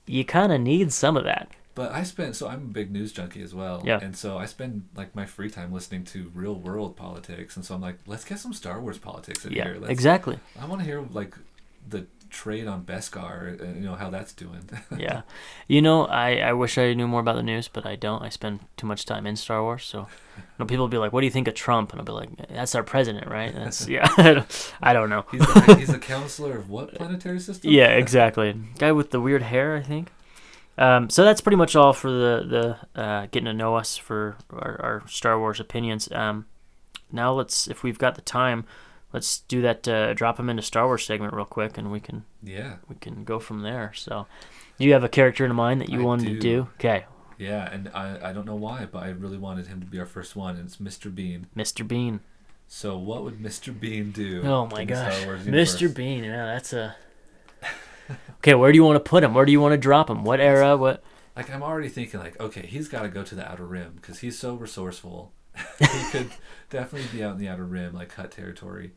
you 0.07 0.24
kind 0.24 0.53
of 0.53 0.61
need 0.61 0.93
some 0.93 1.16
of 1.16 1.24
that. 1.24 1.49
But 1.75 1.93
I 1.93 2.03
spent 2.03 2.37
so 2.37 2.49
I'm 2.49 2.62
a 2.62 2.73
big 2.73 2.91
news 2.91 3.12
junkie 3.12 3.43
as 3.43 3.55
well. 3.55 3.83
Yeah. 3.85 3.99
And 4.03 4.14
so 4.16 4.37
I 4.39 4.47
spend 4.47 4.89
like 4.95 5.14
my 5.14 5.25
free 5.25 5.49
time 5.51 5.73
listening 5.73 6.05
to 6.07 6.31
real 6.35 6.55
world 6.55 6.97
politics, 6.97 7.57
and 7.57 7.64
so 7.64 7.75
I'm 7.75 7.81
like, 7.81 7.97
let's 8.07 8.25
get 8.25 8.39
some 8.39 8.53
Star 8.53 8.81
Wars 8.81 8.99
politics 8.99 9.45
in 9.47 9.53
Yeah, 9.53 9.64
here. 9.64 9.77
Let's, 9.79 9.91
exactly. 9.91 10.39
I 10.61 10.66
want 10.66 10.81
to 10.83 10.85
hear 10.87 11.03
like 11.12 11.35
the 11.89 12.07
trade 12.29 12.66
on 12.66 12.85
Beskar, 12.85 13.61
and 13.61 13.77
you 13.77 13.83
know 13.89 13.95
how 13.95 14.11
that's 14.11 14.33
doing. 14.33 14.68
yeah. 14.99 15.23
You 15.68 15.83
know, 15.83 16.07
I, 16.07 16.37
I 16.39 16.53
wish 16.53 16.77
I 16.79 16.93
knew 16.95 17.07
more 17.09 17.20
about 17.20 17.37
the 17.37 17.43
news, 17.43 17.68
but 17.68 17.85
I 17.87 17.97
don't. 17.97 18.23
I 18.23 18.29
spend 18.29 18.61
too 18.77 18.87
much 18.87 19.05
time 19.07 19.27
in 19.27 19.37
Star 19.37 19.62
Wars. 19.62 19.85
So, 19.85 20.01
you 20.37 20.43
know, 20.59 20.64
people 20.66 20.85
will 20.85 20.89
be 20.89 20.97
like, 20.99 21.12
what 21.12 21.20
do 21.20 21.27
you 21.27 21.31
think 21.33 21.49
of 21.49 21.55
Trump? 21.55 21.93
And 21.93 22.01
I'll 22.01 22.07
be 22.07 22.12
like, 22.12 22.31
that's 22.49 22.75
our 22.75 22.83
president, 22.83 23.29
right? 23.31 23.55
That's, 23.55 23.87
yeah. 23.97 24.09
I 24.18 24.35
don't- 24.35 24.73
I 24.83 24.93
don't 24.93 25.11
know. 25.11 25.25
he's 25.31 25.41
a, 25.43 25.77
he's 25.77 25.91
a 25.91 25.99
counselor 25.99 26.57
of 26.59 26.68
what 26.70 26.95
planetary 26.95 27.41
system? 27.41 27.70
Yeah, 27.70 27.89
exactly. 27.89 28.55
Guy 28.79 28.93
with 28.93 29.11
the 29.11 29.20
weird 29.20 29.43
hair, 29.43 29.77
I 29.77 29.83
think. 29.83 30.11
Um, 30.79 31.11
so 31.11 31.25
that's 31.25 31.41
pretty 31.41 31.57
much 31.57 31.77
all 31.77 31.93
for 31.93 32.11
the, 32.11 32.77
the 32.95 33.01
uh, 33.01 33.27
getting 33.31 33.45
to 33.45 33.53
know 33.53 33.77
us 33.77 33.97
for 33.97 34.37
our, 34.51 34.81
our 34.83 35.03
Star 35.09 35.39
Wars 35.39 35.61
opinions. 35.61 36.11
Um, 36.12 36.47
now 37.11 37.33
let's, 37.33 37.68
if 37.68 37.83
we've 37.83 37.99
got 37.99 38.14
the 38.14 38.23
time, 38.23 38.64
let's 39.12 39.41
do 39.41 39.61
that. 39.62 39.87
Uh, 39.87 40.14
drop 40.14 40.39
them 40.39 40.49
into 40.49 40.62
Star 40.62 40.87
Wars 40.87 41.05
segment 41.05 41.35
real 41.35 41.45
quick, 41.45 41.77
and 41.77 41.93
we 41.93 42.01
can 42.01 42.25
Yeah. 42.43 42.77
we 42.89 42.97
can 42.97 43.25
go 43.25 43.39
from 43.39 43.61
there. 43.62 43.93
So, 43.95 44.27
do 44.79 44.87
you 44.87 44.95
have 44.95 45.05
a 45.05 45.09
character 45.11 45.45
in 45.45 45.55
mind 45.55 45.81
that 45.83 45.91
you 45.91 46.01
I 46.01 46.05
wanted 46.05 46.25
to 46.29 46.33
do. 46.35 46.41
do? 46.41 46.68
Okay, 46.79 47.05
Yeah, 47.39 47.70
and 47.70 47.91
I, 47.95 48.31
I 48.31 48.33
don't 48.33 48.47
know 48.47 48.55
why, 48.57 48.87
but 48.91 49.03
I 49.03 49.09
really 49.11 49.39
wanted 49.39 49.66
him 49.66 49.81
to 49.81 49.87
be 49.87 49.99
our 50.01 50.07
first 50.07 50.35
one, 50.37 50.57
and 50.57 50.64
it's 50.66 50.79
Mr. 50.79 51.14
Bean. 51.14 51.49
Mr. 51.55 51.87
Bean. 51.87 52.20
So 52.66 52.97
what 52.97 53.23
would 53.25 53.39
Mr. 53.39 53.79
Bean 53.79 54.11
do? 54.12 54.41
Oh 54.45 54.66
my 54.66 54.87
gosh, 54.87 55.14
Star 55.18 55.27
Wars? 55.27 55.45
Mr. 55.45 55.95
Bean. 55.95 56.25
Yeah, 56.25 56.47
that's 56.47 56.73
a. 56.73 56.97
Okay, 58.38 58.55
where 58.55 58.72
do 58.72 58.76
you 58.76 58.84
want 58.84 58.96
to 58.96 59.09
put 59.09 59.22
him? 59.24 59.34
Where 59.34 59.44
do 59.44 59.53
you 59.53 59.61
want 59.61 59.72
to 59.72 59.78
drop 59.78 60.11
him? 60.11 60.24
What 60.24 60.40
era? 60.40 60.76
What? 60.76 61.03
Like 61.36 61.50
I'm 61.50 61.62
already 61.62 61.88
thinking, 61.88 62.20
like, 62.20 62.38
okay, 62.40 62.66
he's 62.66 62.88
got 62.88 63.03
to 63.03 63.09
go 63.09 63.22
to 63.22 63.34
the 63.34 63.48
Outer 63.50 63.64
Rim 63.66 63.92
because 63.96 64.18
he's 64.18 64.38
so 64.38 64.55
resourceful. 64.55 65.32
he 65.78 65.86
could 66.11 66.30
definitely 66.70 67.09
be 67.16 67.22
out 67.24 67.32
in 67.32 67.38
the 67.38 67.48
Outer 67.48 67.64
Rim, 67.64 67.94
like 67.94 68.12
Hutt 68.14 68.30
territory. 68.32 68.92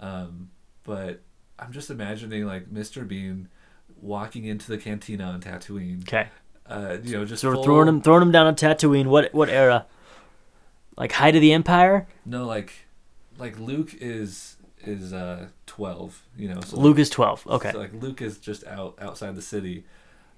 Um, 0.00 0.50
but 0.84 1.22
I'm 1.58 1.72
just 1.72 1.90
imagining 1.90 2.44
like 2.44 2.66
Mr. 2.66 3.06
Bean 3.06 3.48
walking 4.00 4.44
into 4.44 4.68
the 4.68 4.78
cantina 4.78 5.24
on 5.24 5.40
Tatooine. 5.40 6.02
Okay, 6.02 6.28
Uh, 6.66 6.98
you 7.02 7.16
know, 7.16 7.24
just 7.24 7.40
so 7.42 7.52
full- 7.52 7.64
throwing 7.64 7.88
him 7.88 8.00
throwing 8.02 8.22
him 8.22 8.32
down 8.32 8.46
on 8.46 8.54
Tatooine. 8.54 9.06
What 9.06 9.32
what 9.32 9.48
era? 9.48 9.86
Like 10.96 11.12
height 11.12 11.34
of 11.36 11.40
the 11.40 11.52
Empire. 11.52 12.06
No, 12.26 12.44
like, 12.44 12.72
like 13.38 13.58
Luke 13.58 13.94
is 14.00 14.56
is 14.84 15.12
uh 15.12 15.48
12. 15.66 16.22
You 16.36 16.48
know, 16.54 16.60
so 16.60 16.78
Luke 16.78 16.98
is 16.98 17.10
twelve. 17.10 17.46
Okay, 17.46 17.72
So, 17.72 17.78
like 17.78 17.92
Luke 17.94 18.22
is 18.22 18.38
just 18.38 18.66
out 18.66 18.98
outside 19.00 19.34
the 19.36 19.42
city. 19.42 19.84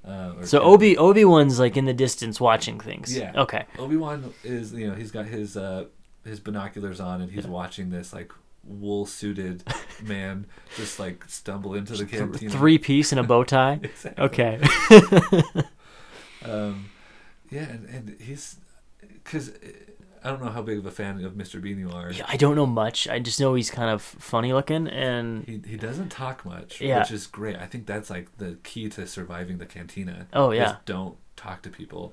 Uh, 0.04 0.42
so 0.44 0.58
10. 0.60 0.68
Obi 0.68 0.96
Obi 0.96 1.24
Wan's 1.24 1.58
like 1.58 1.76
in 1.76 1.84
the 1.84 1.92
distance 1.92 2.40
watching 2.40 2.80
things. 2.80 3.14
Yeah. 3.16 3.32
Okay. 3.36 3.64
Obi 3.78 3.96
Wan 3.96 4.32
is 4.44 4.72
you 4.72 4.88
know 4.88 4.94
he's 4.94 5.10
got 5.10 5.26
his 5.26 5.56
uh 5.56 5.84
his 6.24 6.40
binoculars 6.40 7.00
on 7.00 7.20
and 7.20 7.30
he's 7.30 7.46
watching 7.46 7.90
this 7.90 8.12
like 8.12 8.32
wool 8.64 9.06
suited 9.06 9.62
man 10.02 10.46
just 10.76 10.98
like 10.98 11.24
stumble 11.28 11.74
into 11.74 11.94
the 11.94 12.04
cantina. 12.06 12.50
Three 12.50 12.78
piece 12.78 13.12
and 13.12 13.18
a 13.20 13.22
bow 13.22 13.44
tie. 13.44 13.80
Exactly. 13.82 14.24
Okay. 14.24 14.60
Um, 16.42 16.88
yeah, 17.50 17.64
and, 17.64 17.86
and 17.86 18.20
he's 18.20 18.56
because 19.00 19.52
I 20.22 20.28
don't 20.30 20.42
know 20.42 20.50
how 20.50 20.62
big 20.62 20.78
of 20.78 20.86
a 20.86 20.90
fan 20.90 21.24
of 21.24 21.32
Mr. 21.32 21.60
Bean 21.62 21.78
you 21.78 21.90
are. 21.90 22.10
Yeah, 22.12 22.24
I 22.28 22.36
don't 22.36 22.54
know 22.56 22.66
much. 22.66 23.08
I 23.08 23.18
just 23.18 23.40
know 23.40 23.54
he's 23.54 23.70
kind 23.70 23.90
of 23.90 24.02
funny 24.02 24.52
looking 24.52 24.86
and 24.88 25.44
He, 25.44 25.60
he 25.66 25.76
doesn't 25.76 26.10
talk 26.10 26.44
much, 26.44 26.80
Yeah. 26.80 27.00
which 27.00 27.10
is 27.10 27.26
great. 27.26 27.56
I 27.56 27.66
think 27.66 27.86
that's 27.86 28.10
like 28.10 28.36
the 28.38 28.58
key 28.62 28.88
to 28.90 29.06
surviving 29.06 29.58
the 29.58 29.66
cantina. 29.66 30.26
Oh, 30.32 30.50
yeah. 30.50 30.76
don't 30.84 31.16
talk 31.36 31.62
to 31.62 31.70
people. 31.70 32.12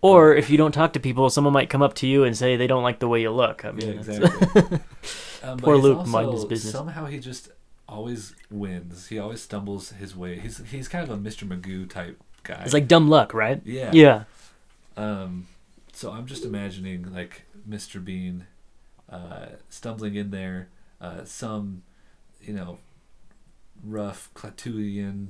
Or 0.00 0.32
if 0.34 0.48
you 0.50 0.56
don't 0.56 0.70
talk 0.70 0.92
to 0.92 1.00
people, 1.00 1.28
someone 1.30 1.52
might 1.52 1.68
come 1.70 1.82
up 1.82 1.94
to 1.94 2.06
you 2.06 2.22
and 2.22 2.36
say 2.36 2.54
they 2.56 2.68
don't 2.68 2.84
like 2.84 3.00
the 3.00 3.08
way 3.08 3.20
you 3.20 3.32
look. 3.32 3.64
I 3.64 3.72
mean, 3.72 3.88
Yeah, 3.88 3.94
exactly. 3.94 4.78
um, 5.42 5.58
Poor 5.62 5.76
Luke, 5.76 6.06
mind 6.06 6.32
his 6.32 6.44
business. 6.44 6.72
Somehow 6.72 7.06
he 7.06 7.18
just 7.18 7.50
always 7.88 8.34
wins. 8.50 9.08
He 9.08 9.18
always 9.18 9.40
stumbles 9.42 9.90
his 9.90 10.14
way. 10.14 10.38
He's 10.38 10.58
he's 10.70 10.86
kind 10.86 11.02
of 11.02 11.10
a 11.10 11.18
Mr. 11.20 11.48
Magoo 11.48 11.90
type 11.90 12.20
guy. 12.44 12.62
it's 12.64 12.72
like 12.74 12.86
dumb 12.86 13.08
luck, 13.08 13.34
right? 13.34 13.60
Yeah. 13.64 13.90
Yeah. 13.92 14.24
Um, 14.96 15.48
so 15.98 16.12
I'm 16.12 16.26
just 16.26 16.44
imagining 16.44 17.12
like 17.12 17.42
Mr. 17.68 18.02
Bean 18.04 18.46
uh, 19.10 19.46
stumbling 19.68 20.14
in 20.14 20.30
there, 20.30 20.68
uh, 21.00 21.24
some, 21.24 21.82
you 22.40 22.52
know, 22.52 22.78
rough 23.84 24.30
Klatooinian 24.34 25.28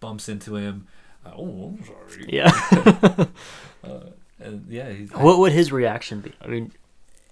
bumps 0.00 0.28
into 0.28 0.56
him. 0.56 0.86
Uh, 1.24 1.30
oh, 1.36 1.74
I'm 1.78 1.84
sorry. 1.84 2.26
Yeah. 2.28 3.26
Uh, 3.84 4.00
And 4.40 4.66
yeah, 4.68 4.90
he, 4.90 5.04
What 5.06 5.38
would 5.38 5.52
his 5.52 5.70
reaction 5.72 6.20
be? 6.20 6.32
I 6.42 6.48
mean, 6.48 6.72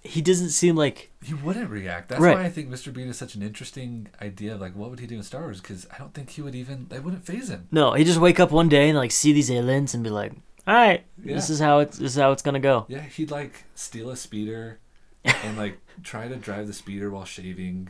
he 0.01 0.21
doesn't 0.21 0.49
seem 0.49 0.75
like 0.75 1.11
he 1.21 1.33
wouldn't 1.33 1.69
react. 1.69 2.09
That's 2.09 2.21
Right. 2.21 2.37
why 2.37 2.45
I 2.45 2.49
think 2.49 2.69
Mr. 2.69 2.91
Bean 2.91 3.09
is 3.09 3.17
such 3.17 3.35
an 3.35 3.43
interesting 3.43 4.07
idea. 4.21 4.55
Of 4.55 4.61
like, 4.61 4.75
what 4.75 4.89
would 4.89 4.99
he 4.99 5.07
do 5.07 5.17
in 5.17 5.23
Star 5.23 5.41
Wars? 5.41 5.59
Because 5.61 5.85
I 5.93 5.97
don't 5.99 6.13
think 6.13 6.31
he 6.31 6.41
would 6.41 6.55
even. 6.55 6.87
They 6.89 6.99
wouldn't 6.99 7.25
phase 7.25 7.49
him. 7.49 7.67
no. 7.71 7.93
He 7.93 8.03
just 8.05 8.19
wake 8.19 8.39
up 8.39 8.49
one 8.51 8.69
day 8.69 8.89
and 8.89 8.97
like 8.97 9.11
see 9.11 9.33
these 9.33 9.51
aliens 9.51 9.93
and 9.93 10.03
be 10.03 10.09
like, 10.09 10.33
"All 10.67 10.73
right, 10.73 11.03
yeah. 11.23 11.35
this 11.35 11.49
is 11.49 11.59
how 11.59 11.79
it's 11.79 11.97
this 11.97 12.11
is 12.15 12.21
how 12.21 12.31
it's 12.31 12.41
gonna 12.41 12.59
go." 12.59 12.85
Yeah, 12.87 13.01
he'd 13.01 13.31
like 13.31 13.63
steal 13.75 14.09
a 14.09 14.15
speeder 14.15 14.79
and 15.23 15.57
like 15.57 15.79
try 16.03 16.27
to 16.27 16.35
drive 16.35 16.67
the 16.67 16.73
speeder 16.73 17.09
while 17.09 17.25
shaving. 17.25 17.89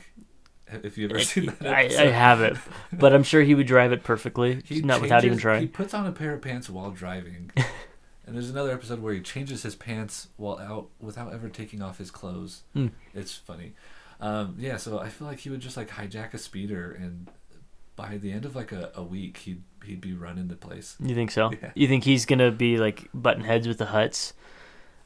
If 0.84 0.98
you 0.98 1.08
ever 1.10 1.22
seen 1.22 1.46
that 1.46 1.66
I, 1.66 1.84
episode. 1.84 2.08
I 2.08 2.12
have 2.12 2.42
it, 2.42 2.58
but 2.92 3.14
I'm 3.14 3.24
sure 3.24 3.42
he 3.42 3.56
would 3.56 3.68
drive 3.68 3.94
it 3.94 4.04
perfectly, 4.04 4.62
He 4.66 4.82
not 4.82 5.02
without 5.02 5.24
even 5.24 5.38
trying. 5.38 5.62
He 5.62 5.68
puts 5.68 5.94
on 5.94 6.06
a 6.06 6.12
pair 6.12 6.34
of 6.34 6.42
pants 6.42 6.70
while 6.70 6.92
driving. 6.92 7.52
and 8.28 8.36
there's 8.36 8.50
another 8.50 8.74
episode 8.74 9.02
where 9.02 9.14
he 9.14 9.22
changes 9.22 9.64
his 9.64 9.76
pants 9.76 10.28
while 10.36 10.60
out 10.60 10.90
without 11.00 11.34
ever 11.34 11.48
taking 11.48 11.82
off 11.82 11.98
his 11.98 12.12
clothes. 12.12 12.64
Hmm. 12.74 12.88
It's 13.14 13.34
funny. 13.34 13.74
Um, 14.20 14.56
yeah, 14.60 14.76
so 14.76 15.00
I 15.00 15.08
feel 15.08 15.28
like 15.28 15.40
he 15.40 15.50
would 15.50 15.62
just 15.62 15.78
like 15.78 15.90
hijack 15.90 16.34
a 16.34 16.38
speeder 16.38 16.92
and 16.92 17.30
by 17.98 18.16
the 18.18 18.32
end 18.32 18.46
of 18.46 18.56
like 18.56 18.72
a, 18.72 18.92
a 18.96 19.04
week 19.04 19.38
he'd 19.40 19.64
he'd 19.84 20.00
be 20.00 20.14
running 20.14 20.48
the 20.48 20.56
place. 20.56 20.96
You 21.02 21.14
think 21.16 21.32
so? 21.32 21.52
Yeah. 21.62 21.72
You 21.76 21.88
think 21.90 22.06
he's 22.06 22.26
gonna 22.26 22.52
be 22.52 22.78
like 22.78 23.10
button 23.14 23.44
heads 23.44 23.68
with 23.68 23.78
the 23.80 23.86
Hutts? 23.88 24.32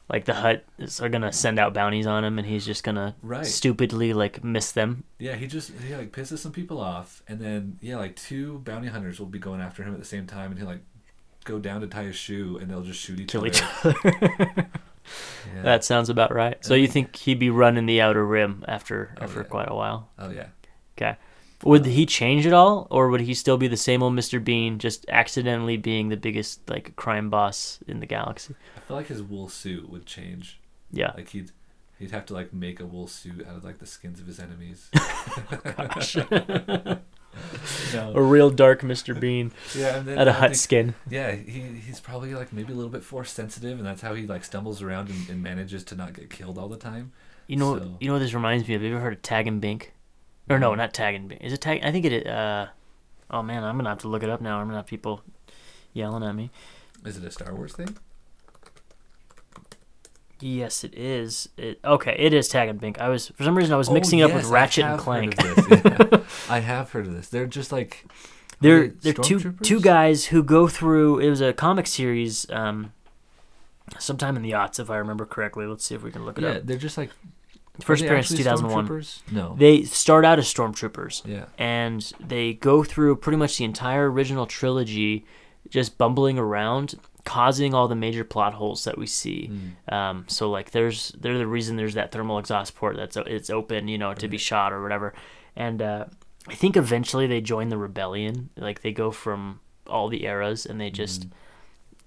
Like 0.08 0.24
the 0.26 0.32
Hutts 0.32 1.00
are 1.02 1.08
gonna 1.08 1.32
send 1.32 1.58
out 1.58 1.72
bounties 1.74 2.06
on 2.06 2.22
him, 2.24 2.38
and 2.38 2.46
he's 2.46 2.66
just 2.66 2.84
gonna 2.84 3.16
Right. 3.22 3.46
stupidly 3.46 4.12
like 4.12 4.44
miss 4.44 4.70
them. 4.72 5.04
Yeah, 5.18 5.34
he 5.36 5.46
just 5.48 5.72
he 5.80 5.96
like 5.96 6.12
pisses 6.12 6.38
some 6.38 6.52
people 6.52 6.80
off 6.80 7.22
and 7.26 7.40
then 7.40 7.78
yeah, 7.80 7.96
like 7.96 8.14
two 8.16 8.58
bounty 8.60 8.88
hunters 8.88 9.18
will 9.18 9.26
be 9.26 9.38
going 9.38 9.60
after 9.60 9.82
him 9.82 9.92
at 9.94 9.98
the 9.98 10.04
same 10.06 10.26
time 10.26 10.50
and 10.50 10.58
he'll 10.60 10.68
like 10.68 10.82
go 11.44 11.58
down 11.58 11.80
to 11.80 11.86
tie 11.88 12.04
his 12.04 12.14
shoe 12.16 12.58
and 12.60 12.70
they'll 12.70 12.82
just 12.82 13.00
shoot 13.00 13.18
each 13.20 13.28
Kill 13.32 13.40
other. 13.40 13.48
each 13.48 13.62
other. 13.84 14.68
Yeah. 15.56 15.62
that 15.62 15.84
sounds 15.84 16.08
about 16.08 16.32
right. 16.32 16.62
So 16.64 16.74
you 16.74 16.86
think 16.86 17.16
he'd 17.16 17.38
be 17.40 17.50
running 17.50 17.86
the 17.86 18.00
outer 18.00 18.24
rim 18.24 18.64
after 18.68 19.14
Oh, 19.20 19.24
after 19.24 19.40
yeah. 19.40 19.46
quite 19.46 19.68
a 19.70 19.74
while? 19.74 20.08
oh 20.18 20.30
yeah. 20.30 20.46
Okay. 20.98 21.16
Would 21.64 21.86
he 21.86 22.06
change 22.06 22.46
at 22.46 22.52
all, 22.52 22.86
or 22.90 23.08
would 23.08 23.20
he 23.20 23.34
still 23.34 23.56
be 23.56 23.68
the 23.68 23.76
same 23.76 24.02
old 24.02 24.14
Mr. 24.14 24.42
Bean, 24.42 24.78
just 24.78 25.04
accidentally 25.08 25.76
being 25.76 26.08
the 26.08 26.16
biggest 26.16 26.68
like 26.68 26.96
crime 26.96 27.30
boss 27.30 27.78
in 27.86 28.00
the 28.00 28.06
galaxy? 28.06 28.54
I 28.76 28.80
feel 28.80 28.96
like 28.96 29.06
his 29.06 29.22
wool 29.22 29.48
suit 29.48 29.88
would 29.88 30.04
change. 30.06 30.60
Yeah. 30.90 31.12
Like 31.16 31.28
he'd 31.30 31.52
he'd 31.98 32.10
have 32.10 32.26
to 32.26 32.34
like 32.34 32.52
make 32.52 32.80
a 32.80 32.84
wool 32.86 33.06
suit 33.06 33.46
out 33.48 33.56
of 33.56 33.64
like 33.64 33.78
the 33.78 33.86
skins 33.86 34.18
of 34.20 34.26
his 34.26 34.40
enemies. 34.40 34.90
A 37.94 38.20
real 38.20 38.50
dark 38.50 38.82
Mr. 38.82 39.18
Bean 39.18 39.52
yeah, 39.74 39.96
and 39.96 40.06
then 40.06 40.18
out 40.18 40.28
of 40.28 40.36
think- 40.36 40.54
skin. 40.56 40.94
Yeah, 41.08 41.32
he 41.32 41.60
he's 41.60 41.98
probably 42.00 42.34
like 42.34 42.52
maybe 42.52 42.72
a 42.72 42.76
little 42.76 42.90
bit 42.90 43.02
force 43.02 43.30
sensitive, 43.30 43.78
and 43.78 43.86
that's 43.86 44.02
how 44.02 44.14
he 44.14 44.26
like 44.26 44.44
stumbles 44.44 44.82
around 44.82 45.08
and, 45.08 45.28
and 45.30 45.42
manages 45.42 45.82
to 45.84 45.94
not 45.96 46.12
get 46.12 46.28
killed 46.28 46.58
all 46.58 46.68
the 46.68 46.76
time. 46.76 47.12
You 47.46 47.56
know, 47.56 47.78
So- 47.78 47.96
you 48.00 48.08
know 48.08 48.14
what 48.14 48.18
this 48.20 48.34
reminds 48.34 48.68
me 48.68 48.74
of. 48.74 48.82
Have 48.82 48.90
you 48.90 48.96
ever 48.96 49.02
heard 49.04 49.14
of 49.14 49.22
Tag 49.22 49.46
and 49.46 49.60
Bink? 49.60 49.92
Or 50.50 50.58
no, 50.58 50.74
not 50.74 50.92
Tag 50.92 51.14
and 51.14 51.28
Bink. 51.28 51.40
Is 51.42 51.52
it 51.52 51.60
Tag? 51.60 51.80
I 51.82 51.90
think 51.92 52.04
it. 52.04 52.26
Uh, 52.26 52.66
oh 53.30 53.42
man, 53.42 53.62
I'm 53.64 53.76
gonna 53.76 53.88
have 53.88 53.98
to 53.98 54.08
look 54.08 54.22
it 54.22 54.28
up 54.30 54.40
now. 54.40 54.58
I'm 54.58 54.66
gonna 54.66 54.78
have 54.78 54.86
people 54.86 55.22
yelling 55.92 56.22
at 56.24 56.34
me. 56.34 56.50
Is 57.04 57.16
it 57.16 57.24
a 57.24 57.30
Star 57.30 57.54
Wars 57.54 57.72
thing? 57.72 57.96
Yes, 60.40 60.82
it 60.82 60.94
is. 60.94 61.48
It 61.56 61.78
okay. 61.84 62.16
It 62.18 62.34
is 62.34 62.48
Tag 62.48 62.68
and 62.68 62.80
Bink. 62.80 63.00
I 63.00 63.08
was 63.08 63.28
for 63.28 63.44
some 63.44 63.56
reason 63.56 63.72
I 63.72 63.76
was 63.76 63.88
Oh, 63.88 63.92
mixing 63.94 64.18
it 64.18 64.22
up 64.24 64.34
with 64.34 64.46
Ratchet 64.46 64.84
and 64.84 64.98
Clank. 64.98 65.34
yeah. 65.40 66.20
I 66.48 66.58
have 66.58 66.90
heard 66.90 67.06
of 67.06 67.12
this. 67.14 67.28
They're 67.28 67.46
just 67.46 67.70
like 67.70 68.04
They're 68.60 68.88
they 68.88 69.12
they're 69.12 69.24
two 69.24 69.52
two 69.62 69.80
guys 69.80 70.26
who 70.26 70.42
go 70.42 70.66
through. 70.66 71.20
It 71.20 71.30
was 71.30 71.40
a 71.40 71.52
comic 71.52 71.86
series, 71.86 72.50
um, 72.50 72.92
sometime 74.00 74.34
in 74.34 74.42
the 74.42 74.50
aughts, 74.50 74.80
if 74.80 74.90
I 74.90 74.96
remember 74.96 75.26
correctly. 75.26 75.64
Let's 75.66 75.84
see 75.84 75.94
if 75.94 76.02
we 76.02 76.10
can 76.10 76.24
look 76.24 76.38
it 76.38 76.42
yeah, 76.42 76.50
up. 76.50 76.66
they're 76.66 76.76
just 76.76 76.98
like 76.98 77.10
First 77.80 78.02
are 78.02 78.04
they 78.04 78.08
appearance 78.08 78.28
2001. 78.28 79.04
No. 79.30 79.54
They 79.58 79.84
start 79.84 80.24
out 80.24 80.38
as 80.38 80.52
stormtroopers, 80.52 81.26
yeah. 81.26 81.46
and 81.56 82.12
they 82.20 82.52
go 82.54 82.84
through 82.84 83.16
pretty 83.16 83.38
much 83.38 83.56
the 83.56 83.64
entire 83.64 84.10
original 84.10 84.46
trilogy, 84.46 85.24
just 85.70 85.96
bumbling 85.96 86.38
around, 86.38 86.96
causing 87.24 87.72
all 87.72 87.88
the 87.88 87.94
major 87.94 88.24
plot 88.24 88.52
holes 88.54 88.84
that 88.84 88.98
we 88.98 89.06
see. 89.06 89.46
Hmm. 89.46 89.94
Um, 89.94 90.24
so 90.28 90.50
like, 90.50 90.72
there's 90.72 91.12
they're 91.18 91.38
the 91.38 91.46
reason 91.46 91.76
there's 91.76 91.94
that 91.94 92.12
thermal 92.12 92.38
exhaust 92.38 92.76
port 92.76 92.96
that's 92.96 93.16
it's 93.16 93.48
open, 93.48 93.88
you 93.88 93.96
know, 93.96 94.12
to 94.14 94.28
be 94.28 94.38
shot 94.38 94.72
or 94.72 94.82
whatever. 94.82 95.14
And 95.56 95.80
uh, 95.80 96.04
I 96.48 96.54
think 96.54 96.76
eventually 96.76 97.26
they 97.26 97.40
join 97.40 97.70
the 97.70 97.78
rebellion. 97.78 98.50
Like 98.56 98.82
they 98.82 98.92
go 98.92 99.10
from 99.10 99.60
all 99.86 100.08
the 100.08 100.24
eras, 100.24 100.66
and 100.66 100.78
they 100.78 100.90
just 100.90 101.26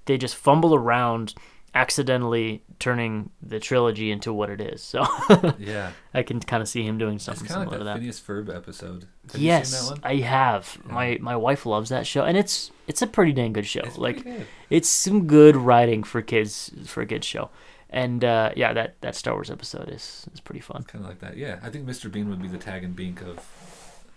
they 0.05 0.17
just 0.17 0.35
fumble 0.35 0.75
around, 0.75 1.33
accidentally 1.75 2.63
turning 2.79 3.29
the 3.41 3.59
trilogy 3.59 4.09
into 4.09 4.33
what 4.33 4.49
it 4.49 4.61
is. 4.61 4.81
So 4.81 5.05
Yeah. 5.59 5.91
I 6.13 6.23
can 6.23 6.39
kind 6.39 6.61
of 6.63 6.69
see 6.69 6.83
him 6.83 6.97
doing 6.97 7.19
something 7.19 7.47
similar 7.47 7.65
like 7.65 7.73
to 7.73 7.77
that 7.79 7.83
that. 7.85 7.97
Phineas 7.99 8.19
Ferb 8.21 8.53
episode. 8.55 9.05
Have 9.33 9.41
yes, 9.41 9.71
you 9.71 9.77
seen 9.77 9.95
that 9.95 10.01
one? 10.03 10.11
I 10.11 10.15
have. 10.21 10.77
My 10.85 11.17
my 11.21 11.35
wife 11.35 11.65
loves 11.65 11.89
that 11.89 12.07
show, 12.07 12.23
and 12.23 12.37
it's 12.37 12.71
it's 12.87 13.01
a 13.01 13.07
pretty 13.07 13.33
dang 13.33 13.53
good 13.53 13.65
show. 13.67 13.81
It's 13.83 13.97
like 13.97 14.23
good. 14.23 14.47
it's 14.69 14.89
some 14.89 15.27
good 15.27 15.55
writing 15.55 16.03
for 16.03 16.21
kids 16.21 16.71
for 16.85 17.01
a 17.01 17.05
kids 17.05 17.27
show, 17.27 17.49
and 17.89 18.23
uh, 18.23 18.51
yeah, 18.55 18.71
that 18.73 18.95
that 19.01 19.15
Star 19.15 19.33
Wars 19.33 19.51
episode 19.51 19.89
is 19.89 20.25
is 20.33 20.39
pretty 20.39 20.61
fun. 20.61 20.83
Kind 20.83 21.03
of 21.03 21.09
like 21.09 21.19
that. 21.19 21.35
Yeah, 21.37 21.59
I 21.61 21.69
think 21.69 21.85
Mr. 21.85 22.11
Bean 22.11 22.29
would 22.29 22.41
be 22.41 22.47
the 22.47 22.57
tag 22.57 22.83
and 22.83 22.95
bink 22.95 23.21
of 23.21 23.45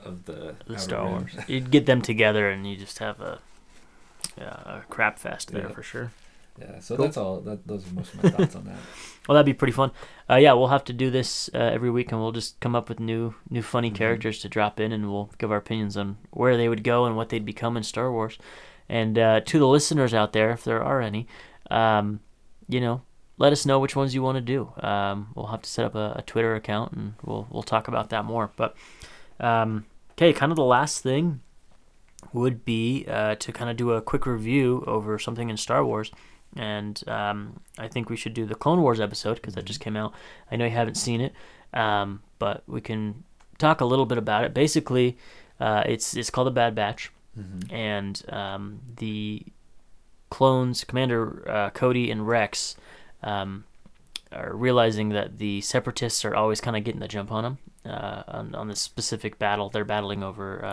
of 0.01 0.27
the, 0.27 0.55
The 0.67 0.79
Star 0.79 1.09
Wars, 1.09 1.33
you'd 1.49 1.73
get 1.73 1.87
them 1.87 2.03
together, 2.03 2.49
and 2.49 2.65
you 2.65 2.77
just 2.77 3.01
have 3.01 3.21
a 3.21 3.41
yeah, 4.37 4.55
a 4.65 4.81
crap 4.89 5.19
fest 5.19 5.51
there 5.51 5.63
Yeah. 5.63 5.69
for 5.75 5.83
sure. 5.83 6.13
Yeah, 6.61 6.81
so 6.81 6.97
Cool. 6.97 7.05
that's 7.05 7.17
all. 7.17 7.41
That, 7.41 7.67
those 7.67 7.87
are 7.91 7.95
most 7.95 8.15
of 8.15 8.23
my 8.23 8.31
thoughts 8.31 8.57
on 8.57 8.65
that. 8.65 8.77
Well, 9.29 9.35
that'd 9.35 9.45
be 9.45 9.53
pretty 9.53 9.75
fun. 9.75 9.91
Uh, 10.31 10.37
yeah, 10.37 10.55
we'll 10.55 10.69
have 10.69 10.85
to 10.85 10.95
do 10.95 11.11
this 11.11 11.51
uh, 11.53 11.59
every 11.59 11.91
week, 11.91 12.13
and 12.13 12.19
we'll 12.21 12.33
just 12.33 12.59
come 12.61 12.75
up 12.75 12.89
with 12.89 12.99
new, 12.99 13.35
new 13.51 13.61
funny 13.61 13.91
Mhm. 13.91 13.95
characters 13.97 14.39
to 14.39 14.49
drop 14.49 14.81
in, 14.81 14.91
and 14.91 15.13
we'll 15.13 15.29
give 15.37 15.53
our 15.53 15.59
opinions 15.59 15.99
on 15.99 16.17
where 16.31 16.57
they 16.57 16.67
would 16.67 16.83
go 16.83 17.05
and 17.05 17.15
what 17.15 17.29
they'd 17.29 17.45
become 17.45 17.77
in 17.77 17.83
Star 17.83 18.11
Wars. 18.11 18.39
And 18.89 19.19
uh, 19.19 19.41
to 19.41 19.59
the 19.59 19.69
listeners 19.69 20.15
out 20.15 20.33
there, 20.33 20.51
if 20.53 20.65
there 20.65 20.83
are 20.83 21.03
any, 21.03 21.27
um, 21.71 22.21
you 22.71 22.81
know, 22.81 23.03
let 23.37 23.53
us 23.53 23.67
know 23.67 23.79
which 23.79 23.95
ones 23.95 24.15
you 24.15 24.23
want 24.23 24.37
to 24.37 24.41
do. 24.41 24.73
Um, 24.83 25.29
we'll 25.35 25.49
have 25.49 25.61
to 25.61 25.69
set 25.69 25.85
up 25.85 25.95
a, 25.95 26.15
a 26.17 26.23
Twitter 26.23 26.55
account, 26.55 26.93
and 26.95 27.13
we'll 27.23 27.47
we'll 27.51 27.63
talk 27.63 27.87
about 27.87 28.09
that 28.09 28.25
more. 28.25 28.51
But 28.57 28.75
um, 29.41 29.85
okay, 30.13 30.33
kind 30.33 30.51
of 30.51 30.57
the 30.57 30.65
last 30.65 31.03
thing 31.03 31.41
would 32.33 32.65
be 32.65 33.05
uh, 33.07 33.35
to 33.37 33.53
kind 33.53 33.71
of 33.71 33.77
do 33.77 33.93
a 33.93 34.01
quick 34.01 34.25
review 34.25 34.85
over 34.87 35.19
something 35.19 35.51
in 35.51 35.59
Star 35.59 35.85
Wars. 35.85 36.11
And 36.57 37.03
um, 37.09 37.61
I 37.79 37.89
think 37.89 38.11
we 38.11 38.17
should 38.17 38.35
do 38.35 38.47
the 38.47 38.55
Clone 38.55 38.81
Wars 38.83 39.01
episode 39.01 39.35
because 39.35 39.55
that 39.55 39.65
just 39.65 39.81
came 39.81 39.97
out. 39.97 40.13
I 40.51 40.57
know 40.57 40.65
you 40.65 40.71
haven't 40.71 40.97
seen 40.97 41.21
it, 41.21 41.33
um, 41.75 42.23
but 42.39 42.63
we 42.67 42.81
can 42.81 43.23
talk 43.59 43.81
a 43.81 43.85
little 43.85 44.07
bit 44.07 44.19
about 44.19 44.45
it. 44.45 44.55
Basically, 44.55 45.17
uh, 45.61 45.83
it's 45.87 46.17
it's 46.17 46.31
called 46.31 46.47
the 46.47 46.53
Bad 46.53 46.75
Batch, 46.75 47.13
Mm-hmm. 47.39 47.73
and 47.73 48.23
um, 48.31 48.81
the 48.97 49.45
clones, 50.31 50.83
Commander 50.83 51.49
uh, 51.49 51.71
Cody 51.71 52.11
and 52.11 52.27
Rex, 52.27 52.75
um, 53.23 53.65
are 54.33 54.55
realizing 54.57 55.11
that 55.11 55.39
the 55.39 55.61
Separatists 55.61 56.25
are 56.25 56.35
always 56.35 56.61
kind 56.61 56.77
of 56.77 56.83
getting 56.83 57.01
the 57.01 57.07
jump 57.09 57.31
on 57.31 57.45
them 57.45 57.59
uh, 57.87 58.23
on, 58.27 58.55
on 58.57 58.67
this 58.69 58.81
specific 58.81 59.39
battle. 59.39 59.69
They're 59.71 59.85
battling 59.85 60.25
over. 60.25 60.65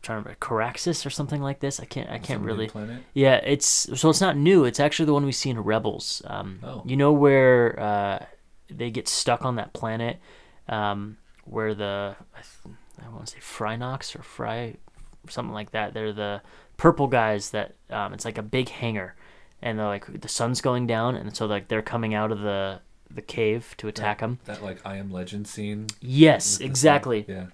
Trying 0.00 0.22
to 0.22 0.28
remember 0.28 0.38
Caraxis 0.40 1.04
or 1.04 1.10
something 1.10 1.42
like 1.42 1.60
this. 1.60 1.80
I 1.80 1.84
can't. 1.84 2.08
I 2.08 2.18
can't 2.18 2.42
really. 2.42 2.70
Yeah, 3.14 3.36
it's 3.36 3.66
so 3.66 4.10
it's 4.10 4.20
not 4.20 4.36
new. 4.36 4.64
It's 4.64 4.80
actually 4.80 5.06
the 5.06 5.12
one 5.12 5.24
we 5.26 5.32
see 5.32 5.50
in 5.50 5.58
Rebels. 5.58 6.22
Um, 6.26 6.60
Oh. 6.62 6.82
You 6.86 6.96
know 6.96 7.12
where 7.12 7.78
uh, 7.80 8.24
they 8.70 8.90
get 8.90 9.08
stuck 9.08 9.44
on 9.44 9.56
that 9.56 9.72
planet, 9.72 10.18
um, 10.68 11.16
where 11.44 11.74
the 11.74 12.14
I, 12.34 13.04
I 13.04 13.08
want 13.10 13.26
to 13.26 13.32
say 13.32 13.38
Phrynox 13.40 14.14
or 14.18 14.22
Fry, 14.22 14.74
something 15.28 15.52
like 15.54 15.72
that. 15.72 15.94
They're 15.94 16.12
the 16.12 16.42
purple 16.76 17.08
guys 17.08 17.50
that 17.50 17.74
um, 17.90 18.12
it's 18.12 18.24
like 18.24 18.38
a 18.38 18.42
big 18.42 18.68
hangar, 18.68 19.16
and 19.60 19.78
they're 19.78 19.86
like 19.86 20.20
the 20.20 20.28
sun's 20.28 20.60
going 20.60 20.86
down, 20.86 21.16
and 21.16 21.36
so 21.36 21.46
like 21.46 21.68
they're 21.68 21.82
coming 21.82 22.14
out 22.14 22.30
of 22.30 22.40
the 22.40 22.80
the 23.10 23.22
cave 23.22 23.74
to 23.78 23.88
attack 23.88 24.20
them. 24.20 24.38
That 24.44 24.62
like 24.62 24.78
I 24.84 24.96
Am 24.96 25.10
Legend 25.10 25.48
scene. 25.48 25.86
Yes, 26.00 26.60
exactly. 26.60 27.24
sun. 27.24 27.34
Yeah, 27.34 27.46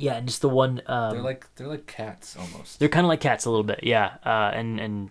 Yeah, 0.00 0.16
and 0.16 0.26
just 0.26 0.40
the 0.42 0.48
one. 0.48 0.82
Um, 0.86 1.12
they're 1.14 1.22
like 1.22 1.46
they're 1.56 1.66
like 1.68 1.86
cats 1.86 2.36
almost. 2.36 2.78
They're 2.78 2.88
kind 2.88 3.04
of 3.04 3.08
like 3.08 3.20
cats 3.20 3.44
a 3.44 3.50
little 3.50 3.64
bit, 3.64 3.80
yeah. 3.82 4.14
Uh, 4.24 4.50
and 4.54 4.80
and 4.80 5.10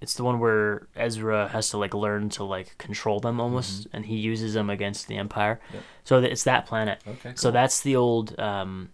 it's 0.00 0.14
the 0.14 0.24
one 0.24 0.40
where 0.40 0.88
Ezra 0.96 1.48
has 1.48 1.70
to 1.70 1.78
like 1.78 1.94
learn 1.94 2.28
to 2.30 2.44
like 2.44 2.76
control 2.78 3.20
them 3.20 3.40
almost, 3.40 3.86
and 3.92 4.06
he 4.06 4.16
uses 4.16 4.54
them 4.54 4.68
against 4.68 5.08
the 5.08 5.16
Empire. 5.16 5.60
Yep. 5.72 5.82
So 6.04 6.18
it's 6.18 6.44
that 6.44 6.66
planet. 6.66 7.00
Okay, 7.06 7.32
So 7.36 7.50
that's 7.50 7.80
the 7.82 7.96
old 7.96 8.38
um, 8.38 8.90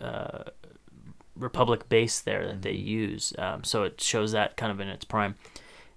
uh, 0.00 0.44
Republic 1.36 1.88
base 1.88 2.20
there 2.20 2.46
that 2.46 2.62
they 2.62 2.72
use. 2.72 3.32
Um, 3.38 3.64
so 3.64 3.84
it 3.84 4.00
shows 4.00 4.32
that 4.32 4.56
kind 4.56 4.70
of 4.72 4.80
in 4.80 4.88
its 4.88 5.04
prime, 5.04 5.36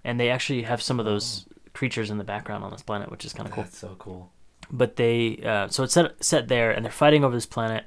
and 0.03 0.19
they 0.19 0.29
actually 0.29 0.63
have 0.63 0.81
some 0.81 0.99
of 0.99 1.05
those 1.05 1.45
creatures 1.73 2.09
in 2.09 2.17
the 2.17 2.23
background 2.23 2.63
on 2.63 2.71
this 2.71 2.81
planet, 2.81 3.11
which 3.11 3.25
is 3.25 3.33
kind 3.33 3.47
of 3.47 3.53
cool 3.53 3.63
That's 3.63 3.77
so 3.77 3.95
cool. 3.99 4.31
but 4.71 4.95
they 4.95 5.37
uh, 5.45 5.67
so 5.67 5.83
it's 5.83 5.93
set 5.93 6.23
set 6.23 6.47
there 6.47 6.71
and 6.71 6.83
they're 6.83 6.91
fighting 6.91 7.23
over 7.23 7.35
this 7.35 7.45
planet 7.45 7.85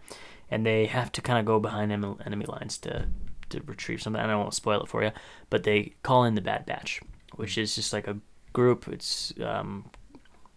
and 0.50 0.66
they 0.66 0.86
have 0.86 1.12
to 1.12 1.22
kind 1.22 1.38
of 1.38 1.44
go 1.44 1.58
behind 1.60 1.92
enemy, 1.92 2.46
lines 2.46 2.78
to 2.78 3.08
to 3.48 3.60
retrieve 3.66 4.00
something 4.00 4.22
and 4.22 4.30
I 4.30 4.36
won't 4.36 4.54
spoil 4.54 4.82
it 4.82 4.88
for 4.88 5.02
you 5.02 5.10
but 5.48 5.64
they 5.64 5.94
call 6.04 6.22
in 6.24 6.36
the 6.36 6.40
Bad 6.40 6.66
Batch 6.66 7.00
which 7.34 7.58
is 7.58 7.74
just 7.74 7.92
like 7.92 8.06
a 8.06 8.16
group. 8.52 8.88
It's 8.88 9.32
um, 9.42 9.90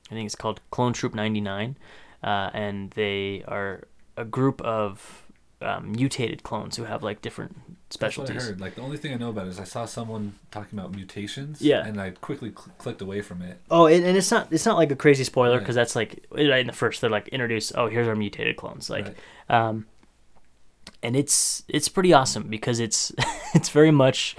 I 0.10 0.14
think 0.14 0.26
it's 0.26 0.36
called 0.36 0.62
Clone 0.72 0.94
Troop 0.94 1.14
99, 1.14 1.78
uh, 2.24 2.50
and 2.54 2.92
they 2.92 3.44
are 3.48 3.88
a 4.18 4.26
group 4.26 4.62
of 4.62 5.24
um, 5.62 5.94
mutated 5.94 6.44
clones 6.44 6.76
who 6.76 6.84
have 6.84 7.04
like 7.04 7.22
different 7.22 7.56
That's 7.98 8.18
what 8.18 8.30
I 8.30 8.34
heard. 8.34 8.60
Like 8.62 8.76
the 8.76 8.82
only 8.82 8.98
thing 8.98 9.14
I 9.14 9.18
know 9.18 9.30
about 9.30 9.48
is 9.48 9.60
I 9.60 9.64
saw 9.64 9.86
someone 9.86 10.36
talking 10.52 10.78
about 10.78 10.94
mutations. 10.96 11.62
Yeah. 11.62 11.86
And 11.86 12.00
I 12.00 12.12
quickly 12.12 12.50
cl- 12.50 12.74
clicked 12.78 13.02
away 13.02 13.22
from 13.22 13.42
it. 13.42 13.60
Oh, 13.72 13.86
and, 13.88 14.06
and 14.06 14.18
it's 14.18 14.32
not 14.32 14.52
it's 14.52 14.66
not 14.66 14.78
like 14.78 14.92
a 14.92 14.96
crazy 14.96 15.24
spoiler 15.24 15.60
because 15.60 15.76
that's 15.76 15.96
like 15.96 16.26
right 16.32 16.60
in 16.62 16.68
the 16.68 16.74
first 16.74 17.02
they're 17.02 17.10
like 17.10 17.28
introduce 17.30 17.72
oh 17.76 17.88
here's 17.88 18.08
our 18.08 18.16
mutated 18.16 18.56
clones 18.58 18.90
like 18.90 19.06
Right. 19.06 19.16
um 19.68 19.86
and 21.02 21.16
it's 21.16 21.64
it's 21.68 21.90
pretty 21.90 22.14
awesome 22.14 22.44
because 22.50 22.80
it's 22.80 23.12
it's 23.54 23.70
very 23.70 23.92
much 23.92 24.36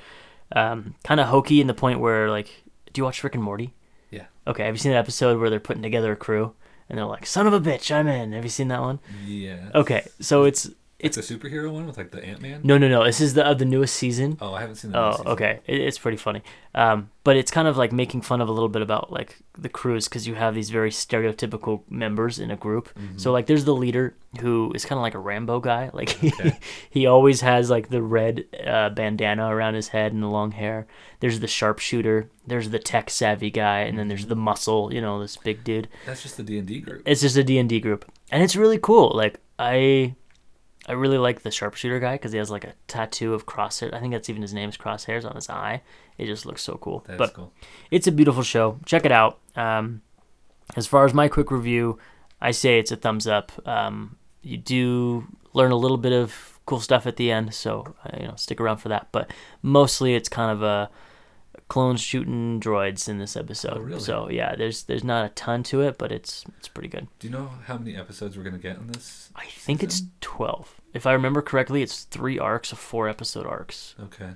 um 0.52 0.94
kind 1.04 1.20
of 1.20 1.28
hokey 1.28 1.60
in 1.60 1.66
the 1.66 1.74
point 1.74 2.00
where 2.00 2.30
like 2.30 2.62
do 2.92 3.00
you 3.00 3.04
watch 3.04 3.22
Rick 3.24 3.34
and 3.34 3.42
Morty? 3.42 3.74
Yeah. 4.10 4.26
Okay, 4.46 4.64
have 4.64 4.74
you 4.74 4.78
seen 4.78 4.92
the 4.92 4.98
episode 4.98 5.40
where 5.40 5.50
they're 5.50 5.58
putting 5.60 5.82
together 5.82 6.12
a 6.12 6.16
crew 6.16 6.54
and 6.88 6.96
they're 6.98 7.06
like 7.06 7.26
son 7.26 7.46
of 7.46 7.52
a 7.52 7.60
bitch 7.60 7.92
I'm 7.94 8.06
in? 8.06 8.32
Have 8.32 8.44
you 8.44 8.50
seen 8.50 8.68
that 8.68 8.80
one? 8.80 9.00
Yeah. 9.26 9.70
Okay, 9.74 10.06
so 10.20 10.44
it's 10.44 10.70
It's 11.04 11.16
it's 11.18 11.30
a 11.30 11.34
superhero 11.38 11.70
one 11.72 11.86
with 11.86 11.96
like 11.96 12.10
the 12.10 12.24
Ant 12.24 12.40
Man. 12.40 12.60
no 12.64 12.78
no 12.78 12.88
no 12.88 13.04
this 13.04 13.20
is 13.20 13.34
the 13.34 13.46
of 13.46 13.58
the 13.58 13.64
newest 13.64 13.94
season. 13.94 14.38
Oh, 14.40 14.54
I 14.54 14.60
haven't 14.60 14.76
seen 14.76 14.92
the. 14.92 14.98
Oh, 14.98 15.22
okay. 15.26 15.60
It, 15.66 15.80
it's 15.80 15.98
pretty 15.98 16.16
funny. 16.16 16.42
Um, 16.74 17.10
but 17.22 17.36
it's 17.36 17.50
kind 17.52 17.68
of 17.68 17.76
like 17.76 17.92
making 17.92 18.22
fun 18.22 18.40
of 18.40 18.48
a 18.48 18.52
little 18.52 18.68
bit 18.68 18.82
about 18.82 19.12
like 19.12 19.36
the 19.56 19.68
crews 19.68 20.08
because 20.08 20.26
you 20.26 20.34
have 20.34 20.54
these 20.54 20.70
very 20.70 20.90
stereotypical 20.90 21.82
members 21.88 22.38
in 22.40 22.50
a 22.50 22.56
group. 22.56 22.88
Mm-hmm. 22.98 23.18
So 23.18 23.30
like, 23.32 23.46
there's 23.46 23.64
the 23.64 23.74
leader 23.74 24.14
who 24.40 24.72
is 24.74 24.84
kind 24.84 24.98
of 24.98 25.02
like 25.02 25.14
a 25.14 25.18
Rambo 25.20 25.60
guy. 25.60 25.90
Like 25.92 26.08
he, 26.10 26.32
Okay. 26.40 26.58
he 26.90 27.06
always 27.06 27.42
has 27.42 27.70
like 27.70 27.90
the 27.90 28.02
red 28.02 28.44
uh, 28.66 28.90
bandana 28.90 29.54
around 29.54 29.74
his 29.74 29.88
head 29.88 30.12
and 30.12 30.22
the 30.22 30.26
long 30.28 30.50
hair. 30.50 30.86
There's 31.20 31.38
the 31.40 31.46
sharpshooter. 31.46 32.28
There's 32.46 32.70
the 32.70 32.78
tech 32.80 33.08
savvy 33.08 33.50
guy, 33.50 33.80
and 33.80 33.96
then 33.98 34.08
there's 34.08 34.26
the 34.26 34.36
muscle. 34.36 34.92
You 34.92 35.00
know, 35.00 35.20
this 35.20 35.36
big 35.36 35.62
dude. 35.64 35.88
That's 36.06 36.22
just 36.22 36.36
the 36.36 36.42
D 36.42 36.58
and 36.58 36.66
D 36.66 36.80
group. 36.80 37.02
It's 37.06 37.20
just 37.20 37.36
a 37.36 37.44
D 37.44 37.58
and 37.58 37.68
D 37.68 37.78
group, 37.80 38.04
and 38.32 38.42
it's 38.42 38.56
really 38.56 38.78
cool. 38.78 39.12
Like 39.14 39.38
I, 39.58 40.16
I 40.86 40.92
really 40.92 41.18
like 41.18 41.42
the 41.42 41.50
sharpshooter 41.50 41.98
guy 41.98 42.14
because 42.14 42.32
he 42.32 42.38
has 42.38 42.50
like 42.50 42.64
a 42.64 42.74
tattoo 42.88 43.32
of 43.32 43.46
crosshair. 43.46 43.92
I 43.94 44.00
think 44.00 44.12
that's 44.12 44.28
even 44.28 44.42
his 44.42 44.52
name's 44.52 44.76
crosshairs 44.76 45.24
on 45.24 45.34
his 45.34 45.48
eye. 45.48 45.82
It 46.18 46.26
just 46.26 46.44
looks 46.44 46.62
so 46.62 46.74
cool. 46.74 47.04
That's 47.06 47.18
but 47.18 47.34
cool. 47.34 47.52
it's 47.90 48.06
a 48.06 48.12
beautiful 48.12 48.42
show. 48.42 48.78
Check 48.84 49.06
it 49.06 49.12
out. 49.12 49.38
Um, 49.56 50.02
as 50.76 50.86
far 50.86 51.04
as 51.04 51.14
my 51.14 51.28
quick 51.28 51.50
review, 51.50 51.98
I 52.40 52.50
say 52.50 52.78
it's 52.78 52.92
a 52.92 52.96
thumbs 52.96 53.26
up. 53.26 53.52
Um, 53.66 54.16
you 54.42 54.58
do 54.58 55.26
learn 55.54 55.72
a 55.72 55.76
little 55.76 55.96
bit 55.96 56.12
of 56.12 56.60
cool 56.66 56.80
stuff 56.80 57.06
at 57.06 57.16
the 57.16 57.30
end, 57.30 57.54
so 57.54 57.94
uh, 58.04 58.18
you 58.20 58.26
know 58.26 58.34
stick 58.36 58.60
around 58.60 58.78
for 58.78 58.90
that. 58.90 59.08
But 59.10 59.30
mostly, 59.62 60.14
it's 60.14 60.28
kind 60.28 60.50
of 60.50 60.62
a 60.62 60.90
clones 61.68 62.00
shooting 62.00 62.60
droids 62.60 63.08
in 63.08 63.18
this 63.18 63.36
episode. 63.36 63.78
Oh, 63.78 63.80
really? 63.80 64.00
So 64.00 64.28
yeah, 64.30 64.54
there's 64.54 64.84
there's 64.84 65.04
not 65.04 65.24
a 65.26 65.28
ton 65.30 65.62
to 65.64 65.80
it, 65.82 65.98
but 65.98 66.12
it's 66.12 66.44
it's 66.58 66.68
pretty 66.68 66.88
good. 66.88 67.08
Do 67.18 67.26
you 67.26 67.32
know 67.32 67.50
how 67.66 67.78
many 67.78 67.96
episodes 67.96 68.36
we're 68.36 68.44
gonna 68.44 68.58
get 68.58 68.76
in 68.76 68.88
this? 68.88 69.30
I 69.34 69.46
think 69.46 69.82
it's 69.82 70.02
12. 70.20 70.80
If 70.92 71.06
I 71.06 71.12
remember 71.12 71.42
correctly, 71.42 71.82
it's 71.82 72.04
three 72.04 72.38
arcs 72.38 72.70
of 72.72 72.78
four 72.78 73.08
episode 73.08 73.46
arcs. 73.46 73.94
Okay. 74.00 74.30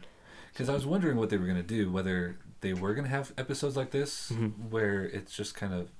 Because 0.53 0.69
I 0.69 0.73
was 0.75 0.87
wondering 0.87 1.17
what 1.17 1.31
they 1.31 1.37
were 1.37 1.47
gonna 1.47 1.63
do. 1.63 1.91
Whether 1.93 2.39
they 2.61 2.73
were 2.73 2.95
gonna 2.95 3.09
have 3.09 3.33
episodes 3.39 3.77
like 3.77 3.91
this, 3.93 4.31
Mm-hmm. 4.33 4.71
where 4.71 5.05
it's 5.05 5.35
just 5.37 5.55
kind 5.55 5.73
of. 5.75 5.91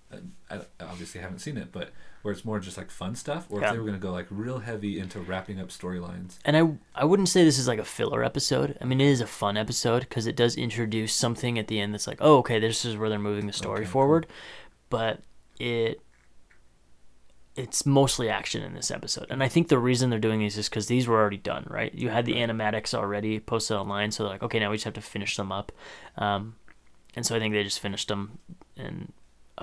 I 0.51 0.61
obviously 0.81 1.21
haven't 1.21 1.41
seen 1.41 1.57
it, 1.59 1.71
but 1.71 1.91
where 2.23 2.33
it's 2.33 2.45
more 2.45 2.59
just 2.59 2.77
like 2.77 2.91
fun 2.91 3.15
stuff, 3.15 3.47
or 3.51 3.61
Yeah. 3.61 3.69
if 3.69 3.73
they 3.75 3.79
were 3.79 3.87
gonna 3.87 3.99
go 3.99 4.11
like 4.13 4.27
real 4.31 4.59
heavy 4.59 4.99
into 4.99 5.21
wrapping 5.21 5.61
up 5.61 5.69
storylines. 5.69 6.39
And 6.45 6.57
I, 6.57 6.69
I 6.95 7.05
wouldn't 7.05 7.29
say 7.29 7.45
this 7.45 7.59
is 7.59 7.69
like 7.69 7.79
a 7.79 7.85
filler 7.85 8.25
episode. 8.25 8.77
I 8.81 8.85
mean, 8.85 9.01
it 9.01 9.07
is 9.07 9.21
a 9.21 9.27
fun 9.27 9.57
episode 9.57 10.01
because 10.01 10.27
it 10.27 10.37
does 10.37 10.57
introduce 10.57 11.13
something 11.15 11.59
at 11.59 11.69
the 11.69 11.81
end 11.81 11.95
that's 11.95 12.07
like, 12.07 12.19
oh, 12.21 12.39
okay, 12.39 12.59
this 12.59 12.85
is 12.85 12.97
where 12.97 13.09
they're 13.09 13.19
moving 13.19 13.47
the 13.47 13.53
story 13.53 13.77
Okay, 13.81 13.85
cool. 13.85 13.93
forward. 13.93 14.27
But 14.91 15.21
it 15.61 16.01
it's 17.57 17.85
mostly 17.85 18.29
action 18.29 18.63
in 18.63 18.73
this 18.75 18.89
episode. 18.91 19.27
And 19.31 19.43
I 19.43 19.49
think 19.49 19.67
the 19.67 19.79
reason 19.81 20.11
they're 20.11 20.21
doing 20.21 20.39
these 20.39 20.57
is 20.57 20.69
because 20.69 20.87
these 20.87 21.09
were 21.09 21.17
already 21.17 21.39
done, 21.39 21.67
right? 21.69 21.93
You 21.93 22.09
had 22.09 22.25
the 22.25 22.35
animatics 22.35 22.95
already 22.95 23.41
posted 23.41 23.77
online, 23.77 24.13
so 24.13 24.23
they're 24.23 24.33
like, 24.33 24.45
okay, 24.45 24.61
now 24.61 24.71
we 24.71 24.77
just 24.77 24.85
have 24.85 24.95
to 24.95 25.01
finish 25.01 25.37
them 25.37 25.51
up. 25.51 25.73
Um, 26.17 26.55
and 27.17 27.27
so 27.27 27.35
I 27.35 27.41
think 27.41 27.53
they 27.55 27.65
just 27.65 27.81
finished 27.81 28.07
them, 28.07 28.39
and 28.77 29.13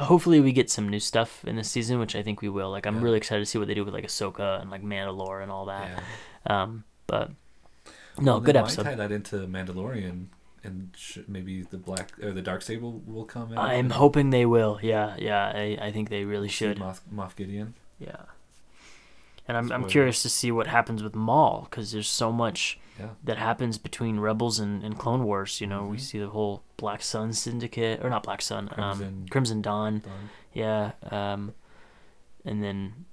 hopefully 0.03 0.39
we 0.39 0.51
get 0.51 0.69
some 0.69 0.89
new 0.89 0.99
stuff 0.99 1.43
in 1.45 1.55
this 1.55 1.69
season, 1.69 1.99
which 1.99 2.15
I 2.15 2.23
think 2.23 2.41
we 2.41 2.49
will. 2.49 2.69
Like 2.71 2.85
I'm 2.85 2.97
Yeah. 2.97 3.03
really 3.03 3.17
excited 3.17 3.41
to 3.41 3.45
see 3.45 3.57
what 3.57 3.67
they 3.67 3.73
do 3.73 3.83
with 3.85 3.93
like 3.93 4.05
Ahsoka 4.05 4.61
and 4.61 4.69
like 4.69 4.83
Mandalore 4.83 5.41
and 5.41 5.51
all 5.51 5.65
that. 5.65 5.89
Yeah. 6.47 6.63
Um, 6.63 6.83
but 7.07 7.31
no, 8.19 8.33
Well, 8.33 8.41
good 8.41 8.55
episode. 8.55 8.83
tie 8.83 8.95
that 8.95 9.11
into 9.11 9.37
Mandalorian, 9.47 10.27
and 10.63 10.89
sh- 10.95 11.19
maybe 11.27 11.63
the 11.63 11.77
black 11.77 12.11
or 12.23 12.31
the 12.31 12.41
Darksaber 12.41 13.05
will 13.05 13.25
come 13.25 13.51
in. 13.51 13.57
I'm 13.57 13.89
hoping 13.91 14.29
they 14.29 14.45
will. 14.45 14.79
Yeah, 14.81 15.15
yeah. 15.17 15.51
I, 15.53 15.77
I 15.81 15.91
think 15.91 16.09
they 16.09 16.23
really 16.23 16.47
should. 16.49 16.77
Moff, 16.79 17.01
Moff 17.13 17.35
Gideon. 17.35 17.73
Yeah. 17.99 18.23
And 19.47 19.55
I'm 19.57 19.71
I'm 19.71 19.87
curious 19.87 20.21
to 20.23 20.29
see 20.29 20.51
what 20.51 20.67
happens 20.67 21.03
with 21.03 21.13
Maul 21.15 21.67
because 21.69 21.91
there's 21.91 22.07
so 22.09 22.31
much 22.31 22.79
Yeah. 22.99 23.09
that 23.23 23.37
happens 23.37 23.77
between 23.77 24.19
Rebels 24.19 24.57
and, 24.59 24.81
and 24.83 24.97
Clone 24.97 25.23
Wars. 25.25 25.59
You 25.59 25.67
know, 25.67 25.85
we 25.85 25.97
Mhm. 25.97 26.01
see 26.01 26.19
the 26.19 26.29
whole 26.29 26.63
Black 26.77 27.01
Sun 27.01 27.33
Syndicate 27.33 28.03
or 28.03 28.09
not 28.09 28.23
Black 28.23 28.41
Sun, 28.41 28.69
um, 28.77 28.97
Crimson 28.97 29.27
Crimson 29.29 29.61
Dawn. 29.61 29.99
Dawn. 29.99 30.29
Yeah. 30.53 30.91
Um, 31.11 31.53
and 32.45 32.63
then, 32.63 33.05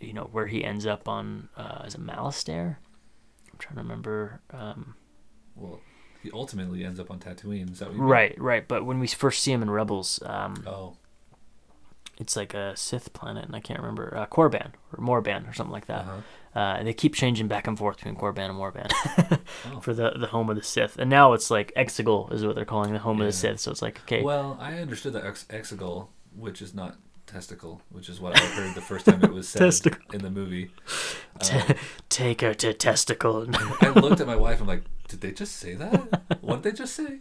you 0.00 0.12
know, 0.14 0.28
where 0.32 0.46
he 0.46 0.64
ends 0.64 0.86
up 0.86 1.06
on 1.08 1.48
uh, 1.56 1.82
is 1.86 1.94
it 1.96 2.00
Malastare? 2.00 2.76
I'm 3.52 3.58
trying 3.58 3.76
to 3.76 3.82
remember. 3.82 4.40
Um, 4.52 4.94
Well, 5.54 5.80
he 6.22 6.30
ultimately 6.32 6.84
ends 6.84 6.98
up 6.98 7.10
on 7.10 7.18
Tatooine. 7.18 7.70
Is 7.72 7.80
that 7.80 7.88
you 7.92 7.98
mean? 7.98 8.02
right, 8.08 8.40
right. 8.40 8.66
But 8.66 8.86
when 8.86 9.00
we 9.00 9.06
first 9.08 9.42
see 9.42 9.52
him 9.52 9.60
in 9.62 9.70
Rebels, 9.70 10.22
um, 10.24 10.64
Oh, 10.66 10.96
it's 12.18 12.36
like 12.36 12.52
a 12.54 12.76
Sith 12.76 13.12
planet, 13.12 13.44
and 13.46 13.54
I 13.56 13.60
can't 13.60 13.78
remember 13.80 14.14
uh, 14.16 14.26
Korban 14.26 14.72
or 14.92 14.98
Morban 15.02 15.48
or 15.48 15.52
something 15.54 15.72
like 15.72 15.86
that. 15.86 16.02
uh-huh. 16.02 16.20
Uh, 16.54 16.82
they 16.82 16.92
keep 16.94 17.14
changing 17.14 17.46
back 17.46 17.66
and 17.68 17.78
forth 17.78 17.96
between 17.98 18.16
Korban 18.16 18.50
and 18.50 18.58
Morban 18.58 18.90
Oh. 19.66 19.80
for 19.80 19.94
the 19.94 20.10
the 20.18 20.26
home 20.28 20.50
of 20.50 20.56
the 20.56 20.62
Sith, 20.62 20.98
and 20.98 21.08
now 21.08 21.32
it's 21.32 21.50
like 21.50 21.72
Exegol 21.76 22.32
is 22.32 22.44
what 22.44 22.56
they're 22.56 22.64
calling 22.64 22.92
the 22.92 22.98
home 22.98 23.20
of 23.20 23.26
the 23.26 23.32
Sith. 23.32 23.60
So 23.60 23.70
it's 23.70 23.82
like 23.82 24.00
okay, 24.02 24.22
Well, 24.22 24.56
I 24.60 24.78
understood 24.78 25.12
that 25.12 25.24
ex- 25.24 25.44
exegol, 25.50 26.08
which 26.34 26.60
is 26.60 26.74
not 26.74 26.96
testicle, 27.26 27.82
which 27.90 28.08
is 28.08 28.20
what 28.20 28.34
I 28.40 28.44
heard 28.56 28.74
the 28.74 28.80
first 28.80 29.04
time 29.04 29.22
it 29.22 29.30
was 29.32 29.46
said 29.50 29.60
Testicle. 29.60 30.00
in 30.14 30.22
the 30.22 30.30
movie. 30.30 30.70
t- 31.40 31.58
Um, 31.58 31.74
take 32.08 32.40
her 32.40 32.54
to 32.54 32.72
testicle. 32.72 33.46
I 33.82 33.90
looked 33.90 34.20
at 34.22 34.26
my 34.26 34.34
wife. 34.36 34.60
I'm 34.62 34.66
like, 34.66 34.82
did 35.08 35.20
they 35.20 35.32
just 35.32 35.56
say 35.56 35.74
that? 35.74 36.22
what 36.40 36.62
did 36.62 36.72
they 36.72 36.76
just 36.78 36.94
say? 36.96 37.18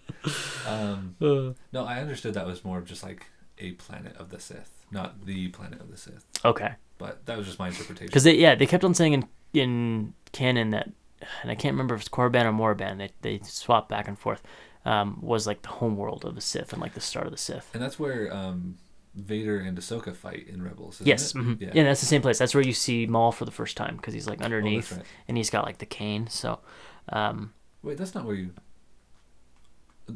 Um, 0.65 1.15
Uh, 1.21 1.53
no, 1.73 1.85
I 1.85 1.99
understood 1.99 2.33
that 2.35 2.47
was 2.47 2.63
more 2.63 2.77
of 2.77 2.85
just 2.85 3.03
like 3.03 3.27
a 3.59 3.71
planet 3.73 4.15
of 4.17 4.29
the 4.29 4.39
Sith, 4.39 4.85
not 4.91 5.25
the 5.25 5.47
planet 5.49 5.79
of 5.81 5.89
the 5.91 5.97
Sith. 5.97 6.25
okay, 6.45 6.73
But 6.97 7.25
that 7.25 7.37
was 7.37 7.45
just 7.47 7.59
my 7.59 7.67
interpretation. 7.67 8.07
because 8.07 8.23
they 8.23 8.35
yeah 8.35 8.55
they 8.55 8.65
kept 8.65 8.83
on 8.83 8.93
saying 8.93 9.13
in 9.13 9.27
in 9.53 10.13
canon 10.31 10.71
that, 10.71 10.89
and 11.41 11.51
I 11.51 11.55
can't 11.55 11.73
remember 11.73 11.95
if 11.95 12.01
it's 12.01 12.09
Korban 12.09 12.45
or 12.45 12.53
Morban. 12.53 12.97
They 12.97 13.09
they 13.21 13.43
swap 13.43 13.89
back 13.89 14.07
and 14.07 14.17
forth. 14.17 14.41
Um, 14.85 15.19
was 15.21 15.45
like 15.45 15.63
the 15.63 15.67
homeworld 15.69 16.23
of 16.23 16.35
the 16.35 16.39
Sith 16.41 16.71
and 16.71 16.81
like 16.81 16.93
the 16.93 17.01
start 17.01 17.25
of 17.25 17.33
the 17.33 17.37
Sith. 17.37 17.69
and 17.73 17.83
that's 17.83 17.99
where 17.99 18.33
um, 18.33 18.77
Vader 19.15 19.59
and 19.59 19.77
Ahsoka 19.77 20.15
fight 20.15 20.47
in 20.47 20.61
Rebels. 20.63 21.01
Yes, 21.03 21.33
mhm. 21.33 21.59
yeah. 21.59 21.83
that's 21.83 21.99
the 21.99 22.05
same 22.05 22.21
place. 22.21 22.37
That's 22.37 22.55
where 22.55 22.63
you 22.63 22.71
see 22.71 23.05
Maul 23.05 23.33
for 23.33 23.43
the 23.43 23.51
first 23.51 23.75
time 23.75 23.97
because 23.97 24.13
he's 24.13 24.27
like 24.29 24.41
underneath, 24.41 24.93
right. 24.93 25.01
and 25.27 25.35
he's 25.35 25.49
got 25.49 25.65
like 25.65 25.79
the 25.79 25.85
cane. 25.85 26.27
So, 26.27 26.59
um, 27.09 27.53
Wait, 27.83 27.97
that's 27.97 28.15
not 28.15 28.23
where 28.23 28.35
you. 28.35 28.51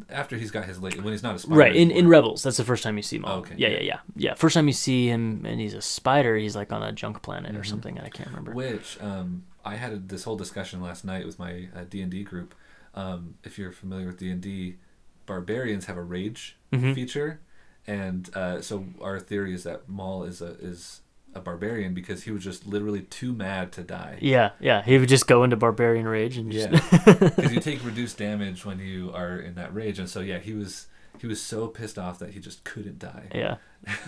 After 0.09 0.37
he's 0.37 0.51
got 0.51 0.65
his 0.65 0.79
late, 0.81 1.01
when 1.01 1.11
he's 1.13 1.21
not 1.23 1.35
a 1.35 1.39
spider. 1.39 1.59
right 1.59 1.75
in 1.75 1.91
in. 1.91 2.07
Rebels, 2.07 2.43
that's 2.43 2.57
the 2.57 2.63
first 2.63 2.81
time 2.83 2.95
you 2.97 3.03
see 3.03 3.19
Maul. 3.19 3.39
Okay, 3.39 3.55
yeah, 3.57 3.67
yeah. 3.69 3.79
yeah, 3.81 3.99
yeah. 4.15 4.33
First 4.35 4.53
time 4.53 4.67
you 4.67 4.73
see 4.73 5.07
him, 5.07 5.45
and 5.45 5.59
he's 5.59 5.73
a 5.73 5.81
spider. 5.81 6.37
He's 6.37 6.55
like 6.55 6.71
on 6.71 6.81
a 6.81 6.91
junk 6.93 7.21
planet 7.21 7.55
or 7.55 7.59
Mhm. 7.61 7.65
something, 7.67 7.97
and 7.97 8.05
I 8.07 8.09
can't 8.09 8.29
remember. 8.29 8.53
Which 8.53 8.97
um, 9.01 9.43
I 9.65 9.75
had 9.75 9.91
a, 9.93 9.97
this 9.97 10.23
whole 10.23 10.37
discussion 10.37 10.81
last 10.81 11.03
night 11.03 11.25
with 11.25 11.37
my 11.39 11.67
uh, 11.75 11.83
D 11.89 12.01
and 12.01 12.09
D 12.11 12.23
group. 12.23 12.55
Um, 12.95 13.35
if 13.43 13.57
you're 13.59 13.71
familiar 13.71 14.07
with 14.07 14.17
D 14.17 14.29
and 14.31 14.41
D, 14.41 14.77
barbarians 15.25 15.85
have 15.85 15.97
a 15.97 16.03
rage 16.03 16.57
Mhm. 16.71 16.95
feature, 16.95 17.39
and 17.85 18.29
uh, 18.35 18.61
so 18.61 18.85
our 19.01 19.19
theory 19.19 19.53
is 19.53 19.63
that 19.63 19.89
Maul 19.89 20.23
is 20.23 20.41
a 20.41 20.55
is 20.61 21.01
a 21.33 21.39
barbarian 21.39 21.93
because 21.93 22.23
he 22.23 22.31
was 22.31 22.43
just 22.43 22.65
literally 22.67 23.01
too 23.03 23.31
mad 23.33 23.71
to 23.73 23.83
die. 23.83 24.17
Yeah, 24.21 24.51
yeah. 24.59 24.81
He 24.83 24.97
would 24.97 25.09
just 25.09 25.27
go 25.27 25.43
into 25.43 25.55
barbarian 25.55 26.07
rage 26.07 26.37
and 26.37 26.51
just 26.51 26.69
Yeah, 26.71 26.79
because 27.07 27.53
you 27.53 27.59
take 27.69 27.83
reduced 27.85 28.17
damage 28.17 28.65
when 28.65 28.79
you 28.79 29.11
are 29.13 29.37
in 29.37 29.55
that 29.55 29.73
rage, 29.73 29.97
and 29.99 30.09
so 30.09 30.19
yeah, 30.19 30.39
he 30.39 30.53
was 30.53 30.87
he 31.19 31.27
was 31.27 31.41
so 31.41 31.67
pissed 31.67 31.99
off 31.99 32.19
that 32.19 32.31
he 32.31 32.39
just 32.39 32.63
couldn't 32.63 32.99
die. 32.99 33.27
yeah. 33.33 33.57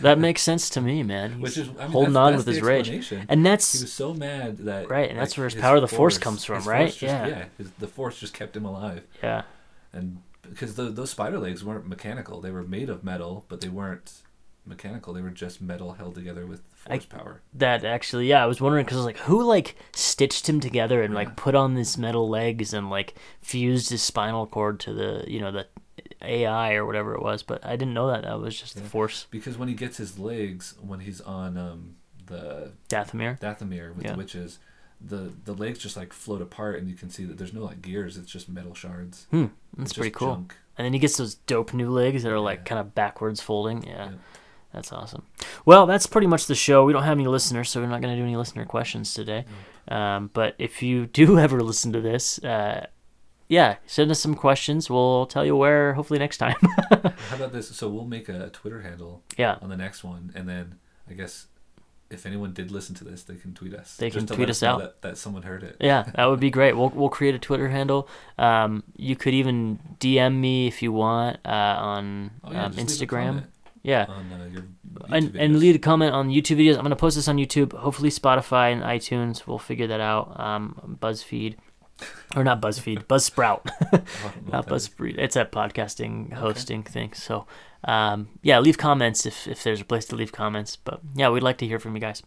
That 0.01 0.19
makes 0.19 0.41
sense 0.43 0.69
to 0.71 0.81
me, 0.81 1.01
man. 1.01 1.31
He's 1.33 1.41
Which 1.41 1.57
is 1.57 1.69
I 1.79 1.83
mean, 1.83 1.91
holding 1.91 2.13
that's- 2.13 2.25
on 2.27 2.33
that's 2.33 2.45
with 2.45 2.55
his 2.55 2.61
rage, 2.63 2.89
and 2.89 3.39
he 3.39 3.43
that's 3.43 3.81
was 3.81 3.91
so 3.91 4.13
mad 4.13 4.57
that 4.59 4.89
Right, 4.89 5.09
and 5.09 5.17
that's 5.17 5.31
like, 5.33 5.37
where 5.39 5.49
his 5.49 5.55
power 5.59 5.75
of 5.77 5.81
the 5.81 5.87
Force 5.87 6.17
comes 6.17 6.43
from, 6.45 6.63
right? 6.65 6.87
just- 6.89 7.01
Yeah. 7.01 7.27
yeah. 7.27 7.45
His, 7.57 7.71
the 7.79 7.87
force 7.87 8.19
just 8.19 8.33
kept 8.33 8.55
him 8.55 8.65
alive, 8.65 9.03
yeah, 9.23 9.43
and 9.93 10.21
because 10.47 10.75
the, 10.75 10.83
those 10.89 11.09
spider 11.11 11.39
legs 11.39 11.63
weren't 11.63 11.87
mechanical; 11.87 12.41
they 12.41 12.51
were 12.51 12.63
made 12.63 12.89
of 12.89 13.03
metal, 13.03 13.45
but 13.47 13.61
they 13.61 13.69
weren't 13.69 14.11
mechanical. 14.65 15.13
They 15.13 15.21
were 15.21 15.29
just 15.29 15.61
metal 15.61 15.93
held 15.93 16.15
together 16.15 16.45
with 16.45 16.61
I- 16.87 16.97
force 16.99 17.05
power. 17.05 17.41
that 17.53 17.83
actually. 17.85 18.27
Yeah, 18.27 18.43
I 18.43 18.47
was 18.47 18.61
wondering 18.61 18.85
because 18.85 19.03
like 19.05 19.17
who 19.19 19.43
like 19.43 19.75
stitched 19.93 20.47
him 20.49 20.59
together 20.59 21.01
and 21.03 21.13
Yeah. 21.13 21.19
like 21.19 21.35
put 21.35 21.55
on 21.55 21.73
this 21.75 21.97
metal 21.97 22.29
legs 22.29 22.73
and 22.73 22.89
like 22.89 23.15
fused 23.41 23.89
his 23.89 24.01
spinal 24.01 24.47
cord 24.47 24.79
to 24.81 24.93
the 24.93 25.23
you 25.27 25.39
know 25.39 25.51
the 25.51 25.67
AI 26.21 26.73
or 26.75 26.85
whatever 26.85 27.13
it 27.15 27.21
was, 27.21 27.43
but 27.43 27.65
I 27.65 27.75
didn't 27.75 27.93
know 27.93 28.07
that 28.07 28.23
that 28.23 28.39
was 28.39 28.57
just 28.59 28.75
the 28.75 28.81
Force. 28.81 29.27
Because 29.29 29.57
when 29.57 29.67
he 29.67 29.73
gets 29.73 29.97
his 29.97 30.17
legs, 30.17 30.75
when 30.81 31.01
he's 31.01 31.19
on 31.21 31.57
um, 31.57 31.95
the 32.27 32.71
Dathomir. 32.89 33.39
Dathomir 33.39 33.93
with 33.93 34.05
Yeah. 34.05 34.11
the 34.13 34.17
witches, 34.17 34.59
the 35.05 35.33
the 35.43 35.53
legs 35.53 35.79
just 35.79 35.97
like 35.97 36.13
float 36.13 36.41
apart, 36.41 36.79
and 36.79 36.89
you 36.89 36.95
can 36.95 37.09
see 37.09 37.25
that 37.25 37.37
there's 37.37 37.53
no 37.53 37.63
like 37.63 37.81
gears. 37.81 38.15
It's 38.17 38.31
just 38.31 38.47
metal 38.47 38.73
shards. 38.73 39.27
Hmm, 39.31 39.43
It's 39.43 39.51
that's 39.77 39.93
pretty 39.93 40.11
cool. 40.11 40.35
junk. 40.35 40.55
And 40.77 40.85
then 40.85 40.93
he 40.93 40.99
gets 40.99 41.17
those 41.17 41.35
dope 41.35 41.73
new 41.73 41.89
legs 41.91 42.23
that 42.23 42.31
are 42.31 42.39
like 42.39 42.59
Yeah. 42.59 42.63
kind 42.63 42.79
of 42.79 42.95
backwards 42.95 43.41
folding. 43.41 43.83
Yeah, 43.83 44.11
Yeah. 44.11 44.17
That's 44.73 44.91
awesome. 44.91 45.23
Well, 45.65 45.85
that's 45.85 46.07
pretty 46.07 46.27
much 46.27 46.47
the 46.47 46.55
show. 46.55 46.83
We 46.85 46.93
don't 46.93 47.03
have 47.03 47.17
any 47.17 47.27
listeners, 47.27 47.69
so 47.69 47.79
we're 47.79 47.87
not 47.87 48.01
going 48.01 48.15
to 48.15 48.19
do 48.19 48.25
any 48.25 48.35
listener 48.35 48.65
questions 48.65 49.13
today. 49.13 49.45
Um, 49.87 50.29
but 50.33 50.55
if 50.57 50.81
you 50.81 51.05
do 51.21 51.37
ever 51.37 51.61
listen 51.61 51.93
to 51.93 52.01
this, 52.01 52.43
uh, 52.43 52.87
yeah, 53.47 53.75
send 53.85 54.09
us 54.09 54.19
some 54.19 54.35
questions. 54.35 54.89
We'll 54.89 55.27
tell 55.27 55.45
you 55.45 55.55
where 55.55 55.93
hopefully 55.93 56.19
next 56.19 56.37
time. 56.37 56.55
How 56.89 57.35
about 57.35 57.53
this? 57.53 57.69
So 57.75 57.87
we'll 57.89 58.05
make 58.05 58.29
a 58.29 58.49
Twitter 58.49 58.81
handle 58.81 59.23
yeah, 59.37 59.57
on 59.61 59.69
the 59.69 59.77
next 59.77 60.03
one, 60.03 60.31
and 60.33 60.49
then 60.49 60.79
I 61.09 61.13
guess 61.13 61.47
if 62.09 62.25
anyone 62.25 62.53
did 62.53 62.71
listen 62.71 62.95
to 62.95 63.03
this, 63.03 63.23
they 63.23 63.35
can 63.35 63.53
tweet 63.53 63.73
us. 63.73 63.97
They 63.97 64.09
can 64.09 64.25
tweet 64.25 64.49
us 64.49 64.63
out. 64.63 64.79
that, 64.79 65.01
that 65.01 65.17
someone 65.17 65.43
heard 65.43 65.63
it. 65.63 65.77
yeah, 65.79 66.03
that 66.15 66.25
would 66.25 66.39
be 66.39 66.49
great. 66.57 66.75
We'll 66.75 66.89
we'll 66.89 67.09
create 67.09 67.35
a 67.35 67.39
Twitter 67.39 67.69
handle. 67.69 68.07
Um, 68.37 68.83
you 68.95 69.15
could 69.15 69.33
even 69.33 69.79
DM 69.99 70.35
me 70.35 70.67
if 70.67 70.81
you 70.81 70.91
want 70.91 71.37
uh, 71.45 71.49
on 71.49 72.31
Oh, 72.43 72.51
yeah, 72.51 72.65
um, 72.65 72.73
just 72.73 72.99
leave 73.01 73.11
a 73.11 73.15
Instagram. 73.15 73.45
Yeah. 73.83 74.05
on 74.07 74.31
uh, 74.31 74.49
your 74.51 74.63
and, 75.09 75.35
and 75.35 75.59
leave 75.59 75.75
a 75.75 75.79
comment 75.79 76.13
on 76.13 76.29
YouTube 76.29 76.57
videos. 76.57 76.77
I'm 76.77 76.83
gonna 76.83 76.95
post 76.95 77.15
this 77.15 77.27
on 77.27 77.37
YouTube. 77.37 77.73
Hopefully 77.73 78.09
Spotify 78.09 78.71
and 78.71 78.81
iTunes. 78.81 79.45
We'll 79.45 79.59
figure 79.59 79.87
that 79.87 79.99
out. 79.99 80.39
Um, 80.39 80.97
BuzzFeed, 81.01 81.55
or 82.35 82.43
not 82.43 82.61
BuzzFeed, 82.61 83.03
Buzzsprout, 83.07 83.65
not 83.91 84.35
what 84.49 84.67
that 84.67 84.75
is. 84.75 84.89
BuzzFeed. 84.89 85.17
It's 85.17 85.35
a 85.35 85.45
podcasting 85.45 86.33
hosting 86.33 86.83
thing. 86.83 87.13
So, 87.13 87.45
um, 87.83 88.29
yeah, 88.41 88.59
leave 88.59 88.77
comments 88.77 89.25
if, 89.25 89.47
if 89.47 89.63
there's 89.63 89.81
a 89.81 89.85
place 89.85 90.05
to 90.05 90.15
leave 90.15 90.31
comments. 90.31 90.75
But 90.75 91.01
yeah, 91.15 91.29
we'd 91.29 91.43
like 91.43 91.57
to 91.57 91.67
hear 91.67 91.79
from 91.79 91.95
you 91.95 92.01
guys. 92.01 92.23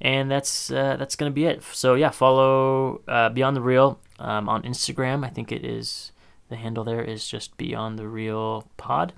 And 0.00 0.30
that's 0.30 0.70
uh, 0.70 0.96
that's 0.96 1.16
gonna 1.16 1.30
be 1.30 1.46
it. 1.46 1.62
So 1.72 1.94
yeah, 1.94 2.10
follow 2.10 3.00
uh, 3.08 3.30
Beyond 3.30 3.56
the 3.56 3.62
Reel 3.62 3.98
um, 4.18 4.48
on 4.48 4.62
Instagram. 4.62 5.24
I 5.24 5.30
think 5.30 5.50
it 5.50 5.64
is 5.64 6.12
the 6.48 6.56
handle 6.56 6.84
there 6.84 7.02
is 7.02 7.26
just 7.26 7.56
Beyond 7.56 7.98
the 7.98 8.08
Reel 8.08 8.68
Pod 8.76 9.12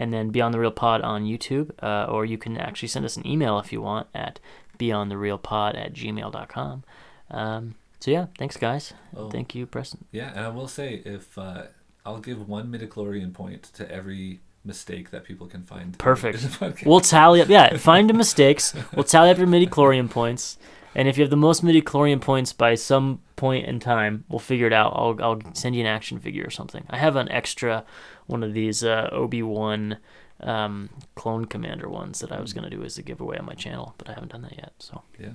and 0.00 0.14
then 0.14 0.30
Beyond 0.30 0.54
the 0.54 0.58
Reel 0.58 0.70
Pod 0.70 1.02
on 1.02 1.24
YouTube, 1.24 1.70
uh, 1.82 2.06
or 2.10 2.24
you 2.24 2.38
can 2.38 2.56
actually 2.56 2.88
send 2.88 3.04
us 3.04 3.18
an 3.18 3.26
email 3.26 3.58
if 3.58 3.70
you 3.70 3.82
want 3.82 4.08
at 4.14 4.40
beyondthereelpod 4.78 5.76
at 5.76 5.92
gmail.com. 5.92 6.84
Um, 7.30 7.74
so 8.00 8.10
yeah, 8.10 8.26
thanks 8.38 8.56
guys. 8.56 8.94
Oh. 9.14 9.28
Thank 9.28 9.54
you, 9.54 9.66
Preston. 9.66 10.06
Yeah, 10.10 10.30
and 10.34 10.40
I 10.40 10.48
will 10.48 10.68
say 10.68 11.02
if 11.04 11.36
uh, 11.36 11.64
I'll 12.06 12.18
give 12.18 12.48
one 12.48 12.72
midichlorian 12.72 13.34
point 13.34 13.64
to 13.74 13.88
every 13.92 14.40
mistake 14.64 15.10
that 15.10 15.24
people 15.24 15.46
can 15.46 15.64
find. 15.64 15.98
Perfect. 15.98 16.46
We'll 16.86 17.00
tally 17.00 17.42
up, 17.42 17.50
yeah, 17.50 17.76
find 17.76 18.08
the 18.08 18.14
mistakes. 18.14 18.74
We'll 18.94 19.04
tally 19.04 19.28
up 19.28 19.36
your 19.36 19.46
midichlorian 19.46 20.08
points. 20.08 20.56
And 20.94 21.06
if 21.08 21.16
you 21.16 21.22
have 21.22 21.30
the 21.30 21.36
most 21.36 21.64
midichlorian 21.64 22.20
points 22.20 22.52
by 22.52 22.74
some 22.74 23.20
point 23.36 23.66
in 23.66 23.78
time, 23.78 24.24
we'll 24.28 24.40
figure 24.40 24.66
it 24.66 24.72
out. 24.72 24.92
I'll, 24.96 25.16
I'll 25.22 25.40
send 25.54 25.74
you 25.76 25.82
an 25.82 25.86
action 25.86 26.18
figure 26.18 26.44
or 26.44 26.50
something. 26.50 26.84
I 26.90 26.98
have 26.98 27.16
an 27.16 27.28
extra 27.30 27.84
one 28.26 28.42
of 28.42 28.52
these 28.54 28.82
uh, 28.82 29.08
Obi-Wan 29.12 29.98
um, 30.40 30.88
clone 31.14 31.44
commander 31.44 31.88
ones 31.88 32.20
that 32.20 32.32
I 32.32 32.40
was 32.40 32.52
going 32.52 32.68
to 32.68 32.74
do 32.74 32.82
as 32.82 32.98
a 32.98 33.02
giveaway 33.02 33.38
on 33.38 33.46
my 33.46 33.54
channel, 33.54 33.94
but 33.98 34.08
I 34.08 34.12
haven't 34.14 34.32
done 34.32 34.42
that 34.42 34.56
yet. 34.56 34.72
So, 34.78 35.02
yeah. 35.18 35.32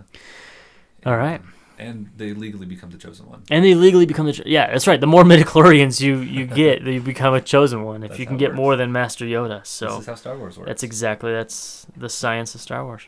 all 1.05 1.17
right. 1.17 1.41
And 1.77 2.09
they 2.15 2.33
legally 2.33 2.65
become 2.65 2.89
the 2.89 2.97
chosen 2.97 3.27
one. 3.27 3.43
And 3.51 3.63
they 3.63 3.75
legally 3.75 4.05
become 4.05 4.27
the 4.27 4.33
cho- 4.33 4.43
yeah, 4.45 4.71
that's 4.71 4.87
right. 4.87 4.99
The 4.99 5.07
more 5.07 5.23
midichlorians 5.23 5.99
you 5.99 6.19
you 6.19 6.45
get, 6.61 6.83
you 6.83 7.01
become 7.01 7.33
a 7.33 7.41
chosen 7.41 7.83
one. 7.83 8.01
If 8.03 8.11
That's 8.11 8.19
you 8.19 8.25
can 8.25 8.37
get 8.37 8.51
works. 8.51 8.57
more 8.57 8.75
than 8.77 8.93
Master 8.93 9.25
Yoda, 9.25 9.59
this 9.59 9.69
so 9.69 9.99
is 9.99 10.05
how 10.05 10.15
Star 10.15 10.37
Wars 10.37 10.57
works. 10.57 10.69
that's 10.69 10.83
exactly 10.83 11.33
that's 11.33 11.85
the 11.97 12.07
science 12.07 12.55
of 12.55 12.61
Star 12.61 12.85
Wars. 12.85 13.07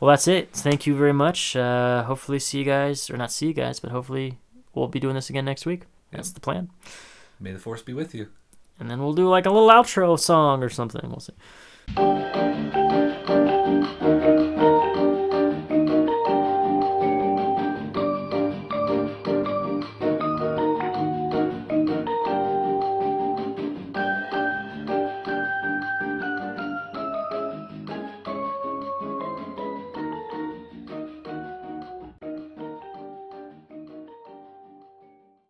Well, 0.00 0.10
that's 0.10 0.28
it. 0.28 0.50
Thank 0.52 0.86
you 0.86 0.96
very 0.96 1.12
much. 1.12 1.56
Uh, 1.56 2.04
hopefully, 2.04 2.38
see 2.38 2.58
you 2.58 2.64
guys, 2.64 3.10
or 3.10 3.16
not 3.16 3.32
see 3.32 3.46
you 3.46 3.54
guys, 3.54 3.80
but 3.80 3.90
hopefully 3.90 4.38
we'll 4.74 4.88
be 4.88 5.00
doing 5.00 5.14
this 5.14 5.30
again 5.30 5.44
next 5.44 5.66
week. 5.66 5.82
That's 6.12 6.30
the 6.30 6.40
plan. 6.40 6.70
May 7.40 7.52
the 7.52 7.58
force 7.58 7.82
be 7.82 7.92
with 7.92 8.14
you. 8.14 8.28
And 8.78 8.90
then 8.90 9.00
we'll 9.00 9.14
do 9.14 9.28
like 9.28 9.46
a 9.46 9.50
little 9.50 9.68
outro 9.68 10.18
song 10.18 10.62
or 10.62 10.68
something. 10.68 11.08
We'll 11.08 11.20
see. 11.20 11.32